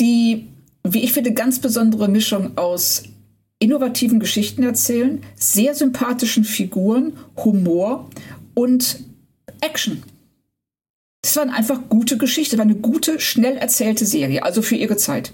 Die, 0.00 0.48
wie 0.84 1.04
ich 1.04 1.12
finde, 1.12 1.32
ganz 1.32 1.60
besondere 1.60 2.08
Mischung 2.08 2.58
aus 2.58 3.04
innovativen 3.60 4.18
Geschichten 4.18 4.64
erzählen, 4.64 5.22
sehr 5.36 5.74
sympathischen 5.74 6.42
Figuren, 6.42 7.12
Humor 7.36 8.10
und 8.54 9.04
Action. 9.60 10.02
Das 11.22 11.36
waren 11.36 11.50
einfach 11.50 11.78
gute 11.88 12.18
Geschichten, 12.18 12.58
war 12.58 12.64
eine 12.64 12.74
gute, 12.74 13.20
schnell 13.20 13.56
erzählte 13.56 14.04
Serie, 14.04 14.42
also 14.42 14.60
für 14.60 14.74
ihre 14.74 14.96
Zeit. 14.96 15.32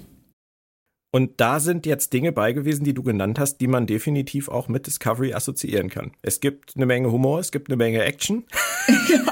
Und 1.11 1.41
da 1.41 1.59
sind 1.59 1.87
jetzt 1.87 2.13
Dinge 2.13 2.31
bei 2.31 2.53
gewesen, 2.53 2.83
die 2.83 2.93
du 2.93 3.01
genannt 3.01 3.39
hast, 3.39 3.57
die 3.57 3.65
man 3.65 3.87
definitiv 3.87 4.47
auch 4.47 4.67
mit 4.67 4.85
Discovery 4.85 5.33
assoziieren 5.33 5.89
kann. 5.89 6.11
Es 6.21 6.39
gibt 6.39 6.73
eine 6.75 6.85
Menge 6.85 7.11
Humor, 7.11 7.39
es 7.39 7.51
gibt 7.51 7.69
eine 7.69 7.77
Menge 7.77 8.03
Action. 8.03 8.45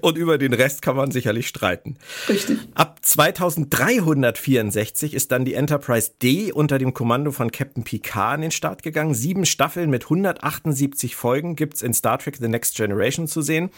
Und 0.00 0.16
über 0.18 0.38
den 0.38 0.52
Rest 0.52 0.82
kann 0.82 0.96
man 0.96 1.12
sicherlich 1.12 1.48
streiten. 1.48 1.96
Richtig. 2.28 2.58
Ab 2.74 2.98
2364 3.02 5.14
ist 5.14 5.32
dann 5.32 5.44
die 5.44 5.54
Enterprise 5.54 6.12
D 6.22 6.52
unter 6.52 6.78
dem 6.78 6.94
Kommando 6.94 7.30
von 7.30 7.52
Captain 7.52 7.84
Picard 7.84 8.34
an 8.34 8.40
den 8.42 8.50
Start 8.50 8.82
gegangen. 8.82 9.14
Sieben 9.14 9.46
Staffeln 9.46 9.88
mit 9.90 10.02
178 10.04 11.14
Folgen 11.14 11.54
gibt's 11.56 11.82
in 11.82 11.94
Star 11.94 12.18
Trek 12.18 12.38
The 12.40 12.48
Next 12.48 12.76
Generation 12.76 13.28
zu 13.28 13.42
sehen. 13.42 13.70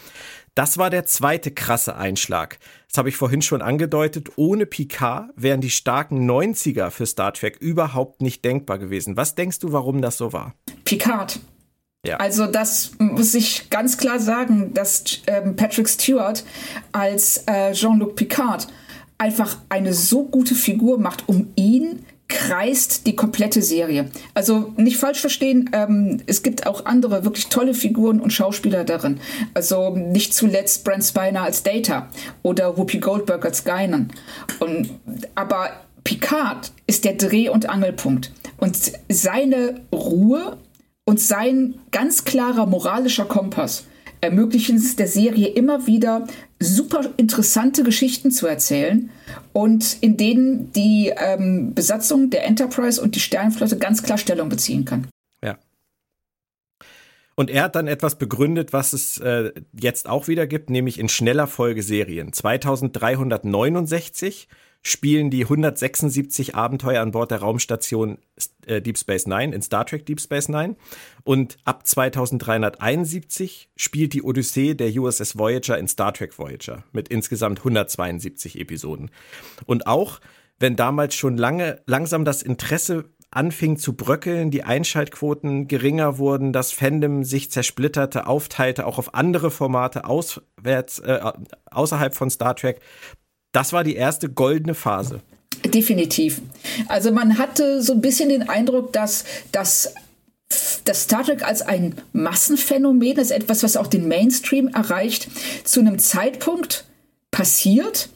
Das 0.55 0.77
war 0.77 0.89
der 0.89 1.05
zweite 1.05 1.51
krasse 1.51 1.95
Einschlag. 1.95 2.59
Das 2.87 2.97
habe 2.97 3.09
ich 3.09 3.17
vorhin 3.17 3.41
schon 3.41 3.61
angedeutet. 3.61 4.31
Ohne 4.35 4.65
Picard 4.65 5.29
wären 5.35 5.61
die 5.61 5.69
starken 5.69 6.29
90er 6.29 6.89
für 6.89 7.05
Star 7.05 7.33
Trek 7.33 7.57
überhaupt 7.59 8.21
nicht 8.21 8.43
denkbar 8.43 8.79
gewesen. 8.79 9.17
Was 9.17 9.35
denkst 9.35 9.59
du, 9.59 9.71
warum 9.71 10.01
das 10.01 10.17
so 10.17 10.33
war? 10.33 10.55
Picard. 10.85 11.39
Ja. 12.05 12.17
Also 12.17 12.47
das 12.47 12.91
muss 12.97 13.33
ich 13.33 13.69
ganz 13.69 13.97
klar 13.97 14.19
sagen, 14.19 14.73
dass 14.73 15.03
ähm, 15.27 15.55
Patrick 15.55 15.89
Stewart 15.89 16.43
als 16.91 17.43
äh, 17.45 17.73
Jean-Luc 17.73 18.15
Picard 18.15 18.67
einfach 19.17 19.57
eine 19.67 19.93
so 19.93 20.23
gute 20.23 20.55
Figur 20.55 20.97
macht. 20.97 21.27
Um 21.27 21.51
ihn 21.55 22.05
kreist 22.29 23.07
die 23.07 23.15
komplette 23.15 23.61
Serie. 23.61 24.09
Also 24.33 24.71
nicht 24.77 24.97
falsch 24.97 25.19
verstehen, 25.19 25.69
ähm, 25.73 26.21
es 26.27 26.43
gibt 26.43 26.65
auch 26.65 26.85
andere 26.85 27.25
wirklich 27.25 27.47
tolle 27.47 27.73
Figuren 27.73 28.21
und 28.21 28.31
Schauspieler 28.31 28.85
darin. 28.85 29.19
Also 29.53 29.95
nicht 29.95 30.33
zuletzt 30.33 30.85
Brent 30.85 31.03
Spiner 31.03 31.41
als 31.41 31.63
Data 31.63 32.07
oder 32.43 32.77
Whoopi 32.77 32.99
Goldberg 32.99 33.43
als 33.45 33.65
Guinan. 33.65 34.11
Und 34.59 34.91
aber 35.35 35.71
Picard 36.03 36.71
ist 36.87 37.03
der 37.03 37.13
Dreh- 37.13 37.49
und 37.49 37.67
Angelpunkt. 37.67 38.31
Und 38.57 38.77
seine 39.09 39.81
Ruhe 39.91 40.57
und 41.05 41.19
sein 41.19 41.75
ganz 41.91 42.25
klarer 42.25 42.67
moralischer 42.67 43.25
Kompass 43.25 43.85
ermöglichen 44.21 44.77
es 44.77 44.95
der 44.95 45.07
Serie 45.07 45.47
immer 45.47 45.87
wieder 45.87 46.27
super 46.59 47.09
interessante 47.17 47.83
Geschichten 47.83 48.29
zu 48.31 48.47
erzählen 48.47 49.09
und 49.53 49.97
in 50.01 50.17
denen 50.17 50.71
die 50.73 51.13
ähm, 51.15 51.73
Besatzung 51.73 52.29
der 52.29 52.45
Enterprise 52.45 53.01
und 53.01 53.15
die 53.15 53.21
Sternflotte 53.21 53.77
ganz 53.77 54.03
klar 54.03 54.17
Stellung 54.17 54.49
beziehen 54.49 54.83
kann. 54.85 55.07
Ja. 55.43 55.57
Und 57.35 57.49
er 57.49 57.63
hat 57.63 57.75
dann 57.75 57.87
etwas 57.87 58.17
begründet, 58.17 58.73
was 58.73 58.93
es 58.93 59.17
äh, 59.19 59.51
jetzt 59.79 60.09
auch 60.09 60.27
wieder 60.27 60.47
gibt, 60.47 60.69
nämlich 60.69 60.99
in 60.99 61.07
schneller 61.07 61.47
Folge 61.47 61.81
Serien. 61.81 62.33
2369 62.33 64.49
spielen 64.81 65.29
die 65.29 65.43
176 65.43 66.55
Abenteuer 66.55 67.01
an 67.01 67.11
Bord 67.11 67.31
der 67.31 67.39
Raumstation 67.39 68.17
äh, 68.65 68.81
Deep 68.81 68.97
Space 68.97 69.27
Nine 69.27 69.53
in 69.53 69.61
Star 69.61 69.85
Trek 69.85 70.05
Deep 70.05 70.21
Space 70.21 70.47
Nine. 70.47 70.75
Und 71.23 71.57
ab 71.65 71.85
2371 71.85 73.69
spielt 73.75 74.13
die 74.13 74.23
Odyssee 74.23 74.73
der 74.73 74.95
USS 74.95 75.37
Voyager 75.37 75.77
in 75.77 75.87
Star 75.87 76.13
Trek 76.13 76.37
Voyager 76.37 76.83
mit 76.91 77.09
insgesamt 77.09 77.59
172 77.59 78.59
Episoden. 78.59 79.11
Und 79.65 79.87
auch 79.87 80.19
wenn 80.59 80.75
damals 80.75 81.15
schon 81.15 81.37
lange 81.37 81.81
langsam 81.85 82.25
das 82.25 82.41
Interesse 82.41 83.05
anfing 83.31 83.77
zu 83.77 83.93
bröckeln, 83.93 84.49
die 84.49 84.63
Einschaltquoten 84.63 85.67
geringer 85.67 86.17
wurden, 86.17 86.51
das 86.51 86.71
Fandom 86.71 87.23
sich 87.23 87.51
zersplitterte, 87.51 88.25
aufteilte, 88.25 88.87
auch 88.87 88.97
auf 88.97 89.13
andere 89.13 89.51
Formate 89.51 90.05
auswärts, 90.05 90.99
äh, 90.99 91.19
außerhalb 91.69 92.15
von 92.15 92.29
Star 92.29 92.55
Trek. 92.55 92.81
Das 93.51 93.73
war 93.73 93.83
die 93.83 93.95
erste 93.95 94.29
goldene 94.29 94.75
Phase. 94.75 95.21
Definitiv. 95.65 96.41
Also 96.87 97.11
man 97.11 97.37
hatte 97.37 97.81
so 97.81 97.93
ein 97.93 98.01
bisschen 98.01 98.29
den 98.29 98.47
Eindruck, 98.47 98.93
dass 98.93 99.25
das 99.51 99.93
das 100.83 101.03
Star 101.03 101.23
Trek 101.23 101.43
als 101.43 101.61
ein 101.61 101.95
Massenphänomen 102.11 103.17
ist, 103.17 103.29
etwas, 103.29 103.61
was 103.61 103.77
auch 103.77 103.85
den 103.85 104.07
Mainstream 104.07 104.67
erreicht, 104.69 105.27
zu 105.63 105.79
einem 105.79 105.99
Zeitpunkt 105.99 106.85
passiert, 107.29 108.09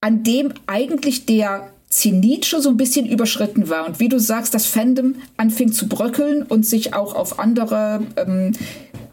an 0.00 0.22
dem 0.22 0.54
eigentlich 0.66 1.26
der 1.26 1.70
Zenit 1.90 2.46
schon 2.46 2.62
so 2.62 2.70
ein 2.70 2.76
bisschen 2.76 3.06
überschritten 3.06 3.68
war. 3.68 3.86
Und 3.86 4.00
wie 4.00 4.08
du 4.08 4.18
sagst, 4.18 4.54
das 4.54 4.66
Fandom 4.66 5.16
anfing 5.36 5.72
zu 5.72 5.88
bröckeln 5.88 6.42
und 6.42 6.66
sich 6.66 6.94
auch 6.94 7.14
auf 7.14 7.38
andere 7.38 8.02
ähm, 8.16 8.52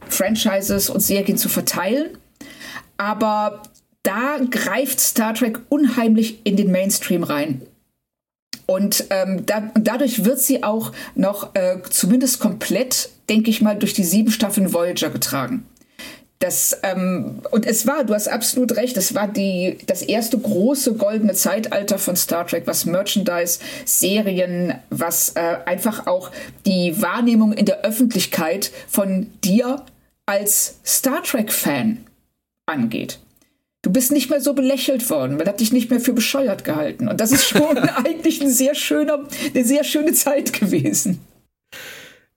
Franchises 0.07 0.89
und 0.89 1.01
Serien 1.01 1.37
zu 1.37 1.49
verteilen. 1.49 2.17
Aber 2.97 3.61
da 4.03 4.39
greift 4.49 4.99
Star 4.99 5.33
Trek 5.33 5.59
unheimlich 5.69 6.39
in 6.43 6.57
den 6.57 6.71
Mainstream 6.71 7.23
rein. 7.23 7.61
Und 8.65 9.05
ähm, 9.09 9.45
da, 9.45 9.69
dadurch 9.73 10.23
wird 10.23 10.39
sie 10.39 10.63
auch 10.63 10.93
noch 11.15 11.55
äh, 11.55 11.79
zumindest 11.89 12.39
komplett, 12.39 13.09
denke 13.29 13.49
ich 13.49 13.61
mal, 13.61 13.77
durch 13.77 13.93
die 13.93 14.03
sieben 14.03 14.31
Staffeln 14.31 14.73
Voyager 14.73 15.09
getragen. 15.09 15.65
Das, 16.39 16.79
ähm, 16.81 17.41
und 17.51 17.67
es 17.67 17.85
war, 17.85 18.03
du 18.03 18.15
hast 18.15 18.27
absolut 18.27 18.75
recht, 18.75 18.97
es 18.97 19.13
war 19.13 19.27
die, 19.27 19.77
das 19.85 20.01
erste 20.01 20.39
große 20.39 20.95
goldene 20.95 21.33
Zeitalter 21.33 21.99
von 21.99 22.15
Star 22.15 22.47
Trek, 22.47 22.65
was 22.65 22.85
Merchandise, 22.85 23.59
Serien, 23.85 24.73
was 24.89 25.35
äh, 25.35 25.57
einfach 25.65 26.07
auch 26.07 26.31
die 26.65 26.99
Wahrnehmung 26.99 27.53
in 27.53 27.65
der 27.65 27.81
Öffentlichkeit 27.81 28.71
von 28.87 29.27
dir 29.43 29.85
als 30.25 30.79
Star 30.83 31.21
Trek-Fan 31.21 32.05
angeht. 32.65 33.19
Du 33.83 33.91
bist 33.91 34.11
nicht 34.11 34.29
mehr 34.29 34.41
so 34.41 34.53
belächelt 34.53 35.09
worden, 35.09 35.37
man 35.37 35.47
hat 35.47 35.59
dich 35.59 35.73
nicht 35.73 35.89
mehr 35.89 35.99
für 35.99 36.13
bescheuert 36.13 36.63
gehalten. 36.63 37.07
Und 37.07 37.19
das 37.19 37.31
ist 37.31 37.47
schon 37.47 37.77
eigentlich 37.77 38.41
ein 38.41 38.51
sehr 38.51 38.75
schöner, 38.75 39.27
eine 39.53 39.65
sehr 39.65 39.83
schöne 39.83 40.13
Zeit 40.13 40.53
gewesen. 40.53 41.19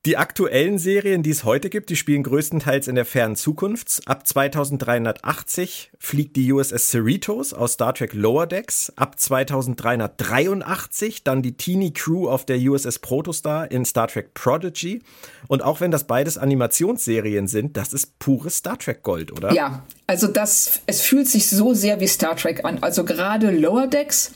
Die 0.06 0.16
aktuellen 0.18 0.78
Serien, 0.78 1.22
die 1.22 1.30
es 1.30 1.44
heute 1.44 1.70
gibt, 1.70 1.88
die 1.88 1.96
spielen 1.96 2.24
größtenteils 2.24 2.88
in 2.88 2.94
der 2.94 3.06
fernen 3.06 3.36
Zukunft. 3.36 4.02
Ab 4.04 4.26
2380 4.26 5.92
fliegt 5.98 6.36
die 6.36 6.52
USS 6.52 6.90
Cerritos 6.90 7.54
aus 7.54 7.72
Star 7.72 7.94
Trek 7.94 8.12
Lower 8.12 8.46
Decks. 8.46 8.92
Ab 8.96 9.18
2383 9.18 11.24
dann 11.24 11.40
die 11.40 11.56
Teeny 11.56 11.92
Crew 11.92 12.28
auf 12.28 12.44
der 12.44 12.58
USS 12.58 12.98
Protostar 12.98 13.70
in 13.70 13.86
Star 13.86 14.08
Trek 14.08 14.34
Prodigy. 14.34 15.00
Und 15.48 15.62
auch 15.62 15.80
wenn 15.80 15.90
das 15.90 16.04
beides 16.04 16.36
Animationsserien 16.36 17.48
sind, 17.48 17.78
das 17.78 17.94
ist 17.94 18.18
pures 18.18 18.56
Star 18.56 18.78
Trek 18.78 19.02
Gold, 19.02 19.32
oder? 19.32 19.54
Ja, 19.54 19.84
also 20.06 20.26
das, 20.26 20.80
es 20.86 21.00
fühlt 21.00 21.28
sich 21.28 21.48
so 21.48 21.72
sehr 21.72 21.98
wie 22.00 22.06
Star 22.06 22.36
Trek 22.36 22.64
an. 22.64 22.78
Also 22.82 23.04
gerade 23.04 23.50
Lower 23.50 23.86
Decks. 23.86 24.32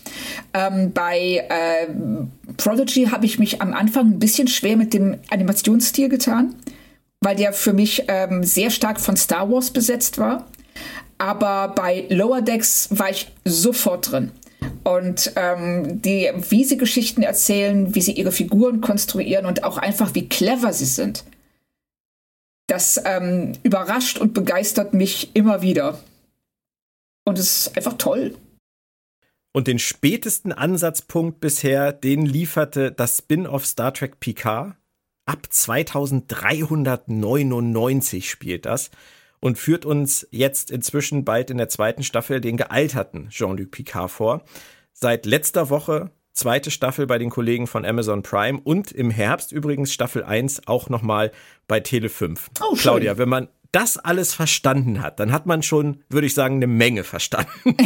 Ähm, 0.54 0.92
bei 0.92 1.46
äh, 1.48 1.92
Prodigy 2.56 3.06
habe 3.06 3.26
ich 3.26 3.38
mich 3.38 3.60
am 3.60 3.74
Anfang 3.74 4.12
ein 4.12 4.18
bisschen 4.18 4.48
schwer 4.48 4.76
mit 4.76 4.94
dem 4.94 5.18
Animationsstil 5.30 6.08
getan, 6.08 6.54
weil 7.20 7.36
der 7.36 7.52
für 7.52 7.74
mich 7.74 8.04
ähm, 8.08 8.44
sehr 8.44 8.70
stark 8.70 8.98
von 8.98 9.16
Star 9.16 9.50
Wars 9.50 9.70
besetzt 9.70 10.16
war. 10.18 10.46
Aber 11.18 11.74
bei 11.74 12.06
Lower 12.08 12.40
Decks 12.40 12.88
war 12.90 13.10
ich 13.10 13.30
sofort 13.44 14.10
drin. 14.10 14.30
Und 14.84 15.32
ähm, 15.36 16.00
die, 16.00 16.30
wie 16.48 16.64
sie 16.64 16.78
Geschichten 16.78 17.22
erzählen, 17.22 17.94
wie 17.94 18.00
sie 18.00 18.12
ihre 18.12 18.32
Figuren 18.32 18.80
konstruieren 18.80 19.44
und 19.44 19.64
auch 19.64 19.76
einfach, 19.76 20.14
wie 20.14 20.28
clever 20.28 20.72
sie 20.72 20.86
sind, 20.86 21.24
das 22.68 23.02
ähm, 23.04 23.54
überrascht 23.64 24.18
und 24.18 24.34
begeistert 24.34 24.94
mich 24.94 25.34
immer 25.34 25.62
wieder. 25.62 25.98
Und 27.24 27.36
es 27.38 27.66
ist 27.66 27.76
einfach 27.76 27.98
toll. 27.98 28.36
Und 29.52 29.66
den 29.66 29.80
spätesten 29.80 30.52
Ansatzpunkt 30.52 31.40
bisher, 31.40 31.92
den 31.92 32.24
lieferte 32.24 32.92
das 32.92 33.18
Spin-off 33.18 33.66
Star 33.66 33.92
Trek 33.92 34.20
Picard. 34.20 34.76
Ab 35.26 35.48
2399 35.50 38.30
spielt 38.30 38.66
das 38.66 38.92
und 39.40 39.58
führt 39.58 39.84
uns 39.84 40.26
jetzt 40.30 40.70
inzwischen 40.70 41.24
bald 41.24 41.50
in 41.50 41.58
der 41.58 41.68
zweiten 41.68 42.02
Staffel 42.02 42.40
den 42.40 42.56
gealterten 42.56 43.28
Jean-Luc 43.30 43.70
Picard 43.70 44.10
vor. 44.10 44.42
Seit 44.92 45.26
letzter 45.26 45.70
Woche 45.70 46.10
zweite 46.38 46.70
Staffel 46.70 47.06
bei 47.06 47.18
den 47.18 47.30
Kollegen 47.30 47.66
von 47.66 47.84
Amazon 47.84 48.22
Prime 48.22 48.60
und 48.62 48.92
im 48.92 49.10
Herbst 49.10 49.52
übrigens 49.52 49.92
Staffel 49.92 50.22
1 50.22 50.66
auch 50.66 50.88
nochmal 50.88 51.32
bei 51.66 51.80
Tele 51.80 52.08
5. 52.08 52.50
Oh, 52.62 52.74
Claudia, 52.74 53.18
wenn 53.18 53.28
man 53.28 53.48
das 53.72 53.98
alles 53.98 54.32
verstanden 54.34 55.02
hat, 55.02 55.20
dann 55.20 55.32
hat 55.32 55.46
man 55.46 55.62
schon, 55.62 56.04
würde 56.08 56.26
ich 56.26 56.34
sagen, 56.34 56.56
eine 56.56 56.66
Menge 56.66 57.04
verstanden. 57.04 57.76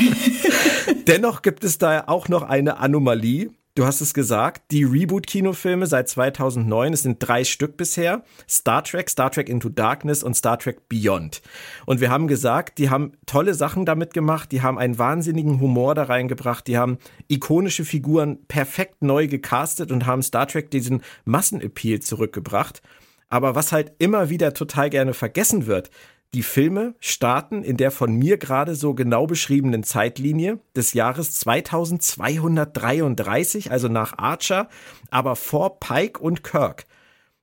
Dennoch 1.06 1.42
gibt 1.42 1.64
es 1.64 1.78
da 1.78 2.04
auch 2.06 2.28
noch 2.28 2.42
eine 2.42 2.78
Anomalie, 2.78 3.50
Du 3.74 3.86
hast 3.86 4.02
es 4.02 4.12
gesagt, 4.12 4.70
die 4.70 4.84
Reboot-Kinofilme 4.84 5.86
seit 5.86 6.06
2009, 6.06 6.92
es 6.92 7.02
sind 7.04 7.16
drei 7.26 7.42
Stück 7.42 7.78
bisher. 7.78 8.22
Star 8.46 8.84
Trek, 8.84 9.08
Star 9.08 9.30
Trek 9.30 9.48
Into 9.48 9.70
Darkness 9.70 10.22
und 10.22 10.34
Star 10.34 10.58
Trek 10.58 10.90
Beyond. 10.90 11.40
Und 11.86 12.02
wir 12.02 12.10
haben 12.10 12.28
gesagt, 12.28 12.76
die 12.76 12.90
haben 12.90 13.12
tolle 13.24 13.54
Sachen 13.54 13.86
damit 13.86 14.12
gemacht, 14.12 14.52
die 14.52 14.60
haben 14.60 14.76
einen 14.76 14.98
wahnsinnigen 14.98 15.58
Humor 15.58 15.94
da 15.94 16.02
reingebracht, 16.02 16.66
die 16.66 16.76
haben 16.76 16.98
ikonische 17.28 17.86
Figuren 17.86 18.44
perfekt 18.44 19.00
neu 19.00 19.26
gecastet 19.26 19.90
und 19.90 20.04
haben 20.04 20.22
Star 20.22 20.46
Trek 20.46 20.70
diesen 20.70 21.00
Massenappeal 21.24 22.00
zurückgebracht. 22.00 22.82
Aber 23.30 23.54
was 23.54 23.72
halt 23.72 23.94
immer 23.96 24.28
wieder 24.28 24.52
total 24.52 24.90
gerne 24.90 25.14
vergessen 25.14 25.64
wird, 25.64 25.88
die 26.34 26.42
Filme 26.42 26.94
starten 26.98 27.62
in 27.62 27.76
der 27.76 27.90
von 27.90 28.14
mir 28.14 28.38
gerade 28.38 28.74
so 28.74 28.94
genau 28.94 29.26
beschriebenen 29.26 29.82
Zeitlinie 29.82 30.60
des 30.74 30.94
Jahres 30.94 31.32
2233, 31.32 33.70
also 33.70 33.88
nach 33.88 34.16
Archer, 34.16 34.70
aber 35.10 35.36
vor 35.36 35.78
Pike 35.78 36.18
und 36.20 36.42
Kirk. 36.42 36.86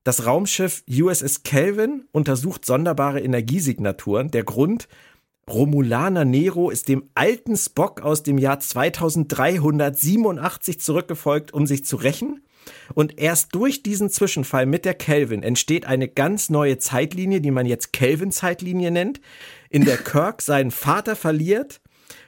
Das 0.03 0.25
Raumschiff 0.25 0.83
USS 0.89 1.43
Kelvin 1.43 2.07
untersucht 2.11 2.65
sonderbare 2.65 3.21
Energiesignaturen. 3.21 4.31
Der 4.31 4.43
Grund, 4.43 4.87
Romulaner 5.47 6.25
Nero 6.25 6.71
ist 6.71 6.87
dem 6.87 7.11
alten 7.13 7.55
Spock 7.57 8.01
aus 8.01 8.23
dem 8.23 8.39
Jahr 8.39 8.59
2387 8.59 10.79
zurückgefolgt, 10.79 11.53
um 11.53 11.67
sich 11.67 11.85
zu 11.85 11.95
rächen. 11.95 12.41
Und 12.93 13.19
erst 13.19 13.55
durch 13.55 13.83
diesen 13.83 14.09
Zwischenfall 14.09 14.65
mit 14.65 14.85
der 14.85 14.93
Kelvin 14.93 15.43
entsteht 15.43 15.85
eine 15.85 16.07
ganz 16.07 16.49
neue 16.49 16.77
Zeitlinie, 16.77 17.41
die 17.41 17.51
man 17.51 17.65
jetzt 17.65 17.93
Kelvin-Zeitlinie 17.93 18.91
nennt, 18.91 19.21
in 19.69 19.85
der 19.85 19.97
Kirk 19.97 20.41
seinen 20.41 20.71
Vater 20.71 21.15
verliert, 21.15 21.81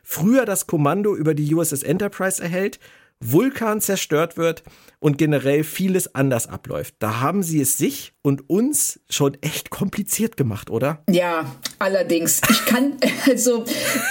früher 0.03 0.45
das 0.45 0.67
Kommando 0.67 1.15
über 1.15 1.33
die 1.33 1.53
USS 1.53 1.83
Enterprise 1.83 2.41
erhält, 2.41 2.79
Vulkan 3.21 3.81
zerstört 3.81 4.35
wird 4.35 4.63
und 4.99 5.17
generell 5.17 5.63
vieles 5.63 6.15
anders 6.15 6.47
abläuft. 6.47 6.95
Da 6.99 7.19
haben 7.19 7.43
sie 7.43 7.61
es 7.61 7.77
sich 7.77 8.13
und 8.23 8.49
uns 8.49 8.99
schon 9.09 9.37
echt 9.41 9.69
kompliziert 9.69 10.37
gemacht, 10.37 10.69
oder? 10.69 11.03
Ja, 11.09 11.55
allerdings. 11.79 12.41
Ich 12.49 12.65
kann, 12.65 12.97
also, 13.27 13.65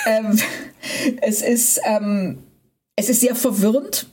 ähm, 0.07 0.39
es 1.23 1.43
ist, 1.43 1.81
ähm, 1.85 2.39
es 2.97 3.09
ist 3.09 3.21
sehr 3.21 3.35
verwirrend 3.35 4.07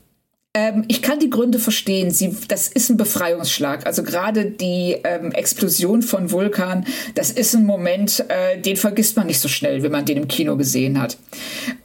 ähm, 0.58 0.86
ich 0.88 1.04
kann 1.04 1.20
die 1.20 1.30
Gründe 1.30 1.60
verstehen. 1.60 2.10
Sie, 2.10 2.36
das 2.48 2.68
ist 2.68 2.90
ein 2.90 2.98
Befreiungsschlag. 2.98 3.86
Also 3.86 4.02
gerade 4.02 4.46
die 4.46 4.98
ähm, 5.04 5.32
Explosion 5.32 6.02
von 6.02 6.32
Vulkan, 6.32 6.88
das 7.14 7.30
ist 7.30 7.54
ein 7.54 7.64
Moment, 7.64 8.26
äh, 8.28 8.60
den 8.60 8.76
vergisst 8.76 9.18
man 9.18 9.28
nicht 9.28 9.40
so 9.40 9.48
schnell, 9.48 9.84
wenn 9.84 9.92
man 9.92 10.06
den 10.06 10.18
im 10.18 10.28
Kino 10.28 10.58
gesehen 10.58 11.00
hat. 11.00 11.18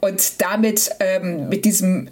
Und 0.01 0.41
damit, 0.41 0.89
ähm, 0.99 1.49
mit 1.49 1.65
diesem 1.65 2.09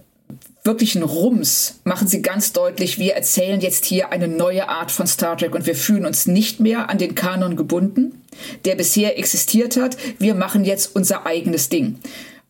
wirklichen 0.63 1.01
Rums 1.01 1.79
machen 1.83 2.07
sie 2.07 2.21
ganz 2.21 2.53
deutlich, 2.53 2.99
wir 2.99 3.15
erzählen 3.15 3.59
jetzt 3.59 3.85
hier 3.85 4.11
eine 4.11 4.27
neue 4.27 4.69
Art 4.69 4.91
von 4.91 5.07
Star 5.07 5.35
Trek 5.35 5.55
und 5.55 5.65
wir 5.65 5.73
fühlen 5.73 6.05
uns 6.05 6.27
nicht 6.27 6.59
mehr 6.59 6.91
an 6.91 6.99
den 6.99 7.15
Kanon 7.15 7.55
gebunden, 7.55 8.21
der 8.65 8.75
bisher 8.75 9.17
existiert 9.17 9.77
hat. 9.77 9.97
Wir 10.19 10.35
machen 10.35 10.63
jetzt 10.63 10.95
unser 10.95 11.25
eigenes 11.25 11.69
Ding. 11.69 11.97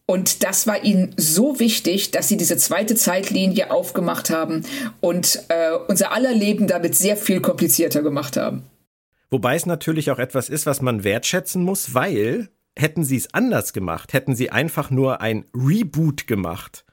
Und 0.06 0.44
das 0.44 0.68
war 0.68 0.84
ihnen 0.84 1.14
so 1.18 1.60
wichtig, 1.60 2.11
dass 2.11 2.28
sie 2.28 2.38
diese 2.38 2.57
zweite 2.57 2.95
Zeitlinie 2.95 3.72
aufgemacht 3.72 4.30
haben 4.30 4.65
und 4.99 5.44
äh, 5.48 5.72
unser 5.88 6.11
aller 6.11 6.34
Leben 6.34 6.68
damit 6.68 6.95
sehr 6.95 7.15
viel 7.15 7.40
komplizierter 7.40 8.02
gemacht 8.02 8.36
haben. 8.36 8.64
Wobei 9.30 9.56
es 9.56 9.65
natürlich 9.65 10.11
auch 10.11 10.19
etwas 10.19 10.49
ist, 10.49 10.65
was 10.65 10.82
man 10.82 11.06
wertschätzen 11.06 11.64
muss, 11.64 11.94
weil 11.94 12.49
hätten 12.78 13.03
sie 13.03 13.18
es 13.18 13.34
anders 13.34 13.73
gemacht, 13.73 14.14
hätten 14.14 14.36
sie 14.36 14.49
einfach 14.49 14.90
nur 14.90 15.22
ein 15.22 15.45
Reboot 15.53 16.28
gemacht, 16.28 16.86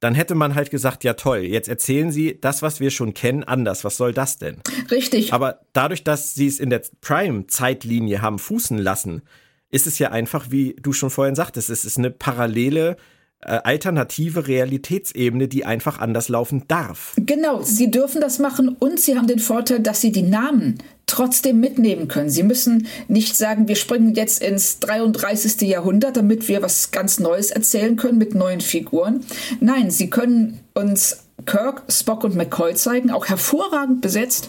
dann 0.00 0.14
hätte 0.14 0.34
man 0.34 0.54
halt 0.54 0.70
gesagt, 0.70 1.04
ja 1.04 1.14
toll, 1.14 1.38
jetzt 1.38 1.68
erzählen 1.68 2.10
sie 2.12 2.38
das, 2.40 2.62
was 2.62 2.80
wir 2.80 2.90
schon 2.90 3.14
kennen, 3.14 3.44
anders. 3.44 3.82
Was 3.82 3.96
soll 3.96 4.12
das 4.12 4.38
denn? 4.38 4.58
Richtig. 4.90 5.32
Aber 5.32 5.60
dadurch, 5.72 6.04
dass 6.04 6.34
sie 6.34 6.46
es 6.46 6.60
in 6.60 6.70
der 6.70 6.82
Prime-Zeitlinie 7.00 8.20
haben 8.20 8.38
fußen 8.38 8.76
lassen, 8.78 9.22
ist 9.70 9.86
es 9.86 9.98
ja 9.98 10.10
einfach, 10.10 10.50
wie 10.50 10.76
du 10.80 10.92
schon 10.92 11.10
vorhin 11.10 11.34
sagtest, 11.34 11.70
es 11.70 11.84
ist 11.84 11.98
eine 11.98 12.10
parallele 12.10 12.96
äh, 13.40 13.60
alternative 13.64 14.48
Realitätsebene, 14.48 15.48
die 15.48 15.64
einfach 15.64 15.98
anders 15.98 16.28
laufen 16.28 16.64
darf. 16.68 17.14
Genau, 17.18 17.62
sie 17.62 17.90
dürfen 17.90 18.20
das 18.20 18.38
machen 18.38 18.68
und 18.68 18.98
sie 18.98 19.16
haben 19.16 19.26
den 19.26 19.38
Vorteil, 19.38 19.80
dass 19.80 20.00
sie 20.00 20.10
die 20.10 20.22
Namen 20.22 20.78
trotzdem 21.06 21.60
mitnehmen 21.60 22.08
können. 22.08 22.30
Sie 22.30 22.42
müssen 22.42 22.88
nicht 23.08 23.36
sagen, 23.36 23.68
wir 23.68 23.76
springen 23.76 24.14
jetzt 24.14 24.42
ins 24.42 24.80
33. 24.80 25.68
Jahrhundert, 25.68 26.16
damit 26.16 26.48
wir 26.48 26.62
was 26.62 26.90
ganz 26.90 27.20
Neues 27.20 27.50
erzählen 27.50 27.96
können 27.96 28.18
mit 28.18 28.34
neuen 28.34 28.60
Figuren. 28.60 29.24
Nein, 29.60 29.90
sie 29.90 30.10
können 30.10 30.60
uns 30.74 31.24
Kirk, 31.44 31.84
Spock 31.88 32.24
und 32.24 32.34
McCoy 32.34 32.74
zeigen, 32.74 33.10
auch 33.10 33.26
hervorragend 33.26 34.00
besetzt. 34.00 34.48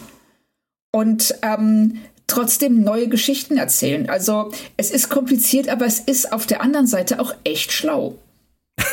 Und 0.90 1.34
ähm, 1.42 1.98
trotzdem 2.28 2.84
neue 2.84 3.08
Geschichten 3.08 3.56
erzählen. 3.56 4.08
Also 4.08 4.52
es 4.76 4.92
ist 4.92 5.08
kompliziert, 5.08 5.68
aber 5.68 5.86
es 5.86 5.98
ist 5.98 6.32
auf 6.32 6.46
der 6.46 6.62
anderen 6.62 6.86
Seite 6.86 7.18
auch 7.18 7.34
echt 7.42 7.72
schlau. 7.72 8.16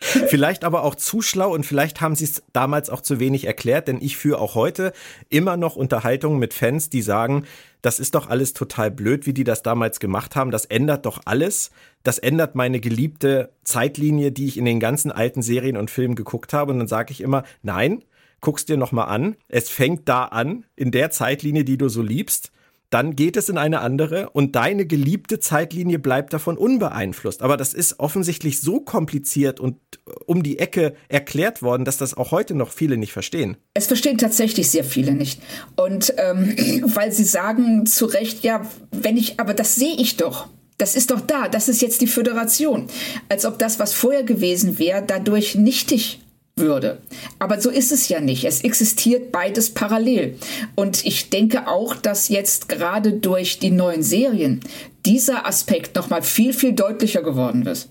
Vielleicht 0.00 0.64
aber 0.64 0.84
auch 0.84 0.94
zu 0.94 1.22
schlau 1.22 1.52
und 1.52 1.66
vielleicht 1.66 2.00
haben 2.00 2.14
sie 2.14 2.24
es 2.24 2.42
damals 2.52 2.88
auch 2.88 3.00
zu 3.00 3.20
wenig 3.20 3.46
erklärt, 3.46 3.88
denn 3.88 3.98
ich 4.00 4.16
führe 4.16 4.38
auch 4.38 4.54
heute 4.54 4.92
immer 5.28 5.56
noch 5.56 5.76
Unterhaltungen 5.76 6.38
mit 6.38 6.54
Fans, 6.54 6.88
die 6.88 7.02
sagen, 7.02 7.44
das 7.82 8.00
ist 8.00 8.14
doch 8.14 8.28
alles 8.28 8.54
total 8.54 8.90
blöd, 8.90 9.26
wie 9.26 9.32
die 9.32 9.44
das 9.44 9.62
damals 9.62 10.00
gemacht 10.00 10.34
haben. 10.34 10.50
Das 10.50 10.64
ändert 10.64 11.04
doch 11.04 11.20
alles. 11.24 11.70
Das 12.02 12.18
ändert 12.18 12.54
meine 12.54 12.80
geliebte 12.80 13.50
Zeitlinie, 13.64 14.32
die 14.32 14.46
ich 14.46 14.56
in 14.56 14.64
den 14.64 14.80
ganzen 14.80 15.12
alten 15.12 15.42
Serien 15.42 15.76
und 15.76 15.90
Filmen 15.90 16.14
geguckt 16.14 16.52
habe. 16.52 16.72
Und 16.72 16.78
dann 16.78 16.88
sage 16.88 17.12
ich 17.12 17.20
immer, 17.20 17.44
nein, 17.62 18.02
guck's 18.40 18.64
dir 18.64 18.76
nochmal 18.76 19.08
an. 19.08 19.36
Es 19.48 19.68
fängt 19.68 20.08
da 20.08 20.24
an, 20.24 20.64
in 20.76 20.90
der 20.90 21.10
Zeitlinie, 21.10 21.64
die 21.64 21.78
du 21.78 21.88
so 21.88 22.02
liebst. 22.02 22.52
dann 22.90 23.16
geht 23.16 23.36
es 23.36 23.48
in 23.48 23.58
eine 23.58 23.80
andere 23.80 24.30
und 24.30 24.56
deine 24.56 24.86
geliebte 24.86 25.40
Zeitlinie 25.40 25.98
bleibt 25.98 26.32
davon 26.32 26.56
unbeeinflusst. 26.56 27.42
Aber 27.42 27.56
das 27.56 27.74
ist 27.74 28.00
offensichtlich 28.00 28.60
so 28.60 28.80
kompliziert 28.80 29.60
und 29.60 29.76
äh, 30.06 30.12
um 30.26 30.42
die 30.42 30.58
Ecke 30.58 30.94
erklärt 31.08 31.60
worden, 31.60 31.84
dass 31.84 31.98
das 31.98 32.14
auch 32.14 32.30
heute 32.30 32.54
noch 32.54 32.70
viele 32.72 32.96
nicht 32.96 33.12
verstehen. 33.12 33.58
Es 33.74 33.86
verstehen 33.88 34.16
tatsächlich 34.16 34.70
sehr 34.70 34.84
viele 34.84 35.12
nicht. 35.12 35.42
Und 35.76 36.14
ähm, 36.16 36.56
weil 36.94 37.12
sie 37.12 37.24
sagen 37.24 37.84
zu 37.84 38.06
Recht, 38.06 38.42
ja, 38.42 38.66
wenn 38.90 39.16
ich, 39.16 39.38
aber 39.38 39.52
das 39.54 39.74
sehe 39.74 39.96
ich 39.96 40.16
doch. 40.16 40.48
Das 40.78 40.94
ist 40.94 41.10
doch 41.10 41.20
da, 41.20 41.48
das 41.48 41.68
ist 41.68 41.82
jetzt 41.82 42.00
die 42.00 42.06
Föderation. 42.06 42.86
Als 43.28 43.44
ob 43.44 43.58
das, 43.58 43.80
was 43.80 43.92
vorher 43.92 44.22
gewesen 44.22 44.78
wäre, 44.78 45.02
dadurch 45.04 45.56
nichtig 45.56 46.20
würde. 46.58 46.98
Aber 47.38 47.60
so 47.60 47.70
ist 47.70 47.92
es 47.92 48.08
ja 48.08 48.20
nicht. 48.20 48.44
Es 48.44 48.62
existiert 48.62 49.32
beides 49.32 49.70
parallel. 49.70 50.38
Und 50.74 51.04
ich 51.04 51.30
denke 51.30 51.68
auch, 51.68 51.94
dass 51.94 52.28
jetzt 52.28 52.68
gerade 52.68 53.12
durch 53.12 53.58
die 53.58 53.70
neuen 53.70 54.02
Serien 54.02 54.60
dieser 55.06 55.46
Aspekt 55.46 55.96
noch 55.96 56.10
mal 56.10 56.22
viel, 56.22 56.52
viel 56.52 56.72
deutlicher 56.72 57.22
geworden 57.22 57.66
ist. 57.66 57.88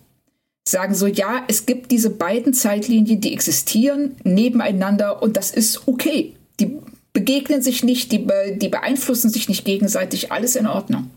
Sagen 0.67 0.95
so, 0.95 1.07
ja, 1.07 1.43
es 1.47 1.65
gibt 1.65 1.91
diese 1.91 2.09
beiden 2.09 2.53
Zeitlinien, 2.53 3.21
die 3.21 3.33
existieren 3.33 4.15
nebeneinander 4.23 5.21
und 5.23 5.37
das 5.37 5.51
ist 5.51 5.87
okay. 5.87 6.33
Die 6.59 6.77
begegnen 7.13 7.61
sich 7.61 7.83
nicht, 7.83 8.11
die, 8.11 8.27
die 8.57 8.69
beeinflussen 8.69 9.29
sich 9.29 9.49
nicht 9.49 9.65
gegenseitig, 9.65 10.31
alles 10.31 10.55
in 10.55 10.67
Ordnung. 10.67 11.09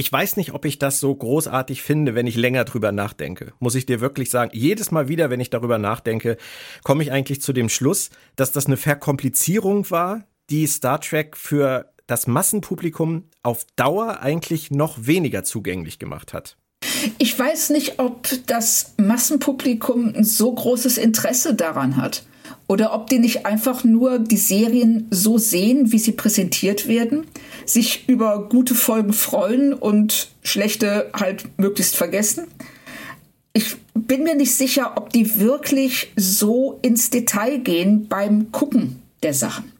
Ich 0.00 0.10
weiß 0.10 0.38
nicht, 0.38 0.54
ob 0.54 0.64
ich 0.64 0.78
das 0.78 0.98
so 0.98 1.14
großartig 1.14 1.82
finde, 1.82 2.14
wenn 2.14 2.26
ich 2.26 2.34
länger 2.34 2.64
drüber 2.64 2.90
nachdenke. 2.90 3.52
Muss 3.58 3.74
ich 3.74 3.84
dir 3.84 4.00
wirklich 4.00 4.30
sagen, 4.30 4.50
jedes 4.54 4.90
Mal 4.90 5.08
wieder, 5.08 5.28
wenn 5.28 5.40
ich 5.40 5.50
darüber 5.50 5.76
nachdenke, 5.76 6.38
komme 6.82 7.02
ich 7.02 7.12
eigentlich 7.12 7.42
zu 7.42 7.52
dem 7.52 7.68
Schluss, 7.68 8.08
dass 8.34 8.50
das 8.50 8.64
eine 8.64 8.78
Verkomplizierung 8.78 9.90
war, 9.90 10.24
die 10.48 10.66
Star 10.66 11.02
Trek 11.02 11.36
für 11.36 11.92
das 12.06 12.26
Massenpublikum 12.26 13.24
auf 13.42 13.66
Dauer 13.76 14.20
eigentlich 14.20 14.70
noch 14.70 15.06
weniger 15.06 15.44
zugänglich 15.44 15.98
gemacht 15.98 16.32
hat. 16.32 16.56
Ich 17.18 17.38
weiß 17.38 17.68
nicht, 17.68 17.98
ob 17.98 18.26
das 18.46 18.94
Massenpublikum 18.96 20.14
ein 20.14 20.24
so 20.24 20.50
großes 20.50 20.96
Interesse 20.96 21.52
daran 21.54 21.98
hat. 21.98 22.22
Oder 22.68 22.94
ob 22.94 23.10
die 23.10 23.18
nicht 23.18 23.46
einfach 23.46 23.84
nur 23.84 24.18
die 24.18 24.36
Serien 24.38 25.08
so 25.10 25.36
sehen, 25.38 25.92
wie 25.92 25.98
sie 25.98 26.12
präsentiert 26.12 26.88
werden, 26.88 27.26
sich 27.72 28.08
über 28.08 28.48
gute 28.48 28.74
Folgen 28.74 29.12
freuen 29.12 29.72
und 29.72 30.28
schlechte 30.42 31.10
halt 31.12 31.58
möglichst 31.58 31.96
vergessen. 31.96 32.46
Ich 33.52 33.76
bin 33.94 34.22
mir 34.22 34.34
nicht 34.34 34.54
sicher, 34.54 34.96
ob 34.96 35.10
die 35.10 35.40
wirklich 35.40 36.12
so 36.16 36.78
ins 36.82 37.10
Detail 37.10 37.58
gehen 37.58 38.08
beim 38.08 38.52
Gucken 38.52 39.02
der 39.22 39.34
Sachen. 39.34 39.72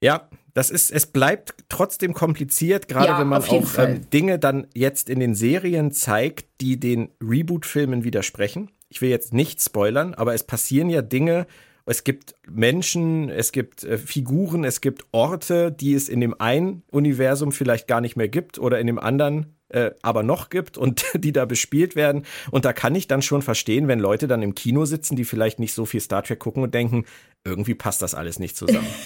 Ja, 0.00 0.28
das 0.54 0.70
ist, 0.70 0.90
es 0.90 1.06
bleibt 1.06 1.54
trotzdem 1.68 2.14
kompliziert, 2.14 2.88
gerade 2.88 3.08
ja, 3.08 3.18
wenn 3.20 3.28
man 3.28 3.42
auch 3.42 3.78
ähm, 3.78 4.08
Dinge 4.10 4.38
dann 4.38 4.66
jetzt 4.74 5.10
in 5.10 5.20
den 5.20 5.34
Serien 5.34 5.90
zeigt, 5.92 6.46
die 6.60 6.78
den 6.78 7.10
Reboot-Filmen 7.20 8.04
widersprechen 8.04 8.70
ich 8.88 9.02
will 9.02 9.10
jetzt 9.10 9.34
nicht 9.34 9.60
spoilern, 9.60 10.14
aber 10.14 10.34
es 10.34 10.44
passieren 10.44 10.88
ja 10.88 11.02
Dinge, 11.02 11.46
es 11.86 12.04
gibt 12.04 12.34
Menschen, 12.48 13.30
es 13.30 13.52
gibt 13.52 13.84
äh, 13.84 13.96
Figuren, 13.96 14.64
es 14.64 14.80
gibt 14.80 15.06
Orte, 15.12 15.72
die 15.72 15.94
es 15.94 16.08
in 16.08 16.20
dem 16.20 16.38
einen 16.40 16.82
Universum 16.90 17.52
vielleicht 17.52 17.86
gar 17.86 18.00
nicht 18.00 18.16
mehr 18.16 18.28
gibt 18.28 18.58
oder 18.58 18.80
in 18.80 18.86
dem 18.86 18.98
anderen 18.98 19.56
äh, 19.68 19.92
aber 20.02 20.22
noch 20.22 20.50
gibt 20.50 20.78
und 20.78 21.04
die 21.14 21.32
da 21.32 21.44
bespielt 21.44 21.96
werden. 21.96 22.24
Und 22.50 22.64
da 22.64 22.72
kann 22.72 22.94
ich 22.94 23.08
dann 23.08 23.22
schon 23.22 23.42
verstehen, 23.42 23.88
wenn 23.88 23.98
Leute 23.98 24.28
dann 24.28 24.42
im 24.42 24.54
Kino 24.54 24.84
sitzen, 24.84 25.16
die 25.16 25.24
vielleicht 25.24 25.58
nicht 25.58 25.74
so 25.74 25.86
viel 25.86 26.00
Star 26.00 26.22
Trek 26.22 26.38
gucken 26.38 26.62
und 26.62 26.74
denken, 26.74 27.04
irgendwie 27.44 27.74
passt 27.74 28.02
das 28.02 28.14
alles 28.14 28.38
nicht 28.38 28.56
zusammen. 28.56 28.86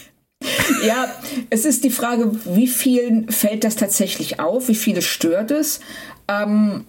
ja, 0.86 1.14
es 1.50 1.66
ist 1.66 1.84
die 1.84 1.90
Frage, 1.90 2.32
wie 2.44 2.66
vielen 2.66 3.28
fällt 3.30 3.62
das 3.62 3.76
tatsächlich 3.76 4.40
auf, 4.40 4.68
wie 4.68 4.74
viele 4.74 5.02
stört 5.02 5.50
es. 5.50 5.80
Ähm, 6.28 6.86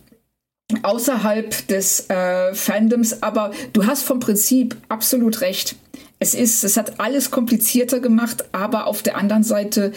außerhalb 0.83 1.67
des 1.67 2.09
äh, 2.09 2.53
Fandoms, 2.53 3.21
aber 3.23 3.51
du 3.73 3.85
hast 3.85 4.03
vom 4.03 4.19
Prinzip 4.19 4.75
absolut 4.89 5.41
recht. 5.41 5.75
Es 6.19 6.33
ist, 6.35 6.63
es 6.63 6.77
hat 6.77 6.99
alles 6.99 7.31
komplizierter 7.31 7.99
gemacht, 7.99 8.45
aber 8.51 8.85
auf 8.85 9.01
der 9.01 9.17
anderen 9.17 9.43
Seite, 9.43 9.91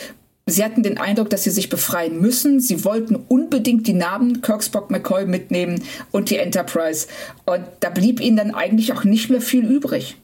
sie 0.47 0.65
hatten 0.65 0.83
den 0.83 0.97
Eindruck, 0.97 1.29
dass 1.31 1.45
sie 1.45 1.51
sich 1.51 1.69
befreien 1.69 2.21
müssen. 2.21 2.61
Sie 2.61 2.85
wollten 2.85 3.15
unbedingt 3.15 3.87
die 3.87 3.93
Namen 3.93 4.41
Kirk, 4.41 4.65
Spock, 4.65 4.91
McCoy 4.91 5.27
mitnehmen 5.27 5.83
und 6.13 6.31
die 6.31 6.39
Enterprise. 6.39 7.09
Und 7.45 7.65
da 7.81 7.91
blieb 7.91 8.21
ihnen 8.21 8.39
dann 8.39 8.55
eigentlich 8.55 8.93
auch 8.93 9.05
nicht 9.05 9.29
mehr 9.29 9.43
viel 9.43 9.67
übrig. 9.67 10.17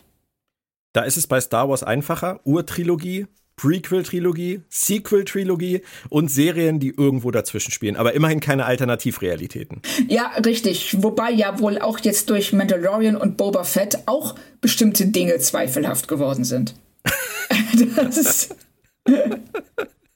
Da 0.92 1.02
ist 1.02 1.16
es 1.16 1.26
bei 1.26 1.40
Star 1.40 1.68
Wars 1.68 1.82
einfacher. 1.82 2.40
Urtrilogie, 2.44 3.26
Prequel-Trilogie, 3.60 4.62
Sequel-Trilogie 4.70 5.82
und 6.08 6.30
Serien, 6.30 6.80
die 6.80 6.94
irgendwo 6.96 7.30
dazwischen 7.30 7.72
spielen, 7.72 7.96
aber 7.96 8.14
immerhin 8.14 8.40
keine 8.40 8.64
Alternativrealitäten. 8.64 9.82
Ja, 10.08 10.30
richtig. 10.46 11.02
Wobei 11.02 11.30
ja 11.30 11.58
wohl 11.58 11.78
auch 11.78 11.98
jetzt 11.98 12.30
durch 12.30 12.54
Mandalorian 12.54 13.16
und 13.16 13.36
Boba 13.36 13.64
Fett 13.64 13.98
auch 14.06 14.34
bestimmte 14.62 15.06
Dinge 15.06 15.38
zweifelhaft 15.38 16.08
geworden 16.08 16.44
sind. 16.44 16.74
das 17.96 18.16
ist 18.16 18.56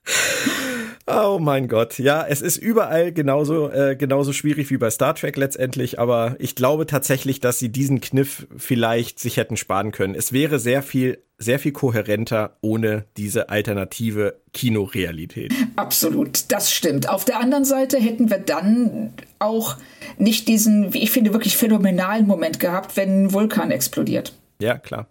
Oh 1.06 1.38
mein 1.38 1.68
Gott, 1.68 1.98
ja, 1.98 2.24
es 2.26 2.40
ist 2.40 2.56
überall 2.56 3.12
genauso, 3.12 3.70
äh, 3.70 3.94
genauso 3.94 4.32
schwierig 4.32 4.70
wie 4.70 4.78
bei 4.78 4.88
Star 4.88 5.14
Trek 5.14 5.36
letztendlich, 5.36 5.98
aber 5.98 6.34
ich 6.38 6.54
glaube 6.54 6.86
tatsächlich, 6.86 7.40
dass 7.40 7.58
sie 7.58 7.68
diesen 7.68 8.00
Kniff 8.00 8.46
vielleicht 8.56 9.18
sich 9.18 9.36
hätten 9.36 9.58
sparen 9.58 9.92
können. 9.92 10.14
Es 10.14 10.32
wäre 10.32 10.58
sehr 10.58 10.82
viel, 10.82 11.22
sehr 11.36 11.58
viel 11.58 11.72
kohärenter 11.72 12.56
ohne 12.62 13.04
diese 13.18 13.50
alternative 13.50 14.40
Kinorealität. 14.54 15.52
Absolut, 15.76 16.50
das 16.50 16.72
stimmt. 16.72 17.06
Auf 17.10 17.26
der 17.26 17.38
anderen 17.38 17.66
Seite 17.66 17.98
hätten 17.98 18.30
wir 18.30 18.38
dann 18.38 19.12
auch 19.38 19.76
nicht 20.16 20.48
diesen, 20.48 20.94
wie 20.94 21.02
ich 21.02 21.10
finde, 21.10 21.34
wirklich 21.34 21.58
phänomenalen 21.58 22.26
Moment 22.26 22.60
gehabt, 22.60 22.96
wenn 22.96 23.24
ein 23.24 23.32
Vulkan 23.34 23.70
explodiert. 23.70 24.32
Ja, 24.58 24.78
klar. 24.78 25.08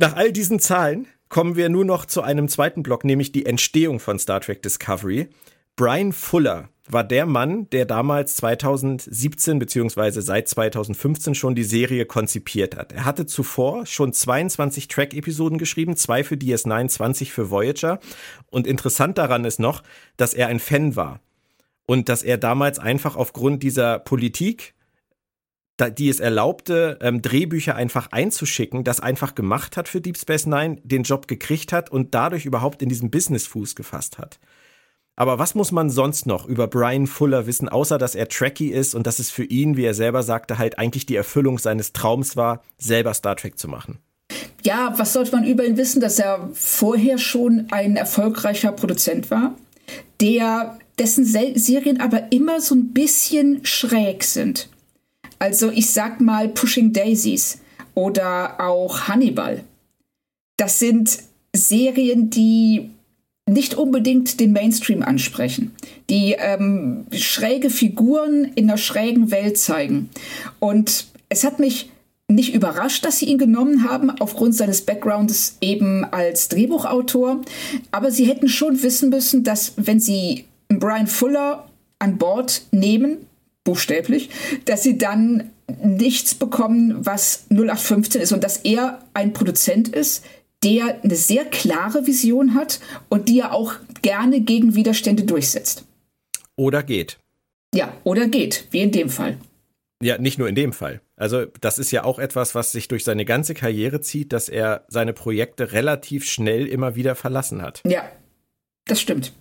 Nach 0.00 0.16
all 0.16 0.32
diesen 0.32 0.58
Zahlen 0.58 1.06
kommen 1.32 1.56
wir 1.56 1.70
nur 1.70 1.86
noch 1.86 2.04
zu 2.04 2.20
einem 2.20 2.46
zweiten 2.46 2.82
Block, 2.82 3.04
nämlich 3.04 3.32
die 3.32 3.46
Entstehung 3.46 4.00
von 4.00 4.18
Star 4.18 4.42
Trek 4.42 4.62
Discovery. 4.62 5.30
Brian 5.76 6.12
Fuller 6.12 6.68
war 6.86 7.04
der 7.04 7.24
Mann, 7.24 7.70
der 7.70 7.86
damals 7.86 8.34
2017 8.34 9.58
beziehungsweise 9.58 10.20
seit 10.20 10.46
2015 10.46 11.34
schon 11.34 11.54
die 11.54 11.64
Serie 11.64 12.04
konzipiert 12.04 12.76
hat. 12.76 12.92
Er 12.92 13.06
hatte 13.06 13.24
zuvor 13.24 13.86
schon 13.86 14.12
22 14.12 14.88
Track-Episoden 14.88 15.56
geschrieben, 15.56 15.96
zwei 15.96 16.22
für 16.22 16.34
DS9, 16.34 16.88
20 16.88 17.32
für 17.32 17.48
Voyager. 17.50 17.98
Und 18.50 18.66
interessant 18.66 19.16
daran 19.16 19.46
ist 19.46 19.58
noch, 19.58 19.82
dass 20.18 20.34
er 20.34 20.48
ein 20.48 20.60
Fan 20.60 20.96
war. 20.96 21.20
Und 21.86 22.10
dass 22.10 22.22
er 22.22 22.36
damals 22.36 22.78
einfach 22.78 23.16
aufgrund 23.16 23.62
dieser 23.62 23.98
Politik 24.00 24.74
die 25.90 26.08
es 26.08 26.20
erlaubte, 26.20 26.98
ähm, 27.00 27.22
Drehbücher 27.22 27.74
einfach 27.74 28.08
einzuschicken, 28.12 28.84
das 28.84 29.00
einfach 29.00 29.34
gemacht 29.34 29.76
hat 29.76 29.88
für 29.88 30.00
Deep 30.00 30.18
Space 30.18 30.46
Nine, 30.46 30.78
den 30.84 31.02
Job 31.02 31.28
gekriegt 31.28 31.72
hat 31.72 31.90
und 31.90 32.14
dadurch 32.14 32.44
überhaupt 32.44 32.82
in 32.82 32.88
diesem 32.88 33.10
Business 33.10 33.46
Fuß 33.46 33.74
gefasst 33.74 34.18
hat. 34.18 34.38
Aber 35.14 35.38
was 35.38 35.54
muss 35.54 35.72
man 35.72 35.90
sonst 35.90 36.26
noch 36.26 36.46
über 36.46 36.66
Brian 36.68 37.06
Fuller 37.06 37.46
wissen, 37.46 37.68
außer 37.68 37.98
dass 37.98 38.14
er 38.14 38.28
tracky 38.28 38.68
ist 38.68 38.94
und 38.94 39.06
dass 39.06 39.18
es 39.18 39.30
für 39.30 39.44
ihn, 39.44 39.76
wie 39.76 39.84
er 39.84 39.94
selber 39.94 40.22
sagte, 40.22 40.58
halt 40.58 40.78
eigentlich 40.78 41.06
die 41.06 41.16
Erfüllung 41.16 41.58
seines 41.58 41.92
Traums 41.92 42.36
war, 42.36 42.62
selber 42.78 43.12
Star 43.12 43.36
Trek 43.36 43.58
zu 43.58 43.68
machen? 43.68 43.98
Ja, 44.64 44.94
was 44.96 45.12
sollte 45.12 45.32
man 45.32 45.44
über 45.44 45.64
ihn 45.64 45.76
wissen, 45.76 46.00
dass 46.00 46.18
er 46.18 46.48
vorher 46.54 47.18
schon 47.18 47.66
ein 47.70 47.96
erfolgreicher 47.96 48.72
Produzent 48.72 49.30
war, 49.30 49.54
der 50.20 50.78
dessen 50.98 51.24
Serien 51.24 52.00
aber 52.00 52.30
immer 52.30 52.60
so 52.60 52.74
ein 52.74 52.92
bisschen 52.92 53.64
schräg 53.64 54.24
sind. 54.24 54.68
Also 55.42 55.72
ich 55.72 55.90
sag 55.90 56.20
mal 56.20 56.48
Pushing 56.48 56.92
Daisies 56.92 57.58
oder 57.94 58.60
auch 58.60 59.08
Hannibal. 59.08 59.64
Das 60.56 60.78
sind 60.78 61.18
Serien, 61.52 62.30
die 62.30 62.90
nicht 63.50 63.74
unbedingt 63.74 64.38
den 64.38 64.52
Mainstream 64.52 65.02
ansprechen, 65.02 65.74
die 66.08 66.36
ähm, 66.38 67.06
schräge 67.10 67.70
Figuren 67.70 68.52
in 68.54 68.70
einer 68.70 68.78
schrägen 68.78 69.32
Welt 69.32 69.58
zeigen. 69.58 70.10
Und 70.60 71.06
es 71.28 71.42
hat 71.42 71.58
mich 71.58 71.90
nicht 72.28 72.54
überrascht, 72.54 73.04
dass 73.04 73.18
sie 73.18 73.26
ihn 73.26 73.38
genommen 73.38 73.82
haben, 73.82 74.10
aufgrund 74.10 74.54
seines 74.54 74.82
Backgrounds 74.82 75.56
eben 75.60 76.04
als 76.04 76.50
Drehbuchautor. 76.50 77.40
Aber 77.90 78.12
sie 78.12 78.26
hätten 78.26 78.48
schon 78.48 78.80
wissen 78.84 79.10
müssen, 79.10 79.42
dass 79.42 79.72
wenn 79.76 79.98
sie 79.98 80.44
Brian 80.68 81.08
Fuller 81.08 81.68
an 81.98 82.16
Bord 82.16 82.62
nehmen, 82.70 83.26
buchstäblich, 83.64 84.30
dass 84.64 84.82
sie 84.82 84.98
dann 84.98 85.50
nichts 85.82 86.34
bekommen, 86.34 87.04
was 87.04 87.46
0815 87.50 88.20
ist 88.20 88.32
und 88.32 88.44
dass 88.44 88.58
er 88.58 89.00
ein 89.14 89.32
Produzent 89.32 89.88
ist, 89.88 90.24
der 90.62 91.00
eine 91.02 91.16
sehr 91.16 91.44
klare 91.44 92.06
Vision 92.06 92.54
hat 92.54 92.80
und 93.08 93.28
die 93.28 93.40
er 93.40 93.52
auch 93.52 93.74
gerne 94.02 94.40
gegen 94.40 94.74
Widerstände 94.74 95.24
durchsetzt. 95.24 95.84
Oder 96.56 96.82
geht. 96.82 97.18
Ja, 97.74 97.94
oder 98.04 98.28
geht, 98.28 98.66
wie 98.70 98.80
in 98.80 98.92
dem 98.92 99.08
Fall. 99.08 99.38
Ja, 100.02 100.18
nicht 100.18 100.38
nur 100.38 100.48
in 100.48 100.54
dem 100.54 100.72
Fall. 100.72 101.00
Also 101.16 101.46
das 101.60 101.78
ist 101.78 101.92
ja 101.92 102.04
auch 102.04 102.18
etwas, 102.18 102.54
was 102.54 102.72
sich 102.72 102.88
durch 102.88 103.04
seine 103.04 103.24
ganze 103.24 103.54
Karriere 103.54 104.00
zieht, 104.00 104.32
dass 104.32 104.48
er 104.48 104.84
seine 104.88 105.12
Projekte 105.12 105.72
relativ 105.72 106.24
schnell 106.28 106.66
immer 106.66 106.96
wieder 106.96 107.14
verlassen 107.14 107.62
hat. 107.62 107.80
Ja, 107.86 108.04
Das 108.86 109.00
stimmt. 109.00 109.32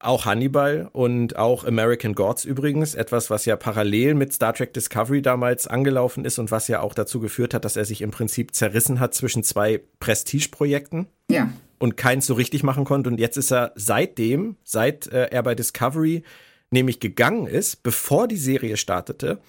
Auch 0.00 0.26
Hannibal 0.26 0.90
und 0.92 1.36
auch 1.36 1.64
American 1.64 2.14
Gods 2.14 2.44
übrigens, 2.44 2.94
etwas, 2.94 3.30
was 3.30 3.46
ja 3.46 3.56
parallel 3.56 4.14
mit 4.14 4.32
Star 4.32 4.52
Trek 4.52 4.74
Discovery 4.74 5.22
damals 5.22 5.66
angelaufen 5.66 6.24
ist 6.24 6.38
und 6.38 6.50
was 6.50 6.68
ja 6.68 6.80
auch 6.80 6.94
dazu 6.94 7.20
geführt 7.20 7.54
hat, 7.54 7.64
dass 7.64 7.76
er 7.76 7.84
sich 7.84 8.02
im 8.02 8.10
Prinzip 8.10 8.54
zerrissen 8.54 9.00
hat 9.00 9.14
zwischen 9.14 9.42
zwei 9.42 9.80
Prestigeprojekten. 10.00 11.06
Ja. 11.30 11.50
Und 11.78 11.96
keins 11.96 12.26
so 12.26 12.34
richtig 12.34 12.62
machen 12.62 12.84
konnte. 12.84 13.08
Und 13.08 13.18
jetzt 13.18 13.36
ist 13.36 13.50
er 13.50 13.72
seitdem, 13.76 14.56
seit 14.62 15.06
äh, 15.06 15.28
er 15.30 15.42
bei 15.42 15.54
Discovery 15.54 16.22
nämlich 16.70 17.00
gegangen 17.00 17.46
ist, 17.46 17.82
bevor 17.82 18.28
die 18.28 18.36
Serie 18.36 18.76
startete 18.76 19.40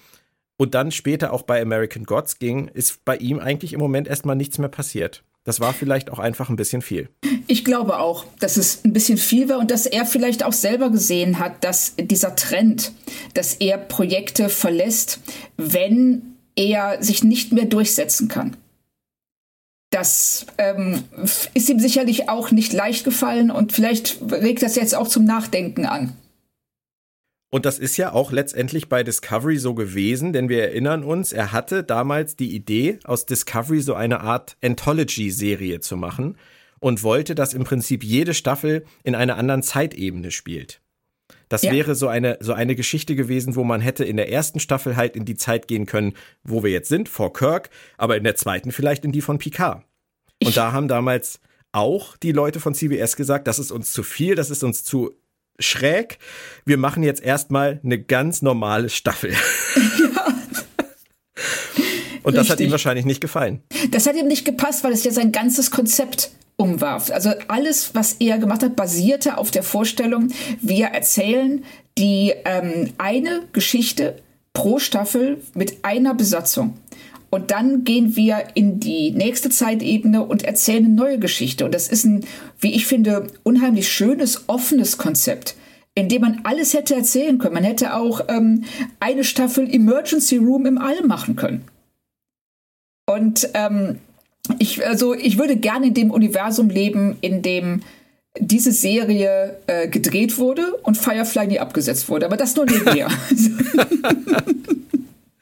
und 0.56 0.74
dann 0.74 0.90
später 0.90 1.32
auch 1.32 1.42
bei 1.42 1.60
American 1.60 2.04
Gods 2.04 2.38
ging, 2.38 2.68
ist 2.68 3.04
bei 3.04 3.16
ihm 3.16 3.38
eigentlich 3.38 3.72
im 3.72 3.80
Moment 3.80 4.08
erstmal 4.08 4.36
nichts 4.36 4.58
mehr 4.58 4.68
passiert. 4.68 5.22
Das 5.46 5.60
war 5.60 5.72
vielleicht 5.72 6.10
auch 6.10 6.18
einfach 6.18 6.50
ein 6.50 6.56
bisschen 6.56 6.82
viel. 6.82 7.08
Ich 7.46 7.64
glaube 7.64 8.00
auch, 8.00 8.24
dass 8.40 8.56
es 8.56 8.84
ein 8.84 8.92
bisschen 8.92 9.16
viel 9.16 9.48
war 9.48 9.58
und 9.58 9.70
dass 9.70 9.86
er 9.86 10.04
vielleicht 10.04 10.44
auch 10.44 10.52
selber 10.52 10.90
gesehen 10.90 11.38
hat, 11.38 11.62
dass 11.62 11.94
dieser 11.96 12.34
Trend, 12.34 12.90
dass 13.32 13.54
er 13.54 13.78
Projekte 13.78 14.48
verlässt, 14.48 15.20
wenn 15.56 16.34
er 16.56 17.00
sich 17.00 17.22
nicht 17.22 17.52
mehr 17.52 17.66
durchsetzen 17.66 18.26
kann. 18.26 18.56
Das 19.90 20.46
ähm, 20.58 21.04
ist 21.54 21.68
ihm 21.68 21.78
sicherlich 21.78 22.28
auch 22.28 22.50
nicht 22.50 22.72
leicht 22.72 23.04
gefallen 23.04 23.52
und 23.52 23.72
vielleicht 23.72 24.18
regt 24.28 24.62
das 24.62 24.74
jetzt 24.74 24.96
auch 24.96 25.06
zum 25.06 25.24
Nachdenken 25.24 25.86
an. 25.86 26.12
Und 27.50 27.64
das 27.64 27.78
ist 27.78 27.96
ja 27.96 28.12
auch 28.12 28.32
letztendlich 28.32 28.88
bei 28.88 29.04
Discovery 29.04 29.56
so 29.58 29.74
gewesen, 29.74 30.32
denn 30.32 30.48
wir 30.48 30.62
erinnern 30.62 31.04
uns, 31.04 31.32
er 31.32 31.52
hatte 31.52 31.84
damals 31.84 32.36
die 32.36 32.54
Idee, 32.54 32.98
aus 33.04 33.24
Discovery 33.24 33.80
so 33.80 33.94
eine 33.94 34.20
Art 34.20 34.56
Anthology-Serie 34.62 35.80
zu 35.80 35.96
machen 35.96 36.36
und 36.80 37.02
wollte, 37.02 37.34
dass 37.34 37.54
im 37.54 37.64
Prinzip 37.64 38.02
jede 38.02 38.34
Staffel 38.34 38.84
in 39.04 39.14
einer 39.14 39.36
anderen 39.36 39.62
Zeitebene 39.62 40.32
spielt. 40.32 40.80
Das 41.48 41.62
ja. 41.62 41.72
wäre 41.72 41.94
so 41.94 42.08
eine, 42.08 42.38
so 42.40 42.52
eine 42.52 42.74
Geschichte 42.74 43.14
gewesen, 43.14 43.54
wo 43.54 43.62
man 43.62 43.80
hätte 43.80 44.04
in 44.04 44.16
der 44.16 44.30
ersten 44.30 44.58
Staffel 44.58 44.96
halt 44.96 45.14
in 45.14 45.24
die 45.24 45.36
Zeit 45.36 45.68
gehen 45.68 45.86
können, 45.86 46.14
wo 46.42 46.64
wir 46.64 46.70
jetzt 46.70 46.88
sind, 46.88 47.08
vor 47.08 47.32
Kirk, 47.32 47.70
aber 47.96 48.16
in 48.16 48.24
der 48.24 48.34
zweiten 48.34 48.72
vielleicht 48.72 49.04
in 49.04 49.12
die 49.12 49.22
von 49.22 49.38
Picard. 49.38 49.84
Und 50.42 50.48
ich 50.48 50.54
da 50.54 50.72
haben 50.72 50.88
damals 50.88 51.40
auch 51.72 52.16
die 52.16 52.32
Leute 52.32 52.58
von 52.58 52.74
CBS 52.74 53.16
gesagt, 53.16 53.46
das 53.46 53.58
ist 53.58 53.70
uns 53.70 53.92
zu 53.92 54.02
viel, 54.02 54.34
das 54.34 54.50
ist 54.50 54.64
uns 54.64 54.84
zu 54.84 55.14
schräg. 55.58 56.18
Wir 56.64 56.78
machen 56.78 57.02
jetzt 57.02 57.22
erstmal 57.22 57.80
eine 57.84 58.00
ganz 58.00 58.42
normale 58.42 58.88
Staffel. 58.88 59.32
Ja. 60.14 60.26
Und 62.22 62.34
das 62.34 62.46
Richtig. 62.46 62.50
hat 62.50 62.60
ihm 62.60 62.70
wahrscheinlich 62.72 63.04
nicht 63.04 63.20
gefallen. 63.20 63.62
Das 63.92 64.06
hat 64.06 64.16
ihm 64.16 64.26
nicht 64.26 64.44
gepasst, 64.44 64.82
weil 64.82 64.92
es 64.92 65.04
ja 65.04 65.12
sein 65.12 65.30
ganzes 65.30 65.70
Konzept 65.70 66.32
umwarf. 66.56 67.12
Also 67.12 67.32
alles, 67.46 67.94
was 67.94 68.14
er 68.14 68.38
gemacht 68.38 68.64
hat, 68.64 68.74
basierte 68.74 69.38
auf 69.38 69.52
der 69.52 69.62
Vorstellung, 69.62 70.32
wir 70.60 70.86
erzählen 70.86 71.64
die 71.98 72.34
ähm, 72.44 72.92
eine 72.98 73.42
Geschichte 73.52 74.16
pro 74.52 74.80
Staffel 74.80 75.40
mit 75.54 75.84
einer 75.84 76.14
Besatzung. 76.14 76.76
Und 77.30 77.50
dann 77.50 77.84
gehen 77.84 78.16
wir 78.16 78.44
in 78.54 78.78
die 78.80 79.10
nächste 79.10 79.50
Zeitebene 79.50 80.24
und 80.24 80.44
erzählen 80.44 80.84
eine 80.84 80.94
neue 80.94 81.18
Geschichte. 81.18 81.64
Und 81.64 81.74
das 81.74 81.88
ist 81.88 82.04
ein, 82.04 82.24
wie 82.60 82.74
ich 82.74 82.86
finde, 82.86 83.26
unheimlich 83.42 83.88
schönes, 83.88 84.44
offenes 84.48 84.96
Konzept, 84.96 85.56
in 85.94 86.08
dem 86.08 86.22
man 86.22 86.40
alles 86.44 86.72
hätte 86.72 86.94
erzählen 86.94 87.38
können. 87.38 87.54
Man 87.54 87.64
hätte 87.64 87.94
auch 87.94 88.20
ähm, 88.28 88.64
eine 89.00 89.24
Staffel 89.24 89.68
Emergency 89.72 90.36
Room 90.36 90.66
im 90.66 90.78
All 90.78 91.02
machen 91.04 91.36
können. 91.36 91.64
Und 93.06 93.48
ähm, 93.54 93.98
ich, 94.58 94.86
also 94.86 95.14
ich 95.14 95.38
würde 95.38 95.56
gerne 95.56 95.88
in 95.88 95.94
dem 95.94 96.10
Universum 96.10 96.70
leben, 96.70 97.16
in 97.20 97.42
dem 97.42 97.82
diese 98.38 98.70
Serie 98.70 99.56
äh, 99.66 99.88
gedreht 99.88 100.38
wurde 100.38 100.74
und 100.82 100.96
Firefly 100.96 101.46
nie 101.48 101.58
abgesetzt 101.58 102.08
wurde. 102.08 102.26
Aber 102.26 102.36
das 102.36 102.54
nur 102.54 102.66
nebenher. 102.66 103.08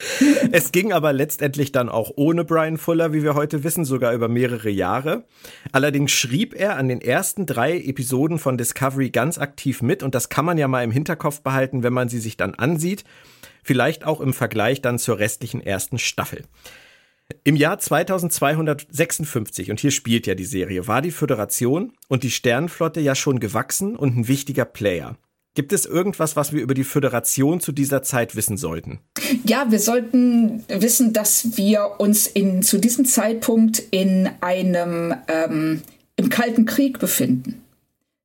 Es 0.53 0.73
ging 0.73 0.93
aber 0.93 1.13
letztendlich 1.13 1.73
dann 1.73 1.89
auch 1.89 2.13
ohne 2.17 2.45
Brian 2.45 2.79
Fuller, 2.79 3.13
wie 3.13 3.23
wir 3.23 3.35
heute 3.35 3.65
wissen, 3.65 3.85
sogar 3.85 4.13
über 4.13 4.29
mehrere 4.29 4.71
Jahre. 4.71 5.25
Allerdings 5.73 6.13
schrieb 6.13 6.55
er 6.55 6.77
an 6.77 6.89
den 6.89 7.01
ersten 7.01 7.47
drei 7.47 7.79
Episoden 7.79 8.39
von 8.39 8.59
Discovery 8.59 9.11
ganz 9.11 9.39
aktiv 9.39 9.83
mit 9.83 10.03
und 10.03 10.15
das 10.15 10.29
kann 10.29 10.45
man 10.45 10.59
ja 10.59 10.69
mal 10.69 10.85
im 10.85 10.91
Hinterkopf 10.91 11.41
behalten, 11.41 11.83
wenn 11.83 11.93
man 11.93 12.09
sie 12.09 12.21
sich 12.21 12.37
dann 12.37 12.55
ansieht. 12.55 13.05
Vielleicht 13.63 14.05
auch 14.05 14.21
im 14.21 14.35
Vergleich 14.35 14.83
dann 14.83 14.99
zur 14.99 15.19
restlichen 15.19 15.61
ersten 15.61 15.99
Staffel. 15.99 16.43
Im 17.43 17.57
Jahr 17.57 17.79
2256, 17.79 19.71
und 19.71 19.81
hier 19.81 19.91
spielt 19.91 20.27
ja 20.27 20.35
die 20.35 20.45
Serie, 20.45 20.87
war 20.87 21.01
die 21.01 21.11
Föderation 21.11 21.93
und 22.09 22.23
die 22.23 22.31
Sternenflotte 22.31 23.01
ja 23.01 23.15
schon 23.15 23.41
gewachsen 23.41 23.97
und 23.97 24.15
ein 24.15 24.29
wichtiger 24.29 24.67
Player. 24.67 25.17
Gibt 25.55 25.73
es 25.73 25.87
irgendwas, 25.87 26.35
was 26.35 26.53
wir 26.53 26.61
über 26.61 26.75
die 26.75 26.83
Föderation 26.83 27.61
zu 27.61 27.71
dieser 27.71 28.03
Zeit 28.03 28.35
wissen 28.35 28.57
sollten? 28.57 28.99
Ja, 29.45 29.71
wir 29.71 29.79
sollten 29.79 30.65
wissen, 30.69 31.13
dass 31.13 31.57
wir 31.57 31.95
uns 31.99 32.27
in, 32.27 32.63
zu 32.63 32.79
diesem 32.79 33.05
Zeitpunkt 33.05 33.81
in 33.93 34.29
einem 34.41 35.15
ähm, 35.29 35.83
im 36.17 36.29
Kalten 36.29 36.67
Krieg 36.67 36.99
befinden. 36.99 37.63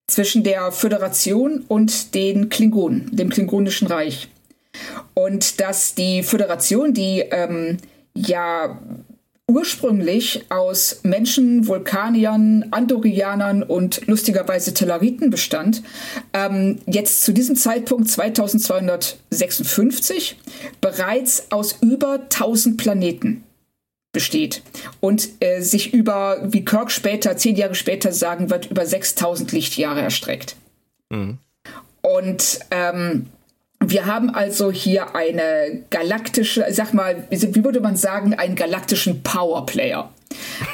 Zwischen 0.07 0.43
der 0.43 0.71
Föderation 0.71 1.63
und 1.67 2.15
den 2.15 2.49
Klingonen, 2.49 3.15
dem 3.15 3.29
Klingonischen 3.29 3.87
Reich. 3.87 4.27
Und 5.13 5.59
dass 5.59 5.93
die 5.93 6.23
Föderation, 6.23 6.95
die 6.95 7.19
ähm, 7.29 7.77
ja 8.15 8.79
ursprünglich 9.49 10.45
aus 10.49 11.01
Menschen, 11.03 11.67
Vulkaniern, 11.67 12.67
Andorianern 12.71 13.63
und 13.63 14.07
lustigerweise 14.07 14.73
Tellariten 14.73 15.31
bestand, 15.31 15.81
ähm, 16.33 16.79
jetzt 16.85 17.23
zu 17.23 17.33
diesem 17.33 17.55
Zeitpunkt 17.55 18.09
2256 18.09 20.37
bereits 20.79 21.51
aus 21.51 21.77
über 21.81 22.19
1000 22.21 22.77
Planeten 22.77 23.43
besteht 24.11 24.61
und 24.99 25.29
äh, 25.39 25.61
sich 25.61 25.93
über, 25.93 26.39
wie 26.45 26.63
Kirk 26.63 26.91
später, 26.91 27.35
zehn 27.35 27.55
Jahre 27.55 27.75
später 27.75 28.11
sagen 28.11 28.49
wird, 28.49 28.71
über 28.71 28.85
6000 28.85 29.51
Lichtjahre 29.51 30.01
erstreckt. 30.01 30.55
Mhm. 31.09 31.39
Und 32.01 32.59
ähm, 32.71 33.27
wir 33.89 34.05
haben 34.05 34.29
also 34.29 34.71
hier 34.71 35.15
eine 35.15 35.83
galaktische, 35.89 36.65
sag 36.69 36.93
mal, 36.93 37.27
wie 37.29 37.63
würde 37.63 37.81
man 37.81 37.95
sagen, 37.95 38.33
einen 38.33 38.55
galaktischen 38.55 39.23
Powerplayer. 39.23 40.11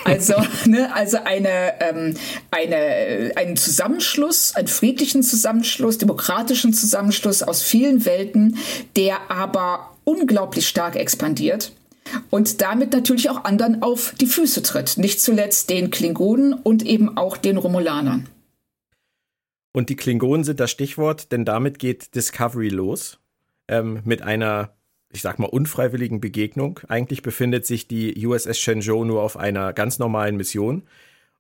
Also, 0.03 0.33
ne, 0.65 0.93
also 0.93 1.17
eine, 1.23 1.73
ähm, 1.79 2.15
eine, 2.51 3.31
einen 3.35 3.57
Zusammenschluss, 3.57 4.55
einen 4.55 4.67
friedlichen 4.67 5.23
Zusammenschluss, 5.23 5.97
demokratischen 5.97 6.73
Zusammenschluss 6.73 7.43
aus 7.43 7.61
vielen 7.61 8.05
Welten, 8.05 8.57
der 8.95 9.31
aber 9.31 9.91
unglaublich 10.03 10.67
stark 10.67 10.95
expandiert 10.95 11.71
und 12.29 12.61
damit 12.61 12.93
natürlich 12.93 13.29
auch 13.29 13.43
anderen 13.45 13.81
auf 13.81 14.13
die 14.19 14.27
Füße 14.27 14.61
tritt. 14.61 14.97
Nicht 14.97 15.21
zuletzt 15.21 15.69
den 15.69 15.89
Klingonen 15.89 16.53
und 16.53 16.85
eben 16.85 17.17
auch 17.17 17.37
den 17.37 17.57
Romulanern. 17.57 18.27
Und 19.75 19.89
die 19.89 19.97
Klingonen 19.97 20.45
sind 20.45 20.61
das 20.61 20.71
Stichwort, 20.71 21.33
denn 21.33 21.43
damit 21.43 21.79
geht 21.79 22.15
Discovery 22.15 22.69
los. 22.69 23.19
Ähm, 23.67 23.99
mit 24.05 24.21
einer, 24.21 24.73
ich 25.11 25.21
sag 25.21 25.37
mal, 25.37 25.47
unfreiwilligen 25.47 26.21
Begegnung. 26.21 26.79
Eigentlich 26.87 27.23
befindet 27.23 27.65
sich 27.65 27.85
die 27.85 28.25
USS 28.25 28.57
Shenzhou 28.57 29.03
nur 29.03 29.21
auf 29.21 29.35
einer 29.35 29.73
ganz 29.73 29.99
normalen 29.99 30.37
Mission 30.37 30.83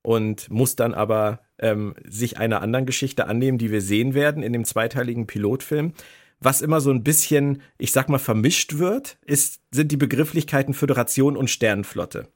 und 0.01 0.51
muss 0.51 0.75
dann 0.75 0.93
aber 0.93 1.39
ähm, 1.59 1.95
sich 2.05 2.37
einer 2.37 2.61
anderen 2.61 2.85
Geschichte 2.85 3.27
annehmen, 3.27 3.57
die 3.57 3.71
wir 3.71 3.79
sehen 3.79 4.13
werden 4.13 4.43
in 4.43 4.51
dem 4.51 4.65
zweiteiligen 4.65 5.27
Pilotfilm. 5.27 5.93
Was 6.41 6.61
immer 6.61 6.81
so 6.81 6.91
ein 6.91 7.05
bisschen, 7.05 7.61
ich 7.77 7.93
sag 7.93 8.09
mal, 8.09 8.19
vermischt 8.19 8.79
wird, 8.79 9.17
ist, 9.25 9.61
sind 9.71 9.93
die 9.93 9.97
Begrifflichkeiten 9.97 10.73
Föderation 10.73 11.37
und 11.37 11.49
Sternenflotte. 11.49 12.27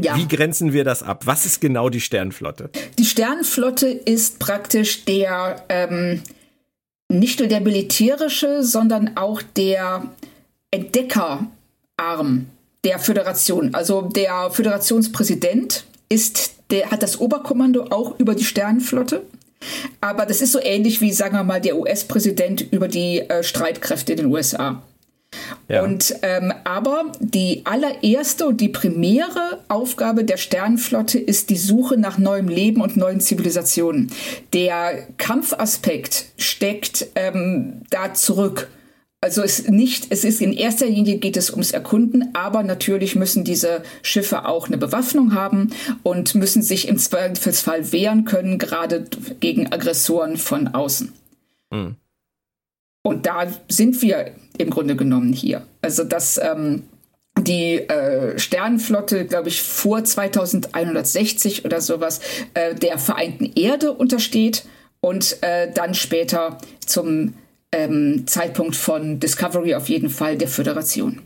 Ja. 0.00 0.16
Wie 0.16 0.28
grenzen 0.28 0.72
wir 0.72 0.84
das 0.84 1.02
ab? 1.02 1.26
Was 1.26 1.46
ist 1.46 1.60
genau 1.60 1.88
die 1.88 2.00
Sternenflotte? 2.00 2.70
Die 2.98 3.04
Sternenflotte 3.04 3.88
ist 3.88 4.38
praktisch 4.38 5.04
der 5.04 5.64
ähm, 5.68 6.22
nicht 7.08 7.38
nur 7.38 7.48
der 7.48 7.60
militärische, 7.60 8.62
sondern 8.62 9.16
auch 9.16 9.42
der 9.42 10.10
Entdeckerarm 10.70 12.46
der 12.84 12.98
Föderation. 12.98 13.74
Also 13.74 14.02
der 14.02 14.50
Föderationspräsident 14.50 15.84
ist, 16.08 16.54
der 16.70 16.90
hat 16.90 17.02
das 17.02 17.20
Oberkommando 17.20 17.86
auch 17.90 18.18
über 18.18 18.34
die 18.34 18.44
Sternenflotte. 18.44 19.22
Aber 20.00 20.26
das 20.26 20.42
ist 20.42 20.52
so 20.52 20.60
ähnlich 20.60 21.00
wie, 21.00 21.12
sagen 21.12 21.34
wir 21.34 21.44
mal, 21.44 21.60
der 21.60 21.78
US-Präsident 21.78 22.72
über 22.72 22.88
die 22.88 23.20
äh, 23.20 23.42
Streitkräfte 23.42 24.12
in 24.12 24.18
den 24.18 24.26
USA. 24.26 24.82
Ja. 25.68 25.82
Und 25.82 26.14
ähm, 26.22 26.52
aber 26.64 27.12
die 27.20 27.62
allererste 27.64 28.46
und 28.46 28.60
die 28.60 28.68
primäre 28.68 29.60
Aufgabe 29.68 30.24
der 30.24 30.36
Sternenflotte 30.36 31.18
ist 31.18 31.50
die 31.50 31.56
Suche 31.56 31.96
nach 31.96 32.18
neuem 32.18 32.48
Leben 32.48 32.80
und 32.80 32.96
neuen 32.96 33.20
Zivilisationen. 33.20 34.10
Der 34.52 35.06
Kampfaspekt 35.16 36.26
steckt 36.36 37.06
ähm, 37.14 37.82
da 37.90 38.14
zurück. 38.14 38.68
Also 39.20 39.42
es 39.42 39.66
nicht, 39.66 40.06
es 40.10 40.24
ist 40.24 40.40
in 40.40 40.52
erster 40.52 40.86
Linie 40.86 41.16
geht 41.16 41.36
es 41.36 41.50
ums 41.50 41.72
Erkunden, 41.72 42.30
aber 42.34 42.62
natürlich 42.62 43.16
müssen 43.16 43.44
diese 43.44 43.82
Schiffe 44.02 44.46
auch 44.46 44.68
eine 44.68 44.78
Bewaffnung 44.78 45.34
haben 45.34 45.72
und 46.02 46.34
müssen 46.34 46.62
sich 46.62 46.86
im 46.86 46.98
Zweifelsfall 46.98 47.90
wehren 47.92 48.24
können, 48.24 48.58
gerade 48.58 49.06
gegen 49.40 49.72
Aggressoren 49.72 50.36
von 50.36 50.68
außen. 50.68 51.12
Mhm. 51.72 51.96
Und 53.02 53.26
da 53.26 53.46
sind 53.68 54.02
wir 54.02 54.32
im 54.58 54.70
Grunde 54.70 54.96
genommen 54.96 55.32
hier. 55.32 55.66
Also 55.82 56.04
das 56.04 56.38
ähm, 56.38 56.82
die 57.38 57.80
äh, 57.80 58.38
Sternenflotte, 58.38 59.26
glaube 59.26 59.48
ich, 59.48 59.62
vor 59.62 60.02
2160 60.02 61.64
oder 61.64 61.80
sowas 61.80 62.20
äh, 62.54 62.74
der 62.74 62.98
Vereinten 62.98 63.52
Erde 63.54 63.92
untersteht 63.92 64.66
und 65.00 65.42
äh, 65.42 65.70
dann 65.72 65.94
später 65.94 66.58
zum 66.84 67.34
ähm, 67.72 68.26
Zeitpunkt 68.26 68.76
von 68.76 69.20
Discovery 69.20 69.74
auf 69.74 69.88
jeden 69.88 70.08
Fall 70.08 70.38
der 70.38 70.48
Föderation. 70.48 71.20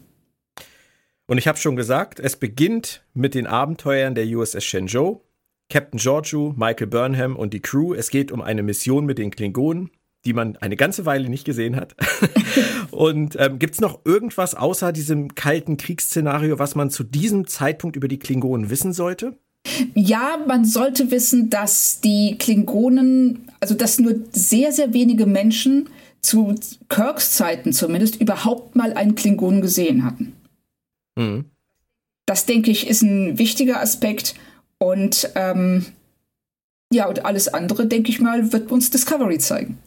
Und 1.27 1.39
ich 1.39 1.47
habe 1.47 1.59
schon 1.59 1.77
gesagt, 1.77 2.19
es 2.19 2.37
beginnt 2.37 3.05
mit 3.15 3.35
den 3.35 3.47
Abenteuern 3.47 4.17
der 4.17 4.27
USS 4.27 4.65
Shenzhou. 4.65 5.21
Captain 5.69 6.01
Georgiou, 6.01 6.53
Michael 6.57 6.89
Burnham 6.89 7.37
und 7.37 7.55
die 7.55 7.61
Crew. 7.61 7.95
Es 7.95 8.11
geht 8.11 8.33
um 8.33 8.43
eine 8.43 8.65
Mission 8.65 9.07
mit 9.07 9.19
den 9.19 9.31
Klingonen 9.31 9.91
die 10.25 10.33
man 10.33 10.57
eine 10.57 10.77
ganze 10.77 11.07
Weile 11.07 11.29
nicht 11.29 11.45
gesehen 11.45 11.77
hat. 11.77 11.95
und 12.91 13.37
ähm, 13.39 13.59
gibt 13.59 13.75
es 13.75 13.81
noch 13.81 14.01
irgendwas 14.05 14.55
außer 14.55 14.93
diesem 14.93 15.35
kalten 15.35 15.77
Kriegsszenario, 15.77 16.59
was 16.59 16.75
man 16.75 16.91
zu 16.91 17.05
diesem 17.05 17.47
Zeitpunkt 17.47 17.97
über 17.97 18.09
die 18.09 18.19
Klingonen 18.19 18.71
wissen 18.71 18.93
sollte? 18.93 19.39
Ja, 19.95 20.39
man 20.47 20.65
sollte 20.65 21.11
wissen, 21.11 21.51
dass 21.51 22.01
die 22.01 22.37
Klingonen, 22.39 23.51
also 23.61 23.75
dass 23.75 23.99
nur 23.99 24.15
sehr, 24.33 24.73
sehr 24.73 24.93
wenige 24.95 25.27
Menschen 25.27 25.89
zu 26.23 26.55
Kirks 26.89 27.37
Zeiten 27.37 27.73
zumindest 27.73 28.21
überhaupt 28.21 28.77
mal 28.77 28.93
einen 28.93 29.15
Klingonen 29.15 29.61
gesehen 29.61 30.05
hatten. 30.05 30.35
Mhm. 31.17 31.47
Das, 32.27 32.47
denke 32.47 32.71
ich, 32.71 32.87
ist 32.87 33.03
ein 33.03 33.39
wichtiger 33.39 33.81
Aspekt. 33.81 34.35
Und 34.79 35.31
ähm, 35.35 35.87
ja, 36.93 37.09
und 37.09 37.25
alles 37.25 37.49
andere, 37.49 37.87
denke 37.87 38.11
ich 38.11 38.21
mal, 38.21 38.53
wird 38.53 38.71
uns 38.71 38.91
Discovery 38.91 39.39
zeigen. 39.39 39.79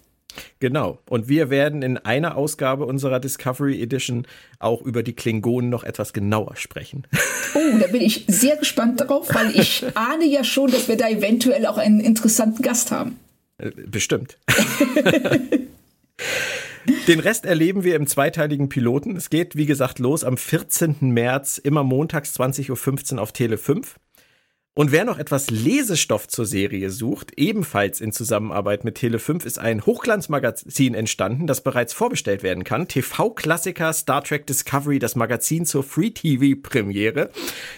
Genau. 0.60 1.00
Und 1.10 1.28
wir 1.28 1.50
werden 1.50 1.82
in 1.82 1.98
einer 1.98 2.38
Ausgabe 2.38 2.86
unserer 2.86 3.20
Discovery 3.20 3.82
Edition 3.82 4.26
auch 4.60 4.82
über 4.82 5.04
die 5.04 5.14
Klingonen 5.14 5.70
noch 5.70 5.84
etwas 5.84 6.14
genauer 6.14 6.56
sprechen. 6.56 7.08
Oh, 7.56 7.78
da 7.80 7.88
bin 7.88 8.02
ich 8.02 8.26
sehr 8.28 8.58
gespannt 8.58 9.00
darauf, 9.02 9.34
weil 9.34 9.56
ich 9.56 9.86
ahne 9.96 10.26
ja 10.26 10.44
schon, 10.44 10.72
dass 10.72 10.88
wir 10.88 10.98
da 10.98 11.10
eventuell 11.10 11.66
auch 11.66 11.78
einen 11.78 12.00
interessanten 12.00 12.64
Gast 12.64 12.92
haben. 12.92 13.20
Äh, 13.58 13.72
bestimmt. 13.88 14.38
Den 17.08 17.20
Rest 17.20 17.46
erleben 17.46 17.84
wir 17.84 17.96
im 17.96 18.08
zweiteiligen 18.08 18.70
Piloten. 18.70 19.16
Es 19.16 19.30
geht, 19.30 19.56
wie 19.56 19.66
gesagt, 19.66 20.00
los 20.00 20.24
am 20.24 20.38
14. 20.38 20.98
März, 21.02 21.58
immer 21.58 21.84
montags 21.84 22.38
20.15 22.38 23.16
Uhr 23.16 23.22
auf 23.22 23.32
Tele 23.32 23.58
5. 23.58 23.96
Und 24.76 24.92
wer 24.92 25.06
noch 25.06 25.20
etwas 25.20 25.52
Lesestoff 25.52 26.28
zur 26.28 26.48
Serie 26.48 26.90
sucht, 26.90 27.34
ebenfalls 27.38 28.02
in 28.02 28.12
Zusammenarbeit 28.12 28.84
mit 28.84 28.98
Tele5 28.98 29.46
ist 29.46 29.60
ein 29.60 29.86
Hochglanzmagazin 29.86 30.96
entstanden, 30.96 31.46
das 31.46 31.62
bereits 31.62 31.94
vorbestellt 31.94 32.42
werden 32.42 32.64
kann. 32.64 32.88
TV-Klassiker 32.88 33.94
Star 33.94 34.24
Trek 34.24 34.48
Discovery, 34.48 34.98
das 34.98 35.16
Magazin 35.16 35.68
zur 35.68 35.84
Free-TV-Premiere. 35.84 37.30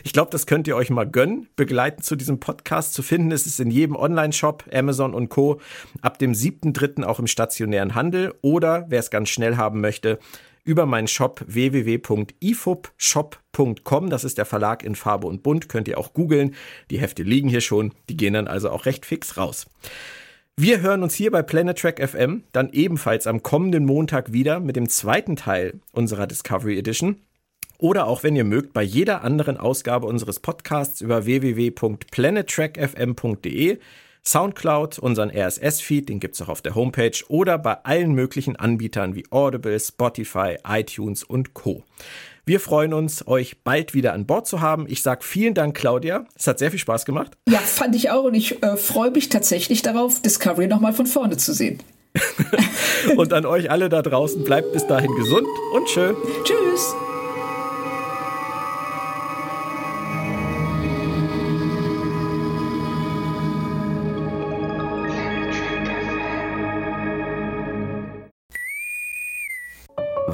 Ich 0.05 0.13
glaube, 0.13 0.31
das 0.31 0.47
könnt 0.47 0.69
ihr 0.69 0.77
euch 0.77 0.89
mal 0.89 1.03
gönnen. 1.03 1.49
Begleitend 1.57 2.05
zu 2.05 2.15
diesem 2.15 2.39
Podcast 2.39 2.93
zu 2.93 3.03
finden 3.03 3.31
ist 3.31 3.45
es 3.45 3.59
in 3.59 3.71
jedem 3.71 3.97
Online-Shop, 3.97 4.63
Amazon 4.71 5.13
und 5.13 5.27
Co. 5.27 5.59
Ab 6.01 6.17
dem 6.17 6.31
7.3. 6.31 7.03
auch 7.03 7.19
im 7.19 7.27
stationären 7.27 7.93
Handel 7.93 8.33
oder, 8.41 8.85
wer 8.87 9.01
es 9.01 9.09
ganz 9.11 9.27
schnell 9.27 9.57
haben 9.57 9.81
möchte, 9.81 10.17
über 10.65 10.85
meinen 10.85 11.07
Shop 11.07 11.45
www.ifubshop.com. 11.47 14.09
Das 14.09 14.25
ist 14.25 14.37
der 14.37 14.45
Verlag 14.45 14.83
in 14.83 14.95
Farbe 14.95 15.27
und 15.27 15.43
Bunt. 15.43 15.69
Könnt 15.69 15.87
ihr 15.87 15.97
auch 15.97 16.13
googeln. 16.13 16.55
Die 16.91 16.99
Hefte 16.99 17.23
liegen 17.23 17.47
hier 17.47 17.61
schon. 17.61 17.93
Die 18.09 18.17
gehen 18.17 18.33
dann 18.33 18.49
also 18.49 18.69
auch 18.69 18.85
recht 18.85 19.05
fix 19.05 19.37
raus. 19.37 19.65
Wir 20.57 20.81
hören 20.81 21.03
uns 21.03 21.13
hier 21.13 21.31
bei 21.31 21.41
Planet 21.41 21.77
Track 21.77 22.05
FM 22.05 22.43
dann 22.51 22.69
ebenfalls 22.71 23.27
am 23.27 23.43
kommenden 23.43 23.85
Montag 23.85 24.33
wieder 24.33 24.59
mit 24.59 24.75
dem 24.75 24.89
zweiten 24.89 25.35
Teil 25.35 25.79
unserer 25.91 26.25
Discovery 26.27 26.77
Edition. 26.77 27.17
Oder 27.77 28.07
auch, 28.07 28.23
wenn 28.23 28.37
ihr 28.37 28.45
mögt, 28.45 28.73
bei 28.73 28.81
jeder 28.81 29.23
anderen 29.23 29.57
Ausgabe 29.57 30.07
unseres 30.07 30.39
Podcasts 30.39 31.01
über 31.01 31.25
www.planettrackfm.de. 31.25 33.77
Soundcloud, 34.27 34.99
unseren 34.99 35.29
RSS-Feed, 35.29 36.09
den 36.09 36.19
gibt's 36.19 36.41
auch 36.41 36.49
auf 36.49 36.61
der 36.61 36.75
Homepage 36.75 37.17
oder 37.27 37.57
bei 37.57 37.83
allen 37.83 38.13
möglichen 38.13 38.55
Anbietern 38.55 39.15
wie 39.15 39.25
Audible, 39.29 39.79
Spotify, 39.79 40.57
iTunes 40.67 41.23
und 41.23 41.53
Co. 41.53 41.83
Wir 42.47 42.59
freuen 42.59 42.93
uns, 42.93 43.27
euch 43.27 43.63
bald 43.63 43.93
wieder 43.93 44.13
an 44.13 44.25
Bord 44.25 44.45
zu 44.47 44.61
haben. 44.61 44.85
Ich 44.87 45.01
sage 45.01 45.23
vielen 45.23 45.53
Dank, 45.53 45.75
Claudia. 45.75 46.25
Es 46.35 46.45
hat 46.47 46.59
sehr 46.59 46.69
viel 46.69 46.79
Spaß 46.79 47.05
gemacht. 47.05 47.37
Ja, 47.49 47.57
fand 47.59 47.95
ich 47.95 48.11
auch 48.11 48.23
und 48.23 48.35
ich 48.35 48.61
äh, 48.63 48.77
freue 48.77 49.11
mich 49.11 49.29
tatsächlich 49.29 49.81
darauf, 49.81 50.21
Discovery 50.21 50.67
nochmal 50.67 50.93
von 50.93 51.07
vorne 51.07 51.37
zu 51.37 51.53
sehen. 51.53 51.81
und 53.17 53.33
an 53.33 53.45
euch 53.45 53.71
alle 53.71 53.89
da 53.89 54.01
draußen, 54.01 54.43
bleibt 54.43 54.73
bis 54.73 54.87
dahin 54.87 55.13
gesund 55.15 55.47
und 55.73 55.89
schön. 55.89 56.15
Tschüss. 56.43 56.93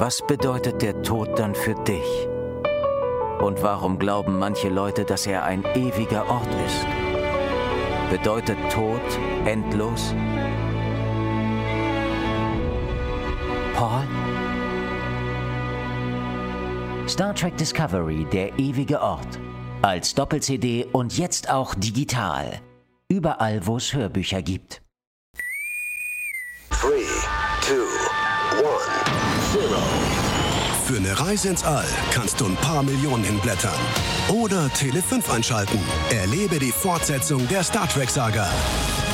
Was 0.04 0.20
bedeutet 0.20 0.82
der 0.82 1.00
Tod 1.04 1.38
dann 1.38 1.54
für 1.54 1.76
dich? 1.76 2.26
Und 3.38 3.62
warum 3.62 4.00
glauben 4.00 4.36
manche 4.36 4.68
Leute, 4.68 5.04
dass 5.04 5.28
er 5.28 5.44
ein 5.44 5.64
ewiger 5.76 6.28
Ort 6.28 6.48
ist? 6.66 6.84
Bedeutet 8.10 8.58
Tod 8.72 9.00
endlos? 9.44 10.12
Paul? 13.76 14.02
Star 17.06 17.32
Trek 17.32 17.56
Discovery, 17.56 18.24
der 18.24 18.58
ewige 18.58 19.00
Ort. 19.00 19.38
Als 19.82 20.16
Doppel-CD 20.16 20.84
und 20.90 21.16
jetzt 21.16 21.48
auch 21.48 21.76
digital. 21.76 22.60
Überall, 23.06 23.64
wo 23.68 23.76
es 23.76 23.94
Hörbücher 23.94 24.42
gibt. 24.42 24.82
3, 26.70 26.88
2, 27.60 27.74
1. 27.76 29.31
Für 29.52 30.96
eine 30.96 31.18
Reise 31.20 31.50
ins 31.50 31.62
All 31.62 31.86
kannst 32.10 32.40
du 32.40 32.46
ein 32.46 32.56
paar 32.56 32.82
Millionen 32.82 33.22
hinblättern. 33.22 33.78
Oder 34.28 34.70
Tele 34.70 35.02
5 35.02 35.30
einschalten. 35.30 35.78
Erlebe 36.10 36.58
die 36.58 36.72
Fortsetzung 36.72 37.46
der 37.48 37.62
Star 37.62 37.88
Trek-Saga. 37.88 38.48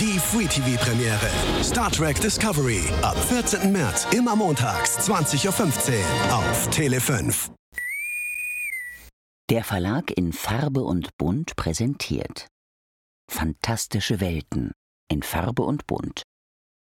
Die 0.01 0.19
Free 0.21 0.47
TV-Premiere. 0.47 1.29
Star 1.63 1.91
Trek 1.91 2.21
Discovery. 2.21 2.83
Ab 3.03 3.17
14. 3.17 3.73
März, 3.73 4.07
immer 4.13 4.37
montags, 4.37 4.99
20.15 5.11 5.93
Uhr 6.29 6.35
auf 6.37 6.71
Tele 6.71 7.01
5. 7.01 7.51
Der 9.51 9.65
Verlag 9.65 10.13
in 10.17 10.33
Farbe 10.33 10.83
und 10.83 11.17
Bunt 11.17 11.57
präsentiert. 11.57 12.47
Fantastische 13.29 14.21
Welten 14.21 14.71
in 15.11 15.25
Farbe 15.25 15.63
und 15.63 15.87
Bunt. 15.89 16.23